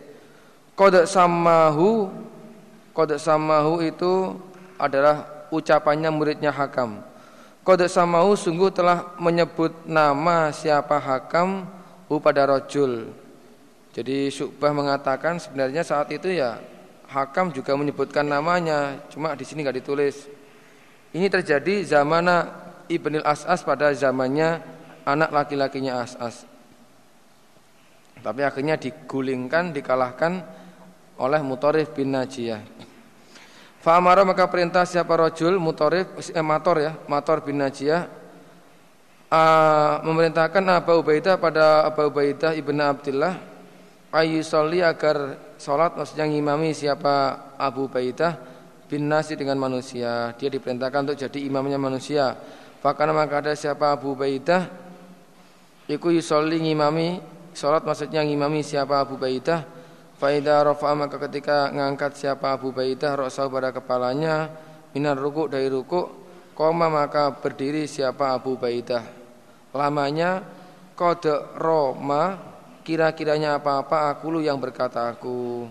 Kode 0.76 1.08
samahu 1.08 2.12
Kode 2.92 3.16
samahu 3.16 3.80
itu 3.80 4.36
adalah 4.76 5.48
ucapannya 5.48 6.12
muridnya 6.12 6.52
Hakam 6.52 7.07
Kode 7.68 7.84
samahu 7.84 8.32
sungguh 8.32 8.72
telah 8.72 9.12
menyebut 9.20 9.84
nama 9.84 10.48
siapa 10.48 10.96
Hakam 10.96 11.68
pada 12.08 12.48
rojul. 12.48 13.12
Jadi 13.92 14.32
Syukbah 14.32 14.72
mengatakan 14.72 15.36
sebenarnya 15.36 15.84
saat 15.84 16.08
itu 16.08 16.32
ya 16.32 16.56
Hakam 17.12 17.52
juga 17.52 17.76
menyebutkan 17.76 18.24
namanya 18.24 18.96
Cuma 19.12 19.36
di 19.36 19.44
sini 19.44 19.60
nggak 19.60 19.84
ditulis. 19.84 20.24
Ini 21.12 21.28
terjadi 21.28 21.84
zamana 21.84 22.48
Ibnil 22.88 23.20
As'as 23.20 23.60
pada 23.60 23.92
zamannya 23.92 24.64
anak 25.04 25.28
laki-lakinya 25.28 26.00
As'as. 26.00 26.48
Tapi 28.24 28.48
akhirnya 28.48 28.80
digulingkan, 28.80 29.76
dikalahkan 29.76 30.40
oleh 31.20 31.40
Mutarif 31.44 31.92
bin 31.92 32.16
Najiyah 32.16 32.77
Fa'amara 33.88 34.20
maka 34.20 34.44
perintah 34.52 34.84
siapa 34.84 35.16
rojul 35.16 35.56
Mutarif, 35.56 36.12
eh, 36.20 36.44
Mator 36.44 36.76
ya 36.76 36.92
Mator 37.08 37.40
bin 37.40 37.56
Najiyah 37.56 38.04
uh, 39.32 40.04
Memerintahkan 40.04 40.60
Abu 40.68 41.00
Ubaidah 41.00 41.40
pada 41.40 41.88
Abu 41.88 42.12
Ubaidah 42.12 42.52
ibn 42.52 42.76
Abdullah 42.84 43.40
Ayyusolli 44.12 44.84
agar 44.84 45.40
sholat 45.56 45.96
Maksudnya 45.96 46.28
ngimami 46.28 46.76
siapa 46.76 47.48
Abu 47.56 47.88
Ubaidah 47.88 48.36
bin 48.92 49.08
Nasi 49.08 49.40
dengan 49.40 49.56
manusia. 49.56 50.36
Dia 50.36 50.52
diperintahkan 50.52 51.08
untuk 51.08 51.16
jadi 51.24 51.48
imamnya 51.48 51.80
manusia. 51.80 52.36
Fakana 52.84 53.16
maka 53.16 53.40
ada 53.40 53.56
siapa 53.56 53.88
Abu 53.88 54.12
Ubaidah 54.12 54.68
Iku 55.88 56.12
yusolli 56.12 56.60
ngimami 56.60 57.24
Sholat 57.56 57.88
maksudnya 57.88 58.20
ngimami 58.20 58.60
siapa 58.60 59.00
Abu 59.00 59.16
Ubaidah 59.16 59.77
Faida 60.18 60.66
rofa 60.66 60.90
maka 60.98 61.14
ketika 61.30 61.70
ngangkat 61.70 62.18
siapa 62.18 62.58
Abu 62.58 62.74
Baidah 62.74 63.14
rosau 63.14 63.46
pada 63.46 63.70
kepalanya 63.70 64.50
minar 64.90 65.14
ruku 65.14 65.46
dari 65.46 65.70
ruku 65.70 66.10
koma 66.58 66.90
maka 66.90 67.30
berdiri 67.38 67.86
siapa 67.86 68.34
Abu 68.34 68.58
Baidah. 68.58 69.06
Lamanya 69.70 70.42
kode 70.98 71.54
roma 71.54 72.34
kira-kiranya 72.82 73.62
apa-apa 73.62 74.10
aku 74.10 74.34
lu 74.34 74.40
yang 74.42 74.58
berkata 74.58 75.06
aku. 75.06 75.70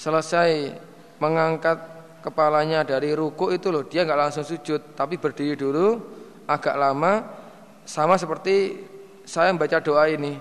Selesai 0.00 0.72
mengangkat 1.20 1.76
kepalanya 2.24 2.88
dari 2.88 3.12
ruku 3.12 3.52
itu 3.52 3.68
loh 3.68 3.84
dia 3.84 4.08
nggak 4.08 4.16
langsung 4.16 4.48
sujud 4.48 4.96
tapi 4.96 5.20
berdiri 5.20 5.60
dulu 5.60 6.00
agak 6.48 6.72
lama 6.72 7.20
sama 7.84 8.16
seperti 8.16 8.80
saya 9.28 9.52
membaca 9.52 9.76
doa 9.76 10.08
ini. 10.08 10.40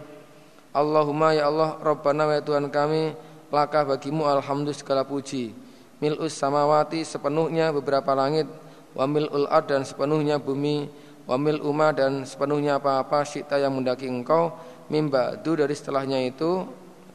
Allahumma 0.72 1.36
ya 1.36 1.52
Allah 1.52 1.76
Rabbana 1.84 2.40
ya 2.40 2.42
Tuhan 2.42 2.72
kami 2.72 3.33
laka 3.54 3.86
bagimu 3.86 4.26
alhamdulillah 4.26 4.74
segala 4.74 5.06
puji? 5.06 5.54
Milus 6.02 6.34
samawati 6.34 7.06
sepenuhnya 7.06 7.70
beberapa 7.70 8.18
langit. 8.18 8.50
Wa 8.98 9.06
milul 9.06 9.46
ad 9.46 9.70
dan 9.70 9.86
sepenuhnya 9.86 10.42
bumi. 10.42 10.90
Wa 11.30 11.38
mil 11.38 11.62
umma 11.62 11.94
dan 11.94 12.26
sepenuhnya 12.26 12.82
apa-apa 12.82 13.22
syita 13.24 13.62
yang 13.62 13.78
mendaki 13.78 14.10
engkau. 14.10 14.58
Mimba 14.90 15.38
du 15.40 15.54
dari 15.54 15.72
setelahnya 15.78 16.20
itu 16.26 16.66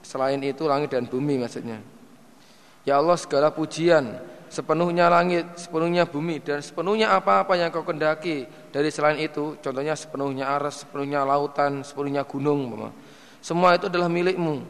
selain 0.00 0.40
itu 0.40 0.64
langit 0.70 0.94
dan 0.94 1.04
bumi 1.10 1.42
maksudnya. 1.42 1.82
Ya 2.86 3.02
Allah 3.02 3.18
segala 3.18 3.50
pujian. 3.50 4.16
Sepenuhnya 4.48 5.12
langit 5.12 5.44
sepenuhnya 5.60 6.08
bumi 6.08 6.40
dan 6.40 6.64
sepenuhnya 6.64 7.12
apa-apa 7.12 7.58
yang 7.60 7.68
kau 7.68 7.84
kendaki. 7.84 8.48
Dari 8.72 8.88
selain 8.88 9.20
itu 9.20 9.60
contohnya 9.60 9.92
sepenuhnya 9.92 10.48
aras 10.48 10.86
sepenuhnya 10.86 11.20
lautan 11.28 11.84
sepenuhnya 11.84 12.24
gunung 12.24 12.88
semua 13.38 13.78
itu 13.78 13.86
adalah 13.86 14.10
milikmu 14.10 14.66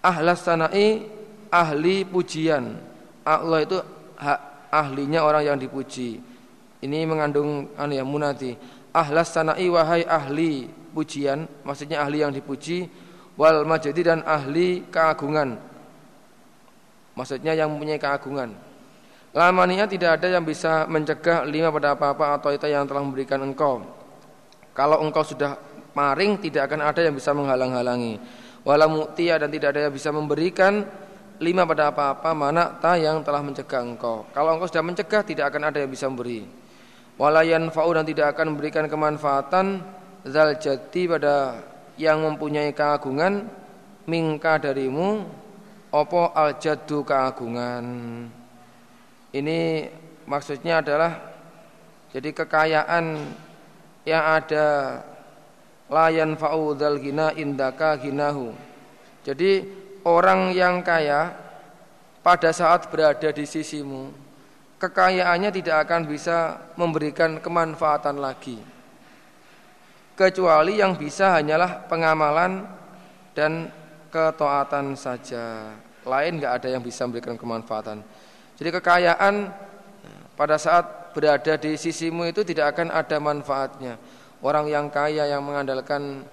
ahlas 0.00 0.44
sanai 0.44 1.04
ahli 1.52 2.04
pujian. 2.08 2.76
Allah 3.24 3.58
itu 3.64 3.76
hak 4.16 4.40
ahlinya 4.72 5.24
orang 5.24 5.44
yang 5.44 5.58
dipuji. 5.60 6.20
Ini 6.80 7.04
mengandung 7.04 7.68
anu 7.76 7.92
ya 7.92 8.04
munati. 8.04 8.56
Ahlas 8.90 9.30
sanai 9.30 9.68
wahai 9.70 10.02
ahli 10.08 10.66
pujian, 10.90 11.46
maksudnya 11.62 12.02
ahli 12.02 12.24
yang 12.24 12.34
dipuji 12.34 12.88
wal 13.38 13.62
majdi 13.62 14.00
dan 14.02 14.24
ahli 14.26 14.82
keagungan. 14.90 15.60
Maksudnya 17.14 17.52
yang 17.54 17.70
mempunyai 17.70 18.00
keagungan. 18.00 18.56
Lamania 19.30 19.86
tidak 19.86 20.18
ada 20.18 20.26
yang 20.34 20.42
bisa 20.42 20.90
mencegah 20.90 21.46
lima 21.46 21.70
pada 21.70 21.94
apa-apa 21.94 22.42
atau 22.42 22.50
itu 22.50 22.66
yang 22.66 22.82
telah 22.82 22.98
memberikan 22.98 23.38
engkau. 23.38 23.78
Kalau 24.74 24.98
engkau 25.06 25.22
sudah 25.22 25.54
maring 25.94 26.42
tidak 26.42 26.66
akan 26.66 26.90
ada 26.90 27.06
yang 27.06 27.14
bisa 27.14 27.30
menghalang-halangi 27.30 28.18
wala 28.64 28.86
mu'tiya 28.86 29.40
dan 29.40 29.48
tidak 29.48 29.76
ada 29.76 29.80
yang 29.88 29.94
bisa 29.94 30.12
memberikan 30.12 30.84
lima 31.40 31.64
pada 31.64 31.88
apa-apa 31.88 32.30
mana 32.36 32.76
ta 32.76 33.00
yang 33.00 33.24
telah 33.24 33.40
mencegah 33.40 33.80
engkau. 33.80 34.28
Kalau 34.36 34.56
engkau 34.56 34.68
sudah 34.68 34.84
mencegah 34.84 35.24
tidak 35.24 35.48
akan 35.50 35.72
ada 35.72 35.80
yang 35.80 35.90
bisa 35.90 36.06
memberi. 36.06 36.44
Wala 37.16 37.44
yanfa'u 37.44 37.90
dan 37.96 38.04
tidak 38.04 38.36
akan 38.36 38.56
memberikan 38.56 38.84
kemanfaatan 38.88 39.80
zal 40.28 40.56
jati 40.60 41.08
pada 41.08 41.64
yang 41.96 42.24
mempunyai 42.24 42.72
keagungan 42.72 43.48
mingka 44.08 44.60
darimu 44.60 45.24
opo 45.92 46.32
al 46.32 46.56
jadu 46.60 47.04
keagungan. 47.04 47.84
Ini 49.30 49.58
maksudnya 50.28 50.84
adalah 50.84 51.12
jadi 52.10 52.34
kekayaan 52.34 53.04
yang 54.04 54.24
ada 54.40 54.98
layan 55.90 56.38
fa'udhal 56.38 57.02
gina 57.02 57.34
indaka 57.34 57.98
ginahu. 57.98 58.54
Jadi 59.26 59.66
orang 60.06 60.54
yang 60.54 60.80
kaya 60.80 61.34
pada 62.22 62.54
saat 62.54 62.88
berada 62.88 63.28
di 63.34 63.44
sisimu, 63.44 64.14
kekayaannya 64.78 65.50
tidak 65.50 65.90
akan 65.90 66.06
bisa 66.06 66.56
memberikan 66.78 67.42
kemanfaatan 67.42 68.22
lagi. 68.22 68.56
Kecuali 70.14 70.78
yang 70.78 70.94
bisa 70.94 71.34
hanyalah 71.34 71.84
pengamalan 71.90 72.64
dan 73.34 73.68
ketaatan 74.14 74.94
saja. 74.94 75.74
Lain 76.06 76.40
nggak 76.40 76.54
ada 76.62 76.68
yang 76.70 76.82
bisa 76.84 77.04
memberikan 77.04 77.36
kemanfaatan. 77.36 78.00
Jadi 78.56 78.70
kekayaan 78.72 79.48
pada 80.36 80.56
saat 80.60 81.12
berada 81.16 81.56
di 81.56 81.76
sisimu 81.76 82.28
itu 82.28 82.44
tidak 82.44 82.76
akan 82.76 82.92
ada 82.92 83.16
manfaatnya 83.16 83.96
orang 84.40 84.66
yang 84.68 84.86
kaya 84.88 85.28
yang 85.28 85.44
mengandalkan 85.44 86.24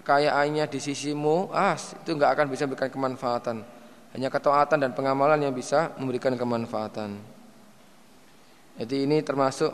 kekayaannya 0.00 0.64
di 0.68 0.80
sisimu, 0.80 1.52
ah 1.52 1.76
itu 1.76 2.10
nggak 2.16 2.30
akan 2.32 2.46
bisa 2.48 2.64
memberikan 2.64 2.88
kemanfaatan. 2.88 3.56
Hanya 4.16 4.28
ketaatan 4.32 4.78
dan 4.80 4.90
pengamalan 4.96 5.38
yang 5.38 5.54
bisa 5.54 5.94
memberikan 6.00 6.34
kemanfaatan. 6.34 7.20
Jadi 8.80 8.96
ini 9.06 9.20
termasuk 9.20 9.70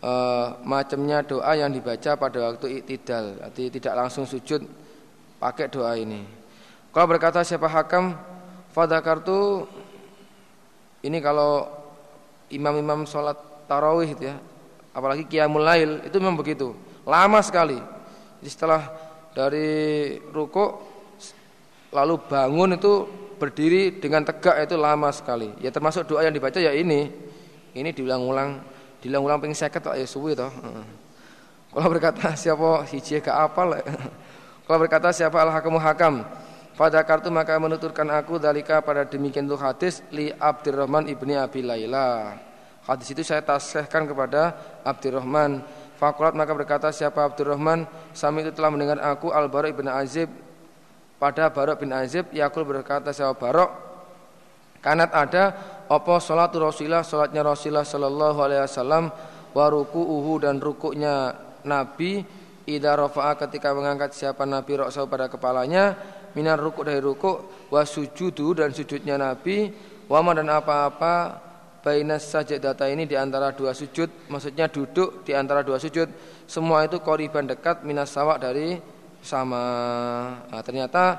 uh, 0.00 0.56
macamnya 0.64 1.20
doa 1.22 1.52
yang 1.52 1.70
dibaca 1.70 2.16
pada 2.16 2.38
waktu 2.48 2.80
iktidal. 2.82 3.38
Jadi 3.52 3.78
tidak 3.78 3.94
langsung 3.94 4.24
sujud 4.24 4.64
pakai 5.36 5.68
doa 5.68 5.94
ini. 5.94 6.24
Kalau 6.90 7.06
berkata 7.06 7.44
siapa 7.44 7.68
hakam 7.68 8.16
fadakartu 8.72 9.68
ini 11.04 11.20
kalau 11.20 11.68
imam-imam 12.50 13.04
sholat 13.04 13.36
tarawih 13.68 14.16
itu 14.16 14.32
ya, 14.32 14.40
apalagi 14.96 15.28
qiyamul 15.28 15.62
lail 15.62 16.02
itu 16.02 16.16
memang 16.18 16.34
begitu 16.34 16.74
lama 17.08 17.40
sekali. 17.40 17.80
Jadi 18.44 18.50
setelah 18.52 18.92
dari 19.32 20.14
ruku 20.28 20.66
lalu 21.88 22.20
bangun 22.28 22.76
itu 22.76 23.08
berdiri 23.40 23.96
dengan 23.96 24.28
tegak 24.28 24.68
itu 24.68 24.76
lama 24.76 25.08
sekali. 25.08 25.56
Ya 25.64 25.72
termasuk 25.72 26.04
doa 26.04 26.28
yang 26.28 26.36
dibaca 26.36 26.60
ya 26.60 26.76
ini. 26.76 27.08
Ini 27.72 27.94
diulang-ulang, 27.96 28.60
diulang-ulang 29.00 29.38
ping 29.40 29.54
50 29.56 29.80
tok 29.80 29.94
ya 29.96 30.04
suwi 30.04 30.36
toh. 30.36 30.52
Kalau 31.72 31.88
berkata 31.88 32.34
siapa 32.36 32.84
hiji 32.90 33.22
gak 33.24 33.36
apal. 33.38 33.78
Kalau 34.66 34.78
berkata 34.84 35.08
siapa 35.16 35.36
al-hakamu 35.40 35.80
hakam, 35.80 36.28
pada 36.76 37.00
kartu 37.00 37.32
maka 37.32 37.56
menuturkan 37.56 38.04
aku 38.12 38.36
dalika 38.36 38.84
pada 38.84 39.08
demikian 39.08 39.48
tuh 39.48 39.56
hadis 39.56 40.04
li 40.12 40.28
Abdurrahman 40.28 41.08
ibni 41.08 41.38
Abi 41.38 41.64
Laila. 41.64 42.36
Hadis 42.84 43.12
itu 43.12 43.24
saya 43.24 43.40
tasihkan 43.44 44.08
kepada 44.08 44.56
Abdurrahman 44.84 45.60
Fakulat 45.98 46.32
maka 46.38 46.54
berkata 46.54 46.88
siapa 46.94 47.26
Abdurrahman? 47.26 47.82
Sami 48.14 48.46
itu 48.46 48.54
telah 48.54 48.70
mendengar 48.70 49.02
aku 49.02 49.34
Al 49.34 49.50
Barok 49.50 49.82
bin 49.82 49.90
Azib. 49.90 50.30
Pada 51.18 51.50
Barok 51.50 51.82
bin 51.82 51.90
Azib 51.90 52.30
Yakul 52.30 52.62
berkata 52.62 53.10
siapa 53.10 53.34
Barok? 53.34 53.70
Kanat 54.78 55.10
ada 55.10 55.44
Apa 55.90 56.22
salatu 56.22 56.62
Rasulullah 56.62 57.02
Salatnya 57.02 57.42
Rasulullah 57.42 57.82
Sallallahu 57.82 58.38
alaihi 58.38 58.62
wasallam 58.62 59.10
Waruku'uhu 59.50 60.38
dan 60.38 60.62
rukuknya 60.62 61.34
Nabi 61.66 62.22
Ida 62.68 62.94
rofa'a 62.94 63.34
ketika 63.34 63.74
mengangkat 63.74 64.14
siapa 64.14 64.46
Nabi 64.46 64.78
Rasul 64.78 65.10
pada 65.10 65.26
kepalanya 65.26 65.98
Minar 66.38 66.62
rukuk 66.62 66.86
dari 66.86 67.02
rukuk 67.02 67.66
Wasujudu 67.74 68.54
dan 68.54 68.70
sujudnya 68.70 69.18
Nabi 69.18 69.74
Wama 70.06 70.38
dan 70.38 70.46
apa-apa 70.46 71.47
bainas 71.82 72.26
data 72.58 72.84
ini 72.90 73.06
di 73.06 73.14
antara 73.14 73.54
dua 73.54 73.72
sujud, 73.72 74.28
maksudnya 74.28 74.66
duduk 74.66 75.22
di 75.22 75.32
antara 75.32 75.62
dua 75.62 75.78
sujud, 75.78 76.10
semua 76.44 76.84
itu 76.84 76.98
koriban 77.00 77.46
dekat 77.46 77.86
minas 77.86 78.10
sawak 78.10 78.42
dari 78.42 78.78
sama. 79.22 79.64
Nah, 80.50 80.62
ternyata 80.62 81.18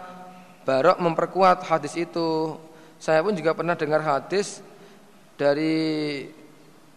Barok 0.68 1.02
memperkuat 1.02 1.66
hadis 1.66 1.98
itu. 1.98 2.60
saya 3.00 3.24
pun 3.24 3.32
juga 3.32 3.56
pernah 3.56 3.80
dengar 3.80 4.04
hadis 4.04 4.60
dari 5.40 6.28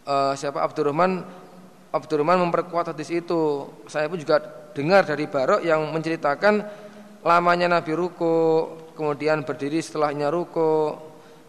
uh, 0.02 0.34
siapa 0.34 0.58
Abdurrahman 0.58 1.22
Abdurrahman 1.94 2.42
memperkuat 2.50 2.90
hadis 2.90 3.08
itu. 3.14 3.70
Saya 3.86 4.10
pun 4.10 4.18
juga 4.18 4.42
dengar 4.74 5.06
dari 5.06 5.30
Barok 5.30 5.62
yang 5.62 5.78
menceritakan 5.94 6.64
lamanya 7.22 7.78
Nabi 7.78 7.94
ruko, 7.94 8.34
kemudian 8.98 9.46
berdiri 9.46 9.78
setelahnya 9.78 10.28
ruko, 10.32 10.98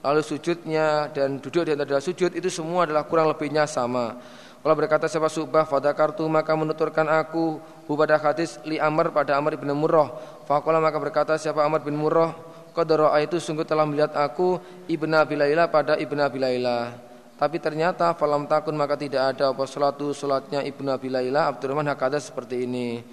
lalu 0.04 0.22
sujudnya 0.22 1.08
dan 1.16 1.40
duduk 1.40 1.64
di 1.64 1.72
antara 1.72 2.04
sujud 2.04 2.36
itu 2.36 2.52
semua 2.52 2.84
adalah 2.84 3.08
kurang 3.08 3.32
lebihnya 3.32 3.64
sama. 3.64 4.20
Kalau 4.64 4.76
berkata 4.80 5.12
siapa 5.12 5.28
subah 5.28 5.68
kartu 5.92 6.24
maka 6.28 6.56
menuturkan 6.56 7.08
aku 7.08 7.60
hu 7.60 7.92
pada 8.00 8.16
hadis 8.16 8.60
li 8.64 8.80
Amr 8.80 9.12
pada 9.12 9.36
Amr 9.40 9.60
bin 9.60 9.72
Murrah. 9.76 10.12
Fakola 10.48 10.80
maka 10.80 11.00
berkata 11.00 11.36
siapa 11.36 11.64
Amr 11.64 11.84
bin 11.84 11.96
Murrah 11.96 12.32
Qadara 12.74 13.14
itu 13.22 13.38
sungguh 13.38 13.64
telah 13.64 13.86
melihat 13.86 14.18
aku 14.18 14.58
ibnu 14.90 15.14
Abilaila 15.14 15.70
pada 15.70 15.94
ibnu 16.00 16.18
Abilaila. 16.18 16.96
Tapi 17.38 17.62
ternyata 17.62 18.18
falam 18.18 18.50
takun 18.50 18.74
maka 18.74 18.98
tidak 18.98 19.36
ada 19.36 19.54
apa 19.54 19.64
salatu 19.70 20.10
salatnya 20.16 20.66
ibnu 20.66 20.90
Abilaila 20.90 21.54
Abdurrahman 21.54 21.86
hakada 21.86 22.18
seperti 22.18 22.66
ini. 22.66 23.04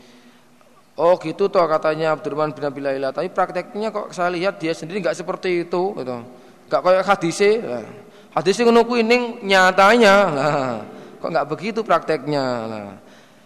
Oh 0.97 1.19
gitu 1.21 1.53
toh 1.53 1.67
katanya 1.69 2.17
Abdurrahman 2.17 2.57
bin 2.57 2.65
Abilaila. 2.65 3.12
Tapi 3.12 3.29
prakteknya 3.29 3.93
kok 3.93 4.17
saya 4.17 4.33
lihat 4.33 4.57
dia 4.62 4.73
sendiri 4.73 5.05
nggak 5.05 5.19
seperti 5.19 5.69
itu 5.69 5.83
gitu. 5.99 6.19
Enggak 6.71 6.87
kayak 6.87 7.03
hadise. 7.03 7.51
Hadise 8.31 8.63
ngono 8.63 8.87
kuwi 8.87 9.03
nyatanya. 9.43 10.15
Nah, 10.31 10.75
Kok 11.19 11.29
nggak 11.35 11.49
begitu 11.51 11.83
prakteknya? 11.83 12.45
Nah, 12.71 12.89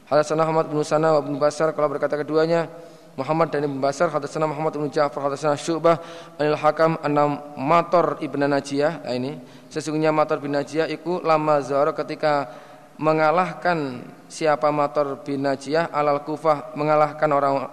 Hadatsana 0.04 0.44
Muhammad 0.44 0.68
bin 0.68 0.84
Sana 0.84 1.16
wa 1.16 1.24
bin 1.24 1.40
Basar 1.40 1.72
kalau 1.72 1.88
berkata 1.88 2.20
keduanya 2.20 2.68
Muhammad 3.16 3.48
dan 3.48 3.64
Ibn 3.64 3.78
Basar 3.78 4.10
hadatsana 4.10 4.44
Muhammad 4.44 4.74
bin 4.74 4.90
Ja'far 4.90 5.30
hadatsana 5.30 5.54
Syu'bah 5.54 6.02
anil 6.36 6.58
Hakam 6.58 6.98
anam 7.00 7.40
Mator 7.54 8.18
ibn 8.20 8.42
Najiyah 8.42 9.06
nah 9.06 9.14
ini 9.14 9.38
sesungguhnya 9.70 10.10
Mator 10.10 10.42
bin 10.42 10.50
Najiyah 10.52 10.90
iku 10.90 11.22
lama 11.22 11.62
zahara 11.62 11.94
ketika 11.94 12.50
mengalahkan 12.98 14.02
siapa 14.26 14.68
Mator 14.74 15.22
bin 15.22 15.46
Najiyah 15.46 15.94
alal 15.94 16.26
Kufah 16.26 16.74
mengalahkan 16.74 17.30
orang 17.30 17.70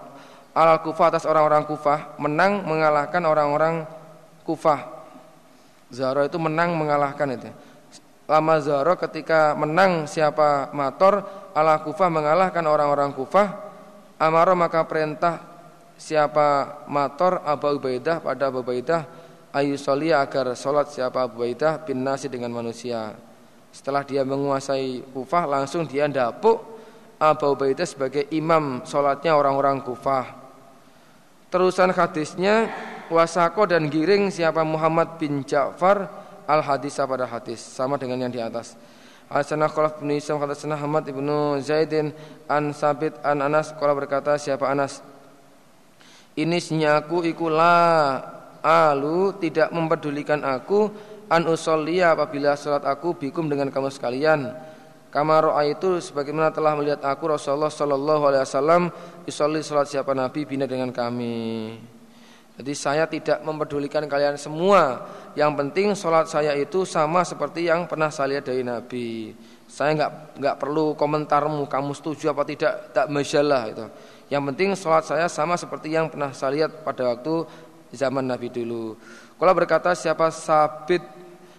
alal 0.54 0.78
Kufah 0.78 1.10
atas 1.10 1.26
orang-orang 1.26 1.66
Kufah 1.66 2.16
menang 2.22 2.62
mengalahkan 2.62 3.22
orang-orang 3.26 3.82
Kufah 4.46 5.01
Zahra 5.92 6.24
itu 6.24 6.40
menang 6.40 6.72
mengalahkan 6.72 7.28
itu. 7.36 7.52
Lama 8.24 8.56
Zahra 8.64 8.96
ketika 8.96 9.52
menang 9.52 10.08
siapa 10.08 10.72
Mator 10.72 11.20
ala 11.52 11.84
Kufah 11.84 12.08
mengalahkan 12.08 12.64
orang-orang 12.64 13.12
Kufah. 13.12 13.70
Amaro 14.16 14.56
maka 14.56 14.88
perintah 14.88 15.44
siapa 16.00 16.80
Mator 16.88 17.44
Abu 17.44 17.76
Ubaidah 17.76 18.24
pada 18.24 18.48
Abu 18.48 18.64
Ubaidah 18.64 19.04
ayu 19.52 19.76
agar 20.16 20.56
sholat 20.56 20.88
siapa 20.88 21.28
Abu 21.28 21.44
Ubaidah 21.44 21.84
bin 21.84 22.00
nasi 22.00 22.32
dengan 22.32 22.56
manusia. 22.56 23.12
Setelah 23.68 24.00
dia 24.00 24.24
menguasai 24.24 25.12
Kufah 25.12 25.44
langsung 25.44 25.84
dia 25.84 26.08
dapuk 26.08 26.56
Abu 27.20 27.52
Ubaidah 27.52 27.84
sebagai 27.84 28.32
imam 28.32 28.80
sholatnya 28.88 29.36
orang-orang 29.36 29.84
Kufah. 29.84 30.40
Terusan 31.52 31.92
hadisnya 31.92 32.72
wasako 33.10 33.66
dan 33.66 33.90
giring 33.90 34.30
siapa 34.30 34.62
Muhammad 34.62 35.18
bin 35.18 35.42
Ja'far 35.42 36.06
al 36.46 36.62
hadis 36.62 36.98
pada 36.98 37.26
hadis 37.26 37.58
sama 37.62 37.98
dengan 37.98 38.26
yang 38.28 38.32
di 38.32 38.42
atas. 38.42 38.76
Hasanah 39.32 39.72
Khalaf 39.72 39.96
bin 40.04 40.12
Isam 40.12 40.36
sana 40.52 40.76
Hamad 40.76 41.08
ibnu 41.08 41.56
Zaidin 41.64 42.12
an 42.52 42.76
Sabit 42.76 43.16
an 43.24 43.40
Anas 43.40 43.72
kalau 43.72 43.96
berkata 43.96 44.36
siapa 44.36 44.68
Anas? 44.68 45.00
Ini 46.36 46.60
aku 46.92 47.24
ikulah 47.24 48.20
alu 48.60 49.32
tidak 49.40 49.72
mempedulikan 49.72 50.44
aku 50.44 50.92
an 51.32 51.48
usolliya 51.48 52.12
apabila 52.12 52.52
salat 52.60 52.84
aku 52.84 53.16
bikum 53.16 53.48
dengan 53.48 53.72
kamu 53.72 53.88
sekalian. 53.88 54.52
Kama 55.12 55.44
itu 55.68 56.00
sebagaimana 56.00 56.52
telah 56.52 56.72
melihat 56.72 57.04
aku 57.04 57.36
Rasulullah 57.36 57.68
sallallahu 57.72 58.32
alaihi 58.32 58.44
wasallam 58.48 58.82
isolli 59.28 59.60
salat 59.60 59.88
siapa 59.88 60.16
nabi 60.16 60.48
bina 60.48 60.64
dengan 60.64 60.88
kami 60.88 61.76
jadi 62.62 62.78
saya 62.78 63.10
tidak 63.10 63.42
mempedulikan 63.42 64.06
kalian 64.06 64.38
semua. 64.38 65.02
Yang 65.34 65.50
penting 65.58 65.86
sholat 65.98 66.30
saya 66.30 66.54
itu 66.54 66.86
sama 66.86 67.26
seperti 67.26 67.66
yang 67.66 67.90
pernah 67.90 68.06
saya 68.06 68.38
lihat 68.38 68.46
dari 68.46 68.62
Nabi. 68.62 69.34
Saya 69.66 69.98
nggak 69.98 70.38
nggak 70.38 70.56
perlu 70.62 70.94
komentarmu, 70.94 71.66
kamu 71.66 71.90
setuju 71.90 72.30
apa 72.30 72.46
tidak, 72.46 72.94
tak 72.94 73.10
masalah 73.10 73.66
itu. 73.66 73.82
Yang 74.30 74.42
penting 74.54 74.68
sholat 74.78 75.02
saya 75.02 75.26
sama 75.26 75.58
seperti 75.58 75.90
yang 75.90 76.06
pernah 76.06 76.30
saya 76.30 76.54
lihat 76.54 76.86
pada 76.86 77.10
waktu 77.10 77.50
zaman 77.90 78.30
Nabi 78.30 78.46
dulu. 78.46 78.94
Kalau 79.42 79.52
berkata 79.58 79.90
siapa 79.98 80.30
sabit 80.30 81.02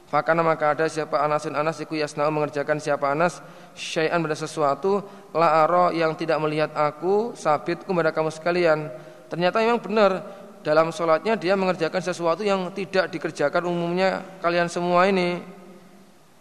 Fakana 0.08 0.46
maka 0.46 0.78
ada 0.78 0.86
siapa 0.86 1.20
Anasin 1.20 1.58
Anas 1.58 1.82
iku 1.82 1.98
yasna'u 1.98 2.30
mengerjakan 2.30 2.78
siapa 2.78 3.10
Anas 3.10 3.42
syai'an 3.74 4.22
pada 4.22 4.38
sesuatu 4.38 5.02
la 5.34 5.66
aro 5.66 5.90
yang 5.90 6.14
tidak 6.14 6.38
melihat 6.38 6.70
aku 6.78 7.34
sabitku 7.34 7.90
kepada 7.90 8.14
kamu 8.14 8.30
sekalian. 8.30 8.94
Ternyata 9.34 9.66
memang 9.66 9.82
benar 9.82 10.22
dalam 10.64 10.96
sholatnya 10.96 11.36
dia 11.36 11.60
mengerjakan 11.60 12.00
sesuatu 12.00 12.42
yang 12.42 12.72
tidak 12.72 13.12
dikerjakan 13.12 13.68
umumnya 13.68 14.24
kalian 14.40 14.72
semua 14.72 15.06
ini. 15.12 15.44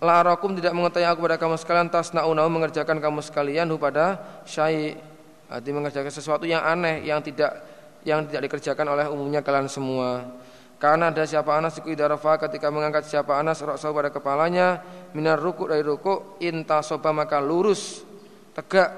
Larakum 0.02 0.54
tidak 0.58 0.74
mengetahui 0.74 1.06
aku 1.06 1.20
pada 1.26 1.38
kamu 1.38 1.54
sekalian 1.58 1.86
tasnaunau 1.90 2.46
mengerjakan 2.50 2.98
kamu 3.02 3.20
sekalian 3.22 3.70
pada 3.78 4.18
syai. 4.46 4.98
Arti 5.52 5.68
mengerjakan 5.68 6.08
sesuatu 6.08 6.48
yang 6.48 6.64
aneh 6.64 7.04
yang 7.04 7.20
tidak 7.20 7.60
yang 8.02 8.24
tidak 8.26 8.48
dikerjakan 8.48 8.86
oleh 8.88 9.06
umumnya 9.10 9.44
kalian 9.44 9.68
semua. 9.68 10.26
Karena 10.82 11.14
ada 11.14 11.22
siapa 11.22 11.54
anas 11.54 11.78
iku 11.78 11.94
idarafa 11.94 12.42
ketika 12.42 12.66
mengangkat 12.66 13.06
siapa 13.06 13.38
anas 13.38 13.62
roksa 13.62 13.94
pada 13.94 14.10
kepalanya 14.10 14.82
minar 15.14 15.38
ruku 15.38 15.70
dari 15.70 15.86
ruku 15.86 16.42
intasoba 16.42 17.14
maka 17.14 17.38
lurus 17.38 18.02
tegak 18.50 18.90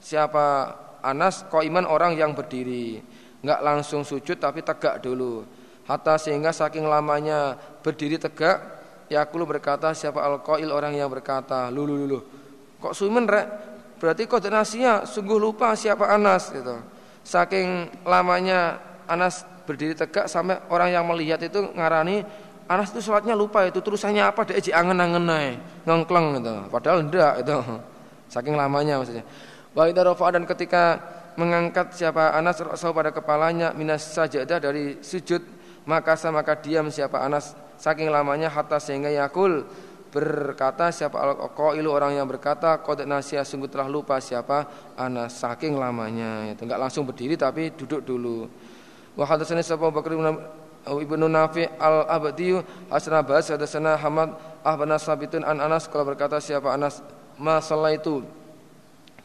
siapa 0.00 0.72
anas 1.04 1.44
iman 1.52 1.84
orang 1.84 2.16
yang 2.16 2.32
berdiri 2.32 3.04
nggak 3.40 3.60
langsung 3.60 4.04
sujud 4.04 4.36
tapi 4.36 4.60
tegak 4.60 5.00
dulu. 5.00 5.44
Hatta 5.88 6.20
sehingga 6.20 6.54
saking 6.54 6.86
lamanya 6.86 7.58
berdiri 7.82 8.20
tegak, 8.20 8.62
Yakulu 9.10 9.58
berkata 9.58 9.90
siapa 9.90 10.22
al-qail 10.22 10.70
orang 10.70 10.94
yang 10.94 11.10
berkata, 11.10 11.66
lulu 11.66 11.98
lulu. 11.98 12.18
Kok 12.78 12.94
sumen 12.94 13.26
rek? 13.26 13.46
Berarti 13.98 14.24
koordinasinya 14.24 15.04
sungguh 15.04 15.36
lupa 15.36 15.74
siapa 15.74 16.08
Anas 16.08 16.48
gitu. 16.54 16.78
Saking 17.26 18.00
lamanya 18.06 18.80
Anas 19.04 19.44
berdiri 19.68 19.92
tegak 19.92 20.30
sampai 20.30 20.56
orang 20.72 20.88
yang 20.94 21.04
melihat 21.04 21.42
itu 21.44 21.68
ngarani 21.76 22.24
Anas 22.70 22.94
itu 22.94 23.02
sholatnya 23.02 23.34
lupa 23.34 23.66
itu 23.66 23.82
terusannya 23.82 24.22
apa 24.22 24.46
dia 24.46 24.78
angen-angen 24.78 25.26
naik 25.26 25.58
ngengkleng 25.84 26.38
gitu. 26.38 26.54
Padahal 26.70 27.02
enggak 27.02 27.42
itu. 27.42 27.58
Saking 28.30 28.54
lamanya 28.54 29.02
maksudnya. 29.02 29.26
Wa 29.74 29.90
dan 30.30 30.46
ketika 30.46 31.02
mengangkat 31.40 31.96
siapa 31.96 32.36
Anas 32.36 32.60
rasul 32.60 32.92
pada 32.92 33.08
kepalanya 33.08 33.72
minas 33.72 34.04
sajadah 34.12 34.60
dari 34.60 35.00
sujud 35.00 35.40
maka 35.88 36.12
maka 36.28 36.60
diam 36.60 36.92
siapa 36.92 37.24
Anas. 37.24 37.56
Saking 37.80 38.12
lamanya 38.12 38.52
hatta 38.52 38.76
sehingga 38.76 39.08
yakul 39.08 39.64
berkata 40.12 40.92
siapa 40.92 41.16
al-qailu 41.16 41.88
orang 41.88 42.18
yang 42.18 42.28
berkata 42.28 42.82
qad 42.84 43.08
nasiya 43.08 43.40
sungguh 43.40 43.72
telah 43.72 43.88
lupa 43.88 44.20
siapa 44.20 44.92
Anas. 45.00 45.40
Saking 45.40 45.80
lamanya 45.80 46.52
itu 46.52 46.68
enggak 46.68 46.76
langsung 46.76 47.08
berdiri 47.08 47.40
tapi 47.40 47.72
duduk 47.72 48.04
dulu. 48.04 48.44
Wa 49.16 49.24
hadatsana 49.24 49.64
siapa 49.64 49.88
Bakar 49.88 50.12
Ibnu 50.80 51.26
Nafi 51.28 51.64
al-Abdi 51.76 52.56
Hasan 52.88 53.16
Abbas 53.16 53.52
hadatsana 53.52 53.96
Hamad 54.00 54.36
ahbana 54.64 54.96
sabitun 55.00 55.44
an 55.44 55.60
Anas 55.60 55.88
kalau 55.88 56.04
berkata 56.04 56.40
siapa 56.40 56.72
Anas 56.72 57.00
ma 57.40 57.60
itu 57.92 58.24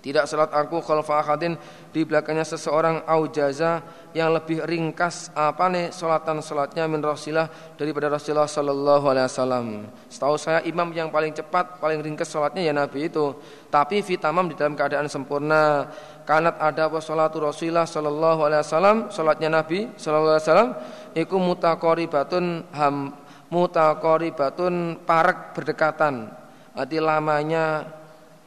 tidak 0.05 0.29
salat 0.29 0.53
aku 0.53 0.85
khalfa 0.85 1.17
akadin 1.17 1.57
di 1.89 2.05
belakangnya 2.05 2.45
seseorang 2.45 3.01
au 3.09 3.25
jaza 3.25 3.81
yang 4.13 4.37
lebih 4.37 4.61
ringkas 4.61 5.33
apa 5.33 5.65
nih 5.65 5.89
salatan 5.89 6.45
salatnya 6.45 6.85
min 6.85 7.01
Rasulullah 7.01 7.49
daripada 7.73 8.13
Rasulullah 8.13 8.45
sallallahu 8.45 9.01
alaihi 9.09 9.25
wasallam. 9.25 9.65
Setahu 10.05 10.37
saya 10.37 10.61
imam 10.61 10.93
yang 10.93 11.09
paling 11.09 11.33
cepat, 11.33 11.81
paling 11.81 12.05
ringkas 12.05 12.29
salatnya 12.29 12.69
ya 12.69 12.73
Nabi 12.77 13.09
itu. 13.09 13.33
Tapi 13.73 14.05
fitamam 14.05 14.45
di 14.45 14.53
dalam 14.53 14.77
keadaan 14.77 15.09
sempurna. 15.09 15.89
Kanat 16.21 16.61
ada 16.61 16.85
apa 16.85 17.01
salatu 17.01 17.41
Rasulullah 17.41 17.89
sallallahu 17.89 18.45
alaihi 18.45 18.61
wasallam, 18.61 18.97
salatnya 19.09 19.49
Nabi 19.49 19.89
sallallahu 19.97 20.37
alaihi 20.37 20.45
wasallam 20.45 20.71
iku 21.17 21.35
mutaqaribatun 21.41 22.45
ham 22.77 23.09
mutaqaribatun 23.49 25.01
parak 25.01 25.57
berdekatan. 25.57 26.29
Arti 26.77 27.01
lamanya 27.01 27.89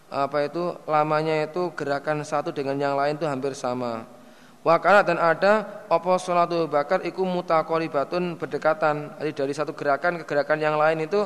apa 0.09 0.49
itu 0.49 0.77
lamanya 0.89 1.45
itu 1.45 1.73
gerakan 1.77 2.25
satu 2.25 2.53
dengan 2.53 2.81
yang 2.81 2.95
lain 2.97 3.21
itu 3.21 3.29
hampir 3.29 3.53
sama. 3.53 4.09
Wakana 4.67 5.07
dan 5.07 5.17
ada 5.23 5.85
opo 5.89 6.19
sholatu 6.19 6.67
bakar 6.67 7.05
iku 7.07 7.23
mutakoribatun 7.23 8.37
berdekatan. 8.37 9.17
Jadi 9.21 9.33
dari 9.33 9.53
satu 9.55 9.73
gerakan 9.73 10.21
ke 10.21 10.25
gerakan 10.27 10.59
yang 10.59 10.77
lain 10.77 11.05
itu 11.05 11.25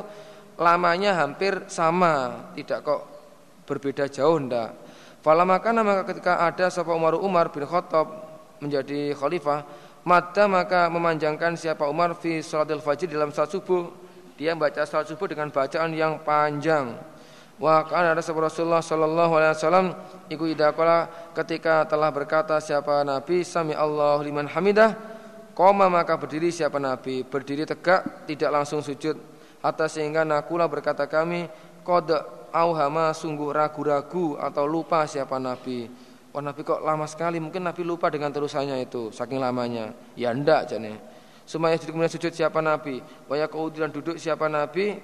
lamanya 0.55 1.17
hampir 1.17 1.65
sama, 1.65 2.45
tidak 2.53 2.85
kok 2.85 3.01
berbeda 3.65 4.05
jauh 4.11 4.37
ndak. 4.37 4.77
Fala 5.23 5.47
maka 5.47 5.71
maka 5.71 6.03
ketika 6.13 6.43
ada 6.43 6.67
sapa 6.67 6.91
Umar 6.93 7.15
Umar 7.15 7.49
bin 7.49 7.63
Khattab 7.63 8.05
menjadi 8.59 9.15
khalifah 9.15 9.63
Mata 10.03 10.51
maka 10.51 10.91
memanjangkan 10.91 11.55
siapa 11.55 11.87
Umar 11.87 12.11
fi 12.19 12.43
salatil 12.43 12.83
fajr 12.83 13.07
dalam 13.07 13.31
salat 13.31 13.55
subuh. 13.55 13.87
Dia 14.35 14.51
baca 14.51 14.83
salat 14.83 15.07
subuh 15.07 15.31
dengan 15.31 15.47
bacaan 15.47 15.95
yang 15.95 16.19
panjang. 16.27 16.99
Wa 17.61 17.85
kana 17.85 18.17
Rasulullah 18.17 18.81
sallallahu 18.81 19.33
alaihi 19.37 19.53
wasallam 19.53 19.87
iku 20.25 20.49
idaqala 20.49 21.05
ketika 21.37 21.85
telah 21.85 22.09
berkata 22.09 22.57
siapa 22.57 23.05
Nabi 23.05 23.45
sami 23.45 23.77
Allah 23.77 24.17
liman 24.25 24.49
hamidah 24.49 25.13
Koma 25.53 25.85
maka 25.85 26.17
berdiri 26.17 26.49
siapa 26.49 26.81
Nabi. 26.81 27.21
Berdiri 27.21 27.63
tegak 27.63 28.25
tidak 28.25 28.49
langsung 28.49 28.81
sujud. 28.81 29.13
Hatta 29.61 29.85
sehingga 29.85 30.25
nakula 30.25 30.65
berkata 30.67 31.05
kami 31.07 31.47
Kod 31.85 32.09
auhama 32.51 33.15
sungguh 33.15 33.53
ragu-ragu 33.53 34.35
Atau 34.41 34.65
lupa 34.65 35.05
siapa 35.05 35.37
Nabi. 35.37 35.87
Wah 36.33 36.41
Nabi 36.41 36.65
kok 36.65 36.81
lama 36.81 37.05
sekali? 37.05 37.37
Mungkin 37.37 37.61
Nabi 37.61 37.85
lupa 37.85 38.09
dengan 38.09 38.33
terusannya 38.33 38.81
itu 38.81 39.13
Saking 39.13 39.37
lamanya. 39.37 39.93
Ya 40.17 40.33
ndak 40.33 40.73
jane. 40.73 40.97
Semuanya 41.45 41.77
kemudian 41.77 42.09
sujud 42.09 42.33
siapa 42.33 42.57
Nabi. 42.57 42.97
Waya 43.29 43.45
kemudian 43.45 43.93
duduk 43.93 44.17
siapa 44.17 44.49
Nabi 44.49 44.97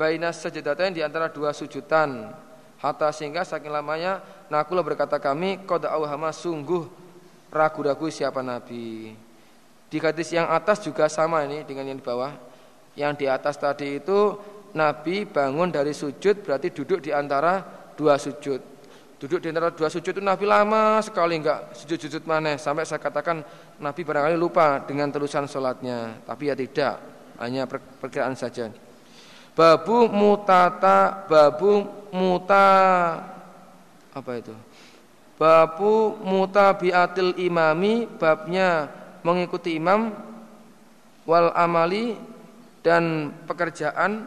Bainas 0.00 0.40
sajadatain 0.40 0.96
di 0.96 1.04
antara 1.04 1.28
dua 1.28 1.52
sujudan 1.52 2.32
Hatta 2.80 3.12
sehingga 3.12 3.44
saking 3.44 3.68
lamanya 3.68 4.24
Nakula 4.48 4.80
berkata 4.80 5.20
kami 5.20 5.60
Kod 5.68 5.84
auhama 5.84 6.32
sungguh 6.32 6.88
ragu-ragu 7.52 8.08
siapa 8.08 8.40
Nabi 8.40 9.12
di 9.90 9.98
hadis 9.98 10.30
yang 10.30 10.46
atas 10.46 10.78
juga 10.86 11.10
sama 11.10 11.42
ini 11.50 11.66
dengan 11.66 11.90
yang 11.90 11.98
di 11.98 12.06
bawah. 12.06 12.30
Yang 12.94 13.12
di 13.18 13.26
atas 13.26 13.58
tadi 13.58 13.98
itu 13.98 14.38
Nabi 14.70 15.26
bangun 15.26 15.74
dari 15.74 15.90
sujud 15.90 16.46
berarti 16.46 16.70
duduk 16.70 17.02
di 17.02 17.10
antara 17.10 17.58
dua 17.98 18.14
sujud. 18.14 18.62
Duduk 19.18 19.42
di 19.42 19.50
antara 19.50 19.74
dua 19.74 19.90
sujud 19.90 20.14
itu 20.14 20.22
Nabi 20.22 20.46
lama 20.46 21.02
sekali 21.02 21.42
enggak 21.42 21.74
sujud-sujud 21.74 22.22
mana 22.22 22.54
sampai 22.54 22.86
saya 22.86 23.02
katakan 23.02 23.42
Nabi 23.82 24.00
barangkali 24.06 24.38
lupa 24.38 24.86
dengan 24.86 25.10
terusan 25.10 25.50
sholatnya. 25.50 26.22
Tapi 26.22 26.48
ya 26.48 26.54
tidak, 26.54 26.94
hanya 27.42 27.66
perkiraan 27.98 28.38
saja. 28.38 28.70
Babu 29.60 30.08
mutata, 30.08 31.28
babu 31.28 31.84
muta 32.16 32.64
apa 34.08 34.30
itu? 34.40 34.56
Babu 35.36 36.16
mutabiatil 36.24 37.36
imami, 37.36 38.08
babnya 38.08 38.88
mengikuti 39.20 39.76
imam 39.76 40.16
wal 41.28 41.52
amali 41.52 42.16
dan 42.80 43.36
pekerjaan 43.44 44.24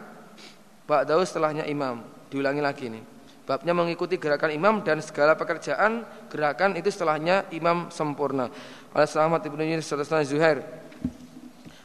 ba'dahu 0.86 1.26
setelahnya 1.26 1.66
imam. 1.66 2.06
Diulangi 2.30 2.62
lagi 2.62 2.86
nih. 2.94 3.02
Babnya 3.42 3.74
mengikuti 3.74 4.22
gerakan 4.22 4.54
imam 4.54 4.86
dan 4.86 5.02
segala 5.02 5.34
pekerjaan 5.34 6.06
gerakan 6.30 6.78
itu 6.78 6.94
setelahnya 6.94 7.50
imam 7.50 7.90
sempurna. 7.90 8.54
Oleh 8.94 9.08
selamat 9.10 9.50
Ibnu 9.50 9.66
Yunus 9.66 9.90
Zuhair. 10.30 10.62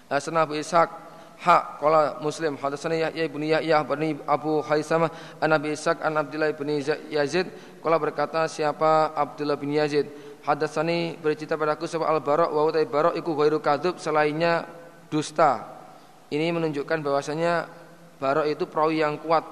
Hasan 0.06 0.38
Abu 0.38 0.54
Ishaq 0.54 1.09
hak 1.40 1.80
qala 1.80 2.20
Muslim 2.20 2.60
hadatsana 2.60 3.00
Yahya 3.00 3.24
ibnu 3.26 3.48
Yahya 3.48 3.84
bin 3.88 4.20
Abu 4.28 4.60
Haisamah 4.60 5.08
an 5.40 5.56
Abi 5.56 5.72
Ishaq 5.72 6.04
an 6.04 6.20
Abdullah 6.20 6.52
bin 6.52 6.84
Yazid 7.10 7.48
qala 7.80 7.96
berkata 7.96 8.44
siapa 8.52 9.16
Abdullah 9.16 9.56
bin 9.56 9.72
Yazid 9.72 10.08
Hadatsani 10.40 11.20
bercerita 11.20 11.60
padaku 11.60 11.84
sebab 11.84 12.08
al-Bara' 12.08 12.48
wa 12.48 12.64
utai 12.64 12.88
Bara' 12.88 13.12
iku 13.12 13.36
ghairu 13.36 13.60
kadzub 13.60 14.00
selainnya 14.00 14.64
dusta. 15.12 15.68
Ini 16.32 16.56
menunjukkan 16.56 17.04
bahwasanya 17.04 17.68
Bara' 18.18 18.48
itu 18.48 18.64
perawi 18.64 19.04
yang 19.04 19.20
kuat. 19.20 19.44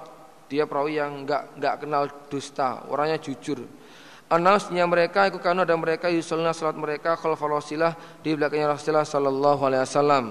Dia 0.48 0.64
perawi 0.64 0.96
yang 0.96 1.28
enggak 1.28 1.60
enggak 1.60 1.76
kenal 1.84 2.04
dusta, 2.32 2.88
orangnya 2.88 3.20
jujur. 3.20 3.68
Anasnya 4.32 4.88
mereka 4.88 5.28
ikut 5.28 5.40
karena 5.44 5.68
ada 5.68 5.76
mereka 5.76 6.08
yusolna 6.08 6.52
salat 6.52 6.76
mereka 6.76 7.16
khalfal 7.16 7.52
di 8.24 8.36
belakangnya 8.36 8.76
Rasulullah 8.76 9.08
sallallahu 9.08 9.62
alaihi 9.68 9.84
wasallam. 9.84 10.26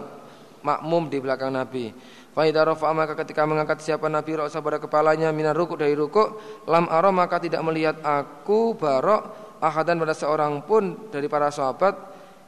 Makmum 0.64 1.08
di 1.12 1.18
belakang 1.20 1.52
Nabi. 1.52 1.90
Faidah 2.36 2.68
rafa 2.68 2.92
maka 2.92 3.16
ketika 3.16 3.48
mengangkat 3.48 3.80
siapa 3.80 4.12
Nabi 4.12 4.36
rasa 4.36 4.60
pada 4.60 4.76
kepalanya 4.76 5.32
minar 5.32 5.56
ruku 5.56 5.72
dari 5.72 5.96
ruku 5.96 6.36
lam 6.68 6.84
ara 6.92 7.08
maka 7.08 7.40
tidak 7.40 7.64
melihat 7.64 7.96
aku 8.04 8.76
barok 8.76 9.56
ahadan 9.56 9.96
pada 9.96 10.12
seorang 10.12 10.60
pun 10.68 11.08
dari 11.08 11.32
para 11.32 11.48
sahabat 11.48 11.96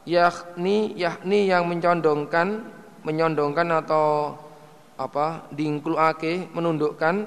yakni 0.04 0.92
yakni 0.92 1.48
yang 1.48 1.64
mencondongkan 1.64 2.68
menyondongkan 3.00 3.80
atau 3.80 4.36
apa 5.00 5.48
dingkluake 5.56 6.52
menundukkan 6.52 7.24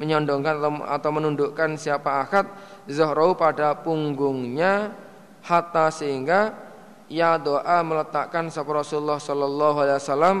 menyondongkan 0.00 0.56
atau, 0.56 0.72
atau 0.88 1.10
menundukkan 1.12 1.76
siapa 1.76 2.24
akad 2.24 2.48
zahrau 2.88 3.36
pada 3.36 3.76
punggungnya 3.76 4.96
hatta 5.44 5.92
sehingga 5.92 6.69
ya 7.10 7.36
doa 7.36 7.82
meletakkan 7.82 8.46
sapa 8.48 8.70
Rasulullah 8.70 9.18
sallallahu 9.18 9.76
alaihi 9.82 9.98
wasallam 9.98 10.36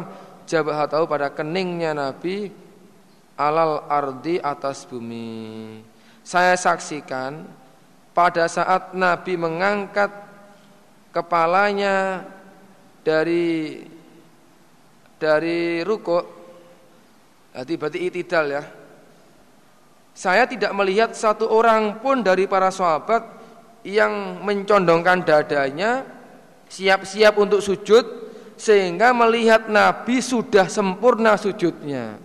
tahu 0.46 1.04
pada 1.10 1.34
keningnya 1.34 1.90
Nabi 1.92 2.50
alal 3.34 3.84
ardi 3.90 4.38
atas 4.38 4.86
bumi. 4.86 5.82
Saya 6.22 6.54
saksikan 6.54 7.42
pada 8.14 8.46
saat 8.46 8.94
Nabi 8.94 9.34
mengangkat 9.34 10.10
kepalanya 11.10 12.22
dari 13.02 13.82
dari 15.18 15.82
ruko 15.82 16.38
berarti 17.50 17.74
berarti 17.74 17.98
itidal 17.98 18.46
ya 18.46 18.62
saya 20.14 20.46
tidak 20.46 20.70
melihat 20.76 21.10
satu 21.16 21.50
orang 21.50 21.98
pun 21.98 22.22
dari 22.22 22.46
para 22.46 22.70
sahabat 22.70 23.26
yang 23.82 24.38
mencondongkan 24.44 25.26
dadanya 25.26 26.19
siap-siap 26.70 27.34
untuk 27.34 27.58
sujud 27.58 28.30
sehingga 28.54 29.10
melihat 29.10 29.66
Nabi 29.66 30.22
sudah 30.22 30.70
sempurna 30.70 31.34
sujudnya. 31.34 32.16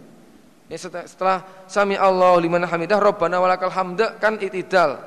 Ini 0.69 0.77
setelah, 0.81 1.65
sami 1.65 1.97
Allah 1.97 2.37
liman 2.37 2.61
hamidah 2.61 3.01
Rabbana 3.01 3.41
walakal 3.41 3.73
hamda 3.73 4.17
kan 4.21 4.37
itidal. 4.37 5.01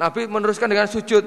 Nabi 0.00 0.24
meneruskan 0.24 0.68
dengan 0.72 0.88
sujud. 0.88 1.24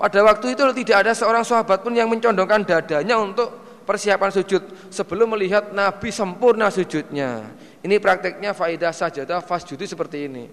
Pada 0.00 0.24
waktu 0.24 0.56
itu 0.56 0.64
tidak 0.80 0.96
ada 1.04 1.12
seorang 1.12 1.44
sahabat 1.44 1.84
pun 1.84 1.92
yang 1.92 2.08
mencondongkan 2.08 2.64
dadanya 2.64 3.20
untuk 3.20 3.52
persiapan 3.84 4.32
sujud 4.32 4.88
sebelum 4.88 5.36
melihat 5.36 5.76
Nabi 5.76 6.08
sempurna 6.08 6.72
sujudnya. 6.72 7.44
Ini 7.84 8.00
prakteknya 8.00 8.56
faidah 8.56 8.96
sajadah 8.96 9.44
fasjudi 9.44 9.84
seperti 9.84 10.24
ini. 10.24 10.44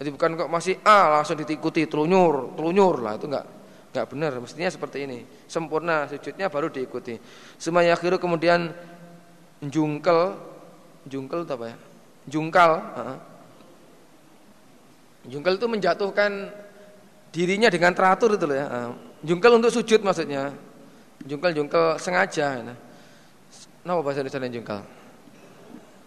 Jadi 0.00 0.08
bukan 0.08 0.32
kok 0.32 0.48
masih 0.48 0.80
A 0.80 1.20
langsung 1.20 1.36
diikuti 1.36 1.84
telunyur, 1.84 2.56
telunyur 2.56 3.04
lah 3.04 3.20
itu 3.20 3.28
enggak 3.28 3.59
enggak 3.90 4.06
benar. 4.10 4.32
Mestinya 4.38 4.70
seperti 4.70 5.04
ini. 5.04 5.18
Sempurna 5.50 6.06
sujudnya 6.06 6.46
baru 6.48 6.70
diikuti. 6.70 7.18
Semuanya 7.58 7.98
akhiru 7.98 8.16
kemudian 8.16 8.70
jungkel, 9.62 10.38
jungkel 11.06 11.44
apa 11.44 11.64
ya? 11.74 11.76
Jungkal, 12.30 12.70
Jungkel 15.28 15.60
itu 15.60 15.66
menjatuhkan 15.68 16.48
dirinya 17.28 17.68
dengan 17.68 17.92
teratur 17.92 18.40
itu 18.40 18.44
loh 18.48 18.56
ya. 18.56 18.66
Ah, 18.66 18.90
jungkel 19.20 19.52
untuk 19.52 19.68
sujud 19.68 20.00
maksudnya. 20.00 20.56
Jungkel-jungkel 21.20 22.00
sengaja. 22.00 22.64
Nah, 23.84 24.00
bahasa 24.00 24.24
Indonesia 24.24 24.48
jungkel? 24.48 24.80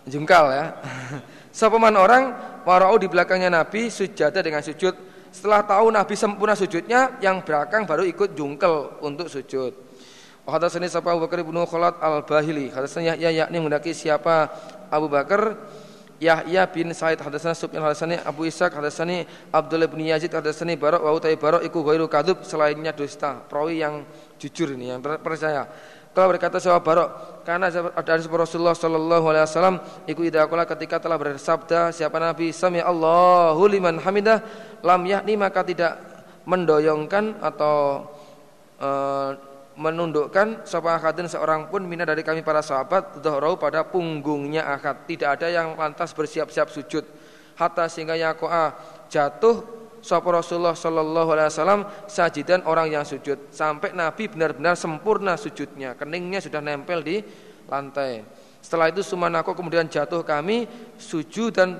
Jungkal 0.09 0.45
ya. 0.49 0.65
Sepaman 1.57 1.93
orang 1.93 2.33
warau 2.65 2.97
di 2.97 3.05
belakangnya 3.05 3.53
Nabi 3.53 3.93
sujada 3.93 4.41
dengan 4.41 4.65
sujud. 4.65 5.12
Setelah 5.33 5.65
tahu 5.65 5.89
Nabi 5.89 6.13
sempurna 6.13 6.53
sujudnya, 6.53 7.17
yang 7.17 7.41
belakang 7.41 7.89
baru 7.89 8.05
ikut 8.05 8.37
jungkel 8.37 9.01
untuk 9.01 9.25
sujud. 9.25 9.73
Hadatsani 10.45 10.91
sapa 10.91 11.09
Abu 11.09 11.25
Bakar 11.25 11.41
bin 11.41 11.57
Khalid 11.57 11.97
Al-Bahili. 11.97 12.69
Hadatsani 12.69 13.09
Yahya 13.09 13.47
yakni 13.47 13.57
mendaki 13.57 13.97
siapa 13.97 14.51
Abu 14.93 15.09
Bakar 15.09 15.57
Yahya 16.21 16.69
bin 16.69 16.93
Said 16.93 17.19
hadatsana 17.19 17.55
Sufyan 17.57 17.81
hadatsani 17.83 18.19
Abu 18.21 18.45
Ishaq 18.47 18.71
hadatsani 18.75 19.25
Abdullah 19.49 19.89
bin 19.89 20.05
Yazid 20.07 20.31
hadatsani 20.31 20.77
Barok 20.79 21.03
wa 21.03 21.11
utai 21.15 21.35
Barok 21.39 21.63
iku 21.63 21.81
ghairu 21.83 22.05
kadzub 22.07 22.43
selainnya 22.45 22.93
dusta. 22.93 23.43
Perawi 23.47 23.81
yang 23.81 24.03
jujur 24.37 24.75
ini 24.75 24.91
yang 24.91 25.01
percaya. 25.01 25.67
Kalau 26.13 26.29
berkata 26.29 26.61
sahabat 26.61 26.85
Barok 26.85 27.09
karena 27.41 27.73
ada 27.73 28.11
Rasulullah 28.21 28.77
sallallahu 28.77 29.25
alaihi 29.33 29.49
wasallam 29.49 29.81
iku 30.05 30.21
idza 30.21 30.45
ketika 30.45 31.01
telah 31.01 31.17
bersabda 31.17 31.89
siapa 31.89 32.21
nabi? 32.21 32.53
Sami 32.53 32.77
Allahu 32.77 33.65
liman 33.65 33.97
hamidah 33.97 34.45
lam 34.85 35.01
yakni 35.09 35.33
maka 35.33 35.65
tidak 35.65 35.97
mendoyongkan 36.45 37.41
atau 37.41 38.05
uh, 38.77 39.33
menundukkan 39.73 40.69
sapa 40.69 41.01
akadin 41.01 41.25
seorang 41.25 41.65
pun 41.73 41.81
mina 41.81 42.05
dari 42.05 42.21
kami 42.21 42.45
para 42.45 42.61
sahabat 42.61 43.17
dhahrau 43.17 43.57
pada 43.57 43.81
punggungnya 43.81 44.69
akad 44.69 45.09
tidak 45.09 45.41
ada 45.41 45.49
yang 45.49 45.73
lantas 45.73 46.13
bersiap-siap 46.13 46.69
sujud. 46.69 47.01
Hatta 47.57 47.89
sehingga 47.89 48.13
yakoa 48.13 48.73
jatuh 49.09 49.82
sapa 50.03 50.27
Rasulullah 50.27 50.75
sallallahu 50.75 51.29
alaihi 51.31 51.49
wasallam 51.49 51.81
sajidan 52.11 52.67
orang 52.67 52.91
yang 52.91 53.07
sujud 53.07 53.49
sampai 53.55 53.95
Nabi 53.95 54.27
benar-benar 54.27 54.75
sempurna 54.75 55.39
sujudnya 55.39 55.95
keningnya 55.95 56.43
sudah 56.43 56.59
nempel 56.59 56.99
di 56.99 57.23
lantai 57.71 58.27
setelah 58.59 58.91
itu 58.91 58.99
sumanako 58.99 59.55
kemudian 59.55 59.87
jatuh 59.87 60.27
kami 60.27 60.67
sujud 60.99 61.55
dan 61.55 61.79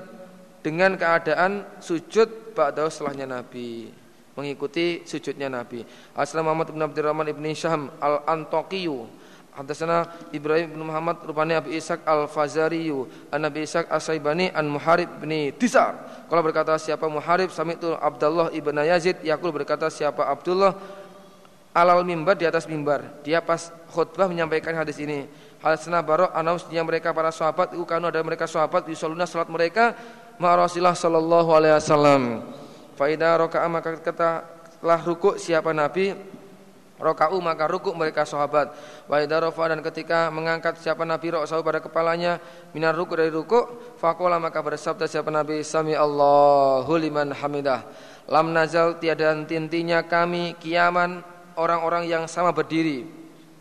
dengan 0.64 0.96
keadaan 0.96 1.76
sujud 1.76 2.56
ba'da 2.56 2.88
setelahnya 2.88 3.28
Nabi 3.28 3.92
mengikuti 4.34 5.02
sujudnya 5.06 5.46
Nabi. 5.46 5.86
Aslam 6.14 6.50
Muhammad 6.50 6.74
bin 6.74 6.82
Abdurrahman 6.82 7.30
ibn 7.30 7.46
Syam 7.54 7.90
al-Antokiyu. 8.02 9.06
Hadasana 9.54 10.10
Ibrahim 10.34 10.74
bin 10.74 10.82
Muhammad 10.82 11.22
rupanya 11.22 11.62
Abi 11.62 11.78
Ishaq 11.78 12.02
al-Fazariyu 12.02 13.06
An 13.30 13.46
Nabi 13.46 13.62
Ishaq 13.62 13.86
as-Saibani 13.86 14.50
an 14.50 14.66
Muharib 14.66 15.06
bin 15.22 15.30
Tisar. 15.54 16.26
Kalau 16.26 16.42
berkata 16.42 16.74
siapa 16.74 17.06
Muharib 17.06 17.54
Sami 17.54 17.78
itu 17.78 17.94
Abdullah 17.94 18.50
ibn 18.50 18.74
Yazid 18.82 19.22
Yakul 19.22 19.54
berkata 19.54 19.86
siapa 19.94 20.26
Abdullah. 20.26 20.74
Alal 21.70 22.02
mimbar 22.02 22.34
di 22.34 22.46
atas 22.50 22.66
mimbar. 22.66 23.22
Dia 23.22 23.38
pas 23.42 23.70
khutbah 23.94 24.26
menyampaikan 24.26 24.74
hadis 24.74 24.98
ini. 24.98 25.30
Hadasana 25.62 26.02
Barok 26.02 26.34
anausnya 26.34 26.82
mereka 26.82 27.14
para 27.14 27.30
sahabat 27.30 27.72
Itu 27.72 27.86
kanu 27.86 28.10
ada 28.10 28.20
mereka 28.20 28.44
sahabat 28.44 28.84
Yusoluna 28.84 29.24
salat 29.24 29.48
mereka 29.48 29.94
Ma 30.42 30.58
Rasulullah 30.58 30.98
sallallahu 30.98 31.50
alaihi 31.54 31.78
wasallam. 31.78 32.22
Faidah 32.98 33.38
roka'a 33.46 33.66
maka 33.70 34.02
kata 34.02 34.30
telah 34.82 35.00
rukuk 35.02 35.38
siapa 35.38 35.70
Nabi 35.70 36.33
Roka'u 37.04 37.36
maka 37.44 37.68
rukuk 37.68 37.92
mereka 37.92 38.24
sahabat. 38.24 38.72
Wa 39.04 39.20
rofa 39.20 39.64
dan 39.68 39.84
ketika 39.84 40.32
mengangkat 40.32 40.80
siapa 40.80 41.04
Nabi 41.04 41.36
Roka'u 41.36 41.60
pada 41.60 41.84
kepalanya 41.84 42.40
Minar 42.72 42.96
rukuk 42.96 43.20
dari 43.20 43.28
rukuk 43.28 43.96
Fakola 44.00 44.40
maka 44.40 44.64
bersabda 44.64 45.04
siapa 45.04 45.28
Nabi 45.28 45.60
Sami 45.60 45.92
Allahu 45.92 46.96
liman 46.96 47.36
hamidah. 47.36 47.84
Lam 48.24 48.56
nazal 48.56 48.96
tiada 48.96 49.36
tintinya 49.44 50.00
kami 50.00 50.56
kiaman 50.56 51.20
Orang-orang 51.54 52.10
yang 52.10 52.26
sama 52.26 52.50
berdiri. 52.50 53.06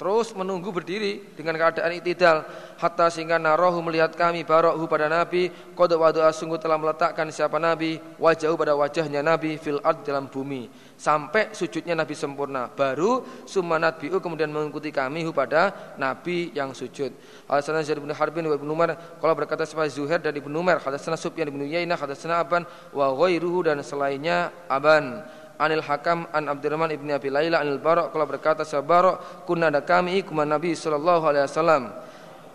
Terus 0.04 0.34
menunggu 0.34 0.74
berdiri 0.74 1.22
dengan 1.38 1.56
keadaan 1.56 1.94
itidal 1.94 2.44
hatta 2.82 3.08
sehingga 3.14 3.38
narohu 3.38 3.80
melihat 3.86 4.18
kami 4.18 4.42
barohu 4.42 4.90
pada 4.90 5.06
Nabi 5.06 5.48
kodok 5.78 6.02
wadu'a 6.04 6.34
sungguh 6.34 6.58
telah 6.58 6.82
meletakkan 6.82 7.30
siapa 7.30 7.62
Nabi 7.62 8.02
wajahu 8.18 8.58
pada 8.58 8.74
wajahnya 8.76 9.22
Nabi 9.22 9.56
fil 9.62 9.80
ard 9.80 10.02
dalam 10.04 10.28
bumi 10.28 10.68
sampai 10.98 11.52
sujudnya 11.52 11.98
Nabi 11.98 12.14
sempurna. 12.16 12.70
Baru 12.72 13.26
sumanat 13.44 14.00
biu 14.00 14.18
kemudian 14.22 14.50
mengikuti 14.50 14.94
kami 14.94 15.26
pada 15.36 15.96
Nabi 16.00 16.54
yang 16.54 16.72
sujud. 16.72 17.14
Hasan 17.50 17.82
Zaid 17.84 18.00
bin 18.00 18.14
Harbin 18.14 18.46
wa 18.48 18.56
Ibnu 18.56 18.72
Umar 18.72 18.96
kalau 19.20 19.34
berkata 19.36 19.68
sebagai 19.68 19.94
Zuhair 19.94 20.22
dan 20.22 20.34
Ibnu 20.34 20.54
Umar 20.54 20.80
hadasana 20.80 21.20
Sufyan 21.20 21.50
bin 21.50 21.66
Uyainah 21.66 21.98
hadasana 21.98 22.42
Aban 22.42 22.64
wa 22.94 23.12
ghairuhu 23.14 23.66
dan 23.68 23.82
selainnya 23.82 24.54
Aban. 24.70 25.26
Anil 25.54 25.86
Hakam 25.86 26.26
an 26.34 26.50
Abdurrahman 26.50 26.90
ibni 26.90 27.14
Abi 27.14 27.30
Laila 27.30 27.62
anil 27.62 27.78
Barok 27.78 28.10
kalau 28.10 28.26
berkata 28.26 28.66
sahabat 28.66 28.90
Barok 28.90 29.18
kunna 29.46 29.70
ada 29.70 29.86
kami 29.86 30.26
kuman 30.26 30.50
Nabi 30.50 30.74
sallallahu 30.74 31.24
alaihi 31.30 31.46
wasallam. 31.46 31.84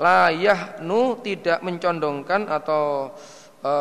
La 0.03 0.31
yahnu 0.35 1.23
tidak 1.23 1.63
mencondongkan 1.63 2.51
atau 2.51 3.15
e, 3.63 3.73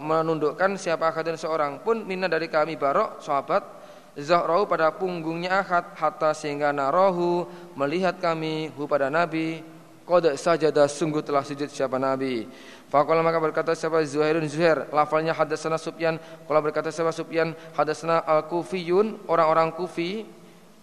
menundukkan 0.00 0.76
siapa 0.80 1.12
akadun 1.12 1.36
seorang 1.36 1.84
pun 1.84 2.04
minna 2.04 2.32
dari 2.32 2.48
kami 2.48 2.80
Barok 2.80 3.20
sahabat 3.20 3.81
Zahrahu 4.12 4.68
pada 4.68 4.92
punggungnya 4.92 5.64
akad 5.64 5.96
hatta 5.96 6.30
sehingga 6.36 6.68
narohu 6.68 7.48
melihat 7.72 8.20
kami 8.20 8.68
hu 8.76 8.84
pada 8.84 9.08
Nabi 9.08 9.64
Qad 10.02 10.34
sajada 10.34 10.90
sungguh 10.90 11.22
telah 11.22 11.46
sujud 11.46 11.70
siapa 11.70 11.94
Nabi. 11.94 12.50
Faqala 12.90 13.22
maka 13.22 13.38
berkata 13.38 13.72
siapa 13.72 14.02
Zuhairun 14.02 14.44
Zuhair, 14.50 14.90
lafalnya 14.90 15.32
hadatsana 15.32 15.78
Sufyan, 15.78 16.18
kalau 16.44 16.60
berkata 16.60 16.90
siapa 16.90 17.14
Sufyan, 17.14 17.54
hadatsana 17.72 18.20
Al-Kufiyun, 18.26 19.24
orang-orang 19.30 19.72
Kufi 19.72 20.26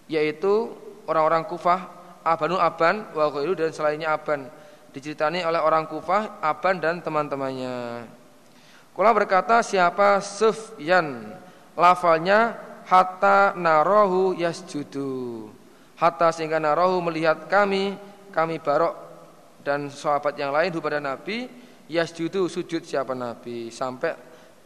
yaitu 0.09 0.73
orang-orang 1.05 1.45
Kufah, 1.45 1.79
Abanu 2.25 2.57
Aban 2.57 3.11
wa 3.13 3.29
dan 3.53 3.69
selainnya 3.75 4.15
Aban. 4.15 4.47
Diceritani 4.89 5.45
oleh 5.45 5.61
orang 5.61 5.85
Kufah, 5.85 6.41
Aban 6.41 6.81
dan 6.81 7.03
teman-temannya. 7.03 8.07
Kalau 8.95 9.11
berkata 9.13 9.61
siapa 9.61 10.17
Sufyan, 10.23 11.35
lafalnya 11.77 12.68
hatta 12.89 13.53
narohu 13.53 14.33
yasjudu. 14.33 15.47
Hatta 15.95 16.33
sehingga 16.33 16.57
narohu 16.57 17.05
melihat 17.05 17.45
kami, 17.45 17.93
kami 18.33 18.57
barok 18.57 18.97
dan 19.61 19.93
sahabat 19.93 20.33
yang 20.39 20.49
lain 20.49 20.73
kepada 20.73 20.97
Nabi 20.97 21.45
yasjudu 21.85 22.49
sujud 22.49 22.81
siapa 22.87 23.13
Nabi 23.13 23.69
sampai 23.69 24.15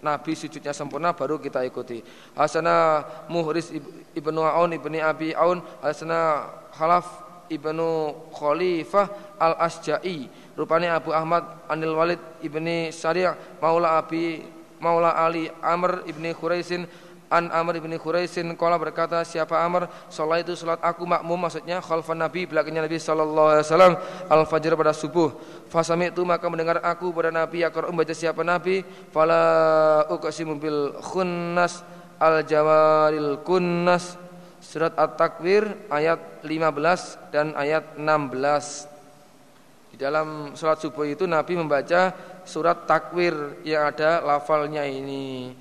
Nabi 0.04 0.36
sujudnya 0.36 0.76
sempurna 0.76 1.16
baru 1.16 1.40
kita 1.40 1.64
ikuti. 1.64 2.04
Hasana 2.36 3.08
Muhris 3.32 3.72
ibnu 4.12 4.44
Aun 4.44 4.76
ibni 4.76 5.00
Abi 5.00 5.32
Aun, 5.32 5.64
Hasana 5.80 6.52
Khalaf 6.76 7.08
ibnu 7.48 8.12
Khalifah 8.36 9.40
al 9.40 9.56
Asja'i. 9.64 10.28
Rupanya 10.60 11.00
Abu 11.00 11.16
Ahmad 11.16 11.48
Anil 11.72 11.96
Walid 11.96 12.20
ibni 12.44 12.92
Syari' 12.92 13.32
Maula 13.64 13.96
Abi 13.96 14.44
Maula 14.84 15.16
Ali 15.16 15.48
Amr 15.64 16.04
ibni 16.04 16.36
Khuraisin 16.36 16.84
An 17.34 17.50
Amr 17.50 17.82
bin 17.82 17.98
Khuraisin 17.98 18.54
Kala 18.54 18.78
berkata 18.78 19.26
siapa 19.26 19.58
Amr? 19.58 19.90
Salat 20.06 20.46
itu 20.46 20.54
salat 20.54 20.78
aku 20.86 21.02
makmum 21.10 21.50
maksudnya 21.50 21.82
Khalfan 21.82 22.22
Nabi 22.22 22.46
belakangnya 22.46 22.86
Nabi 22.86 23.02
Alaihi 23.02 23.66
Wasallam 23.66 23.94
Al-Fajr 24.30 24.78
pada 24.78 24.94
subuh. 24.94 25.34
Fasami 25.66 26.14
itu 26.14 26.22
maka 26.22 26.46
mendengar 26.46 26.78
aku 26.86 27.10
pada 27.10 27.34
Nabi 27.34 27.66
Akar 27.66 27.90
membaca 27.90 28.14
siapa 28.14 28.46
Nabi 28.46 28.86
Fala 29.10 30.06
uqasimu 30.14 30.62
bil 30.62 30.94
khunnas 31.02 31.82
Al-Jawaril 32.22 33.42
kunnas 33.42 34.22
Surat 34.62 34.94
At-Takwir 34.94 35.90
ayat 35.90 36.46
15 36.46 37.34
dan 37.34 37.58
ayat 37.58 37.98
16 37.98 38.94
di 39.94 40.02
dalam 40.02 40.58
surat 40.58 40.82
subuh 40.82 41.06
itu 41.06 41.30
Nabi 41.30 41.54
membaca 41.54 42.10
surat 42.50 42.90
takwir 42.90 43.62
yang 43.62 43.94
ada 43.94 44.26
lafalnya 44.26 44.82
ini. 44.90 45.54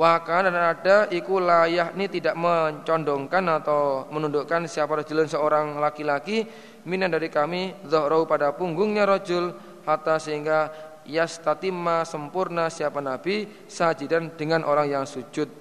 Waka 0.00 0.48
dan 0.48 0.56
ada 0.56 1.12
iku 1.12 1.44
layah 1.44 1.92
ini 1.92 2.08
tidak 2.08 2.32
mencondongkan 2.32 3.44
atau 3.60 4.08
menundukkan 4.08 4.64
siapa 4.64 5.04
rajulun 5.04 5.28
seorang 5.28 5.76
laki-laki 5.76 6.48
minan 6.88 7.12
dari 7.12 7.28
kami 7.28 7.76
zahrau 7.84 8.24
pada 8.24 8.56
punggungnya 8.56 9.04
rajul 9.04 9.52
hatta 9.84 10.16
sehingga 10.16 10.72
yastatimma 11.04 12.08
sempurna 12.08 12.72
siapa 12.72 13.04
nabi 13.04 13.44
sajidan 13.68 14.32
dengan 14.40 14.64
orang 14.64 14.88
yang 14.88 15.04
sujud. 15.04 15.52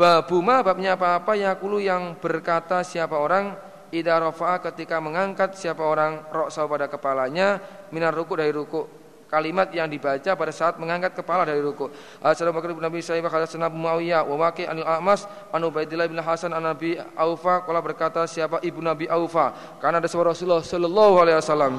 Babuma 0.00 0.64
babnya 0.64 0.96
apa-apa 0.96 1.36
yakulu 1.36 1.76
yang 1.76 2.16
berkata 2.16 2.80
siapa 2.80 3.20
orang 3.20 3.52
idza 3.92 4.16
rafa'a 4.16 4.64
ketika 4.64 4.96
mengangkat 4.96 5.52
siapa 5.60 5.84
orang 5.84 6.24
roksa 6.32 6.64
pada 6.64 6.88
kepalanya 6.88 7.60
minar 7.92 8.16
ruku 8.16 8.32
dari 8.32 8.48
ruku 8.48 8.97
kalimat 9.28 9.68
yang 9.76 9.86
dibaca 9.86 10.32
pada 10.32 10.52
saat 10.52 10.80
mengangkat 10.80 11.12
kepala 11.12 11.44
dari 11.44 11.60
ruku. 11.60 11.92
Assalamualaikum 12.24 12.80
Nabi 12.80 13.04
Sa'ibah 13.04 13.28
hadasana 13.28 13.68
Abu 13.68 13.76
Muawiyah 13.76 14.24
wa 14.24 14.48
Waqi 14.48 14.64
A'mas 14.64 15.28
an 15.52 15.60
Ubaidillah 15.68 16.08
bin 16.08 16.18
Hasan 16.18 16.56
an 16.56 16.64
Nabi 16.64 16.96
Aufa. 16.96 17.62
Kala 17.62 17.84
berkata 17.84 18.24
siapa 18.24 18.64
ibu 18.64 18.80
Nabi 18.80 19.04
Aufa? 19.06 19.78
Karena 19.78 20.00
ada 20.00 20.08
seorang 20.08 20.32
Rasulullah 20.32 20.64
sallallahu 20.64 21.14
alaihi 21.20 21.36
wasallam. 21.38 21.74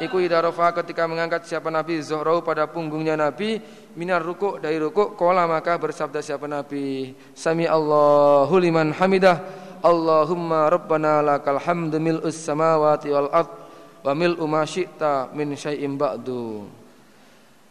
Iku 0.00 0.16
idarofa 0.24 0.72
ketika 0.80 1.04
mengangkat 1.04 1.44
siapa 1.44 1.68
Nabi 1.68 2.00
Zuhrau 2.00 2.40
pada 2.40 2.64
punggungnya 2.64 3.20
Nabi 3.20 3.60
minar 4.00 4.24
ruku 4.24 4.56
dari 4.56 4.80
ruku 4.80 5.12
kola 5.12 5.44
maka 5.44 5.76
bersabda 5.76 6.24
siapa 6.24 6.48
Nabi? 6.48 7.12
Sami 7.36 7.68
Allahu 7.68 8.56
liman 8.56 8.96
hamidah. 8.96 9.68
Allahumma 9.80 10.68
rabbana 10.68 11.24
lakal 11.24 11.56
hamdu 11.56 11.96
mil'us 12.00 12.36
samawati 12.36 13.12
wal 13.12 13.28
ardh 13.32 13.59
wa 14.00 14.12
mil 14.16 14.36
umasyita 14.40 15.32
min 15.36 15.52
syai'im 15.56 15.96
ba'du. 15.96 16.68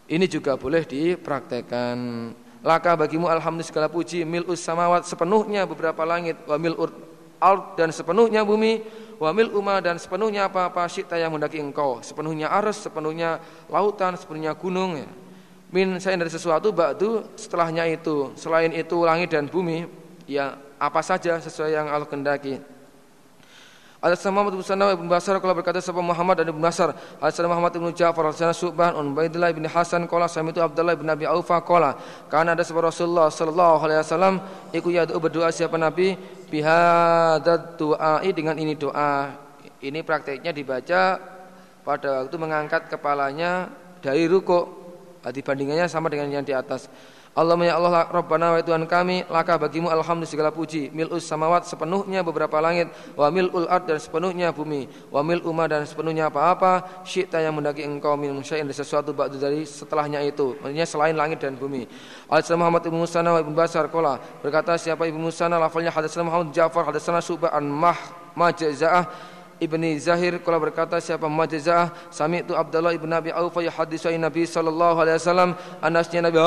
Ini 0.10 0.26
juga 0.26 0.58
boleh 0.58 0.86
dipraktekkan. 0.90 1.98
Laka 2.60 2.98
bagimu 3.00 3.30
alhamdulillah 3.32 3.72
segala 3.72 3.88
puji 3.88 4.28
mil 4.28 4.44
samawat 4.52 5.08
sepenuhnya 5.08 5.64
beberapa 5.64 6.04
langit 6.04 6.36
wa 6.44 6.60
mil 6.60 6.76
ard 7.40 7.80
dan 7.80 7.90
sepenuhnya 7.96 8.44
bumi 8.44 8.84
wa 9.16 9.32
mil 9.32 9.48
uma 9.56 9.80
dan 9.80 9.96
sepenuhnya 9.96 10.52
apa-apa 10.52 10.88
syita 10.92 11.16
yang 11.16 11.32
mendaki 11.32 11.60
engkau 11.60 12.04
sepenuhnya 12.04 12.52
aras 12.52 12.84
sepenuhnya 12.84 13.40
lautan 13.72 14.20
sepenuhnya 14.20 14.52
gunung 14.60 15.00
ya. 15.00 15.08
min 15.72 16.04
saya 16.04 16.20
dari 16.20 16.28
sesuatu 16.28 16.76
ba'du 16.76 17.32
setelahnya 17.40 17.88
itu 17.88 18.36
selain 18.36 18.76
itu 18.76 18.98
langit 19.08 19.32
dan 19.32 19.48
bumi 19.48 19.88
ya 20.28 20.60
apa 20.76 21.00
saja 21.00 21.40
sesuai 21.40 21.72
yang 21.76 21.88
Allah 21.88 22.08
kendaki 22.08 22.60
sama 24.16 24.40
Muhammad 24.40 24.56
bin 24.56 24.64
Sanawai 24.64 24.96
bin 24.96 25.12
Basar 25.12 25.36
kalau 25.44 25.52
berkata 25.52 25.84
siapa 25.84 26.00
Muhammad 26.00 26.40
dan 26.40 26.48
Ibn 26.56 26.62
Basar. 26.64 26.96
Al-Sana 27.20 27.52
Muhammad 27.52 27.76
bin 27.76 27.92
Ja'far 27.92 28.32
Al-Sana 28.32 28.56
Subhan 28.56 28.96
Un 28.96 29.12
Baidillah 29.12 29.52
bin 29.52 29.68
Hasan 29.68 30.08
Kola 30.08 30.32
Sama 30.32 30.56
itu 30.56 30.64
Abdullah 30.64 30.96
bin 30.96 31.04
Nabi 31.04 31.28
Aufa 31.28 31.60
Kola 31.60 32.00
Karena 32.32 32.56
ada 32.56 32.64
sebuah 32.64 32.96
Rasulullah 32.96 33.28
Sallallahu 33.28 33.84
Alaihi 33.84 34.00
Wasallam 34.00 34.36
Iku 34.72 34.88
yadu 34.96 35.20
berdoa 35.20 35.52
siapa 35.52 35.76
Nabi? 35.76 36.16
Bihadat 36.48 37.76
doai 37.76 38.32
dengan 38.32 38.56
ini 38.56 38.80
doa. 38.80 39.36
Ini 39.84 40.00
prakteknya 40.08 40.56
dibaca 40.56 41.20
Pada 41.84 42.24
waktu 42.24 42.36
mengangkat 42.40 42.88
kepalanya 42.88 43.68
Dari 44.00 44.32
ruko 44.32 44.80
Dibandingannya 45.20 45.92
sama 45.92 46.08
dengan 46.08 46.32
yang 46.32 46.48
di 46.48 46.56
atas 46.56 46.88
Allahumma 47.40 47.72
ya 47.72 47.80
Allah 47.80 48.12
Rabbana 48.12 48.52
wa 48.52 48.60
Tuhan 48.60 48.84
kami 48.84 49.24
laka 49.32 49.56
bagimu 49.56 49.88
alhamdulillah 49.88 50.28
segala 50.28 50.52
puji. 50.52 50.92
Mil'us 50.92 51.24
samawat 51.24 51.64
sepenuhnya 51.64 52.20
beberapa 52.20 52.60
langit 52.60 52.92
wa 53.16 53.32
mil'ul 53.32 53.64
ard 53.72 53.88
dan 53.88 53.96
sepenuhnya 53.96 54.52
bumi 54.52 54.92
wa 55.08 55.24
mil 55.24 55.40
umma 55.48 55.72
dan 55.72 55.88
sepenuhnya 55.88 56.28
apa-apa. 56.28 57.08
Syi'ta 57.08 57.40
yang 57.40 57.56
mendaki 57.56 57.88
engkau 57.88 58.20
min 58.20 58.44
syai'in 58.44 58.68
dari 58.68 58.76
sesuatu 58.76 59.16
ba'du 59.16 59.40
dari 59.40 59.64
setelahnya 59.64 60.20
itu 60.28 60.60
maksudnya 60.60 60.84
selain 60.84 61.16
langit 61.16 61.40
dan 61.40 61.56
bumi. 61.56 61.88
Al 62.28 62.44
Muhammad 62.60 62.84
ibnu 62.92 63.08
Musana 63.08 63.32
wa 63.32 63.40
ibnu 63.40 63.56
Basar 63.56 63.88
kola 63.88 64.20
berkata 64.44 64.76
siapa 64.76 65.08
ibnu 65.08 65.32
Musana 65.32 65.56
lafalnya 65.56 65.96
hadatsana 65.96 66.28
Muhammad 66.28 66.52
Ja'far 66.52 66.92
hadatsana 66.92 67.24
Subah 67.24 67.56
an 67.56 67.72
Mah 67.72 67.96
Majza'ah 68.36 69.39
Ibni 69.60 70.00
Zahir 70.00 70.40
kalau 70.40 70.56
berkata 70.64 71.04
siapa 71.04 71.28
majazah 71.28 71.92
sami 72.08 72.40
itu 72.48 72.56
Abdullah 72.56 72.96
ibn 72.96 73.12
Abi 73.12 73.28
Auf 73.36 73.60
hadis 73.60 74.08
Nabi 74.08 74.48
sallallahu 74.48 75.04
alaihi 75.04 75.20
wasallam 75.20 75.52
anasnya 75.84 76.24
Nabi 76.24 76.40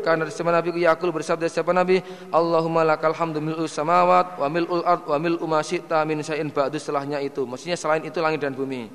karena 0.00 0.26
siapa 0.32 0.50
Nabi 0.50 0.82
yakul 0.82 1.12
bersabda 1.12 1.46
siapa 1.46 1.70
Nabi? 1.76 2.00
Allahumma 2.32 2.82
lakal 2.82 3.12
hamdu 3.12 3.38
mil'u 3.38 3.68
samawat 3.68 4.40
wa 4.40 4.48
mil'ul 4.48 4.82
ard 4.82 5.04
wa 5.04 5.16
mil'u 5.20 5.44
ma 5.44 5.60
syi'ta 5.60 6.02
min 6.08 6.24
syai'in 6.24 6.48
ba'du 6.48 6.80
setelahnya 6.80 7.20
itu. 7.20 7.44
Maksudnya 7.44 7.76
selain 7.76 8.02
itu 8.02 8.18
langit 8.18 8.40
dan 8.40 8.56
bumi. 8.56 8.88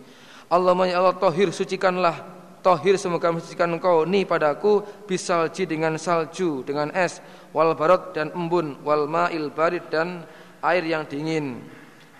Allahumma 0.49 0.89
ya 0.89 1.01
Allah 1.01 1.15
tohir 1.15 1.53
sucikanlah. 1.53 2.25
Tohir 2.65 2.97
semoga 2.97 3.29
mensucikan 3.29 3.69
engkau. 3.69 4.09
Ni 4.09 4.25
padaku 4.25 4.81
bisalji 5.05 5.69
dengan 5.69 5.93
salju 6.01 6.65
dengan 6.65 6.89
es 6.97 7.21
wal 7.53 7.77
barot 7.77 8.17
dan 8.17 8.33
embun 8.33 8.81
wal 8.81 9.05
ma'il 9.05 9.53
barid 9.53 9.85
dan 9.93 10.25
air 10.65 10.81
yang 10.81 11.05
dingin 11.05 11.61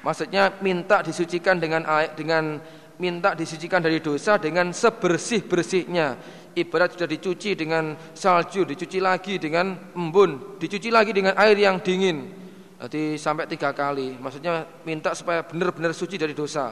Maksudnya 0.05 0.61
minta 0.61 1.01
disucikan 1.01 1.57
dengan 1.57 1.81
dengan 2.13 2.61
minta 3.01 3.33
disucikan 3.33 3.81
dari 3.81 3.97
dosa 3.97 4.37
dengan 4.37 4.69
sebersih-bersihnya. 4.69 6.07
Ibarat 6.55 6.95
sudah 6.95 7.09
dicuci 7.09 7.57
dengan 7.57 7.97
salju, 8.13 8.63
dicuci 8.63 9.01
lagi 9.03 9.35
dengan 9.41 9.75
embun, 9.97 10.61
dicuci 10.61 10.87
lagi 10.93 11.11
dengan 11.11 11.33
air 11.35 11.57
yang 11.57 11.81
dingin. 11.81 12.31
Jadi 12.79 13.17
sampai 13.17 13.49
tiga 13.49 13.73
kali. 13.73 14.15
Maksudnya 14.15 14.63
minta 14.85 15.11
supaya 15.17 15.41
benar-benar 15.43 15.91
suci 15.91 16.21
dari 16.21 16.31
dosa. 16.37 16.71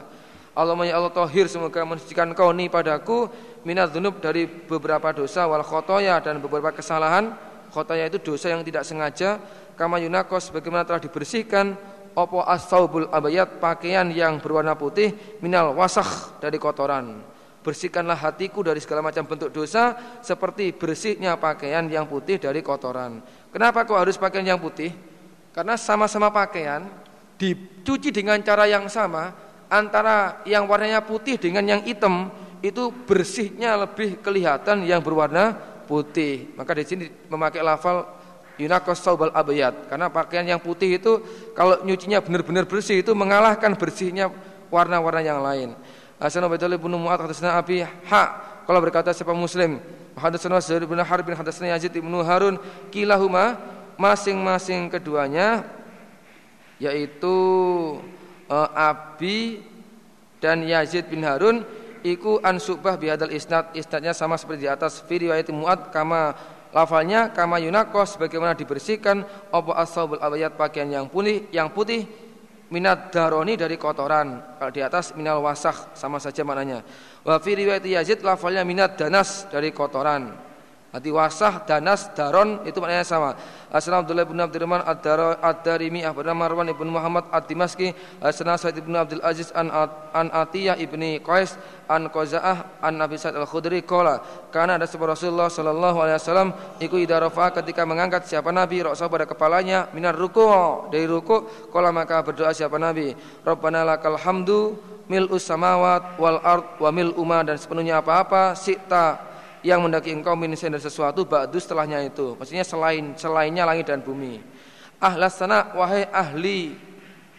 Allahumma 0.54 0.86
ya 0.86 1.02
Allah 1.02 1.10
tohir 1.10 1.50
semoga 1.50 1.82
mensucikan 1.82 2.30
kau 2.30 2.54
ni 2.54 2.70
padaku 2.70 3.26
minat 3.66 3.90
dunub 3.90 4.22
dari 4.22 4.46
beberapa 4.46 5.10
dosa 5.10 5.50
wal 5.50 5.66
khotoya 5.66 6.22
dan 6.22 6.38
beberapa 6.38 6.70
kesalahan. 6.70 7.34
Khotoya 7.74 8.06
itu 8.06 8.22
dosa 8.22 8.54
yang 8.54 8.62
tidak 8.62 8.86
sengaja. 8.86 9.42
Kama 9.74 9.98
yunakos 9.98 10.54
bagaimana 10.54 10.86
telah 10.86 11.02
dibersihkan 11.02 11.74
opo 12.14 12.40
asaubul 12.46 13.10
abayat 13.10 13.58
pakaian 13.58 14.06
yang 14.08 14.38
berwarna 14.38 14.78
putih 14.78 15.12
minal 15.42 15.74
wasakh 15.74 16.38
dari 16.38 16.56
kotoran. 16.56 17.20
Bersihkanlah 17.64 18.20
hatiku 18.20 18.60
dari 18.62 18.78
segala 18.78 19.00
macam 19.00 19.24
bentuk 19.24 19.50
dosa 19.50 19.96
seperti 20.20 20.70
bersihnya 20.76 21.34
pakaian 21.40 21.84
yang 21.88 22.06
putih 22.06 22.38
dari 22.38 22.60
kotoran. 22.62 23.24
Kenapa 23.50 23.82
kok 23.82 23.98
harus 23.98 24.20
pakaian 24.20 24.54
yang 24.54 24.60
putih? 24.60 24.92
Karena 25.54 25.74
sama-sama 25.74 26.28
pakaian 26.28 26.86
dicuci 27.40 28.14
dengan 28.14 28.38
cara 28.44 28.68
yang 28.68 28.86
sama 28.86 29.34
antara 29.66 30.44
yang 30.46 30.68
warnanya 30.70 31.02
putih 31.02 31.40
dengan 31.40 31.64
yang 31.66 31.82
hitam 31.82 32.30
itu 32.60 32.92
bersihnya 33.04 33.76
lebih 33.76 34.20
kelihatan 34.20 34.84
yang 34.84 35.00
berwarna 35.04 35.56
putih. 35.84 36.52
Maka 36.56 36.72
di 36.76 36.84
sini 36.84 37.04
memakai 37.28 37.60
lafal 37.60 38.08
Yunakos 38.54 39.02
saubal 39.02 39.34
abayat 39.34 39.90
karena 39.90 40.06
pakaian 40.06 40.46
yang 40.46 40.62
putih 40.62 41.02
itu 41.02 41.18
kalau 41.58 41.82
nyucinya 41.82 42.22
benar-benar 42.22 42.70
bersih 42.70 43.02
itu 43.02 43.10
mengalahkan 43.10 43.74
bersihnya 43.74 44.30
warna-warna 44.70 45.22
yang 45.22 45.42
lain. 45.42 45.74
Hasan 46.22 46.46
Ubaidullah 46.46 46.78
bin 46.78 46.94
Mu'ad 46.94 47.26
hadatsana 47.26 47.58
Abi 47.58 47.82
Ha 47.82 48.24
kalau 48.64 48.80
berkata 48.80 49.10
siapa 49.10 49.34
muslim. 49.34 49.82
Hadatsana 50.14 50.62
Zaid 50.62 50.86
bin 50.86 51.02
Harb 51.02 51.26
bin 51.26 51.34
hadatsana 51.34 51.74
Yazid 51.74 51.90
bin 51.98 52.14
Harun. 52.22 52.56
Kilahuma 52.94 53.58
masing-masing 53.98 54.86
keduanya 54.90 55.66
yaitu 56.78 57.36
uh, 58.46 58.68
Abi 58.74 59.62
dan 60.38 60.62
Yazid 60.62 61.10
bin 61.10 61.26
Harun 61.26 61.66
iku 62.06 62.38
an 62.46 62.62
Subah 62.62 62.94
bihadal 62.94 63.34
isnad. 63.34 63.74
Isnadnya 63.74 64.14
sama 64.14 64.38
seperti 64.38 64.64
di 64.64 64.70
atas. 64.70 65.02
Fi 65.02 65.26
riwayat 65.26 65.50
Mu'ad 65.50 65.90
kama 65.90 66.38
Lafalnya 66.74 67.30
kama 67.30 67.62
yunakos 67.62 68.18
bagaimana 68.18 68.58
dibersihkan 68.58 69.22
apa 69.54 69.72
ashabul 69.78 70.18
abayat 70.18 70.58
pakaian 70.58 70.90
yang 70.90 71.06
putih 71.06 71.46
yang 71.54 71.70
putih 71.70 72.02
minat 72.74 73.14
daroni 73.14 73.54
dari 73.54 73.78
kotoran. 73.78 74.58
Kalau 74.58 74.74
di 74.74 74.82
atas 74.82 75.14
minal 75.14 75.38
wasakh 75.38 75.94
sama 75.94 76.18
saja 76.18 76.42
maknanya. 76.42 76.82
Wa 77.22 77.38
fi 77.38 77.54
riwayat 77.54 77.86
Yazid 77.86 78.26
lafalnya 78.26 78.66
minat 78.66 78.98
danas 78.98 79.46
dari 79.54 79.70
kotoran. 79.70 80.34
Hati 80.94 81.10
wasah, 81.10 81.66
danas, 81.66 82.06
daron 82.14 82.62
itu 82.62 82.78
maknanya 82.78 83.02
sama. 83.02 83.34
Asana 83.66 84.06
Abdullah 84.06 84.22
bin 84.22 84.38
Abdurrahman 84.38 84.86
Ad-Darimi 84.86 86.06
Ahbana 86.06 86.38
Marwan 86.38 86.70
ibn 86.70 86.86
Muhammad 86.86 87.26
Ad-Dimaski. 87.34 87.90
Asana 88.22 88.54
Said 88.54 88.78
ibn 88.78 88.94
Abdul 88.94 89.18
Aziz 89.26 89.50
an, 89.58 89.74
an 90.14 90.30
Atiyah 90.30 90.78
ibni 90.78 91.18
Qais 91.18 91.58
an 91.90 92.06
Qaza'ah 92.14 92.78
an 92.78 92.94
Nabi 92.94 93.18
Sa'id 93.18 93.34
al-Khudri. 93.34 93.82
Kola 93.82 94.22
Karena 94.54 94.78
ada 94.78 94.86
sebuah 94.86 95.18
Rasulullah 95.18 95.50
sallallahu 95.50 95.98
alaihi 95.98 96.14
wasallam 96.22 96.54
iku 96.78 96.94
idarafa 97.02 97.50
ketika 97.58 97.82
mengangkat 97.82 98.30
siapa 98.30 98.54
Nabi 98.54 98.86
roksa 98.86 99.10
pada 99.10 99.26
kepalanya 99.26 99.90
minar 99.98 100.14
ruku. 100.14 100.46
Dari 100.94 101.10
ruku 101.10 101.66
kola 101.74 101.90
maka 101.90 102.22
berdoa 102.22 102.54
siapa 102.54 102.78
Nabi? 102.78 103.18
Rabbana 103.42 103.82
lakal 103.82 104.14
hamdu 104.14 104.78
mil'us 105.10 105.42
samawat 105.42 106.22
wal 106.22 106.38
ard 106.38 106.78
wa 106.78 106.94
mil 106.94 107.10
dan 107.42 107.58
sepenuhnya 107.58 107.98
apa-apa 107.98 108.54
sita 108.54 109.33
yang 109.64 109.80
mendaki 109.80 110.12
engkau 110.12 110.36
min 110.36 110.52
dari 110.52 110.76
sesuatu 110.76 111.24
ba'du 111.24 111.56
setelahnya 111.56 112.04
itu. 112.04 112.36
Maksudnya 112.36 112.68
selain 112.68 113.16
selainnya 113.16 113.64
langit 113.64 113.88
dan 113.88 114.04
bumi. 114.04 114.44
Ahlas 115.00 115.40
sana 115.40 115.72
wahai 115.72 116.04
ahli 116.12 116.76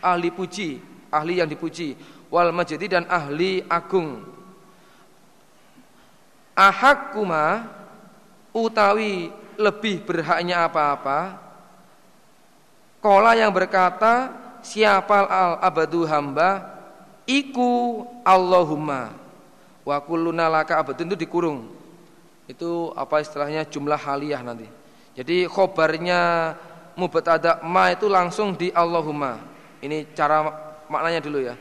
ahli 0.01 0.29
puji, 0.33 0.81
ahli 1.13 1.37
yang 1.37 1.45
dipuji, 1.45 1.93
wal 2.33 2.49
majdi 2.49 2.89
dan 2.89 3.05
ahli 3.05 3.61
agung. 3.69 4.25
Ahakuma 6.57 7.69
utawi 8.57 9.29
lebih 9.61 10.01
berhaknya 10.01 10.65
apa-apa. 10.65 11.37
Kola 13.05 13.37
yang 13.37 13.53
berkata 13.53 14.33
siapa 14.65 15.29
al 15.29 15.61
abadu 15.61 16.09
hamba 16.09 16.73
iku 17.29 18.01
Allahumma 18.25 19.13
wa 19.85 19.97
kulluna 20.01 20.49
laka 20.49 20.81
abadun 20.81 21.13
itu 21.13 21.29
dikurung 21.29 21.74
itu 22.45 22.93
apa 22.93 23.21
istilahnya 23.21 23.65
jumlah 23.65 23.97
haliyah 23.97 24.41
nanti. 24.45 24.69
Jadi 25.15 25.47
khobarnya 25.49 26.53
mubtada 26.99 27.63
ma 27.65 27.89
itu 27.89 28.05
langsung 28.05 28.53
di 28.53 28.69
Allahumma. 28.71 29.41
Ini 29.81 30.13
cara 30.13 30.45
maknanya 30.89 31.21
dulu 31.21 31.39
ya. 31.41 31.55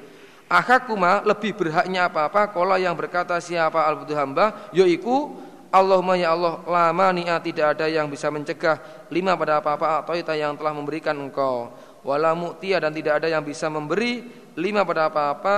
Akakuma 0.44 1.24
lebih 1.24 1.56
berhaknya 1.56 2.04
apa-apa 2.04 2.52
Kalau 2.52 2.76
yang 2.76 2.92
berkata 2.92 3.40
siapa 3.40 3.80
al 3.80 4.04
hamba 4.04 4.68
Yaiku 4.76 5.32
Allahumma 5.74 6.14
ya 6.14 6.30
Allah 6.30 6.62
lama 6.62 7.06
niat 7.10 7.42
tidak 7.42 7.74
ada 7.74 7.90
yang 7.90 8.06
bisa 8.06 8.30
mencegah 8.30 8.78
lima 9.10 9.34
pada 9.34 9.58
apa-apa 9.58 10.06
atau 10.06 10.36
yang 10.38 10.54
telah 10.54 10.70
memberikan 10.70 11.18
engkau 11.18 11.74
wala 12.06 12.30
mu'tiya 12.30 12.78
dan 12.78 12.94
tidak 12.94 13.18
ada 13.18 13.26
yang 13.26 13.42
bisa 13.42 13.66
memberi 13.66 14.22
lima 14.54 14.86
pada 14.86 15.10
apa-apa 15.10 15.56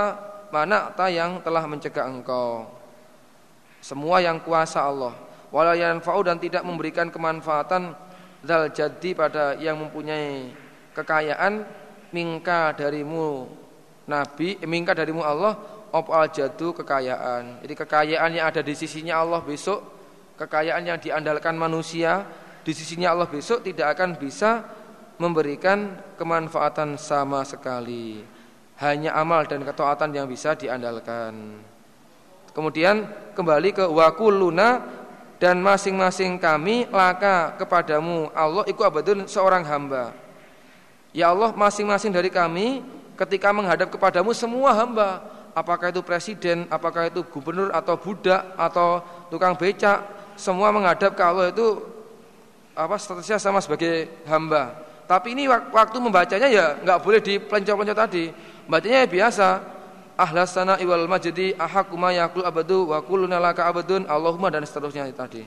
mana 0.49 0.89
ta 0.89 1.05
yang 1.13 1.37
telah 1.45 1.61
mencegah 1.69 2.09
engkau 2.09 2.65
semua 3.87 4.19
yang 4.19 4.43
kuasa 4.43 4.83
Allah. 4.83 5.15
Wala 5.47 5.71
yanfa'u 5.79 6.19
dan 6.27 6.35
tidak 6.43 6.67
memberikan 6.67 7.07
kemanfaatan 7.07 7.95
zal 8.43 8.67
jadi 8.67 9.15
pada 9.15 9.55
yang 9.55 9.79
mempunyai 9.79 10.51
kekayaan 10.91 11.63
mingka 12.11 12.75
darimu 12.75 13.47
Nabi, 14.11 14.59
eh, 14.59 14.67
mingka 14.67 14.91
darimu 14.91 15.23
Allah 15.23 15.55
op 15.95 16.11
al 16.11 16.27
jadu 16.27 16.75
kekayaan. 16.75 17.63
Jadi 17.63 17.73
kekayaan 17.79 18.31
yang 18.35 18.45
ada 18.51 18.59
di 18.59 18.75
sisinya 18.75 19.23
Allah 19.23 19.39
besok, 19.39 19.79
kekayaan 20.35 20.83
yang 20.83 20.99
diandalkan 20.99 21.55
manusia 21.55 22.27
di 22.67 22.75
sisinya 22.75 23.15
Allah 23.15 23.31
besok 23.31 23.63
tidak 23.63 23.95
akan 23.95 24.19
bisa 24.19 24.67
memberikan 25.15 25.95
kemanfaatan 26.19 26.99
sama 26.99 27.47
sekali. 27.47 28.19
Hanya 28.77 29.15
amal 29.15 29.47
dan 29.47 29.63
ketaatan 29.63 30.11
yang 30.11 30.27
bisa 30.27 30.53
diandalkan. 30.53 31.63
Kemudian 32.57 33.05
kembali 33.37 33.69
ke 33.69 33.85
wakuluna 33.85 34.81
dan 35.37 35.61
masing-masing 35.61 36.41
kami 36.41 36.89
laka 36.89 37.53
kepadamu 37.53 38.33
Allah 38.33 38.65
iku 38.65 38.81
abadun 38.81 39.29
seorang 39.29 39.61
hamba. 39.61 40.09
Ya 41.13 41.29
Allah 41.29 41.53
masing-masing 41.53 42.09
dari 42.09 42.33
kami 42.33 42.81
ketika 43.13 43.53
menghadap 43.53 43.93
kepadamu 43.93 44.33
semua 44.33 44.73
hamba 44.73 45.21
apakah 45.53 45.93
itu 45.93 46.01
presiden, 46.01 46.65
apakah 46.73 47.13
itu 47.13 47.21
gubernur 47.29 47.69
atau 47.69 47.93
budak 47.93 48.41
atau 48.57 49.05
tukang 49.29 49.53
becak, 49.53 50.01
semua 50.33 50.73
menghadap 50.73 51.13
ke 51.13 51.21
Allah 51.21 51.53
itu 51.53 51.77
apa 52.73 52.97
statusnya 52.97 53.37
sama 53.37 53.61
sebagai 53.61 54.09
hamba. 54.25 54.81
Tapi 55.05 55.37
ini 55.37 55.45
waktu 55.45 55.97
membacanya 56.01 56.49
ya 56.49 56.73
nggak 56.81 57.05
boleh 57.05 57.21
di 57.21 57.37
pelenco-pelenco 57.37 57.93
tadi. 57.93 58.33
Bacanya 58.65 59.05
ya 59.05 59.07
biasa 59.09 59.76
ahlas 60.17 60.57
sana 60.57 60.81
iwal 60.81 61.05
majdi 61.05 61.53
ahakuma 61.55 62.11
yakul 62.11 62.43
abadu 62.43 62.89
wa 62.89 62.99
kulluna 63.05 63.37
laka 63.37 63.69
abadun 63.69 64.09
Allahumma 64.09 64.49
dan 64.49 64.65
seterusnya 64.65 65.05
tadi. 65.13 65.45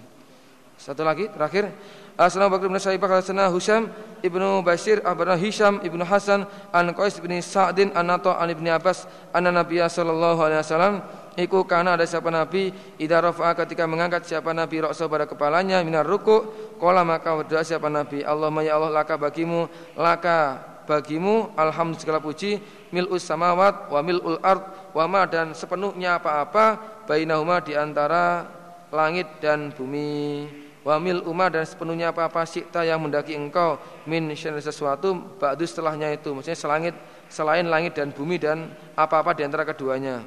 Satu 0.81 1.05
lagi 1.05 1.29
terakhir 1.29 1.69
Asna 2.17 2.49
Bakr 2.49 2.73
bin 2.73 2.81
Syaibah 2.81 3.21
Asna 3.21 3.53
Husyam 3.53 3.93
ibnu 4.25 4.65
Bashir 4.65 5.05
Abana 5.05 5.37
Hisham 5.37 5.77
ibnu 5.85 6.01
Hasan 6.09 6.49
an 6.73 6.89
Qais 6.97 7.21
bin 7.21 7.37
Sa'din 7.45 7.93
an 7.93 8.09
Nato 8.09 8.33
an 8.33 8.49
ibni 8.49 8.73
Abbas 8.73 9.05
anna 9.37 9.53
Nabiya 9.53 9.93
sallallahu 9.93 10.41
alaihi 10.41 10.65
wasallam 10.65 10.95
Iku 11.37 11.69
karena 11.69 12.01
ada 12.01 12.09
siapa 12.09 12.33
Nabi 12.33 12.73
Ida 12.97 13.21
rafa'a 13.21 13.53
ketika 13.61 13.85
mengangkat 13.85 14.25
siapa 14.25 14.57
Nabi 14.57 14.85
Roksa 14.85 15.05
pada 15.05 15.29
kepalanya 15.29 15.85
Minar 15.85 16.09
ruku 16.09 16.49
Kola 16.81 17.05
maka 17.05 17.37
berdoa 17.37 17.61
siapa 17.61 17.93
Nabi 17.93 18.25
Allahumma 18.25 18.65
ya 18.65 18.81
Allah 18.81 19.05
laka 19.05 19.21
bagimu 19.21 19.69
Laka 20.01 20.70
bagimu 20.89 21.53
Alhamdulillah 21.57 22.03
segala 22.03 22.21
puji 22.23 22.61
Mil'us 22.95 23.25
samawat 23.27 23.89
wa 23.93 24.01
mil'ul 24.01 24.39
ard 24.41 24.93
Wa 24.97 25.05
ma 25.11 25.27
dan 25.27 25.53
sepenuhnya 25.53 26.17
apa-apa 26.21 26.81
Bainahuma 27.09 27.59
di 27.61 27.75
antara 27.75 28.61
langit 28.91 29.39
dan 29.39 29.71
bumi. 29.75 30.47
Wamil 30.81 31.21
umar 31.29 31.53
dan 31.53 31.69
sepenuhnya 31.69 32.09
apa-apa 32.09 32.49
sikta 32.49 32.81
yang 32.89 33.05
mendaki 33.05 33.37
engkau 33.37 33.77
min 34.09 34.33
sesuatu 34.33 35.37
ba'du 35.37 35.69
setelahnya 35.69 36.17
itu. 36.17 36.33
Maksudnya 36.33 36.57
selangit 36.57 36.95
selain 37.29 37.69
langit 37.69 38.01
dan 38.01 38.11
bumi 38.17 38.41
dan 38.41 38.73
apa-apa 38.97 39.37
di 39.37 39.45
antara 39.45 39.69
keduanya. 39.69 40.25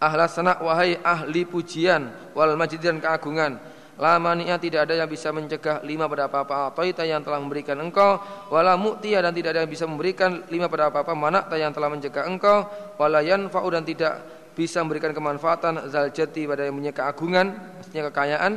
Ahlas 0.00 0.32
sanak 0.32 0.64
wahai 0.64 0.96
ahli 1.04 1.44
pujian 1.44 2.08
wal 2.32 2.56
majid 2.56 2.80
dan 2.80 2.96
keagungan 2.96 3.60
Lamania 4.00 4.56
tidak 4.56 4.88
ada 4.88 4.96
yang 4.96 5.10
bisa 5.12 5.28
mencegah 5.28 5.84
lima 5.84 6.08
pada 6.08 6.24
apa-apa. 6.32 6.80
Yang 6.88 7.20
telah 7.28 7.36
memberikan 7.36 7.76
engkau 7.76 8.16
Wala 8.48 8.72
mu'tiya 8.80 9.20
dan 9.20 9.36
tidak 9.36 9.52
ada 9.52 9.60
yang 9.68 9.72
bisa 9.72 9.84
memberikan 9.84 10.40
lima 10.48 10.72
pada 10.72 10.88
apa-apa. 10.88 11.12
Manakta 11.12 11.60
yang 11.60 11.76
telah 11.76 11.92
mencegah 11.92 12.24
engkau 12.24 12.64
Wala 12.96 13.20
yanfa'u 13.20 13.68
dan 13.68 13.84
tidak 13.84 14.24
bisa 14.56 14.80
memberikan 14.80 15.12
kemanfaatan. 15.12 15.92
Zaljati 15.92 16.48
pada 16.48 16.64
yang 16.64 16.80
punya 16.80 16.96
keagungan 16.96 17.46
Maksudnya 17.76 18.08
kekayaan 18.08 18.52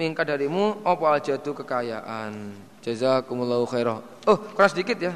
Mingka 0.00 0.24
darimu 0.24 0.80
Apa 0.80 1.20
jatuh 1.20 1.52
kekayaan. 1.52 2.56
Jazakumullahu 2.80 3.68
khairah 3.68 4.00
Oh 4.24 4.40
kurang 4.56 4.72
sedikit 4.72 4.96
ya? 4.96 5.12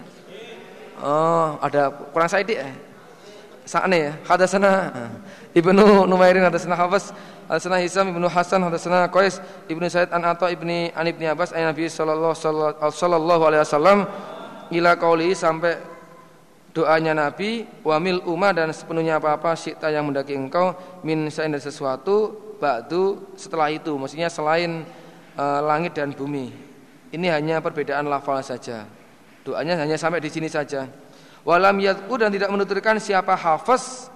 Oh 1.01 1.57
ada 1.65 1.89
kurang 1.89 2.29
sedikit 2.29 2.61
ya 2.61 2.90
Sa'ne 3.71 3.99
ya 4.03 4.13
Hadasana. 4.27 4.91
Ibnu 5.55 6.03
Numairin 6.11 6.43
hadasana 6.43 6.75
Hafiz 6.75 7.15
hadasana 7.47 7.79
Hisam 7.79 8.11
Ibnu 8.11 8.27
Hasan 8.27 8.67
hadasana 8.67 9.07
Qais 9.07 9.39
Ibnu 9.71 9.87
Said 9.87 10.11
an 10.11 10.27
Atha 10.27 10.51
Ibni 10.51 10.91
an 10.91 11.07
Ibni 11.07 11.31
Abbas 11.31 11.55
ayat 11.55 11.71
Nabi 11.71 11.87
sallallahu 11.87 12.35
sallallahu 12.91 13.43
alaihi 13.47 13.63
wasallam. 13.63 14.11
Ila 14.75 14.99
qauli 14.99 15.39
sampai 15.39 15.79
doanya 16.75 17.15
Nabi 17.15 17.63
wamil 17.87 18.19
umma 18.27 18.51
dan 18.51 18.75
sepenuhnya 18.75 19.23
apa-apa 19.23 19.55
syi'ta 19.55 19.87
yang 19.91 20.11
mendaki 20.11 20.35
engkau 20.35 20.75
min 21.07 21.31
sa'in 21.31 21.55
dari 21.55 21.63
sesuatu 21.63 22.35
ba'du 22.59 23.35
setelah 23.39 23.71
itu. 23.71 23.95
Maksudnya 23.95 24.27
selain 24.31 24.83
uh, 25.39 25.63
langit 25.63 25.95
dan 25.95 26.11
bumi. 26.11 26.51
Ini 27.15 27.27
hanya 27.39 27.63
perbedaan 27.63 28.11
lafal 28.11 28.43
saja. 28.43 28.87
Doanya 29.47 29.79
hanya 29.79 29.95
sampai 29.95 30.19
di 30.23 30.31
sini 30.31 30.47
saja 30.51 30.87
walam 31.45 31.77
yadku 31.81 32.15
dan 32.21 32.29
tidak 32.33 32.53
menuturkan 32.53 33.01
siapa 33.01 33.33
hafaz 33.33 34.13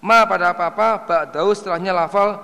ma 0.00 0.24
pada 0.24 0.56
apa-apa 0.56 1.04
ba'dau 1.04 1.52
setelahnya 1.52 1.92
lafal 1.92 2.40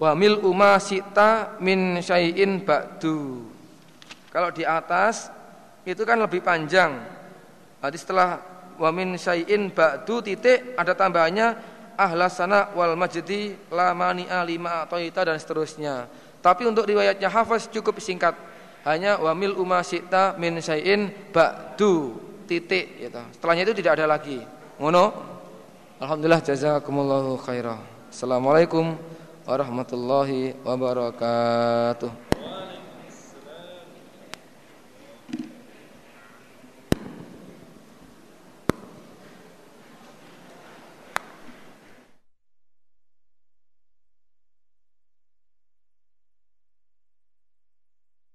wa 0.00 0.10
mil 0.16 0.40
umma 0.40 0.80
sita 0.80 1.60
min 1.60 2.00
syai'in 2.00 2.64
ba'du. 2.64 3.44
Kalau 4.32 4.48
di 4.50 4.64
atas 4.64 5.28
itu 5.84 6.02
kan 6.08 6.16
lebih 6.16 6.40
panjang. 6.40 6.96
Berarti 7.80 7.98
setelah 8.00 8.40
wa 8.80 8.90
min 8.90 9.20
syai'in 9.20 9.68
ba'du 9.68 10.24
titik 10.24 10.74
ada 10.74 10.96
tambahannya 10.96 11.48
ahlasana 12.00 12.72
wal 12.72 12.96
majdi 12.96 13.52
la 13.68 13.92
mani'a 13.92 14.40
lima 14.48 14.88
ita 14.88 15.20
dan 15.28 15.36
seterusnya. 15.36 16.08
Tapi 16.40 16.64
untuk 16.64 16.88
riwayatnya 16.88 17.28
Hafiz 17.28 17.68
cukup 17.68 18.00
singkat. 18.00 18.32
Hanya 18.80 19.20
wa 19.20 19.36
mil 19.36 19.60
umma 19.60 19.84
sita 19.84 20.32
min 20.40 20.56
syai'in 20.64 21.12
ba'du 21.28 22.29
titik 22.50 22.98
gitu. 22.98 23.22
Setelahnya 23.30 23.62
itu 23.70 23.74
tidak 23.78 24.02
ada 24.02 24.10
lagi. 24.10 24.42
Ngono 24.82 25.14
Alhamdulillah 26.02 26.42
jazakumullahu 26.42 27.38
khairah. 27.38 27.78
Assalamualaikum 28.10 28.98
warahmatullahi 29.46 30.58
wabarakatuh. 30.66 32.29